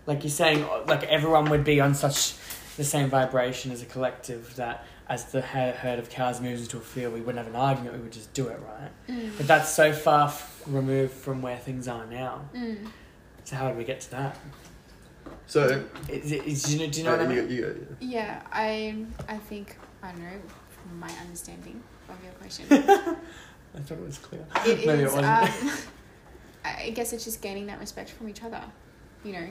Like 0.05 0.23
you're 0.23 0.31
saying, 0.31 0.65
like 0.87 1.03
everyone 1.03 1.49
would 1.49 1.63
be 1.63 1.79
on 1.81 1.93
such 1.93 2.35
the 2.77 2.83
same 2.83 3.09
vibration 3.09 3.71
as 3.71 3.81
a 3.81 3.85
collective 3.85 4.55
that 4.55 4.85
as 5.09 5.25
the 5.31 5.41
herd 5.41 5.99
of 5.99 6.09
cows 6.09 6.41
moves 6.41 6.61
into 6.61 6.77
a 6.77 6.81
field, 6.81 7.13
we 7.13 7.21
wouldn't 7.21 7.37
have 7.43 7.47
an 7.53 7.59
argument. 7.59 7.95
We 7.95 8.01
would 8.01 8.11
just 8.11 8.33
do 8.33 8.47
it, 8.49 8.59
right? 8.59 8.91
Mm. 9.07 9.37
But 9.37 9.47
that's 9.47 9.69
so 9.73 9.93
far 9.93 10.27
f- 10.27 10.63
removed 10.67 11.13
from 11.13 11.41
where 11.41 11.57
things 11.57 11.87
are 11.87 12.05
now. 12.05 12.41
Mm. 12.53 12.89
So 13.45 13.55
how 13.55 13.71
do 13.71 13.77
we 13.77 13.85
get 13.85 14.01
to 14.01 14.11
that? 14.11 14.37
So, 15.45 15.83
Is, 16.09 16.31
it- 16.33 16.45
is, 16.45 16.63
do 16.63 16.73
you 16.73 16.79
know? 16.85 16.91
Do 16.91 16.99
you 16.99 17.05
know 17.05 17.13
uh, 17.13 17.17
what 17.17 17.25
I 17.25 17.29
mean? 17.29 17.49
you, 17.49 17.61
go, 17.61 17.95
Yeah, 18.01 18.41
I 18.51 19.05
I 19.29 19.37
think 19.37 19.77
I 20.03 20.11
don't 20.11 20.21
know 20.21 20.41
from 20.69 20.99
my 20.99 21.11
understanding 21.21 21.81
of 22.09 22.21
your 22.23 22.33
question. 22.33 22.65
I 22.71 23.79
thought 23.79 23.97
it 23.97 24.05
was 24.05 24.17
clear. 24.17 24.45
It 24.65 24.85
Maybe 24.85 25.03
it 25.03 25.07
is. 25.07 25.13
wasn't. 25.13 25.25
um, 25.63 25.71
I 26.65 26.89
guess 26.89 27.13
it's 27.13 27.23
just 27.23 27.41
gaining 27.41 27.67
that 27.67 27.79
respect 27.79 28.09
from 28.09 28.27
each 28.27 28.43
other. 28.43 28.61
You 29.23 29.33
know, 29.33 29.47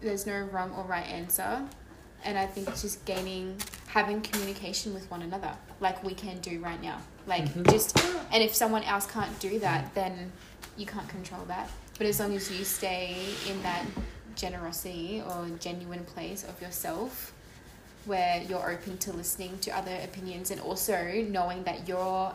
there's 0.00 0.26
no 0.26 0.42
wrong 0.52 0.72
or 0.72 0.84
right 0.84 1.06
answer, 1.06 1.62
and 2.24 2.38
I 2.38 2.46
think 2.46 2.68
it's 2.68 2.82
just 2.82 3.04
gaining 3.04 3.56
having 3.92 4.20
communication 4.22 4.94
with 4.94 5.10
one 5.10 5.22
another, 5.22 5.52
like 5.80 6.02
we 6.02 6.14
can 6.14 6.38
do 6.40 6.58
right 6.60 6.80
now. 6.82 6.98
Like 7.26 7.44
Mhm. 7.44 7.70
just, 7.70 7.98
and 8.32 8.42
if 8.42 8.54
someone 8.54 8.82
else 8.84 9.06
can't 9.06 9.38
do 9.38 9.58
that, 9.60 9.94
then 9.94 10.32
you 10.78 10.86
can't 10.86 11.08
control 11.08 11.44
that. 11.46 11.68
But 11.98 12.06
as 12.06 12.18
long 12.18 12.34
as 12.34 12.50
you 12.50 12.64
stay 12.64 13.16
in 13.50 13.62
that 13.62 13.84
generosity 14.34 15.22
or 15.28 15.46
genuine 15.60 16.04
place 16.04 16.42
of 16.42 16.60
yourself 16.62 17.32
where 18.06 18.42
you're 18.48 18.70
open 18.70 18.96
to 18.98 19.12
listening 19.12 19.58
to 19.60 19.70
other 19.76 19.96
opinions 20.02 20.50
and 20.50 20.60
also 20.60 20.96
knowing 21.28 21.62
that 21.64 21.86
your 21.86 22.34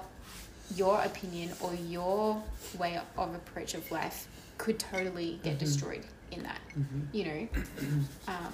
your 0.75 1.01
opinion 1.01 1.49
or 1.61 1.73
your 1.73 2.43
way 2.77 2.99
of 3.17 3.33
approach 3.33 3.73
of 3.73 3.89
life 3.91 4.27
could 4.57 4.77
totally 4.77 5.39
get 5.43 5.55
Mhm. 5.55 5.59
destroyed 5.59 6.05
in 6.31 6.43
that 6.43 6.59
hmm 6.73 7.01
you 7.13 7.23
know 7.25 7.47
um, 8.27 8.53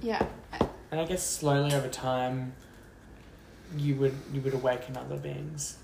yeah 0.00 0.24
I- 0.52 0.68
And 0.92 1.00
I 1.00 1.06
guess 1.06 1.26
slowly 1.26 1.74
over 1.74 1.88
time, 1.88 2.52
you 3.76 3.96
would 3.96 4.14
you 4.30 4.42
would 4.42 4.52
awaken 4.52 4.96
other 4.96 5.16
beings 5.16 5.78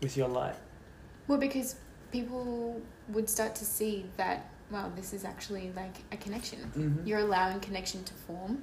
with 0.00 0.16
your 0.16 0.28
light. 0.28 0.54
Well, 1.26 1.38
because 1.38 1.74
people 2.12 2.80
would 3.08 3.28
start 3.28 3.56
to 3.56 3.64
see 3.64 4.06
that, 4.16 4.48
wow, 4.70 4.92
this 4.94 5.12
is 5.12 5.24
actually 5.24 5.72
like 5.74 5.96
a 6.12 6.16
connection. 6.16 6.60
Mm-hmm. 6.60 7.06
You're 7.06 7.18
allowing 7.18 7.58
connection 7.58 8.04
to 8.04 8.14
form 8.14 8.62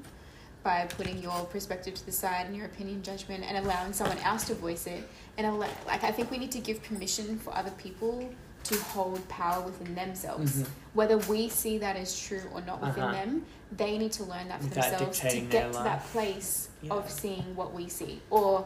by 0.64 0.85
putting 0.85 1.18
your 1.22 1.43
perspective 1.45 1.93
to 1.95 2.05
the 2.05 2.11
side 2.14 2.45
and 2.45 2.55
your 2.55 2.68
opinion, 2.68 3.03
judgment, 3.03 3.43
and 3.43 3.57
allowing 3.65 3.91
someone 3.91 4.18
else 4.19 4.45
to 4.45 4.53
voice 4.53 4.88
it. 4.88 5.03
And 5.38 5.45
allow, 5.45 5.68
like, 5.85 6.05
I 6.05 6.11
think 6.11 6.31
we 6.31 6.38
need 6.38 6.51
to 6.53 6.60
give 6.60 6.81
permission 6.81 7.38
for 7.38 7.53
other 7.53 7.72
people 7.72 8.34
to 8.64 8.76
hold 8.80 9.27
power 9.27 9.61
within 9.64 9.94
themselves. 9.95 10.61
Mhm. 10.64 10.68
Whether 10.94 11.18
we 11.18 11.49
see 11.49 11.77
that 11.80 11.95
as 11.95 12.18
true 12.19 12.41
or 12.53 12.61
not 12.61 12.81
within 12.81 13.03
Uh-huh. 13.03 13.14
them, 13.14 13.45
they 13.72 13.98
need 13.98 14.11
to 14.14 14.23
learn 14.23 14.48
that 14.48 14.61
for 14.61 14.68
themselves 14.69 15.19
to 15.19 15.41
get 15.41 15.72
to 15.72 15.77
life. 15.77 15.84
that 15.84 16.06
place 16.11 16.69
Yeah. 16.81 16.94
of 16.94 17.10
seeing 17.10 17.56
what 17.56 17.73
we 17.73 17.90
see, 17.90 18.22
or, 18.30 18.65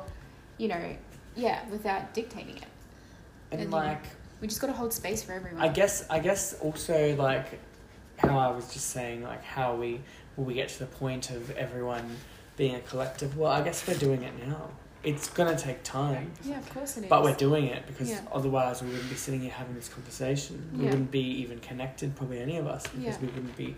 you 0.57 0.67
know, 0.67 0.95
yeah, 1.35 1.65
without 1.69 2.13
dictating 2.13 2.57
it. 2.57 2.63
And, 3.51 3.61
And, 3.61 3.63
you 3.63 3.67
know, 3.69 3.77
like 3.77 4.03
We 4.39 4.47
just 4.47 4.61
got 4.61 4.67
to 4.67 4.73
hold 4.73 4.93
space 4.93 5.23
for 5.23 5.31
everyone. 5.33 5.61
I 5.63 5.67
guess 5.69 6.05
I 6.11 6.19
guess 6.19 6.53
also 6.61 7.15
like 7.15 7.59
how 8.17 8.37
I 8.37 8.49
was 8.51 8.71
just 8.71 8.91
saying 8.91 9.23
like 9.23 9.43
how 9.43 9.73
we 9.75 10.01
will 10.35 10.45
we 10.45 10.53
get 10.53 10.69
to 10.69 10.79
the 10.79 10.85
point 10.85 11.31
of 11.31 11.49
everyone 11.51 12.17
being 12.55 12.75
a 12.75 12.79
collective. 12.81 13.35
Well, 13.35 13.51
I 13.51 13.61
guess 13.61 13.87
we're 13.87 13.97
doing 13.97 14.21
it 14.21 14.33
now. 14.47 14.69
It's 15.07 15.29
gonna 15.29 15.57
take 15.57 15.83
time, 15.83 16.31
yeah, 16.43 16.57
of 16.59 16.69
course 16.73 16.97
it 16.97 17.03
is. 17.05 17.09
but 17.09 17.23
we're 17.23 17.33
doing 17.35 17.65
it 17.67 17.87
because 17.87 18.09
Yeah. 18.09 18.19
otherwise 18.31 18.81
we 18.81 18.89
wouldn't 18.89 19.09
be 19.09 19.15
sitting 19.15 19.39
here 19.39 19.51
having 19.51 19.73
this 19.75 19.87
conversation. 19.87 20.69
We 20.73 20.83
Yeah. 20.83 20.89
wouldn't 20.91 21.11
be 21.11 21.21
even 21.43 21.59
connected, 21.59 22.15
probably 22.15 22.39
any 22.41 22.57
of 22.57 22.67
us, 22.67 22.83
because 22.83 23.03
Yeah. 23.03 23.17
we 23.21 23.27
wouldn't 23.27 23.55
be 23.55 23.77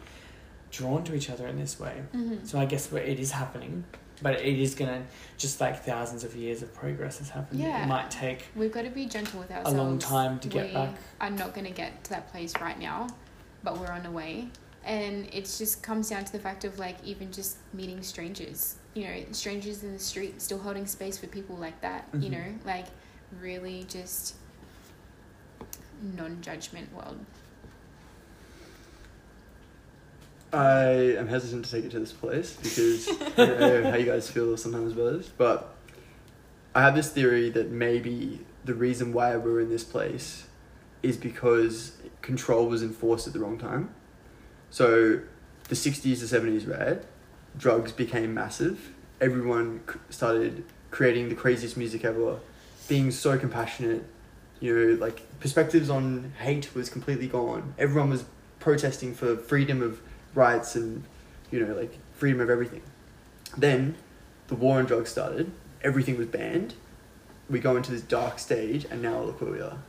drawn 0.71 1.03
to 1.03 1.13
each 1.13 1.29
other 1.29 1.45
in 1.47 1.57
this 1.59 1.79
way. 1.79 2.01
hmm 2.13 2.37
So 2.45 2.59
I 2.59 2.65
guess 2.65 2.91
it 2.91 3.19
is 3.19 3.31
happening, 3.31 3.83
but 4.23 4.41
it 4.41 4.59
is 4.59 4.73
gonna 4.73 5.03
just 5.37 5.61
like 5.61 5.83
thousands 5.83 6.23
of 6.23 6.35
years 6.35 6.63
of 6.63 6.73
progress 6.73 7.19
has 7.19 7.29
happened. 7.29 7.59
Yeah. 7.59 7.83
It 7.83 7.87
might 7.87 8.09
take 8.09 8.47
We've 8.55 8.71
got 8.71 8.83
to 8.85 8.89
be 8.89 9.05
gentle 9.05 9.39
with 9.39 9.51
ourselves. 9.51 9.77
a 9.77 9.81
long 9.83 9.99
time 9.99 10.39
to 10.39 10.47
get 10.47 10.67
we 10.69 10.73
back. 10.73 10.95
are 11.21 11.29
not 11.29 11.53
going 11.53 11.65
to 11.67 11.71
get 11.83 12.03
to 12.05 12.09
that 12.09 12.31
place 12.31 12.53
right 12.59 12.79
now, 12.79 13.07
but 13.63 13.77
we're 13.79 13.91
on 13.91 14.01
the 14.01 14.11
way. 14.11 14.49
And 14.83 15.27
it 15.31 15.45
just 15.45 15.83
comes 15.83 16.09
down 16.09 16.25
to 16.25 16.31
the 16.31 16.39
fact 16.39 16.63
of 16.65 16.79
like 16.79 16.97
even 17.03 17.31
just 17.31 17.57
meeting 17.73 18.01
strangers, 18.01 18.75
you 18.93 19.03
know, 19.05 19.15
strangers 19.31 19.83
in 19.83 19.93
the 19.93 19.99
street, 19.99 20.41
still 20.41 20.59
holding 20.59 20.85
space 20.85 21.17
for 21.17 21.27
people 21.27 21.55
like 21.55 21.79
that, 21.81 22.07
you 22.13 22.29
Mhm. 22.29 22.31
know, 22.31 22.45
like 22.65 22.85
really 23.39 23.85
just 23.87 24.35
non 26.15 26.41
judgment 26.41 26.93
world. 26.93 27.17
I 30.51 31.15
am 31.17 31.27
hesitant 31.27 31.65
to 31.65 31.71
take 31.71 31.85
it 31.85 31.91
to 31.91 31.99
this 31.99 32.11
place 32.11 32.55
because 32.61 33.07
I 33.09 33.45
don't 33.45 33.59
know 33.59 33.83
how 33.91 33.97
you 33.97 34.05
guys 34.05 34.29
feel 34.29 34.57
sometimes 34.57 34.93
about 34.93 35.13
this, 35.19 35.27
but 35.29 35.75
I 36.73 36.81
have 36.81 36.95
this 36.95 37.09
theory 37.09 37.49
that 37.51 37.69
maybe 37.69 38.39
the 38.65 38.73
reason 38.73 39.13
why 39.13 39.35
we're 39.37 39.61
in 39.61 39.69
this 39.69 39.83
place 39.83 40.47
is 41.03 41.17
because 41.17 41.93
control 42.21 42.67
was 42.67 42.81
enforced 42.81 43.27
at 43.27 43.33
the 43.33 43.39
wrong 43.39 43.57
time. 43.59 43.93
So 44.71 45.19
the 45.67 45.75
60s 45.75 46.01
the 46.19 46.25
70s, 46.39 46.67
right? 46.67 47.01
Drugs 47.59 47.91
became 47.91 48.33
massive. 48.33 48.93
Everyone 49.21 49.81
c- 49.87 49.99
started 50.09 50.63
creating 50.91 51.29
the 51.29 51.35
craziest 51.35 51.77
music 51.77 52.03
ever, 52.03 52.39
being 52.87 53.11
so 53.11 53.37
compassionate. 53.37 54.03
You 54.59 54.75
know, 54.75 54.93
like 54.95 55.21
perspectives 55.39 55.89
on 55.89 56.33
hate 56.39 56.73
was 56.73 56.89
completely 56.89 57.27
gone. 57.27 57.73
Everyone 57.77 58.09
was 58.09 58.25
protesting 58.59 59.13
for 59.13 59.37
freedom 59.37 59.81
of 59.81 60.01
rights 60.33 60.75
and 60.75 61.03
you 61.51 61.65
know 61.65 61.73
like 61.73 61.97
freedom 62.15 62.39
of 62.41 62.49
everything. 62.49 62.81
Then 63.57 63.95
the 64.47 64.55
war 64.55 64.79
on 64.79 64.85
drugs 64.85 65.11
started. 65.11 65.51
Everything 65.83 66.17
was 66.17 66.27
banned. 66.27 66.73
We 67.49 67.59
go 67.59 67.75
into 67.75 67.91
this 67.91 68.01
dark 68.01 68.39
stage, 68.39 68.85
and 68.89 69.01
now 69.01 69.21
look 69.21 69.41
where 69.41 69.51
we 69.51 69.61
are. 69.61 69.79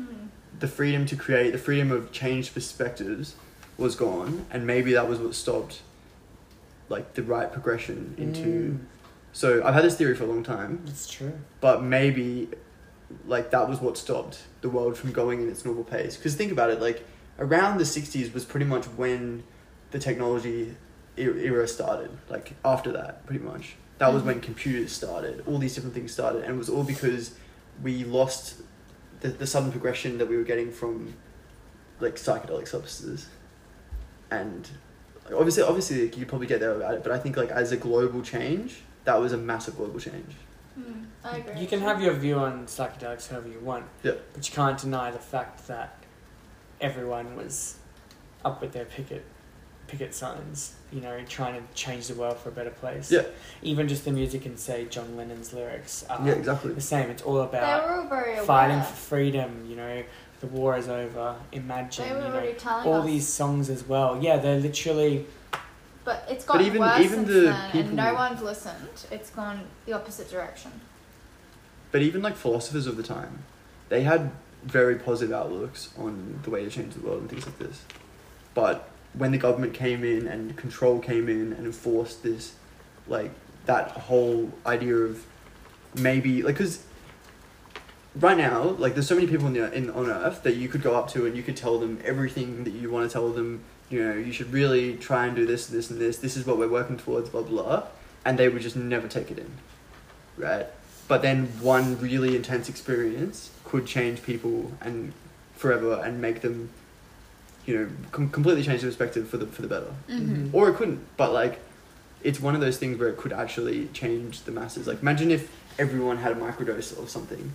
Mm. 0.00 0.28
The 0.58 0.68
freedom 0.68 1.06
to 1.06 1.16
create, 1.16 1.52
the 1.52 1.58
freedom 1.58 1.90
of 1.90 2.12
changed 2.12 2.54
perspectives, 2.54 3.34
was 3.78 3.94
gone, 3.94 4.46
and 4.50 4.66
maybe 4.66 4.92
that 4.92 5.08
was 5.08 5.18
what 5.18 5.34
stopped, 5.34 5.82
like 6.88 7.14
the 7.14 7.22
right 7.22 7.52
progression 7.52 8.14
into. 8.18 8.40
Mm, 8.72 8.78
So 9.32 9.62
I've 9.64 9.74
had 9.74 9.84
this 9.84 9.96
theory 9.96 10.14
for 10.14 10.24
a 10.24 10.26
long 10.26 10.42
time, 10.42 10.82
it's 10.86 11.08
true. 11.08 11.32
but 11.60 11.82
maybe, 11.82 12.48
like 13.26 13.50
that 13.50 13.68
was 13.68 13.80
what 13.80 13.96
stopped 13.98 14.42
the 14.62 14.68
world 14.70 14.96
from 14.96 15.12
going 15.12 15.40
in 15.42 15.48
its 15.48 15.64
normal 15.64 15.84
pace. 15.84 16.16
Because 16.16 16.34
think 16.34 16.50
about 16.52 16.70
it, 16.70 16.80
like 16.80 17.04
around 17.38 17.78
the 17.78 17.84
'60s 17.84 18.32
was 18.34 18.44
pretty 18.44 18.66
much 18.66 18.86
when 18.96 19.42
the 19.90 19.98
technology 19.98 20.76
era 21.16 21.66
started. 21.68 22.10
Like 22.28 22.54
after 22.64 22.90
that, 22.92 23.26
pretty 23.26 23.44
much 23.44 23.76
that 23.98 24.12
was 24.14 24.22
when 24.22 24.40
computers 24.40 24.92
started. 24.92 25.42
All 25.46 25.58
these 25.58 25.74
different 25.74 25.94
things 25.94 26.12
started, 26.12 26.42
and 26.44 26.54
it 26.54 26.58
was 26.58 26.68
all 26.68 26.84
because 26.84 27.34
we 27.82 28.04
lost 28.04 28.62
the 29.20 29.28
the 29.28 29.46
sudden 29.46 29.70
progression 29.70 30.18
that 30.18 30.28
we 30.28 30.36
were 30.36 30.42
getting 30.52 30.70
from 30.72 31.14
like 32.00 32.16
psychedelic 32.16 32.66
substances, 32.68 33.26
and 34.30 34.68
obviously, 35.36 35.62
obviously 35.62 36.02
like, 36.04 36.14
you 36.14 36.20
could 36.20 36.28
probably 36.28 36.46
get 36.46 36.60
there 36.60 36.72
without 36.72 36.94
it. 36.94 37.02
But 37.02 37.12
I 37.12 37.18
think 37.18 37.36
like 37.36 37.50
as 37.50 37.72
a 37.72 37.76
global 37.76 38.22
change, 38.22 38.80
that 39.04 39.20
was 39.20 39.32
a 39.32 39.36
massive 39.38 39.76
global 39.76 39.98
change. 40.00 40.34
Mm. 40.78 41.04
I 41.24 41.38
agree. 41.38 41.60
You 41.60 41.66
can 41.66 41.80
have 41.80 42.00
your 42.02 42.14
view 42.14 42.36
on 42.36 42.66
psychedelics 42.66 43.28
however 43.30 43.48
you 43.48 43.60
want. 43.60 43.86
Yeah. 44.02 44.12
But 44.32 44.48
you 44.48 44.54
can't 44.54 44.78
deny 44.78 45.10
the 45.10 45.18
fact 45.18 45.66
that 45.68 45.96
everyone 46.80 47.36
was 47.36 47.76
up 48.44 48.60
with 48.60 48.72
their 48.72 48.84
picket 48.84 49.24
picket 49.88 50.14
signs, 50.14 50.74
you 50.92 51.00
know, 51.00 51.18
trying 51.28 51.54
to 51.54 51.62
change 51.74 52.08
the 52.08 52.14
world 52.14 52.36
for 52.38 52.50
a 52.50 52.52
better 52.52 52.70
place. 52.70 53.10
Yeah. 53.10 53.22
Even 53.62 53.88
just 53.88 54.04
the 54.04 54.12
music 54.12 54.44
and 54.44 54.58
say 54.58 54.84
John 54.84 55.16
Lennon's 55.16 55.52
lyrics 55.54 56.04
are 56.10 56.24
yeah, 56.26 56.34
exactly. 56.34 56.74
the 56.74 56.80
same. 56.82 57.08
It's 57.08 57.22
all 57.22 57.36
They 57.46 57.56
about 57.58 57.88
were 57.88 58.08
very 58.08 58.34
aware. 58.34 58.44
fighting 58.44 58.80
for 58.80 58.92
freedom, 58.94 59.64
you 59.66 59.76
know, 59.76 60.02
the 60.40 60.46
war 60.46 60.76
is 60.76 60.88
over, 60.88 61.36
imagine, 61.52 62.04
They 62.08 62.14
were 62.14 62.20
you 62.44 62.52
know, 62.52 62.52
telling 62.58 62.86
all 62.86 63.00
us. 63.00 63.06
these 63.06 63.26
songs 63.26 63.68
as 63.70 63.84
well. 63.84 64.18
Yeah, 64.22 64.36
they're 64.38 64.60
literally 64.60 65.26
But 66.04 66.24
it's 66.30 66.44
gotten 66.44 66.66
even- 66.66 66.80
worse 66.80 67.00
even 67.00 67.18
since 67.24 67.28
the 67.28 67.40
then, 67.40 67.70
people- 67.72 67.88
and 67.88 67.96
no 67.96 68.14
one's 68.14 68.42
listened. 68.42 68.88
It's 69.10 69.30
gone 69.30 69.62
the 69.86 69.92
opposite 69.94 70.30
direction. 70.30 70.70
But 71.90 72.02
even 72.02 72.22
like 72.22 72.36
philosophers 72.36 72.86
of 72.86 72.96
the 72.96 73.02
time, 73.02 73.40
they 73.88 74.02
had 74.02 74.30
very 74.64 74.96
positive 74.96 75.34
outlooks 75.34 75.90
on 75.98 76.40
the 76.42 76.50
way 76.50 76.64
to 76.64 76.70
change 76.70 76.94
the 76.94 77.00
world 77.00 77.20
and 77.20 77.30
things 77.30 77.46
like 77.46 77.58
this. 77.58 77.82
But 78.54 78.88
when 79.14 79.32
the 79.32 79.38
government 79.38 79.74
came 79.74 80.04
in 80.04 80.26
and 80.26 80.56
control 80.56 80.98
came 81.00 81.28
in 81.28 81.52
and 81.52 81.66
enforced 81.66 82.22
this, 82.22 82.52
like 83.06 83.30
that 83.66 83.90
whole 83.92 84.50
idea 84.66 84.96
of 84.96 85.24
maybe 85.94 86.42
like 86.42 86.54
because 86.56 86.84
right 88.20 88.36
now 88.36 88.62
like 88.62 88.94
there's 88.94 89.06
so 89.06 89.14
many 89.14 89.26
people 89.26 89.46
in, 89.46 89.54
the, 89.54 89.72
in 89.72 89.90
on 89.90 90.08
earth 90.10 90.42
that 90.42 90.56
you 90.56 90.68
could 90.68 90.82
go 90.82 90.94
up 90.94 91.08
to 91.10 91.26
and 91.26 91.36
you 91.36 91.42
could 91.42 91.56
tell 91.56 91.78
them 91.78 92.00
everything 92.04 92.64
that 92.64 92.72
you 92.72 92.90
want 92.90 93.08
to 93.08 93.12
tell 93.12 93.30
them. 93.30 93.62
You 93.90 94.04
know 94.04 94.14
you 94.14 94.32
should 94.32 94.52
really 94.52 94.96
try 94.96 95.26
and 95.26 95.34
do 95.34 95.46
this 95.46 95.66
this 95.66 95.90
and 95.90 96.00
this. 96.00 96.18
This 96.18 96.36
is 96.36 96.46
what 96.46 96.58
we're 96.58 96.68
working 96.68 96.96
towards 96.96 97.30
blah 97.30 97.42
blah. 97.42 97.84
And 98.24 98.38
they 98.38 98.48
would 98.48 98.62
just 98.62 98.76
never 98.76 99.08
take 99.08 99.30
it 99.30 99.38
in 99.38 99.50
right? 100.38 100.66
But 101.08 101.22
then 101.22 101.46
one 101.60 101.98
really 101.98 102.36
intense 102.36 102.68
experience 102.68 103.50
could 103.64 103.86
change 103.86 104.22
people 104.22 104.72
and 104.80 105.12
forever 105.56 106.00
and 106.04 106.20
make 106.20 106.40
them 106.40 106.70
you 107.66 107.76
know 107.76 107.88
com- 108.12 108.30
completely 108.30 108.62
change 108.62 108.80
their 108.80 108.90
perspective 108.90 109.28
for 109.28 109.36
the 109.36 109.46
for 109.46 109.62
the 109.62 109.68
better. 109.68 109.92
Mm-hmm. 110.08 110.54
or 110.54 110.70
it 110.70 110.76
couldn't 110.76 111.04
but 111.16 111.32
like 111.32 111.60
it's 112.22 112.40
one 112.40 112.54
of 112.54 112.60
those 112.60 112.78
things 112.78 112.98
where 112.98 113.08
it 113.08 113.16
could 113.16 113.32
actually 113.32 113.86
change 113.88 114.42
the 114.42 114.50
masses. 114.50 114.86
Like 114.86 115.02
imagine 115.02 115.30
if 115.30 115.50
everyone 115.78 116.18
had 116.18 116.32
a 116.32 116.34
microdose 116.34 116.98
of 117.00 117.08
something 117.10 117.52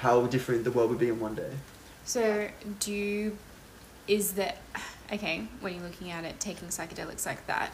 how 0.00 0.26
different 0.26 0.64
the 0.64 0.70
world 0.70 0.90
would 0.90 0.98
be 0.98 1.08
in 1.08 1.20
one 1.20 1.34
day 1.34 1.50
So, 2.04 2.48
do 2.80 2.92
you, 2.92 3.36
is 4.08 4.32
that, 4.32 4.56
okay, 5.12 5.46
when 5.60 5.74
you're 5.74 5.82
looking 5.84 6.10
at 6.10 6.24
it, 6.24 6.40
taking 6.40 6.68
psychedelics 6.68 7.26
like 7.26 7.46
that, 7.46 7.72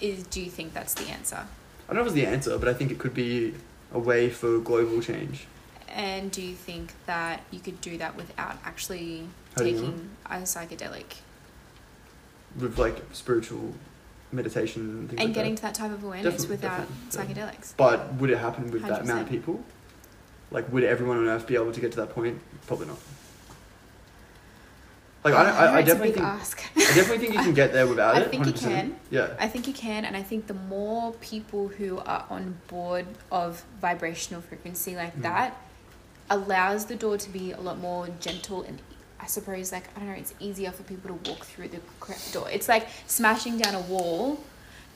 is, 0.00 0.24
do 0.26 0.40
you 0.40 0.50
think 0.50 0.74
that's 0.74 0.94
the 0.94 1.08
answer? 1.10 1.46
i 1.88 1.94
don't 1.94 1.96
know 1.96 2.00
if 2.02 2.06
it's 2.08 2.14
the 2.14 2.26
answer 2.26 2.56
but 2.58 2.68
i 2.68 2.74
think 2.74 2.90
it 2.90 2.98
could 2.98 3.14
be 3.14 3.54
a 3.92 3.98
way 3.98 4.30
for 4.30 4.58
global 4.60 5.00
change 5.02 5.46
And 5.88 6.30
do 6.30 6.40
you 6.40 6.54
think 6.54 6.92
that 7.06 7.42
you 7.50 7.60
could 7.60 7.80
do 7.82 7.98
that 7.98 8.16
without 8.16 8.56
actually 8.64 9.26
How 9.56 9.62
do 9.64 9.68
you 9.68 9.74
know? 9.74 9.80
taking 9.82 10.10
a 10.30 10.36
psychedelic 10.52 11.16
with 12.58 12.78
like 12.78 12.96
spiritual 13.12 13.74
meditation 14.32 14.82
and 14.82 15.08
things 15.10 15.20
and 15.20 15.28
like 15.30 15.34
getting 15.34 15.54
that. 15.56 15.60
to 15.60 15.62
that 15.64 15.74
type 15.74 15.92
of 15.92 16.02
awareness 16.04 16.44
Definitely, 16.44 16.56
without 16.56 16.86
definitely, 17.10 17.34
psychedelics? 17.34 17.74
but 17.76 18.14
would 18.14 18.30
it 18.30 18.38
happen 18.38 18.70
with 18.70 18.82
that 18.82 19.02
amount 19.02 19.22
of 19.22 19.28
people 19.28 19.62
like 20.52 20.70
would 20.72 20.84
everyone 20.84 21.18
on 21.18 21.26
earth 21.28 21.46
be 21.46 21.54
able 21.54 21.72
to 21.72 21.80
get 21.80 21.90
to 21.92 21.96
that 21.98 22.10
point 22.14 22.40
probably 22.66 22.86
not 22.86 22.98
like 25.24 25.34
I, 25.34 25.44
don't, 25.44 25.54
I, 25.54 25.74
I 25.76 25.82
definitely 25.82 26.12
think 26.12 26.26
ask. 26.26 26.60
I 26.76 26.80
definitely 26.80 27.18
think 27.18 27.34
you 27.34 27.40
can 27.42 27.54
get 27.54 27.72
there 27.72 27.86
without 27.86 28.14
I 28.16 28.20
it. 28.22 28.26
I 28.26 28.28
think 28.28 28.44
you 28.46 28.52
100%. 28.52 28.60
can. 28.60 28.96
Yeah. 29.08 29.36
I 29.38 29.46
think 29.46 29.68
you 29.68 29.72
can, 29.72 30.04
and 30.04 30.16
I 30.16 30.22
think 30.22 30.48
the 30.48 30.54
more 30.54 31.12
people 31.20 31.68
who 31.68 31.98
are 32.00 32.24
on 32.28 32.56
board 32.66 33.06
of 33.30 33.62
vibrational 33.80 34.40
frequency 34.42 34.96
like 34.96 35.16
Mm. 35.16 35.22
that 35.22 35.56
allows 36.28 36.86
the 36.86 36.96
door 36.96 37.18
to 37.18 37.30
be 37.30 37.52
a 37.52 37.60
lot 37.60 37.78
more 37.78 38.08
gentle 38.18 38.62
and 38.62 38.80
I 39.20 39.26
suppose 39.26 39.70
like 39.70 39.84
I 39.94 40.00
don't 40.00 40.08
know, 40.08 40.14
it's 40.14 40.34
easier 40.40 40.72
for 40.72 40.82
people 40.82 41.16
to 41.16 41.30
walk 41.30 41.44
through 41.44 41.68
the 41.68 41.78
correct 42.00 42.32
door. 42.32 42.48
It's 42.50 42.68
like 42.68 42.88
smashing 43.06 43.58
down 43.58 43.76
a 43.76 43.80
wall. 43.80 44.40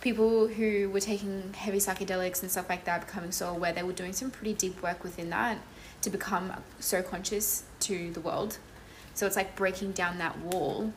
People 0.07 0.47
who 0.47 0.89
were 0.91 1.01
taking 1.01 1.53
heavy 1.55 1.79
psychedelics 1.79 2.41
and 2.41 2.49
stuff 2.49 2.69
like 2.69 2.85
that 2.85 3.05
becoming 3.05 3.33
so 3.33 3.49
aware 3.49 3.73
they 3.73 3.83
were 3.83 3.93
doing 3.93 4.13
some 4.13 4.31
pretty 4.31 4.55
deep 4.55 4.81
work 4.81 5.03
within 5.03 5.31
that 5.31 5.59
to 6.01 6.09
become 6.09 6.53
so 6.79 7.03
conscious 7.03 7.65
to 7.81 8.13
the 8.13 8.21
world 8.21 8.59
so 9.15 9.27
it's 9.27 9.35
like 9.35 9.57
breaking 9.57 9.91
down 9.91 10.17
that 10.19 10.39
wall 10.39 10.93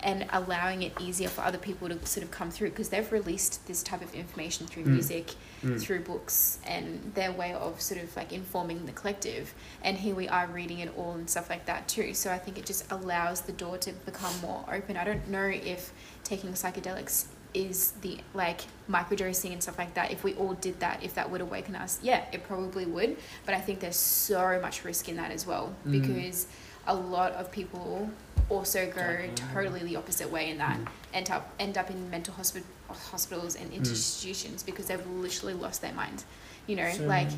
and 0.00 0.24
allowing 0.32 0.82
it 0.82 0.92
easier 0.98 1.28
for 1.28 1.42
other 1.42 1.58
people 1.58 1.90
to 1.90 2.06
sort 2.06 2.24
of 2.24 2.30
come 2.30 2.50
through 2.50 2.70
because 2.70 2.88
they've 2.88 3.12
released 3.12 3.66
this 3.66 3.82
type 3.82 4.00
of 4.00 4.14
information 4.14 4.66
through 4.66 4.84
Mm. 4.84 4.92
music 4.98 5.34
Mm. 5.62 5.78
through 5.82 6.00
books 6.00 6.58
and 6.66 7.12
their 7.14 7.32
way 7.32 7.52
of 7.52 7.82
sort 7.82 8.02
of 8.02 8.16
like 8.16 8.32
informing 8.32 8.86
the 8.86 8.92
collective 8.92 9.52
and 9.82 9.98
here 9.98 10.14
we 10.14 10.26
are 10.26 10.46
reading 10.46 10.78
it 10.78 10.90
all 10.96 11.12
and 11.12 11.28
stuff 11.28 11.50
like 11.50 11.66
that 11.66 11.86
too 11.86 12.14
so 12.14 12.32
i 12.32 12.38
think 12.38 12.56
it 12.58 12.64
just 12.64 12.90
allows 12.90 13.42
the 13.42 13.52
door 13.52 13.76
to 13.76 13.92
become 13.92 14.34
more 14.40 14.64
open 14.72 14.96
i 14.96 15.04
don't 15.04 15.28
know 15.28 15.48
if 15.74 15.92
taking 16.22 16.50
psychedelics 16.52 17.26
is 17.54 17.92
the 18.02 18.18
like 18.34 18.62
microdosing 18.90 19.52
and 19.52 19.62
stuff 19.62 19.78
like 19.78 19.94
that 19.94 20.10
if 20.10 20.24
we 20.24 20.34
all 20.34 20.54
did 20.54 20.78
that 20.80 21.02
if 21.02 21.14
that 21.14 21.30
would 21.30 21.40
awaken 21.40 21.74
us 21.76 21.98
yeah 22.02 22.24
it 22.32 22.42
probably 22.46 22.84
would 22.84 23.16
but 23.46 23.54
i 23.54 23.60
think 23.60 23.78
there's 23.80 23.96
so 23.96 24.58
much 24.60 24.84
risk 24.84 25.08
in 25.08 25.16
that 25.16 25.30
as 25.30 25.46
well 25.46 25.72
Mm. 25.86 25.92
because 26.02 26.46
a 26.86 26.94
lot 26.94 27.32
of 27.32 27.50
people 27.52 28.10
also 28.50 28.90
go 28.90 29.20
totally 29.54 29.80
the 29.80 29.96
opposite 29.96 30.30
way 30.30 30.50
in 30.50 30.58
that 30.58 30.76
Mm. 30.78 30.88
end 31.14 31.30
up 31.30 31.52
end 31.58 31.78
up 31.78 31.90
in 31.90 32.10
mental 32.10 32.34
hospi- 32.34 32.62
hospitals 32.88 33.54
and 33.56 33.72
institutions 33.72 34.62
because 34.62 34.86
they've 34.86 35.06
literally 35.06 35.54
lost 35.54 35.80
their 35.80 35.92
mind 35.94 36.24
you 36.66 36.76
know 36.76 36.90
So, 36.92 37.04
like 37.04 37.30
yeah, 37.30 37.36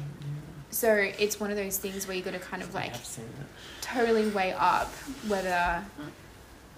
so 0.71 0.93
it's 0.95 1.39
one 1.39 1.51
of 1.51 1.57
those 1.57 1.77
things 1.79 2.09
where 2.09 2.17
you 2.17 2.23
got 2.23 2.33
to 2.33 2.41
kind 2.41 2.63
of 2.63 2.75
like 2.75 2.93
have 2.93 3.05
seen 3.05 3.29
that. 3.39 3.47
totally 3.83 4.29
weigh 4.31 4.53
up 4.55 4.91
whether 5.29 5.85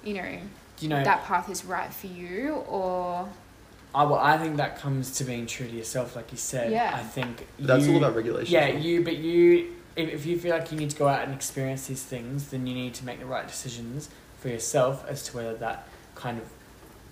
you 0.04 0.14
know 0.14 0.38
Do 0.78 0.86
you 0.86 0.90
know? 0.90 1.02
that 1.02 1.24
path 1.24 1.48
is 1.50 1.64
right 1.64 1.92
for 1.92 2.06
you 2.06 2.54
or 2.68 3.28
I, 3.94 4.04
well, 4.04 4.18
I 4.18 4.36
think 4.38 4.58
that 4.58 4.78
comes 4.78 5.12
to 5.16 5.24
being 5.24 5.46
true 5.46 5.66
to 5.66 5.74
yourself, 5.74 6.14
like 6.14 6.30
you 6.30 6.38
said. 6.38 6.70
Yeah. 6.70 6.92
I 6.94 7.02
think 7.02 7.46
That's 7.58 7.86
you, 7.86 7.92
all 7.92 7.98
about 7.98 8.14
regulation. 8.14 8.52
Yeah, 8.52 8.66
as 8.66 8.84
you. 8.84 9.02
But 9.02 9.16
you, 9.16 9.74
if, 9.96 10.10
if 10.10 10.26
you 10.26 10.38
feel 10.38 10.54
like 10.54 10.70
you 10.70 10.78
need 10.78 10.90
to 10.90 10.96
go 10.96 11.08
out 11.08 11.24
and 11.24 11.34
experience 11.34 11.86
these 11.86 12.02
things, 12.02 12.48
then 12.50 12.66
you 12.66 12.74
need 12.74 12.94
to 12.94 13.04
make 13.06 13.18
the 13.18 13.26
right 13.26 13.46
decisions 13.46 14.10
for 14.40 14.48
yourself 14.48 15.04
as 15.08 15.22
to 15.24 15.36
whether 15.36 15.54
that 15.54 15.88
kind 16.14 16.38
of 16.38 16.44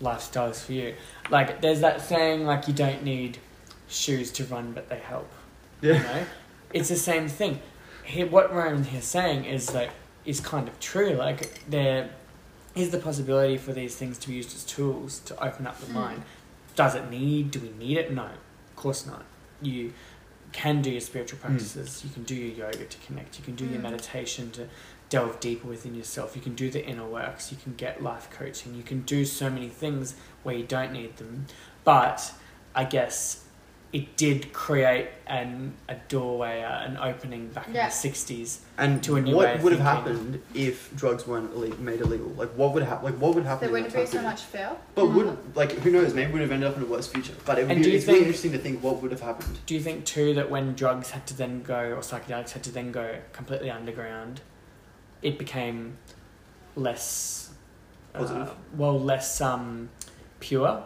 lifestyle 0.00 0.50
is 0.50 0.62
for 0.62 0.72
you. 0.72 0.94
Like, 1.30 1.62
there's 1.62 1.80
that 1.80 2.02
saying, 2.02 2.44
like 2.44 2.68
you 2.68 2.74
don't 2.74 3.02
need 3.02 3.38
shoes 3.88 4.30
to 4.32 4.44
run, 4.44 4.72
but 4.72 4.88
they 4.88 4.98
help. 4.98 5.30
Yeah. 5.80 5.94
You 5.94 6.02
know, 6.02 6.26
it's 6.72 6.88
the 6.88 6.96
same 6.96 7.28
thing. 7.28 7.60
Here, 8.04 8.26
what 8.26 8.54
Ryan 8.54 8.84
here 8.84 9.00
saying 9.00 9.46
is 9.46 9.74
like 9.74 9.90
is 10.24 10.40
kind 10.40 10.68
of 10.68 10.78
true. 10.78 11.10
Like 11.10 11.64
there 11.68 12.10
is 12.76 12.90
the 12.90 12.98
possibility 12.98 13.56
for 13.56 13.72
these 13.72 13.96
things 13.96 14.18
to 14.18 14.28
be 14.28 14.34
used 14.34 14.54
as 14.54 14.64
tools 14.64 15.18
to 15.20 15.42
open 15.44 15.66
up 15.66 15.80
the 15.80 15.86
Mm. 15.86 15.94
mind. 15.94 16.22
Does 16.76 16.94
it 16.94 17.10
need? 17.10 17.50
Do 17.50 17.58
we 17.60 17.70
need 17.70 17.96
it? 17.96 18.12
No, 18.12 18.24
of 18.24 18.76
course 18.76 19.06
not. 19.06 19.24
You 19.62 19.94
can 20.52 20.82
do 20.82 20.90
your 20.90 21.00
spiritual 21.00 21.38
practices. 21.38 22.02
You 22.04 22.10
can 22.10 22.22
do 22.24 22.34
your 22.34 22.66
yoga 22.66 22.84
to 22.84 22.98
connect. 23.06 23.38
You 23.38 23.44
can 23.44 23.54
do 23.56 23.64
your 23.64 23.78
Mm. 23.80 23.84
meditation 23.84 24.50
to 24.52 24.68
delve 25.08 25.40
deeper 25.40 25.66
within 25.68 25.94
yourself. 25.94 26.36
You 26.36 26.42
can 26.42 26.54
do 26.54 26.70
the 26.70 26.84
inner 26.84 27.06
works. 27.06 27.50
You 27.50 27.56
can 27.62 27.74
get 27.74 28.02
life 28.02 28.28
coaching. 28.30 28.74
You 28.74 28.82
can 28.82 29.00
do 29.02 29.24
so 29.24 29.48
many 29.48 29.68
things 29.68 30.14
where 30.42 30.54
you 30.54 30.64
don't 30.64 30.92
need 30.92 31.16
them. 31.16 31.46
But 31.84 32.32
I 32.74 32.84
guess 32.84 33.44
it 33.92 34.16
did 34.16 34.52
create 34.52 35.08
an 35.26 35.72
a 35.88 35.94
doorway, 36.08 36.62
uh, 36.62 36.80
an 36.84 36.96
opening 36.96 37.48
back 37.48 37.66
Yeah. 37.72 37.84
in 37.84 37.88
the 37.88 37.94
sixties. 37.94 38.60
And 38.78 39.02
to 39.04 39.16
a 39.16 39.20
new 39.22 39.36
way 39.36 39.46
what 39.46 39.54
of 39.56 39.62
would 39.62 39.72
have 39.78 40.04
thinking. 40.04 40.14
happened 40.22 40.42
if 40.54 40.94
drugs 40.96 41.26
weren't 41.26 41.54
ille- 41.54 41.78
made 41.78 42.00
illegal? 42.00 42.28
Like, 42.36 42.50
what 42.50 42.74
would 42.74 42.82
happen? 42.82 43.04
Like, 43.04 43.14
what 43.14 43.34
would 43.34 43.44
happen? 43.44 43.60
There 43.68 43.68
in 43.76 43.84
wouldn't 43.84 43.92
that 43.92 43.98
be 43.98 44.04
time 44.04 44.06
so 44.06 44.18
period? 44.18 44.30
much 44.30 44.42
fear. 44.42 44.70
But 44.94 45.06
would 45.06 45.56
like 45.56 45.72
who 45.72 45.90
knows? 45.90 46.12
Maybe 46.14 46.32
we'd 46.32 46.42
have 46.42 46.50
ended 46.52 46.68
up 46.70 46.76
in 46.76 46.82
a 46.82 46.86
worse 46.86 47.06
future. 47.06 47.32
But 47.46 47.58
it 47.58 47.62
would 47.62 47.70
And 47.72 47.78
be, 47.78 47.84
do 47.84 47.90
you 47.90 47.96
it's 47.96 48.06
really 48.06 48.18
think- 48.18 48.26
interesting 48.26 48.52
to 48.52 48.58
think 48.58 48.82
what 48.82 49.00
would 49.02 49.12
have 49.12 49.22
happened. 49.22 49.58
Do 49.66 49.74
you 49.74 49.80
think 49.80 50.04
too 50.04 50.34
that 50.34 50.50
when 50.50 50.74
drugs 50.74 51.10
had 51.10 51.26
to 51.28 51.34
then 51.36 51.62
go 51.62 51.78
or 51.92 52.00
psychedelics 52.02 52.50
had 52.50 52.62
to 52.64 52.70
then 52.72 52.92
go 52.92 53.16
completely 53.32 53.70
underground, 53.70 54.40
it 55.22 55.38
became 55.38 55.96
less 56.74 57.50
uh, 58.14 58.18
Positive. 58.18 58.50
well, 58.76 58.98
less 59.00 59.40
um, 59.40 59.88
pure, 60.40 60.82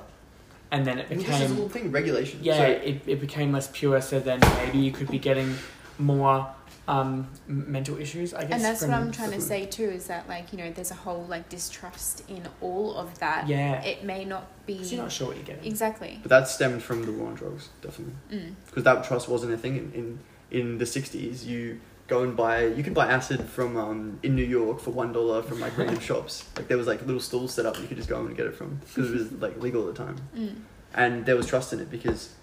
and 0.72 0.86
then 0.86 0.98
it 0.98 1.10
Well, 1.10 1.18
this 1.18 1.28
is 1.28 1.32
the 1.32 1.38
became 1.44 1.56
whole 1.56 1.68
thing: 1.68 1.90
regulation. 1.92 2.40
yeah, 2.42 2.56
So, 2.56 2.64
it, 2.64 3.02
it 3.06 3.20
became 3.20 3.52
less 3.52 3.68
pure. 3.72 4.00
So 4.00 4.20
then 4.20 4.40
maybe 4.64 4.78
you 4.78 4.92
could 4.92 5.08
be 5.10 5.18
getting 5.18 5.54
more 5.98 6.46
um, 6.88 7.28
mental 7.46 7.98
issues. 7.98 8.34
I 8.34 8.42
guess. 8.42 8.52
and 8.52 8.64
that's 8.64 8.80
from, 8.80 8.90
what 8.90 9.00
i'm 9.00 9.12
trying 9.12 9.30
to 9.32 9.40
say 9.40 9.66
too 9.66 9.84
is 9.84 10.06
that 10.08 10.28
like 10.28 10.52
you 10.52 10.58
know 10.58 10.70
there's 10.72 10.90
a 10.90 10.94
whole 10.94 11.24
like 11.28 11.48
distrust 11.48 12.28
in 12.28 12.42
all 12.60 12.94
of 12.96 13.18
that 13.20 13.46
Yeah, 13.46 13.80
it 13.82 14.02
may 14.04 14.24
not 14.24 14.46
be. 14.66 14.72
you're 14.74 15.02
not 15.02 15.12
sure 15.12 15.28
what 15.28 15.36
you're 15.36 15.46
getting. 15.46 15.64
exactly 15.64 16.18
but 16.22 16.30
that 16.30 16.48
stemmed 16.48 16.82
from 16.82 17.04
the 17.04 17.12
war 17.12 17.28
on 17.28 17.34
drugs, 17.34 17.68
definitely, 17.80 18.14
mm. 18.32 18.54
because 18.66 18.82
that 18.84 19.04
trust 19.04 19.28
wasn't 19.28 19.52
a 19.52 19.56
thing 19.56 19.76
in, 19.76 19.92
in 19.92 20.18
in 20.50 20.78
the 20.78 20.84
'60s. 20.84 21.44
You 21.46 21.80
go 22.10 22.22
and 22.24 22.36
buy 22.36 22.66
you 22.66 22.82
could 22.82 22.92
buy 23.00 23.06
acid 23.10 23.40
from 23.56 23.76
um 23.76 24.18
in 24.22 24.34
New 24.34 24.44
York 24.58 24.80
for 24.80 24.90
one 24.90 25.12
dollar 25.12 25.42
from 25.42 25.60
like 25.60 25.76
random 25.80 26.00
shops. 26.00 26.44
Like 26.56 26.66
there 26.68 26.76
was 26.76 26.86
like 26.92 27.00
little 27.06 27.20
stalls 27.28 27.54
set 27.54 27.64
up 27.64 27.78
you 27.80 27.86
could 27.86 27.96
just 27.96 28.08
go 28.10 28.18
and 28.26 28.36
get 28.36 28.46
it 28.46 28.54
from 28.54 28.70
because 28.84 29.10
it 29.10 29.14
was 29.18 29.32
like 29.44 29.56
legal 29.66 29.88
at 29.88 29.94
the 29.94 30.04
time, 30.04 30.16
Mm. 30.36 30.56
and 30.94 31.24
there 31.26 31.36
was 31.36 31.46
trust 31.46 31.72
in 31.72 31.80
it 31.80 31.90
because 31.90 32.34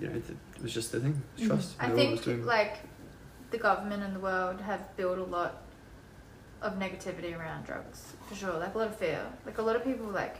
you 0.00 0.06
know 0.08 0.14
it 0.14 0.62
was 0.62 0.72
just 0.72 0.92
the 0.92 1.00
thing. 1.00 1.20
It 1.36 1.40
was 1.40 1.44
Mhm. 1.44 1.48
trust. 1.50 1.68
I 1.80 1.86
No 1.88 1.94
was 1.94 2.00
think 2.00 2.22
doing- 2.24 2.46
like 2.46 2.74
the 3.50 3.58
government 3.58 4.02
and 4.06 4.14
the 4.14 4.20
world 4.30 4.60
have 4.70 4.82
built 4.96 5.18
a 5.18 5.24
lot 5.38 5.52
of 6.62 6.72
negativity 6.84 7.32
around 7.38 7.64
drugs 7.66 8.12
for 8.28 8.34
sure. 8.34 8.54
Like 8.64 8.74
a 8.74 8.78
lot 8.78 8.88
of 8.88 8.96
fear. 8.96 9.22
Like 9.46 9.58
a 9.58 9.62
lot 9.68 9.74
of 9.76 9.82
people 9.84 10.06
like 10.22 10.36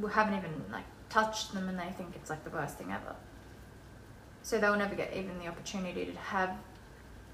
who 0.00 0.06
haven't 0.06 0.34
even 0.40 0.54
like 0.72 0.84
touched 1.08 1.52
them 1.54 1.68
and 1.70 1.78
they 1.78 1.90
think 1.98 2.10
it's 2.18 2.30
like 2.30 2.42
the 2.44 2.50
worst 2.58 2.74
thing 2.78 2.90
ever. 2.92 3.14
So 4.42 4.58
they'll 4.60 4.76
never 4.84 4.94
get 4.94 5.12
even 5.20 5.38
the 5.38 5.48
opportunity 5.48 6.04
to 6.06 6.18
have 6.36 6.50
a 6.50 6.58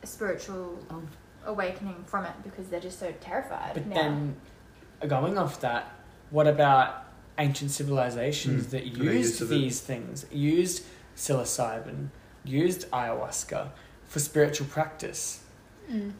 spiritual 0.04 0.78
Oh. 0.90 1.02
awakening 1.46 2.04
from 2.06 2.24
it 2.24 2.32
because 2.42 2.68
they're 2.68 2.80
just 2.80 2.98
so 2.98 3.12
terrified. 3.20 3.72
But 3.74 3.86
now. 3.86 3.94
then, 3.94 4.36
going 5.08 5.36
off 5.38 5.60
that, 5.60 5.90
what 6.30 6.46
about 6.46 7.04
ancient 7.38 7.70
civilizations 7.70 8.66
Mm. 8.66 8.70
that 8.70 8.86
used 8.86 9.00
use 9.02 9.40
of 9.40 9.50
it. 9.52 9.54
these 9.56 9.80
things, 9.80 10.26
used 10.30 10.84
psilocybin, 11.16 12.08
used 12.44 12.90
ayahuasca 12.90 13.70
for 14.06 14.18
spiritual 14.20 14.66
practice? 14.68 15.40
Mm. 15.90 16.12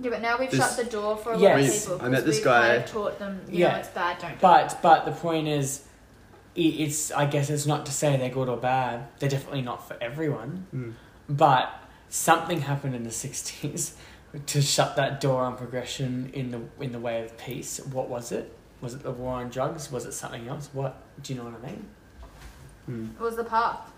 yeah, 0.00 0.10
but 0.10 0.22
now 0.22 0.38
we've 0.38 0.50
This- 0.50 0.60
shut 0.60 0.76
the 0.76 0.84
door 0.84 1.16
for 1.16 1.32
a 1.32 1.36
lot 1.36 1.58
of 1.60 1.66
people. 1.72 1.98
I 2.00 2.08
met 2.08 2.18
'cause 2.18 2.24
this 2.36 2.44
guy- 2.44 2.68
Kind 2.68 2.84
of 2.84 2.90
taught 2.90 3.18
them, 3.18 3.40
you 3.48 3.58
Yeah. 3.58 3.72
know, 3.72 3.78
it's 3.78 3.88
bad. 3.88 4.18
Don't. 4.18 4.30
do 4.30 4.34
it. 4.36 4.40
But 4.40 4.78
but 4.82 5.04
the 5.06 5.12
point 5.12 5.48
is, 5.48 5.84
it's 6.54 7.10
I 7.12 7.26
guess 7.26 7.50
it's 7.50 7.66
not 7.66 7.84
to 7.86 7.92
say 7.92 8.16
they're 8.16 8.28
good 8.30 8.48
or 8.48 8.56
bad. 8.56 9.06
They're 9.18 9.28
definitely 9.28 9.62
not 9.62 9.86
for 9.88 9.96
everyone. 10.00 10.66
Mm. 10.74 10.94
But 11.28 11.68
something 12.08 12.62
happened 12.62 12.94
in 12.94 13.04
the 13.04 13.10
sixties 13.10 13.96
to 14.46 14.62
shut 14.62 14.96
that 14.96 15.20
door 15.20 15.42
on 15.42 15.56
progression 15.56 16.30
in 16.32 16.50
the 16.50 16.60
in 16.80 16.92
the 16.92 16.98
way 16.98 17.22
of 17.24 17.36
peace. 17.38 17.80
What 17.86 18.08
was 18.08 18.32
it? 18.32 18.52
Was 18.80 18.94
it 18.94 19.02
the 19.02 19.10
war 19.10 19.34
on 19.34 19.48
drugs? 19.48 19.90
Was 19.90 20.04
it 20.04 20.12
something 20.12 20.46
else? 20.48 20.70
What 20.72 21.02
do 21.22 21.32
you 21.32 21.38
know 21.38 21.46
what 21.46 21.54
I 21.62 21.66
mean? 21.66 21.86
Mm. 22.88 23.14
It 23.14 23.20
was 23.20 23.36
the 23.36 23.44
path. 23.44 23.90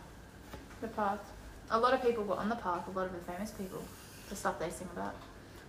The 0.80 0.88
path. 0.88 1.20
A 1.70 1.78
lot 1.78 1.94
of 1.94 2.02
people 2.02 2.24
were 2.24 2.36
on 2.36 2.48
the 2.48 2.56
path, 2.56 2.88
a 2.88 2.90
lot 2.90 3.06
of 3.06 3.12
the 3.12 3.32
famous 3.32 3.50
people. 3.50 3.82
The 4.28 4.36
stuff 4.36 4.58
they 4.58 4.70
sing 4.70 4.88
about. 4.92 5.14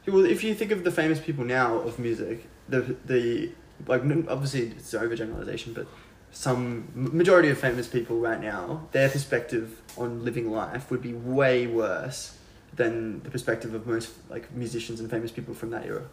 Yeah, 0.05 0.13
Well, 0.13 0.25
if 0.25 0.43
you 0.43 0.55
think 0.55 0.71
of 0.71 0.83
the 0.83 0.91
famous 0.91 1.19
people 1.19 1.43
now 1.43 1.75
of 1.79 1.99
music, 1.99 2.47
the 2.69 2.95
the 3.05 3.51
like 3.87 4.01
obviously 4.01 4.67
it's 4.67 4.93
an 4.93 5.01
overgeneralization, 5.01 5.73
but 5.73 5.87
some 6.31 6.87
majority 6.95 7.49
of 7.49 7.57
famous 7.57 7.87
people 7.87 8.19
right 8.19 8.39
now, 8.39 8.87
their 8.91 9.09
perspective 9.09 9.80
on 9.97 10.23
living 10.25 10.51
life 10.51 10.89
would 10.91 11.01
be 11.01 11.13
way 11.13 11.67
worse 11.67 12.37
than 12.75 13.21
the 13.23 13.29
perspective 13.29 13.73
of 13.73 13.85
most 13.85 14.11
like 14.29 14.51
musicians 14.53 14.99
and 14.99 15.09
famous 15.09 15.31
people 15.31 15.53
from 15.53 15.69
that 15.71 15.85
era. 15.85 16.03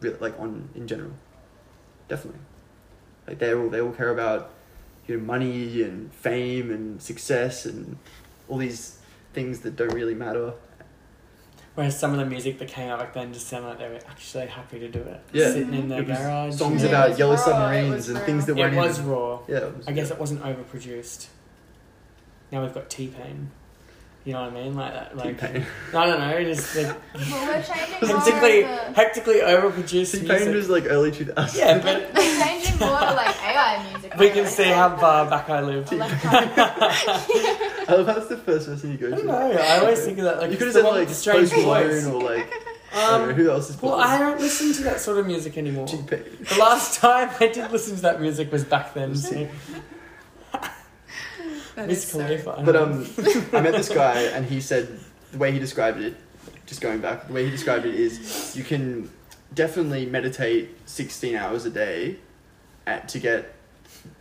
Really, 0.00 0.16
like 0.18 0.38
on 0.40 0.68
in 0.74 0.86
general, 0.88 1.12
definitely. 2.08 2.40
Like 3.26 3.38
they 3.38 3.54
all 3.54 3.68
they 3.68 3.80
all 3.80 3.92
care 3.92 4.10
about 4.10 4.50
you 5.06 5.16
know 5.18 5.24
money 5.24 5.82
and 5.82 6.12
fame 6.14 6.70
and 6.70 7.00
success 7.02 7.66
and 7.66 7.98
all 8.48 8.56
these 8.58 8.98
things 9.34 9.60
that 9.60 9.76
don't 9.76 9.92
really 9.92 10.14
matter. 10.14 10.54
Whereas 11.76 11.98
some 11.98 12.12
of 12.12 12.18
the 12.18 12.26
music 12.26 12.58
that 12.58 12.68
came 12.68 12.88
out 12.90 12.98
back 12.98 13.14
then 13.14 13.32
just 13.32 13.46
sounded 13.46 13.68
like 13.68 13.78
they 13.78 13.88
were 13.88 14.00
actually 14.08 14.46
happy 14.46 14.80
to 14.80 14.88
do 14.88 14.98
it. 15.00 15.20
Yeah. 15.32 15.52
Sitting 15.52 15.72
in 15.72 15.88
their 15.88 16.02
garage. 16.02 16.56
songs 16.56 16.82
Yeah, 16.82 16.88
about 16.88 17.18
yellow 17.18 17.34
raw, 17.36 17.40
submarines 17.40 18.08
and 18.08 18.18
things 18.20 18.46
that 18.46 18.56
It 18.56 18.60
weren't 18.60 18.74
It 18.74 18.78
was 18.78 18.98
even- 18.98 19.10
raw. 19.10 19.38
Yeah, 19.46 19.56
it 19.58 19.76
was 19.76 19.88
I 19.88 19.92
guess 19.92 20.10
it 20.10 20.18
wasn't 20.18 20.42
overproduced. 20.42 21.28
Now 22.52 22.62
we've 22.62 22.74
got 22.74 22.90
T 22.90 23.08
Pain. 23.08 23.50
You 24.24 24.34
know 24.34 24.42
what 24.42 24.50
I 24.50 24.54
mean? 24.62 24.74
Like 24.76 24.92
that. 24.92 25.16
Like 25.16 25.40
T-Pain. 25.40 25.64
I 25.94 26.06
don't 26.06 26.20
know. 26.20 26.44
Just 26.44 26.76
like 26.76 26.86
Well, 27.14 27.46
we're 27.46 27.62
changing 27.62 28.08
more 28.08 28.18
hectically, 28.20 28.64
of 28.64 28.94
hectically 28.94 29.34
overproduced 29.36 30.20
T-Pain 30.20 30.54
was 30.54 30.68
like 30.68 30.84
early 30.88 31.10
2000s. 31.10 31.56
yeah, 31.56 31.78
but 31.78 32.12
we're 32.14 32.44
changing 32.44 32.78
more 32.78 32.98
to 32.98 33.14
like 33.14 33.34
AI 33.42 33.90
music. 33.90 34.14
we 34.18 34.26
really. 34.28 34.34
can 34.42 34.46
see 34.46 34.64
how 34.64 34.94
far 34.98 35.28
back 35.30 35.48
I 35.48 35.62
lived. 35.62 35.90
Electronic. 35.90 36.50
I 36.58 37.86
love 37.88 38.06
how 38.06 38.12
that's 38.12 38.26
the 38.28 38.36
first 38.36 38.66
person 38.66 38.92
you 38.92 38.98
go 38.98 39.08
to. 39.08 39.14
I 39.14 39.18
to. 39.20 39.26
don't 39.26 39.26
know. 39.54 39.58
I 39.62 39.78
always 39.78 40.04
think 40.04 40.18
of 40.18 40.24
that. 40.24 40.38
Like 40.40 40.50
you 40.50 40.58
could 40.58 40.66
have 40.66 40.74
said 40.74 40.84
like 40.84 40.94
with 41.00 41.08
the 41.08 41.14
strange 41.14 41.50
Post 41.50 41.64
voice. 41.64 42.04
Malone 42.04 42.22
or 42.22 42.30
like 42.36 42.52
I 42.92 43.10
don't 43.10 43.22
know, 43.22 43.30
Um, 43.30 43.34
who 43.36 43.50
else 43.50 43.70
is 43.70 43.80
well, 43.80 43.94
I 43.94 44.18
don't 44.18 44.38
listen 44.38 44.74
to 44.74 44.82
that 44.82 45.00
sort 45.00 45.16
of 45.16 45.26
music 45.26 45.56
anymore. 45.56 45.86
T-Pain. 45.86 46.24
The 46.40 46.58
last 46.58 47.00
time 47.00 47.30
I 47.40 47.46
did 47.48 47.70
listen 47.72 47.96
to 47.96 48.02
that 48.02 48.20
music 48.20 48.52
was 48.52 48.64
back 48.64 48.92
then. 48.92 49.16
So. 49.16 49.48
That 51.80 51.88
Wiz 51.88 52.06
so- 52.06 52.18
Khalifa. 52.18 52.62
But 52.64 52.76
um, 52.76 53.06
I 53.52 53.60
met 53.62 53.72
this 53.72 53.88
guy, 53.88 54.20
and 54.20 54.44
he 54.44 54.60
said 54.60 55.00
the 55.32 55.38
way 55.38 55.50
he 55.50 55.58
described 55.58 56.00
it. 56.00 56.14
Just 56.66 56.80
going 56.80 57.00
back, 57.00 57.26
the 57.26 57.32
way 57.32 57.44
he 57.44 57.50
described 57.50 57.86
it 57.86 57.94
is 57.94 58.54
you 58.56 58.62
can 58.62 59.10
definitely 59.54 60.06
meditate 60.06 60.76
sixteen 60.86 61.34
hours 61.34 61.64
a 61.64 61.70
day, 61.70 62.18
at 62.86 63.08
to 63.08 63.18
get, 63.18 63.54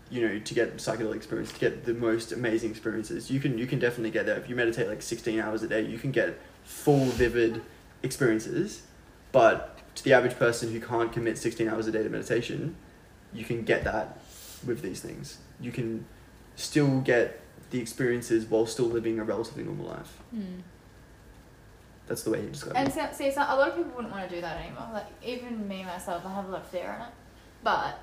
you 0.09 0.25
know, 0.25 0.39
to 0.39 0.53
get 0.53 0.77
psychedelic 0.77 1.17
experience, 1.17 1.51
to 1.51 1.59
get 1.59 1.85
the 1.85 1.93
most 1.93 2.31
amazing 2.31 2.71
experiences. 2.71 3.29
You 3.29 3.39
can 3.39 3.57
you 3.57 3.67
can 3.67 3.77
definitely 3.77 4.11
get 4.11 4.25
there 4.25 4.37
if 4.37 4.49
you 4.49 4.55
meditate 4.55 4.87
like 4.87 5.01
sixteen 5.01 5.39
hours 5.39 5.61
a 5.63 5.67
day. 5.67 5.81
You 5.81 5.99
can 5.99 6.11
get 6.11 6.39
full 6.63 7.05
vivid 7.05 7.61
experiences, 8.03 8.83
but 9.31 9.77
to 9.95 10.03
the 10.03 10.13
average 10.13 10.37
person 10.37 10.71
who 10.71 10.79
can't 10.79 11.11
commit 11.11 11.37
sixteen 11.37 11.67
hours 11.67 11.87
a 11.87 11.91
day 11.91 12.03
to 12.03 12.09
meditation, 12.09 12.75
you 13.33 13.43
can 13.43 13.63
get 13.63 13.83
that 13.83 14.17
with 14.65 14.81
these 14.81 15.01
things. 15.01 15.37
You 15.59 15.71
can 15.71 16.05
still 16.55 17.01
get 17.01 17.41
the 17.69 17.79
experiences 17.79 18.45
while 18.45 18.65
still 18.65 18.85
living 18.87 19.19
a 19.19 19.23
relatively 19.23 19.63
normal 19.63 19.87
life. 19.87 20.17
Mm. 20.35 20.61
That's 22.07 22.23
the 22.23 22.31
way 22.31 22.41
he 22.41 22.47
described 22.47 22.75
And 22.77 22.87
it. 22.87 22.93
so, 22.93 23.07
see, 23.13 23.31
so 23.31 23.41
a 23.41 23.55
lot 23.55 23.69
of 23.69 23.75
people 23.75 23.91
wouldn't 23.95 24.11
want 24.13 24.27
to 24.27 24.35
do 24.35 24.41
that 24.41 24.57
anymore. 24.65 24.87
Like 24.93 25.05
even 25.23 25.67
me 25.67 25.83
myself, 25.83 26.25
I 26.25 26.33
have 26.33 26.47
a 26.47 26.51
lot 26.51 26.61
of 26.61 26.67
fear 26.67 26.95
in 26.95 27.03
it. 27.03 27.13
But 27.63 27.99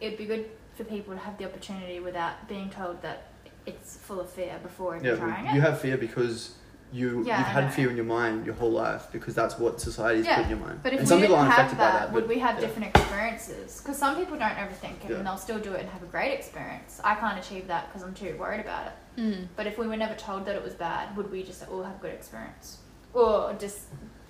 it'd 0.00 0.18
be 0.18 0.26
good 0.26 0.50
for 0.76 0.84
people 0.84 1.14
to 1.14 1.20
have 1.20 1.38
the 1.38 1.46
opportunity 1.46 1.98
without 2.00 2.46
being 2.48 2.68
told 2.68 3.00
that 3.02 3.28
it's 3.64 3.96
full 3.96 4.20
of 4.20 4.30
fear 4.30 4.58
before 4.62 4.96
even 4.96 5.06
Yeah, 5.06 5.16
trying 5.16 5.44
you 5.46 5.50
it. 5.50 5.54
You 5.54 5.60
have 5.62 5.80
fear 5.80 5.96
because 5.96 6.54
you 6.92 7.22
Yeah, 7.24 7.38
you've 7.38 7.46
I 7.46 7.50
had 7.50 7.64
know. 7.64 7.70
fear 7.70 7.90
in 7.90 7.96
your 7.96 8.04
mind 8.06 8.46
your 8.46 8.54
whole 8.54 8.70
life 8.70 9.08
because 9.12 9.34
that's 9.34 9.58
what 9.58 9.80
society's 9.80 10.24
Yeah, 10.26 10.36
put 10.36 10.44
in 10.44 10.50
your 10.50 10.58
mind. 10.58 10.80
But 10.82 10.92
if 10.94 11.00
and 11.00 11.06
we 11.06 11.08
some 11.08 11.18
didn't 11.20 11.28
people 11.30 11.36
aren't 11.36 11.52
have 11.52 11.58
affected 11.66 11.78
that, 11.80 11.92
by 11.92 11.98
that. 12.06 12.12
would 12.14 12.20
but, 12.24 12.28
we 12.28 12.38
have 12.40 12.54
yeah. 12.56 12.60
different 12.62 12.96
experiences? 12.96 13.80
Because 13.80 13.98
some 13.98 14.16
people 14.16 14.38
don't 14.38 14.54
overthink 14.54 15.04
it 15.04 15.10
Yeah. 15.10 15.16
and 15.16 15.26
they'll 15.26 15.36
still 15.36 15.58
do 15.58 15.72
it 15.74 15.80
and 15.80 15.88
have 15.90 16.02
a 16.02 16.06
great 16.06 16.32
experience. 16.32 17.00
I 17.04 17.14
can't 17.16 17.38
achieve 17.38 17.66
that 17.68 17.88
because 17.88 18.02
I'm 18.06 18.14
too 18.14 18.36
worried 18.38 18.60
about 18.60 18.86
it. 18.86 19.20
Mm. 19.20 19.46
But 19.56 19.66
if 19.66 19.76
we 19.78 19.86
were 19.86 19.96
never 19.96 20.14
told 20.14 20.46
that 20.46 20.54
it 20.56 20.62
was 20.64 20.74
bad, 20.74 21.16
would 21.16 21.30
we 21.30 21.42
just 21.42 21.68
all 21.68 21.82
have 21.82 22.00
good 22.00 22.12
experience? 22.14 22.78
Or 23.12 23.54
just 23.58 23.80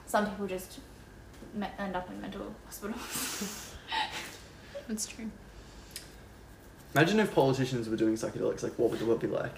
some 0.06 0.28
people 0.28 0.46
just 0.46 0.80
me- 1.54 1.66
end 1.78 1.94
up 1.94 2.08
in 2.10 2.20
mental 2.20 2.54
hospitals? 2.64 3.74
That's 4.88 5.06
true. 5.06 5.30
Imagine 6.94 7.20
if 7.20 7.34
politicians 7.34 7.88
were 7.88 7.96
doing 7.96 8.14
psychedelics. 8.14 8.62
Like, 8.62 8.72
what 8.78 8.90
would 8.90 8.98
the 8.98 9.04
world 9.06 9.20
be 9.20 9.26
like? 9.26 9.54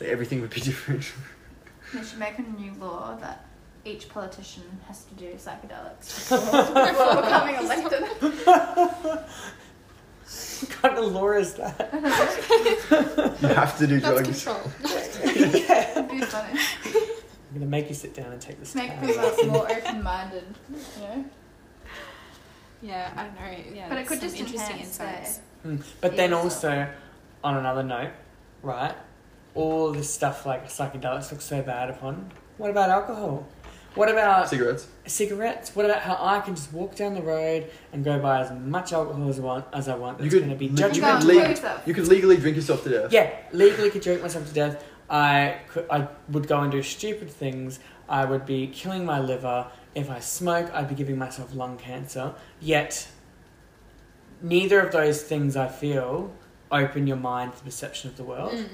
Like, 0.00 0.08
everything 0.08 0.40
would 0.40 0.50
be 0.50 0.60
different. 0.70 1.04
They 1.94 2.02
should 2.04 2.18
make 2.18 2.38
a 2.38 2.42
new 2.42 2.72
law 2.74 3.16
that 3.20 3.46
each 3.84 4.08
politician 4.08 4.62
has 4.86 5.04
to 5.04 5.14
do 5.14 5.32
psychedelics 5.34 6.28
before, 6.30 6.62
before 6.86 7.22
becoming 7.22 7.56
elected. 7.56 8.02
what 10.60 10.70
kind 10.70 10.98
of 10.98 11.04
law 11.12 11.30
is 11.32 11.54
that? 11.54 11.88
you 13.42 13.48
have 13.48 13.78
to 13.78 13.86
do 13.86 14.00
That's 14.00 14.22
drugs. 14.22 14.44
control. 14.44 14.70
It'd 15.24 16.08
be 16.10 16.20
funny. 16.20 16.60
I'm 16.84 17.54
gonna 17.54 17.66
make 17.66 17.88
you 17.88 17.94
sit 17.94 18.14
down 18.14 18.32
and 18.32 18.40
take 18.40 18.60
this. 18.60 18.74
Make 18.74 18.90
tab. 18.90 19.06
people 19.06 19.46
more 19.46 19.70
open-minded, 19.70 20.44
you 20.96 21.02
know. 21.02 21.24
Yeah, 22.82 23.10
I 23.16 23.24
don't 23.24 23.34
know. 23.34 23.74
Yeah, 23.74 23.88
But 23.88 23.98
it 23.98 24.06
that's 24.06 24.08
could 24.08 24.18
some 24.20 24.28
just 24.28 24.38
interesting 24.40 24.76
enhance 24.76 25.00
insights. 25.00 25.40
Mm. 25.66 25.82
But 26.00 26.16
then 26.16 26.30
Yeah, 26.30 26.36
so- 26.38 26.42
also, 26.44 26.88
on 27.42 27.56
another 27.56 27.82
note, 27.82 28.10
right? 28.62 28.94
All 29.54 29.92
this 29.92 30.12
stuff 30.12 30.46
like 30.46 30.68
psychedelics 30.68 31.30
looks 31.32 31.44
so 31.44 31.62
bad 31.62 31.90
upon. 31.90 32.30
What 32.58 32.70
about 32.70 32.90
alcohol? 32.90 33.46
What 33.96 34.08
about 34.08 34.48
Cigarettes. 34.48 34.86
cigarettes? 35.06 35.74
What 35.74 35.84
about 35.84 36.02
how 36.02 36.16
I 36.20 36.38
can 36.40 36.54
just 36.54 36.72
walk 36.72 36.94
down 36.94 37.14
the 37.14 37.22
road 37.22 37.68
and 37.92 38.04
go 38.04 38.20
buy 38.20 38.40
as 38.40 38.52
much 38.52 38.92
alcohol 38.92 39.28
as 39.28 39.40
I 39.40 39.42
want? 39.42 39.64
As 39.72 39.88
I 39.88 39.96
want. 39.96 40.18
You 40.20 40.24
That's 40.30 40.34
could 40.34 40.44
going 40.46 40.50
to 40.52 40.56
be 40.56 40.68
li- 40.68 40.80
you 40.80 40.86
You 40.86 40.92
could 40.92 41.00
can't 41.02 41.24
leave- 41.24 41.40
kill 41.40 41.50
yourself. 41.50 41.82
You 41.88 41.94
could 41.94 42.06
legally 42.06 42.36
drink 42.36 42.54
yourself 42.56 42.84
to 42.84 42.88
death. 42.90 43.12
Yeah, 43.12 43.30
legally 43.52 43.90
could 43.90 44.02
drink 44.02 44.22
myself 44.22 44.46
to 44.46 44.54
death. 44.54 44.84
I 45.10 45.56
could, 45.68 45.86
I 45.90 46.06
would 46.28 46.46
go 46.46 46.60
and 46.60 46.70
do 46.70 46.82
stupid 46.84 47.28
things. 47.30 47.80
I 48.08 48.24
would 48.26 48.46
be 48.46 48.68
killing 48.68 49.04
my 49.04 49.18
liver. 49.18 49.66
If 49.96 50.08
I 50.08 50.20
smoke, 50.20 50.70
I'd 50.72 50.88
be 50.88 50.94
giving 50.94 51.18
myself 51.18 51.52
lung 51.52 51.76
cancer. 51.76 52.34
Yet, 52.60 53.08
neither 54.40 54.78
of 54.80 54.92
those 54.92 55.22
things 55.22 55.56
I 55.56 55.66
feel 55.66 56.32
open 56.70 57.08
your 57.08 57.16
mind 57.16 57.52
to 57.54 57.58
the 57.58 57.64
perception 57.64 58.08
of 58.10 58.16
the 58.16 58.22
world. 58.22 58.52
Mm. 58.52 58.68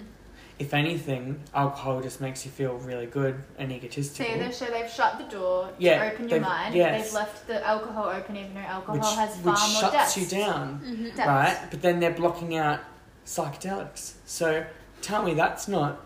If 0.59 0.73
anything, 0.73 1.39
alcohol 1.55 2.01
just 2.01 2.21
makes 2.23 2.45
you 2.47 2.51
feel 2.51 2.75
really 2.79 3.05
good 3.07 3.35
and 3.59 3.71
So 3.71 3.77
egotistical. 3.77 4.35
either 4.35 4.53
so 4.53 4.65
they've 4.67 4.91
shut 4.91 5.19
the 5.19 5.25
door 5.25 5.69
Yeah, 5.79 5.99
to 6.03 6.13
open 6.15 6.29
your 6.31 6.41
mind, 6.41 6.75
yes. 6.75 7.05
they've 7.05 7.13
left 7.13 7.47
the 7.47 7.67
alcohol 7.67 8.05
open 8.09 8.37
even 8.37 8.55
though 8.55 8.61
alcohol 8.61 8.97
which, 8.97 9.05
has 9.19 9.37
far 9.41 9.53
which 9.53 9.61
more 9.61 9.81
shuts 9.83 9.93
deaths. 9.93 10.17
you 10.17 10.27
down, 10.27 10.81
Mm-hmm. 10.83 11.19
Right? 11.29 11.59
But 11.71 11.83
then 11.83 12.01
they're 12.01 12.15
blocking 12.15 12.57
out 12.57 12.81
psychedelics. 13.27 14.15
So 14.25 14.65
tell 15.03 15.23
me 15.23 15.35
that's 15.35 15.69
not 15.69 16.01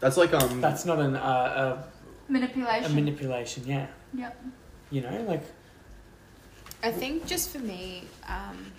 That's 0.00 0.16
like 0.18 0.34
um. 0.34 0.60
that's 0.60 0.84
not 0.84 0.98
an 0.98 1.16
uh, 1.16 1.82
a, 2.28 2.32
manipulation. 2.32 2.84
a 2.84 2.88
Manipulation. 2.90 2.94
manipulation, 2.94 3.62
yeah. 3.66 3.86
Yep. 4.14 4.44
You 4.90 5.00
know, 5.00 5.24
like 5.26 5.44
I 6.82 6.90
think 6.92 7.24
just 7.26 7.50
for 7.50 7.58
me, 7.60 8.04
um, 8.28 8.70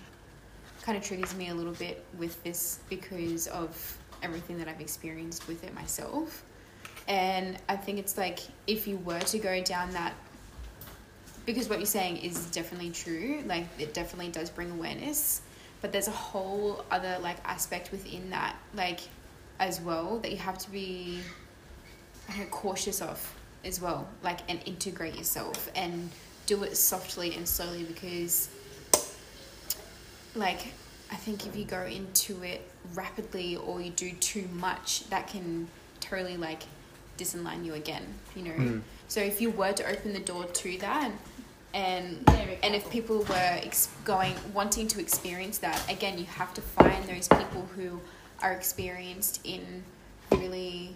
kind 0.82 0.96
of 0.96 1.02
triggers 1.02 1.34
me 1.34 1.48
a 1.48 1.54
little 1.54 1.72
bit 1.72 2.04
with 2.16 2.40
this 2.44 2.78
because 2.88 3.48
of 3.48 3.98
everything 4.22 4.58
that 4.58 4.68
I've 4.68 4.80
experienced 4.80 5.46
with 5.48 5.64
it 5.64 5.74
myself. 5.74 6.44
And 7.08 7.56
I 7.68 7.76
think 7.76 7.98
it's 7.98 8.18
like 8.18 8.40
if 8.66 8.86
you 8.88 8.96
were 8.98 9.20
to 9.20 9.38
go 9.38 9.62
down 9.62 9.92
that, 9.92 10.14
because 11.44 11.68
what 11.68 11.78
you're 11.78 11.86
saying 11.86 12.18
is 12.18 12.46
definitely 12.46 12.90
true, 12.90 13.42
like 13.46 13.66
it 13.78 13.94
definitely 13.94 14.30
does 14.30 14.50
bring 14.50 14.70
awareness, 14.72 15.42
but 15.80 15.92
there's 15.92 16.08
a 16.08 16.12
whole 16.12 16.84
other 16.90 17.18
like 17.20 17.36
aspect 17.44 17.92
within 17.92 18.30
that, 18.30 18.56
like 18.74 19.00
as 19.60 19.80
well, 19.80 20.18
that 20.18 20.32
you 20.32 20.38
have 20.38 20.58
to 20.58 20.70
be 20.70 21.20
know, 22.36 22.44
cautious 22.46 23.00
of 23.00 23.34
as 23.64 23.80
well, 23.80 24.08
like 24.22 24.40
and 24.48 24.60
integrate 24.66 25.16
yourself 25.16 25.70
and 25.74 26.10
do 26.46 26.62
it 26.62 26.76
softly 26.76 27.34
and 27.34 27.46
slowly 27.48 27.84
because 27.84 28.48
like 30.34 30.72
I 31.10 31.16
think 31.16 31.46
if 31.46 31.56
you 31.56 31.64
go 31.64 31.82
into 31.84 32.42
it 32.42 32.68
rapidly 32.94 33.56
or 33.56 33.80
you 33.80 33.90
do 33.90 34.10
too 34.12 34.46
much 34.52 35.08
that 35.10 35.26
can 35.28 35.68
totally 36.00 36.36
like 36.36 36.62
disalign 37.16 37.64
you 37.64 37.74
again 37.74 38.04
you 38.34 38.42
know 38.42 38.50
Mm. 38.52 38.82
so 39.08 39.20
if 39.20 39.40
you 39.40 39.50
were 39.50 39.72
to 39.72 39.84
open 39.90 40.12
the 40.12 40.20
door 40.20 40.44
to 40.44 40.78
that 40.78 41.10
and 41.74 42.22
and 42.62 42.74
if 42.74 42.88
people 42.90 43.18
were 43.24 43.34
ex- 43.62 43.88
going 44.04 44.34
wanting 44.54 44.86
to 44.88 45.00
experience 45.00 45.58
that 45.58 45.80
again 45.90 46.18
you 46.18 46.24
have 46.26 46.52
to 46.54 46.60
find 46.60 47.04
those 47.08 47.28
people 47.28 47.66
who 47.74 48.00
are 48.42 48.52
experienced 48.52 49.40
in 49.44 49.82
really 50.30 50.94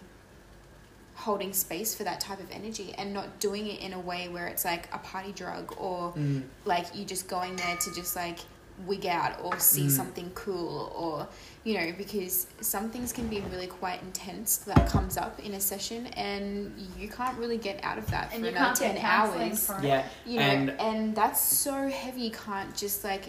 holding 1.15 1.53
space 1.53 1.95
for 1.95 2.05
that 2.05 2.19
type 2.21 2.41
of 2.41 2.51
energy 2.51 2.95
and 2.97 3.13
not 3.13 3.41
doing 3.41 3.67
it 3.67 3.81
in 3.81 3.93
a 3.93 4.01
way 4.01 4.29
where 4.29 4.47
it's 4.47 4.65
like 4.65 4.89
a 4.95 4.99
party 4.99 5.33
drug 5.33 5.75
or 5.79 6.13
mm, 6.13 6.43
like 6.65 6.87
you 6.95 7.05
just 7.05 7.29
going 7.29 7.55
there 7.57 7.77
to 7.77 7.93
just 7.95 8.17
like 8.17 8.39
wig 8.87 9.05
out 9.07 9.39
or 9.43 9.59
see 9.59 9.83
Mm. 9.87 9.91
something 9.91 10.31
cool 10.35 10.91
or 10.97 11.29
you 11.65 11.75
know 11.75 11.93
because 11.99 12.47
some 12.61 12.89
things 12.91 13.13
can 13.13 13.27
be 13.29 13.41
really 13.53 13.67
quite 13.67 14.01
intense 14.03 14.59
that 14.59 14.89
comes 14.89 15.17
up 15.17 15.39
in 15.41 15.55
a 15.55 15.61
session 15.61 16.07
and 16.09 16.73
you 16.99 17.09
can't 17.09 17.37
really 17.39 17.59
get 17.59 17.83
out 17.85 17.99
of 17.99 18.11
that 18.11 18.33
And 18.33 18.43
for 18.43 18.51
you 18.51 18.57
another 18.57 18.81
can't 18.81 18.97
10 18.97 19.05
hours. 19.05 19.67
for 19.67 19.79
yeah, 19.83 20.07
you 20.25 20.37
know 20.37 20.43
and 20.43 20.71
and, 20.81 21.15
that's 21.15 21.41
so 21.41 21.89
heavy 21.89 22.23
you 22.23 22.31
can't 22.31 22.75
just 22.77 23.05
like 23.05 23.25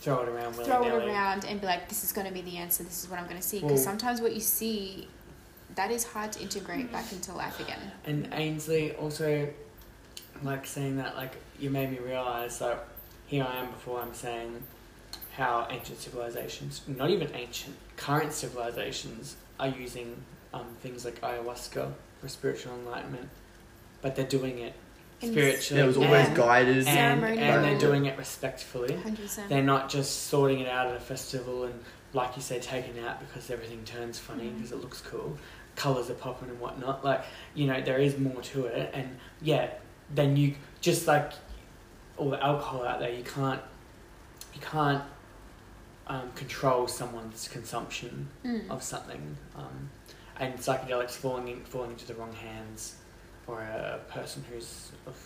throw 0.00 0.22
it 0.22 0.28
around 0.28 0.54
throw 0.54 0.84
it 0.84 1.08
around 1.08 1.44
and 1.44 1.60
be 1.60 1.66
like 1.66 1.88
this 1.88 2.04
is 2.04 2.12
going 2.12 2.26
to 2.26 2.32
be 2.32 2.40
the 2.42 2.56
answer 2.56 2.82
this 2.84 3.02
is 3.04 3.10
what 3.10 3.18
i'm 3.18 3.26
going 3.26 3.36
to 3.36 3.42
see 3.46 3.58
because 3.58 3.72
Well- 3.72 3.84
sometimes 3.84 4.20
what 4.20 4.32
you 4.32 4.40
see 4.40 5.08
that 5.76 5.90
is 5.90 6.04
hard 6.04 6.32
to 6.32 6.40
integrate 6.40 6.90
back 6.90 7.12
into 7.12 7.32
life 7.32 7.60
again. 7.60 7.78
And 8.04 8.28
Ainsley 8.32 8.92
also, 8.96 9.48
like 10.42 10.66
saying 10.66 10.96
that, 10.96 11.16
like 11.16 11.36
you 11.60 11.70
made 11.70 11.92
me 11.92 11.98
realize 11.98 12.58
that 12.58 12.88
here 13.26 13.46
I 13.48 13.58
am 13.60 13.70
before 13.70 14.00
I'm 14.00 14.12
saying 14.12 14.62
how 15.36 15.66
ancient 15.70 15.98
civilizations, 15.98 16.82
not 16.86 17.10
even 17.10 17.30
ancient, 17.34 17.76
current 17.96 18.32
civilizations 18.32 19.36
are 19.58 19.68
using 19.68 20.16
um, 20.52 20.66
things 20.80 21.04
like 21.04 21.20
ayahuasca 21.20 21.92
for 22.20 22.28
spiritual 22.28 22.74
enlightenment, 22.74 23.28
but 24.02 24.16
they're 24.16 24.26
doing 24.26 24.58
it 24.58 24.74
In- 25.20 25.32
spiritually. 25.32 25.78
Yeah, 25.80 25.84
it 25.84 25.86
was 25.88 25.96
always 25.96 26.26
and, 26.26 26.36
guided. 26.36 26.76
and, 26.78 26.86
Ceremonial. 26.86 27.38
and 27.44 27.64
they're 27.64 27.78
doing 27.78 28.06
it 28.06 28.18
respectfully. 28.18 28.94
100% 28.94 29.48
They're 29.48 29.62
not 29.62 29.88
just 29.88 30.24
sorting 30.24 30.60
it 30.60 30.68
out 30.68 30.88
at 30.88 30.96
a 30.96 31.00
festival 31.00 31.64
and, 31.64 31.74
like 32.12 32.34
you 32.36 32.42
say, 32.42 32.58
taking 32.58 32.96
it 32.96 33.06
out 33.06 33.20
because 33.20 33.50
everything 33.50 33.84
turns 33.84 34.18
funny 34.18 34.44
Mm. 34.44 34.56
because 34.56 34.72
it 34.72 34.80
looks 34.80 35.00
cool, 35.00 35.38
colors 35.76 36.10
are 36.10 36.14
popping 36.14 36.48
and 36.48 36.58
whatnot. 36.60 37.04
Like, 37.04 37.22
you 37.54 37.66
know, 37.66 37.80
there 37.80 37.98
is 37.98 38.18
more 38.18 38.42
to 38.42 38.66
it. 38.66 38.90
And 38.92 39.16
yeah, 39.40 39.70
then 40.12 40.36
you 40.36 40.54
just 40.80 41.06
like 41.06 41.32
all 42.16 42.30
the 42.30 42.42
alcohol 42.44 42.84
out 42.84 42.98
there, 42.98 43.12
you 43.12 43.22
can't, 43.22 43.60
you 44.54 44.60
can't 44.60 45.02
um, 46.10 46.30
control 46.34 46.88
someone's 46.88 47.46
consumption 47.48 48.28
Mm. 48.44 48.68
of 48.68 48.82
something. 48.82 49.36
Um, 49.56 49.88
and 50.38 50.54
psychedelics 50.58 51.12
falling 51.12 51.48
in, 51.48 51.60
falling 51.64 51.92
into 51.92 52.06
the 52.06 52.14
wrong 52.14 52.32
hands, 52.32 52.96
or 53.46 53.60
a 53.60 54.00
person 54.10 54.44
who's 54.50 54.90
of 55.06 55.16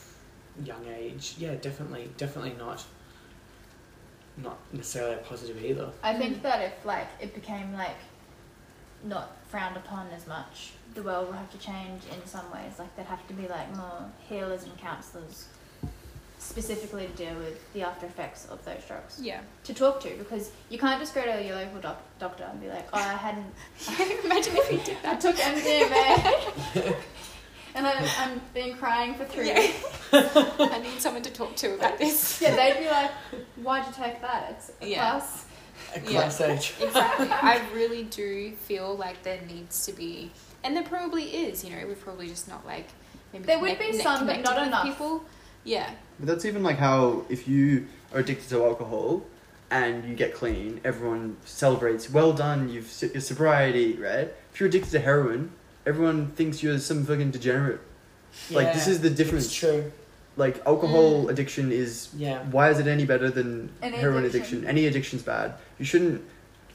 young 0.62 0.84
age. 0.86 1.34
Yeah, 1.38 1.54
definitely, 1.54 2.10
definitely 2.16 2.54
not. 2.58 2.84
Not 4.36 4.58
necessarily 4.72 5.14
a 5.14 5.18
positive 5.18 5.64
either. 5.64 5.90
I 6.02 6.14
think 6.14 6.42
that 6.42 6.60
if 6.60 6.84
like 6.84 7.06
it 7.20 7.34
became 7.34 7.72
like 7.72 7.96
not 9.04 9.36
frowned 9.48 9.76
upon 9.76 10.08
as 10.10 10.26
much. 10.26 10.72
The 10.94 11.02
world 11.02 11.26
will 11.28 11.34
have 11.34 11.50
to 11.52 11.58
change 11.58 12.02
in 12.12 12.26
some 12.26 12.50
ways. 12.52 12.78
Like 12.78 12.94
there'd 12.96 13.08
have 13.08 13.26
to 13.28 13.34
be 13.34 13.46
like 13.48 13.74
more 13.76 14.10
healers 14.28 14.64
and 14.64 14.76
counsellors 14.78 15.46
specifically 16.44 17.06
to 17.06 17.12
deal 17.14 17.34
with 17.36 17.58
the 17.72 17.82
after 17.82 18.06
effects 18.06 18.46
of 18.50 18.62
those 18.64 18.82
drugs 18.86 19.18
Yeah. 19.20 19.40
to 19.64 19.72
talk 19.74 20.00
to 20.02 20.10
because 20.10 20.50
you 20.68 20.78
can't 20.78 21.00
just 21.00 21.14
go 21.14 21.22
to 21.24 21.42
your 21.42 21.56
local 21.56 21.80
doc- 21.80 22.02
doctor 22.18 22.44
and 22.44 22.60
be 22.60 22.68
like, 22.68 22.86
oh, 22.92 22.98
I 22.98 23.14
hadn't 23.14 23.46
Imagine 24.24 24.56
if 24.56 24.70
you 24.72 24.78
did 24.84 24.96
I 25.04 25.14
that. 25.14 25.20
took 25.20 25.36
MDMA. 25.36 26.96
and 27.74 27.86
I, 27.86 27.92
I've 28.18 28.54
been 28.54 28.76
crying 28.76 29.14
for 29.14 29.24
three 29.24 29.48
Yeah. 29.48 29.60
weeks. 29.60 29.84
I 30.12 30.78
need 30.82 31.00
someone 31.00 31.22
to 31.22 31.30
talk 31.30 31.56
to 31.56 31.74
about 31.74 31.98
this. 31.98 32.40
Yeah, 32.40 32.54
they'd 32.54 32.78
be 32.84 32.90
like, 32.90 33.10
why'd 33.56 33.86
you 33.86 33.92
take 33.92 34.20
that? 34.20 34.48
It's 34.50 34.72
a 34.82 34.86
Yeah. 34.86 34.96
class. 35.18 35.46
A 35.96 36.00
Yeah. 36.10 36.26
age. 36.52 36.74
Exactly. 36.80 37.28
I 37.30 37.60
really 37.72 38.04
do 38.04 38.52
feel 38.56 38.94
like 38.96 39.22
there 39.22 39.40
needs 39.48 39.84
to 39.86 39.92
be, 39.92 40.30
and 40.62 40.76
there 40.76 40.84
probably 40.84 41.24
is. 41.24 41.64
You 41.64 41.70
know, 41.74 41.86
we're 41.86 41.94
probably 41.96 42.28
just 42.28 42.48
not 42.48 42.64
like. 42.66 42.86
Maybe 43.32 43.44
There 43.46 43.58
would 43.58 43.78
be 43.80 43.98
some, 43.98 44.26
but 44.26 44.40
not 44.42 44.64
enough. 44.64 44.84
People. 44.84 45.24
Yeah. 45.64 45.90
But 46.18 46.28
that's 46.28 46.44
even 46.44 46.62
like 46.62 46.78
how 46.78 47.24
if 47.28 47.48
you 47.48 47.86
are 48.12 48.20
addicted 48.20 48.48
to 48.50 48.64
alcohol 48.64 49.22
and 49.70 50.04
you 50.04 50.14
get 50.14 50.34
clean, 50.34 50.80
everyone 50.84 51.36
celebrates. 51.44 52.08
Well 52.10 52.32
done, 52.32 52.68
you've 52.68 52.86
s- 52.86 53.02
your 53.12 53.20
sobriety, 53.20 53.94
right? 53.94 54.32
If 54.52 54.60
you're 54.60 54.68
addicted 54.68 54.90
to 54.92 55.00
heroin, 55.00 55.50
everyone 55.86 56.28
thinks 56.32 56.62
you're 56.62 56.78
some 56.78 57.04
fucking 57.04 57.30
degenerate. 57.32 57.80
Like 58.50 58.72
this 58.74 58.86
is 58.86 59.00
the 59.00 59.08
It's 59.08 59.16
difference. 59.16 59.52
true. 59.52 59.90
Like 60.36 60.60
alcohol 60.66 61.24
Mm. 61.26 61.30
addiction 61.30 61.72
is 61.72 62.08
Yeah. 62.16 62.42
why 62.50 62.70
is 62.70 62.78
it 62.78 62.86
any 62.86 63.04
better 63.04 63.30
than 63.30 63.70
Any 63.82 63.96
heroin 63.96 64.24
addiction. 64.24 64.58
addiction? 64.58 64.68
Any 64.68 64.86
addiction's 64.86 65.22
bad. 65.22 65.54
You 65.78 65.84
shouldn't 65.84 66.22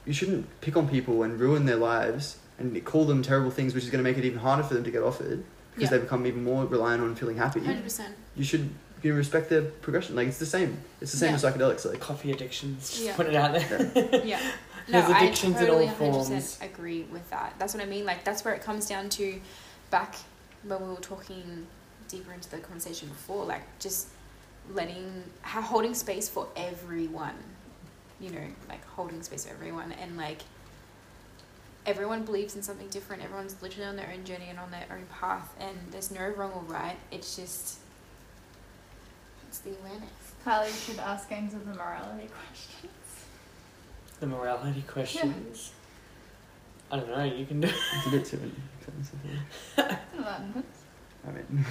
you 0.05 0.13
shouldn't 0.13 0.47
pick 0.61 0.75
on 0.75 0.87
people 0.87 1.21
and 1.23 1.39
ruin 1.39 1.65
their 1.65 1.75
lives 1.75 2.37
and 2.57 2.83
call 2.85 3.05
them 3.05 3.21
terrible 3.21 3.51
things, 3.51 3.75
which 3.75 3.83
is 3.83 3.89
going 3.91 4.03
to 4.03 4.09
make 4.09 4.17
it 4.17 4.25
even 4.25 4.39
harder 4.39 4.63
for 4.63 4.73
them 4.73 4.83
to 4.83 4.89
get 4.89 5.03
off 5.03 5.21
it 5.21 5.39
because 5.79 5.91
Yeah. 5.91 5.97
they 5.97 6.03
become 6.03 6.25
even 6.27 6.43
more 6.43 6.65
reliant 6.65 7.01
on 7.03 7.15
feeling 7.15 7.37
happy. 7.37 7.61
Hundred 7.63 7.83
percent. 7.83 8.13
You 8.35 8.43
should 8.43 8.69
you 9.01 9.13
respect 9.13 9.49
their 9.49 9.61
progression. 9.61 10.15
Like 10.15 10.27
it's 10.27 10.39
the 10.39 10.45
same. 10.45 10.77
It's 11.01 11.11
the 11.11 11.17
same 11.17 11.29
Yeah. 11.29 11.35
as 11.35 11.43
psychedelics. 11.43 11.85
Like 11.89 11.99
Coffee 12.01 12.31
addictions. 12.31 12.89
Just 12.89 13.01
Yeah. 13.03 13.15
put 13.15 13.27
it 13.27 13.35
out 13.35 13.53
there. 13.53 14.25
Yeah. 14.25 14.39
No, 14.87 15.01
There's 15.01 15.17
addictions 15.17 15.55
I 15.57 15.65
in 15.65 15.69
all 15.69 15.75
totally 15.85 16.09
100% 16.09 16.27
forms. 16.27 16.57
agree 16.63 17.03
with 17.11 17.29
that. 17.29 17.53
That's 17.59 17.75
what 17.75 17.83
I 17.83 17.85
mean. 17.85 18.05
Like 18.05 18.23
that's 18.23 18.43
where 18.43 18.55
it 18.55 18.63
comes 18.63 18.87
down 18.87 19.09
to. 19.09 19.39
Back 19.91 20.15
when 20.63 20.81
we 20.81 20.89
were 20.89 20.95
talking 20.99 21.67
deeper 22.07 22.33
into 22.33 22.49
the 22.49 22.57
conversation 22.57 23.07
before, 23.09 23.45
like 23.45 23.61
just 23.79 24.07
letting, 24.73 25.23
ha- 25.43 25.61
holding 25.61 25.93
space 25.93 26.27
for 26.27 26.47
everyone. 26.55 27.35
You 28.19 28.31
know, 28.31 28.47
like 28.67 28.83
holding 28.87 29.21
space 29.21 29.45
for 29.45 29.51
everyone, 29.51 29.91
and 29.91 30.17
like 30.17 30.41
everyone 31.85 32.23
believes 32.23 32.55
in 32.55 32.61
something 32.61 32.87
different. 32.89 33.23
Everyone's 33.23 33.55
literally 33.61 33.87
on 33.87 33.95
their 33.95 34.09
own 34.13 34.23
journey 34.23 34.47
and 34.49 34.59
on 34.59 34.71
their 34.71 34.85
own 34.91 35.05
path, 35.11 35.53
and 35.59 35.75
there's 35.91 36.11
no 36.11 36.27
wrong 36.29 36.51
or 36.53 36.61
right. 36.63 36.97
It's 37.11 37.35
just 37.35 37.79
it's 39.47 39.59
the 39.59 39.71
awareness. 39.79 40.09
Kylie 40.45 40.85
should 40.85 40.99
ask 40.99 41.29
Games 41.29 41.53
of 41.53 41.65
the 41.67 41.73
morality 41.73 42.27
questions. 42.27 42.93
The 44.19 44.27
morality 44.27 44.83
questions. 44.87 45.71
I 46.91 46.97
don't 46.97 47.09
know. 47.09 47.23
You 47.23 47.45
can 47.45 47.61
do. 47.61 47.67
it's 47.67 48.07
a 48.07 48.09
bit 48.09 48.25
too 48.25 48.39
intense. 48.79 49.11
I 51.27 51.31
mean, 51.31 51.65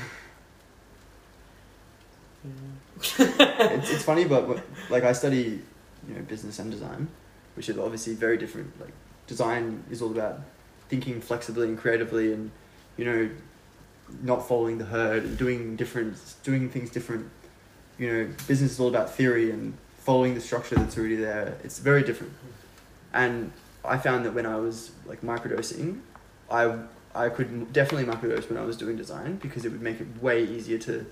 Yeah. 2.44 3.70
it's, 3.74 3.90
it's 3.90 4.02
funny, 4.02 4.24
but 4.24 4.60
like 4.90 5.02
I 5.04 5.12
study, 5.12 5.60
you 6.08 6.14
know, 6.14 6.20
business 6.22 6.58
and 6.58 6.70
design, 6.70 7.08
which 7.56 7.68
is 7.68 7.78
obviously 7.78 8.14
very 8.14 8.36
different. 8.38 8.78
Like 8.80 8.92
design 9.28 9.84
is 9.90 10.02
all 10.02 10.10
about 10.10 10.40
thinking 10.88 11.20
flexibly 11.20 11.68
and 11.68 11.78
creatively, 11.78 12.32
and 12.32 12.50
you 12.96 13.04
know, 13.04 13.30
not 14.22 14.48
following 14.48 14.78
the 14.78 14.86
herd 14.86 15.22
and 15.22 15.38
doing 15.38 15.76
different, 15.76 16.16
doing 16.42 16.68
things 16.68 16.90
different. 16.90 17.30
You 17.98 18.12
know, 18.12 18.34
business 18.48 18.72
is 18.72 18.80
all 18.80 18.88
about 18.88 19.14
theory 19.14 19.52
and 19.52 19.74
following 19.98 20.34
the 20.34 20.40
structure 20.40 20.74
that's 20.74 20.98
already 20.98 21.16
there. 21.16 21.56
It's 21.62 21.78
very 21.78 22.02
different, 22.02 22.32
and 23.12 23.52
I 23.84 23.98
found 23.98 24.24
that 24.26 24.34
when 24.34 24.46
I 24.46 24.56
was 24.56 24.90
like 25.06 25.20
microdosing, 25.20 26.00
I 26.50 26.78
I 27.14 27.28
could 27.28 27.72
definitely 27.72 28.12
microdose 28.12 28.48
when 28.48 28.58
I 28.58 28.64
was 28.64 28.76
doing 28.76 28.96
design 28.96 29.36
because 29.36 29.64
it 29.64 29.72
would 29.72 29.82
make 29.82 30.00
it 30.00 30.22
way 30.22 30.44
easier 30.44 30.78
to, 30.78 31.06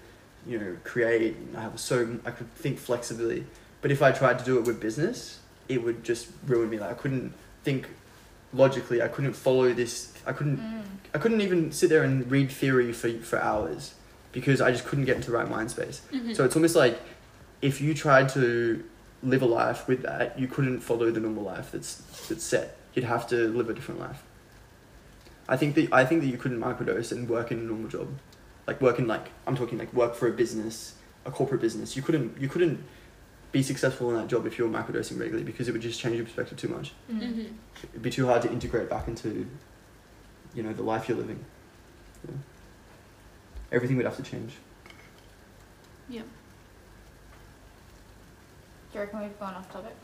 you 0.47 0.59
know, 0.59 0.77
create. 0.85 1.37
I 1.57 1.63
have 1.63 1.79
so 1.79 2.19
I 2.25 2.31
could 2.31 2.53
think 2.55 2.79
flexibly. 2.79 3.45
But 3.83 3.91
if 3.91 4.03
I 4.03 4.13
tried 4.13 4.39
to 4.39 4.45
do 4.45 4.59
it 4.59 4.67
with 4.67 4.81
business, 4.81 5.41
it 5.69 5.83
would 5.83 6.03
just 6.03 6.29
ruin 6.47 6.71
me. 6.71 6.79
Like 6.79 6.91
I 6.91 6.95
couldn't 6.95 7.35
think 7.65 7.89
logically. 8.57 9.03
I 9.03 9.09
couldn't 9.09 9.35
follow 9.35 9.73
this. 9.73 10.13
I 10.27 10.33
couldn't. 10.33 10.59
Mm. 10.59 10.83
I 11.15 11.19
couldn't 11.19 11.41
even 11.41 11.73
sit 11.73 11.89
there 11.91 12.03
and 12.03 12.31
read 12.31 12.51
theory 12.51 12.93
for 12.93 13.11
for 13.19 13.39
hours 13.39 13.95
because 14.33 14.61
I 14.61 14.71
just 14.71 14.85
couldn't 14.85 15.05
get 15.05 15.17
into 15.17 15.31
the 15.31 15.37
right 15.37 15.49
mind 15.49 15.71
space. 15.71 16.03
Mm-hmm. 16.13 16.35
So 16.35 16.45
it's 16.45 16.57
almost 16.57 16.77
like 16.77 17.01
if 17.63 17.81
you 17.81 17.95
tried 17.95 18.29
to 18.31 18.85
live 19.23 19.43
a 19.43 19.47
life 19.47 19.89
with 19.89 20.03
that, 20.03 20.39
you 20.39 20.47
couldn't 20.47 20.81
follow 20.81 21.11
the 21.11 21.21
normal 21.21 21.43
life 21.43 21.73
that's 21.73 21.97
that's 22.29 22.45
set. 22.45 22.77
You'd 22.95 23.05
have 23.05 23.27
to 23.29 23.49
live 23.49 23.69
a 23.71 23.75
different 23.75 24.01
life. 24.01 24.23
I 25.49 25.57
think 25.57 25.75
that 25.77 25.93
I 25.93 26.05
think 26.05 26.23
that 26.23 26.29
you 26.29 26.39
couldn't 26.39 26.61
microdose 26.61 27.13
and 27.13 27.29
work 27.29 27.51
in 27.51 27.59
a 27.59 27.63
normal 27.63 27.89
job, 27.89 28.09
like 28.67 28.81
work 28.81 28.99
in 28.99 29.07
like 29.07 29.31
I'm 29.47 29.57
talking 29.57 29.79
like 29.79 29.93
work 29.93 30.15
for 30.15 30.29
a 30.29 30.33
business, 30.33 30.95
a 31.25 31.31
corporate 31.31 31.61
business. 31.61 31.97
You 31.97 32.03
couldn't 32.03 32.41
you 32.41 32.49
couldn't 32.49 32.85
be 33.57 33.63
successful 33.63 34.11
in 34.11 34.17
that 34.17 34.29
job 34.29 34.45
if 34.47 34.59
you 34.59 34.69
were 34.69 34.79
microdosing 34.79 35.19
regularly 35.19 35.43
because 35.43 35.67
it 35.67 35.73
would 35.73 35.81
just 35.81 35.99
change 35.99 36.15
your 36.17 36.27
perspective 36.27 36.59
too 36.59 36.69
much. 36.69 36.93
Mm. 37.11 37.21
Mm-hmm. 37.23 37.41
It'd 37.91 38.03
be 38.03 38.11
too 38.11 38.27
hard 38.27 38.43
to 38.43 38.53
integrate 38.53 38.91
back 38.91 39.09
into, 39.09 39.47
you 40.55 40.63
know, 40.63 40.75
the 40.75 40.83
life 40.83 41.09
you're 41.09 41.17
living. 41.17 41.43
Yeah. 42.29 42.35
Everything 43.73 43.97
would 43.97 44.05
have 44.05 44.19
to 44.19 44.23
change. 44.23 44.53
Yeah. 46.11 46.21
Do 48.93 48.99
you 48.99 49.01
reckon 49.01 49.21
we've 49.23 49.41
gone 49.41 49.55
off 49.55 49.73
topic? 49.73 49.97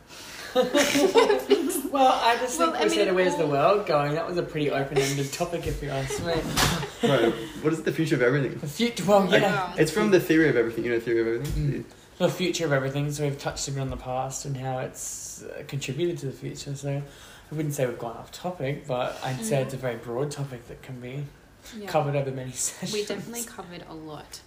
Well, 1.92 2.18
I 2.24 2.38
just 2.38 2.58
Well, 2.58 2.70
think 2.72 2.80
I 2.80 2.84
we 2.84 2.94
said 2.94 3.14
where's 3.14 3.36
the 3.36 3.46
world 3.46 3.86
going. 3.86 4.14
That 4.14 4.26
was 4.26 4.38
a 4.38 4.42
pretty 4.42 4.70
open-ended 4.70 5.30
topic, 5.30 5.66
if 5.66 5.82
you 5.82 5.90
ask 5.90 6.24
me. 6.24 6.32
right. 7.06 7.34
What 7.60 7.74
is 7.74 7.82
the 7.82 7.92
future 7.92 8.14
of 8.14 8.22
everything? 8.22 8.54
The 8.58 8.66
future. 8.66 9.04
Well, 9.04 9.26
Like, 9.26 9.42
yeah. 9.42 9.74
It's 9.76 9.90
from 9.90 10.10
the 10.10 10.18
theory 10.20 10.48
of 10.48 10.56
everything. 10.56 10.84
You 10.86 10.92
know, 10.92 11.00
theory 11.00 11.20
of 11.20 11.26
everything. 11.26 11.82
Mm. 11.82 11.84
The 12.22 12.28
future 12.32 12.64
of 12.64 12.72
everything. 12.72 13.10
So 13.12 13.24
we've 13.24 13.38
touched 13.38 13.68
a 13.68 13.72
bit 13.72 13.80
on 13.80 13.90
the 13.90 13.96
past 13.96 14.44
and 14.44 14.56
how 14.56 14.78
it's 14.78 15.42
uh, 15.42 15.62
contributed 15.68 16.18
to 16.18 16.26
the 16.26 16.32
future. 16.32 16.74
So 16.74 16.90
I 16.90 17.54
wouldn't 17.54 17.74
say 17.74 17.86
we've 17.86 17.98
gone 17.98 18.16
off 18.16 18.32
topic, 18.32 18.86
but 18.86 19.18
I'd 19.24 19.44
say 19.44 19.56
Mm. 19.56 19.62
it's 19.64 19.74
a 19.74 19.78
very 19.78 19.96
broad 19.96 20.30
topic 20.30 20.66
that 20.68 20.82
can 20.82 21.00
be 21.00 21.24
Yeah. 21.78 21.86
covered 21.88 22.16
over 22.16 22.30
many 22.30 22.52
sessions. 22.52 22.92
We 22.92 23.04
definitely 23.04 23.44
covered 23.44 23.84
a 23.88 23.94
lot. 23.94 24.40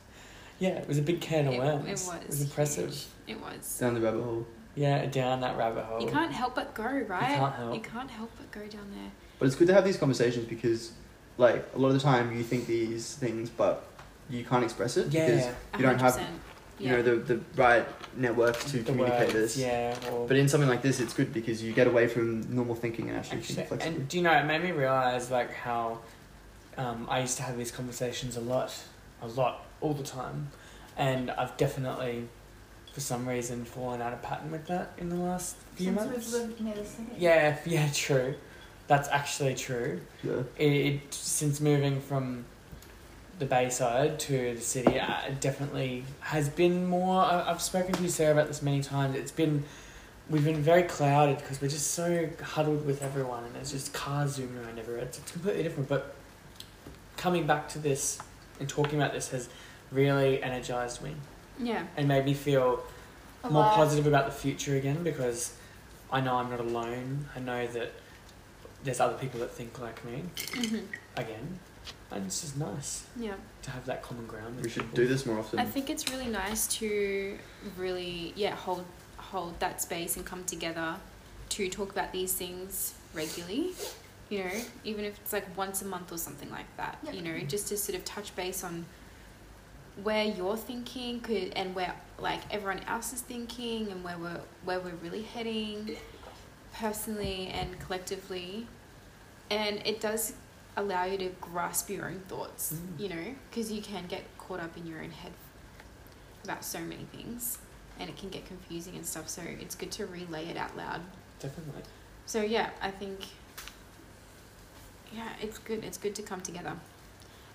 Yeah, 0.60 0.70
it 0.70 0.88
was 0.88 0.98
a 0.98 1.02
big 1.02 1.20
can 1.22 1.48
of 1.48 1.54
It, 1.56 1.60
worms. 1.60 1.86
it 1.86 1.92
was. 1.92 2.14
It 2.22 2.28
was 2.28 2.42
impressive. 2.42 2.90
huge. 2.90 3.06
It 3.28 3.42
was. 3.42 3.78
Down 3.80 3.94
the 3.94 4.02
rabbit 4.02 4.24
hole. 4.24 4.48
Yeah, 4.76 5.06
down 5.06 5.42
that 5.42 5.58
rabbit 5.58 5.86
hole. 5.86 6.02
You 6.02 6.08
can't 6.10 6.32
help 6.32 6.56
but 6.56 6.74
go, 6.74 6.84
right? 6.84 7.02
You 7.32 7.36
can't 7.38 7.56
help. 7.56 7.76
You 7.76 7.82
can't 7.82 8.12
help 8.12 8.32
but 8.38 8.52
go 8.52 8.62
down 8.68 8.90
there. 8.92 9.12
But 9.40 9.48
it's 9.48 9.56
good 9.56 9.68
to 9.68 9.74
have 9.74 9.84
these 9.84 9.98
conversations 9.98 10.46
because, 10.48 10.92
like, 11.38 11.66
a 11.76 11.78
lot 11.78 11.90
of 11.90 11.94
the 11.96 12.00
time 12.00 12.36
you 12.36 12.44
think 12.44 12.68
these 12.68 13.16
things, 13.16 13.50
but 13.50 13.86
you 14.30 14.44
can't 14.46 14.64
express 14.64 14.96
it 14.98 15.10
because 15.12 15.42
Yeah, 15.46 15.54
you 15.78 15.84
don't 15.84 16.00
have 16.00 16.14
100%. 16.16 16.26
You 16.80 16.86
Yeah. 16.88 16.92
know 16.98 17.02
the 17.04 17.16
the 17.16 17.40
right 17.56 17.86
networks 18.18 18.66
to 18.72 18.78
the 18.80 18.84
communicate 18.84 19.34
words, 19.34 19.56
this. 19.56 19.58
Yeah, 19.58 19.96
or 20.12 20.28
But 20.28 20.38
in 20.38 20.48
something 20.50 20.70
like 20.70 20.82
this, 20.82 21.00
it's 21.00 21.14
good 21.14 21.34
because 21.34 21.64
you 21.64 21.74
get 21.74 21.88
away 21.88 22.08
from 22.08 22.54
normal 22.54 22.76
thinking 22.76 23.10
and 23.10 23.18
actually, 23.18 23.40
Actually, 23.40 23.56
think 23.56 23.68
flexibly. 23.70 23.96
and 24.00 24.08
do 24.10 24.18
you 24.18 24.24
know, 24.24 24.34
it 24.34 24.46
made 24.46 24.62
me 24.64 24.72
realize 24.72 25.32
like 25.32 25.52
how 25.54 26.00
um, 26.78 27.08
I 27.10 27.22
used 27.22 27.38
to 27.38 27.44
have 27.44 27.58
these 27.58 27.72
conversations 27.72 28.36
a 28.38 28.42
lot, 28.42 28.74
a 29.22 29.28
lot, 29.28 29.66
all 29.82 29.94
the 29.94 30.04
time, 30.04 30.50
and 30.98 31.32
I've 31.32 31.56
definitely, 31.58 32.28
for 32.94 33.00
some 33.00 33.28
reason, 33.28 33.64
fallen 33.64 34.02
out 34.02 34.12
of 34.14 34.22
pattern 34.22 34.52
with 34.52 34.68
that 34.68 34.92
in 34.98 35.08
the 35.10 35.16
last 35.16 35.56
few 35.76 35.86
Since 35.88 35.96
months. 35.98 36.34
we've 36.34 36.42
lived 36.42 36.62
near 36.62 36.76
the 36.76 36.84
city. 36.86 37.08
Yeah, 37.18 37.58
yeah, 37.66 37.90
true. 37.94 38.36
That's 38.88 39.08
actually 39.10 39.56
true. 39.56 40.02
yeah. 40.24 40.44
It, 40.58 40.72
it 40.72 41.14
since 41.14 41.60
moving 41.62 42.02
from 42.02 42.46
the 43.40 43.46
Bayside 43.46 44.20
to 44.22 44.56
the 44.56 44.62
city, 44.62 45.00
uh, 45.00 45.22
definitely 45.40 46.04
has 46.22 46.48
been 46.50 46.86
more. 46.88 47.22
I- 47.24 47.50
I've 47.50 47.62
spoken 47.62 47.94
to 47.94 48.04
you, 48.04 48.10
Sarah 48.10 48.32
about 48.34 48.48
this 48.48 48.62
many 48.62 48.82
times. 48.82 49.16
It's 49.16 49.32
been 49.32 49.64
we've 50.30 50.44
been 50.46 50.62
very 50.64 50.82
clouded 50.84 51.38
because 51.38 51.62
we're 51.62 51.68
just 51.68 51.92
so 51.92 52.28
huddled 52.42 52.86
with 52.86 53.04
everyone, 53.04 53.44
and 53.44 53.54
there's 53.56 53.72
just 53.72 53.94
cars 53.94 54.32
zooming 54.36 54.58
around 54.64 54.80
everywhere. 54.80 55.04
It's, 55.04 55.20
it's 55.20 55.32
completely 55.32 55.64
different. 55.64 55.88
But 55.90 56.16
coming 57.18 57.46
back 57.46 57.70
to 57.70 57.80
this 57.80 58.20
and 58.60 58.68
talking 58.68 59.00
about 59.00 59.14
this 59.14 59.30
has 59.30 59.50
really 59.92 60.42
energized 60.42 61.02
me 61.02 61.14
Yeah. 61.60 61.84
and 61.98 62.08
made 62.08 62.26
me 62.26 62.34
feel 62.34 62.84
more 63.50 63.70
positive 63.70 64.08
about 64.08 64.26
the 64.26 64.32
future 64.32 64.76
again 64.76 65.04
because 65.04 65.54
I 66.12 66.22
know 66.22 66.36
I'm 66.38 66.50
not 66.50 66.60
alone. 66.60 67.30
I 67.36 67.40
know 67.40 67.68
that 67.68 67.92
there's 68.84 69.00
other 69.00 69.18
people 69.18 69.40
that 69.42 69.52
think 69.52 69.80
like 69.80 70.04
me 70.06 70.24
hmm 70.56 70.80
again, 71.16 71.60
and 72.12 72.26
it's 72.26 72.42
just 72.42 72.58
nice 72.58 73.06
Yeah. 73.18 73.36
to 73.64 73.72
have 73.72 73.86
that 73.88 74.02
common 74.04 74.26
ground. 74.28 74.62
We 74.62 74.70
should 74.70 74.84
people. 74.84 74.96
do 74.96 75.08
this 75.08 75.26
more 75.26 75.40
often. 75.40 75.60
I 75.60 75.66
think 75.66 75.90
it's 75.90 76.10
really 76.10 76.28
nice 76.28 76.68
to 76.80 77.38
really, 77.78 78.34
yeah, 78.36 78.56
hold 78.56 78.86
hold 79.18 79.60
that 79.60 79.82
space 79.82 80.16
and 80.18 80.26
come 80.26 80.44
together 80.44 80.96
to 81.50 81.68
talk 81.70 81.92
about 81.92 82.12
these 82.12 82.34
things 82.34 82.94
regularly. 83.14 83.74
you 84.30 84.44
know, 84.44 84.52
even 84.84 85.06
if 85.06 85.18
it's 85.20 85.32
like 85.34 85.46
once 85.58 85.82
a 85.84 85.86
month 85.86 86.12
or 86.12 86.18
something 86.18 86.50
like 86.50 86.66
that, 86.78 86.98
Yep. 87.04 87.14
you 87.14 87.22
know, 87.22 87.38
just 87.42 87.68
to 87.68 87.78
sort 87.78 87.96
of 87.96 88.04
touch 88.06 88.36
base 88.36 88.64
on 88.64 88.86
where 90.04 90.24
you're 90.26 90.58
thinking 90.58 91.20
could 91.22 91.54
and 91.56 91.74
where 91.76 91.94
like 92.20 92.42
everyone 92.52 92.82
else 92.88 93.14
is 93.14 93.22
thinking 93.22 93.88
and 93.92 94.04
where 94.04 94.18
we're 94.18 94.42
where 94.64 94.80
we're 94.80 94.96
really 95.02 95.22
heading 95.22 95.96
personally 96.74 97.48
and 97.48 97.80
collectively 97.80 98.68
and 99.50 99.82
it 99.86 100.02
does 100.02 100.34
allow 100.78 101.06
you 101.06 101.18
to 101.18 101.30
grasp 101.42 101.90
your 101.90 102.06
own 102.08 102.20
thoughts 102.28 102.74
Mm. 102.74 103.00
you 103.00 103.10
know 103.10 103.36
because 103.50 103.72
you 103.72 103.82
can 103.82 104.06
get 104.08 104.24
caught 104.38 104.60
up 104.60 104.76
in 104.78 104.86
your 104.86 105.02
own 105.02 105.12
head 105.12 105.32
about 106.44 106.64
so 106.64 106.80
many 106.80 107.06
things 107.16 107.58
and 108.00 108.10
it 108.10 108.18
can 108.18 108.30
get 108.30 108.46
confusing 108.46 108.96
and 108.96 109.06
stuff 109.06 109.30
so 109.30 109.42
it's 109.42 109.74
good 109.76 109.92
to 109.92 110.06
relay 110.06 110.46
it 110.48 110.58
out 110.58 110.76
loud 110.78 111.02
Definitely. 111.40 111.82
so 112.26 112.42
yeah, 112.42 112.70
I 112.82 112.92
think 112.92 113.20
yeah, 115.14 115.30
it's 115.42 115.58
good. 115.60 115.84
It's 115.86 115.98
good 115.98 116.14
to 116.16 116.22
come 116.24 116.42
together. 116.42 116.74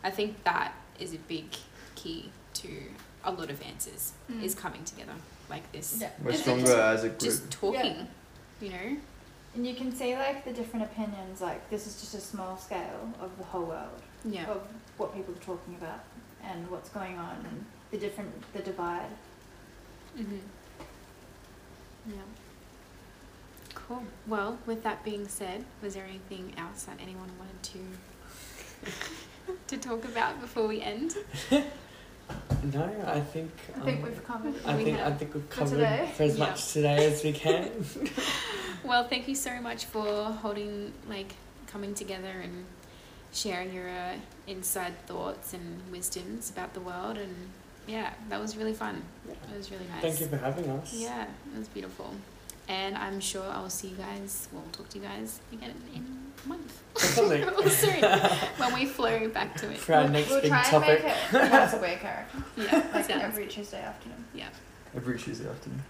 I 0.02 0.10
think 0.10 0.44
that 0.44 0.72
is 0.98 1.12
a 1.12 1.18
big 1.18 1.44
key 1.94 2.30
to 2.54 2.68
a 3.24 3.32
lot 3.32 3.50
of 3.50 3.60
answers 3.60 4.12
Mm. 4.30 4.42
is 4.42 4.54
coming 4.54 4.82
together 4.84 5.12
like 5.50 5.70
this. 5.72 5.98
Yeah. 6.00 6.10
We're 6.22 6.32
stronger 6.32 6.62
just- 6.66 6.78
as 6.78 7.04
a 7.04 7.08
group. 7.08 7.18
Just 7.20 7.50
talking, 7.50 8.08
you 8.62 8.70
know. 8.70 8.96
And 9.54 9.66
you 9.66 9.74
can 9.74 9.92
see 9.94 10.14
like 10.14 10.44
the 10.44 10.52
different 10.52 10.84
opinions. 10.84 11.40
Like 11.40 11.68
this 11.70 11.86
is 11.86 12.00
just 12.00 12.14
a 12.14 12.20
small 12.20 12.56
scale 12.56 13.10
of 13.20 13.36
the 13.38 13.44
whole 13.44 13.64
world 13.64 14.00
Yeah. 14.24 14.46
of 14.50 14.62
what 14.96 15.14
people 15.14 15.34
are 15.34 15.38
talking 15.38 15.74
about 15.74 16.00
and 16.44 16.70
what's 16.70 16.88
going 16.90 17.18
on 17.18 17.44
and 17.48 17.64
the 17.90 17.98
different 17.98 18.30
the 18.52 18.60
divide. 18.60 19.10
Mm-hmm. 20.18 20.36
Yeah. 22.10 22.16
Cool. 23.74 24.02
Well, 24.26 24.58
with 24.66 24.82
that 24.84 25.04
being 25.04 25.26
said, 25.28 25.64
was 25.82 25.94
there 25.94 26.04
anything 26.04 26.52
else 26.56 26.84
that 26.84 26.98
anyone 27.00 27.30
wanted 27.38 27.62
to 27.62 29.54
to 29.66 29.76
talk 29.78 30.04
about 30.04 30.40
before 30.40 30.66
we 30.68 30.80
end? 30.80 31.16
No, 32.72 32.84
I 33.06 33.20
think. 33.20 33.50
I 33.76 33.80
think 33.80 33.98
um, 33.98 34.02
we've 34.04 34.24
covered. 34.24 34.54
I 34.66 34.76
we 34.76 34.84
think 34.84 34.98
I 35.00 35.10
think 35.12 35.34
we've 35.34 35.50
covered 35.50 35.76
today. 35.76 36.10
for 36.14 36.22
as 36.24 36.38
Yeah. 36.38 36.46
much 36.46 36.72
today 36.72 37.06
as 37.12 37.24
we 37.24 37.32
can. 37.32 37.70
Well, 38.82 39.06
thank 39.06 39.28
you 39.28 39.34
so 39.34 39.60
much 39.60 39.84
for 39.84 40.06
holding, 40.42 40.92
like, 41.06 41.34
coming 41.66 41.94
together 41.94 42.40
and 42.42 42.64
sharing 43.32 43.74
your 43.74 43.88
uh, 43.90 44.14
inside 44.46 44.94
thoughts 45.06 45.52
and 45.52 45.82
wisdoms 45.92 46.48
about 46.50 46.72
the 46.72 46.80
world. 46.80 47.18
And 47.18 47.34
yeah, 47.86 48.14
that 48.30 48.40
was 48.40 48.56
really 48.56 48.72
fun. 48.72 49.02
It 49.28 49.56
was 49.56 49.70
really 49.70 49.84
nice. 49.92 50.00
Thank 50.02 50.20
you 50.20 50.26
for 50.28 50.38
having 50.38 50.68
us. 50.70 50.94
Yeah, 50.94 51.24
it 51.54 51.58
was 51.58 51.68
beautiful. 51.68 52.10
And 52.68 52.96
I'm 52.96 53.20
sure 53.20 53.44
I'll 53.50 53.68
see 53.68 53.88
you 53.88 53.96
guys, 53.96 54.48
We'll 54.50 54.62
talk 54.72 54.88
to 54.90 54.98
you 54.98 55.04
guys 55.04 55.40
again 55.52 55.74
in 55.94 56.29
a 56.44 56.48
month. 56.48 56.76
Definitely. 56.94 57.42
Or 57.42 57.70
soon, 57.70 58.02
when 58.58 58.74
we 58.74 58.84
flow 58.86 59.28
back 59.28 59.54
to 59.56 59.70
it. 59.70 59.78
For 59.78 59.94
our 59.94 60.08
next 60.08 60.28
we'll 60.30 60.40
big 60.42 60.50
try 60.50 60.62
topic. 60.64 61.04
and 61.04 61.32
make 61.32 61.42
it 61.44 61.52
once 61.52 61.72
a 61.72 61.76
week, 61.80 62.04
I 62.04 62.24
reckon. 62.24 62.44
Yeah, 62.56 62.86
Like 62.92 63.04
sounds 63.06 63.22
every 63.22 63.46
Tuesday 63.46 63.82
afternoon. 63.82 64.24
Yeah. 64.34 64.48
Every 64.94 65.18
Tuesday 65.18 65.48
afternoon. 65.48 65.82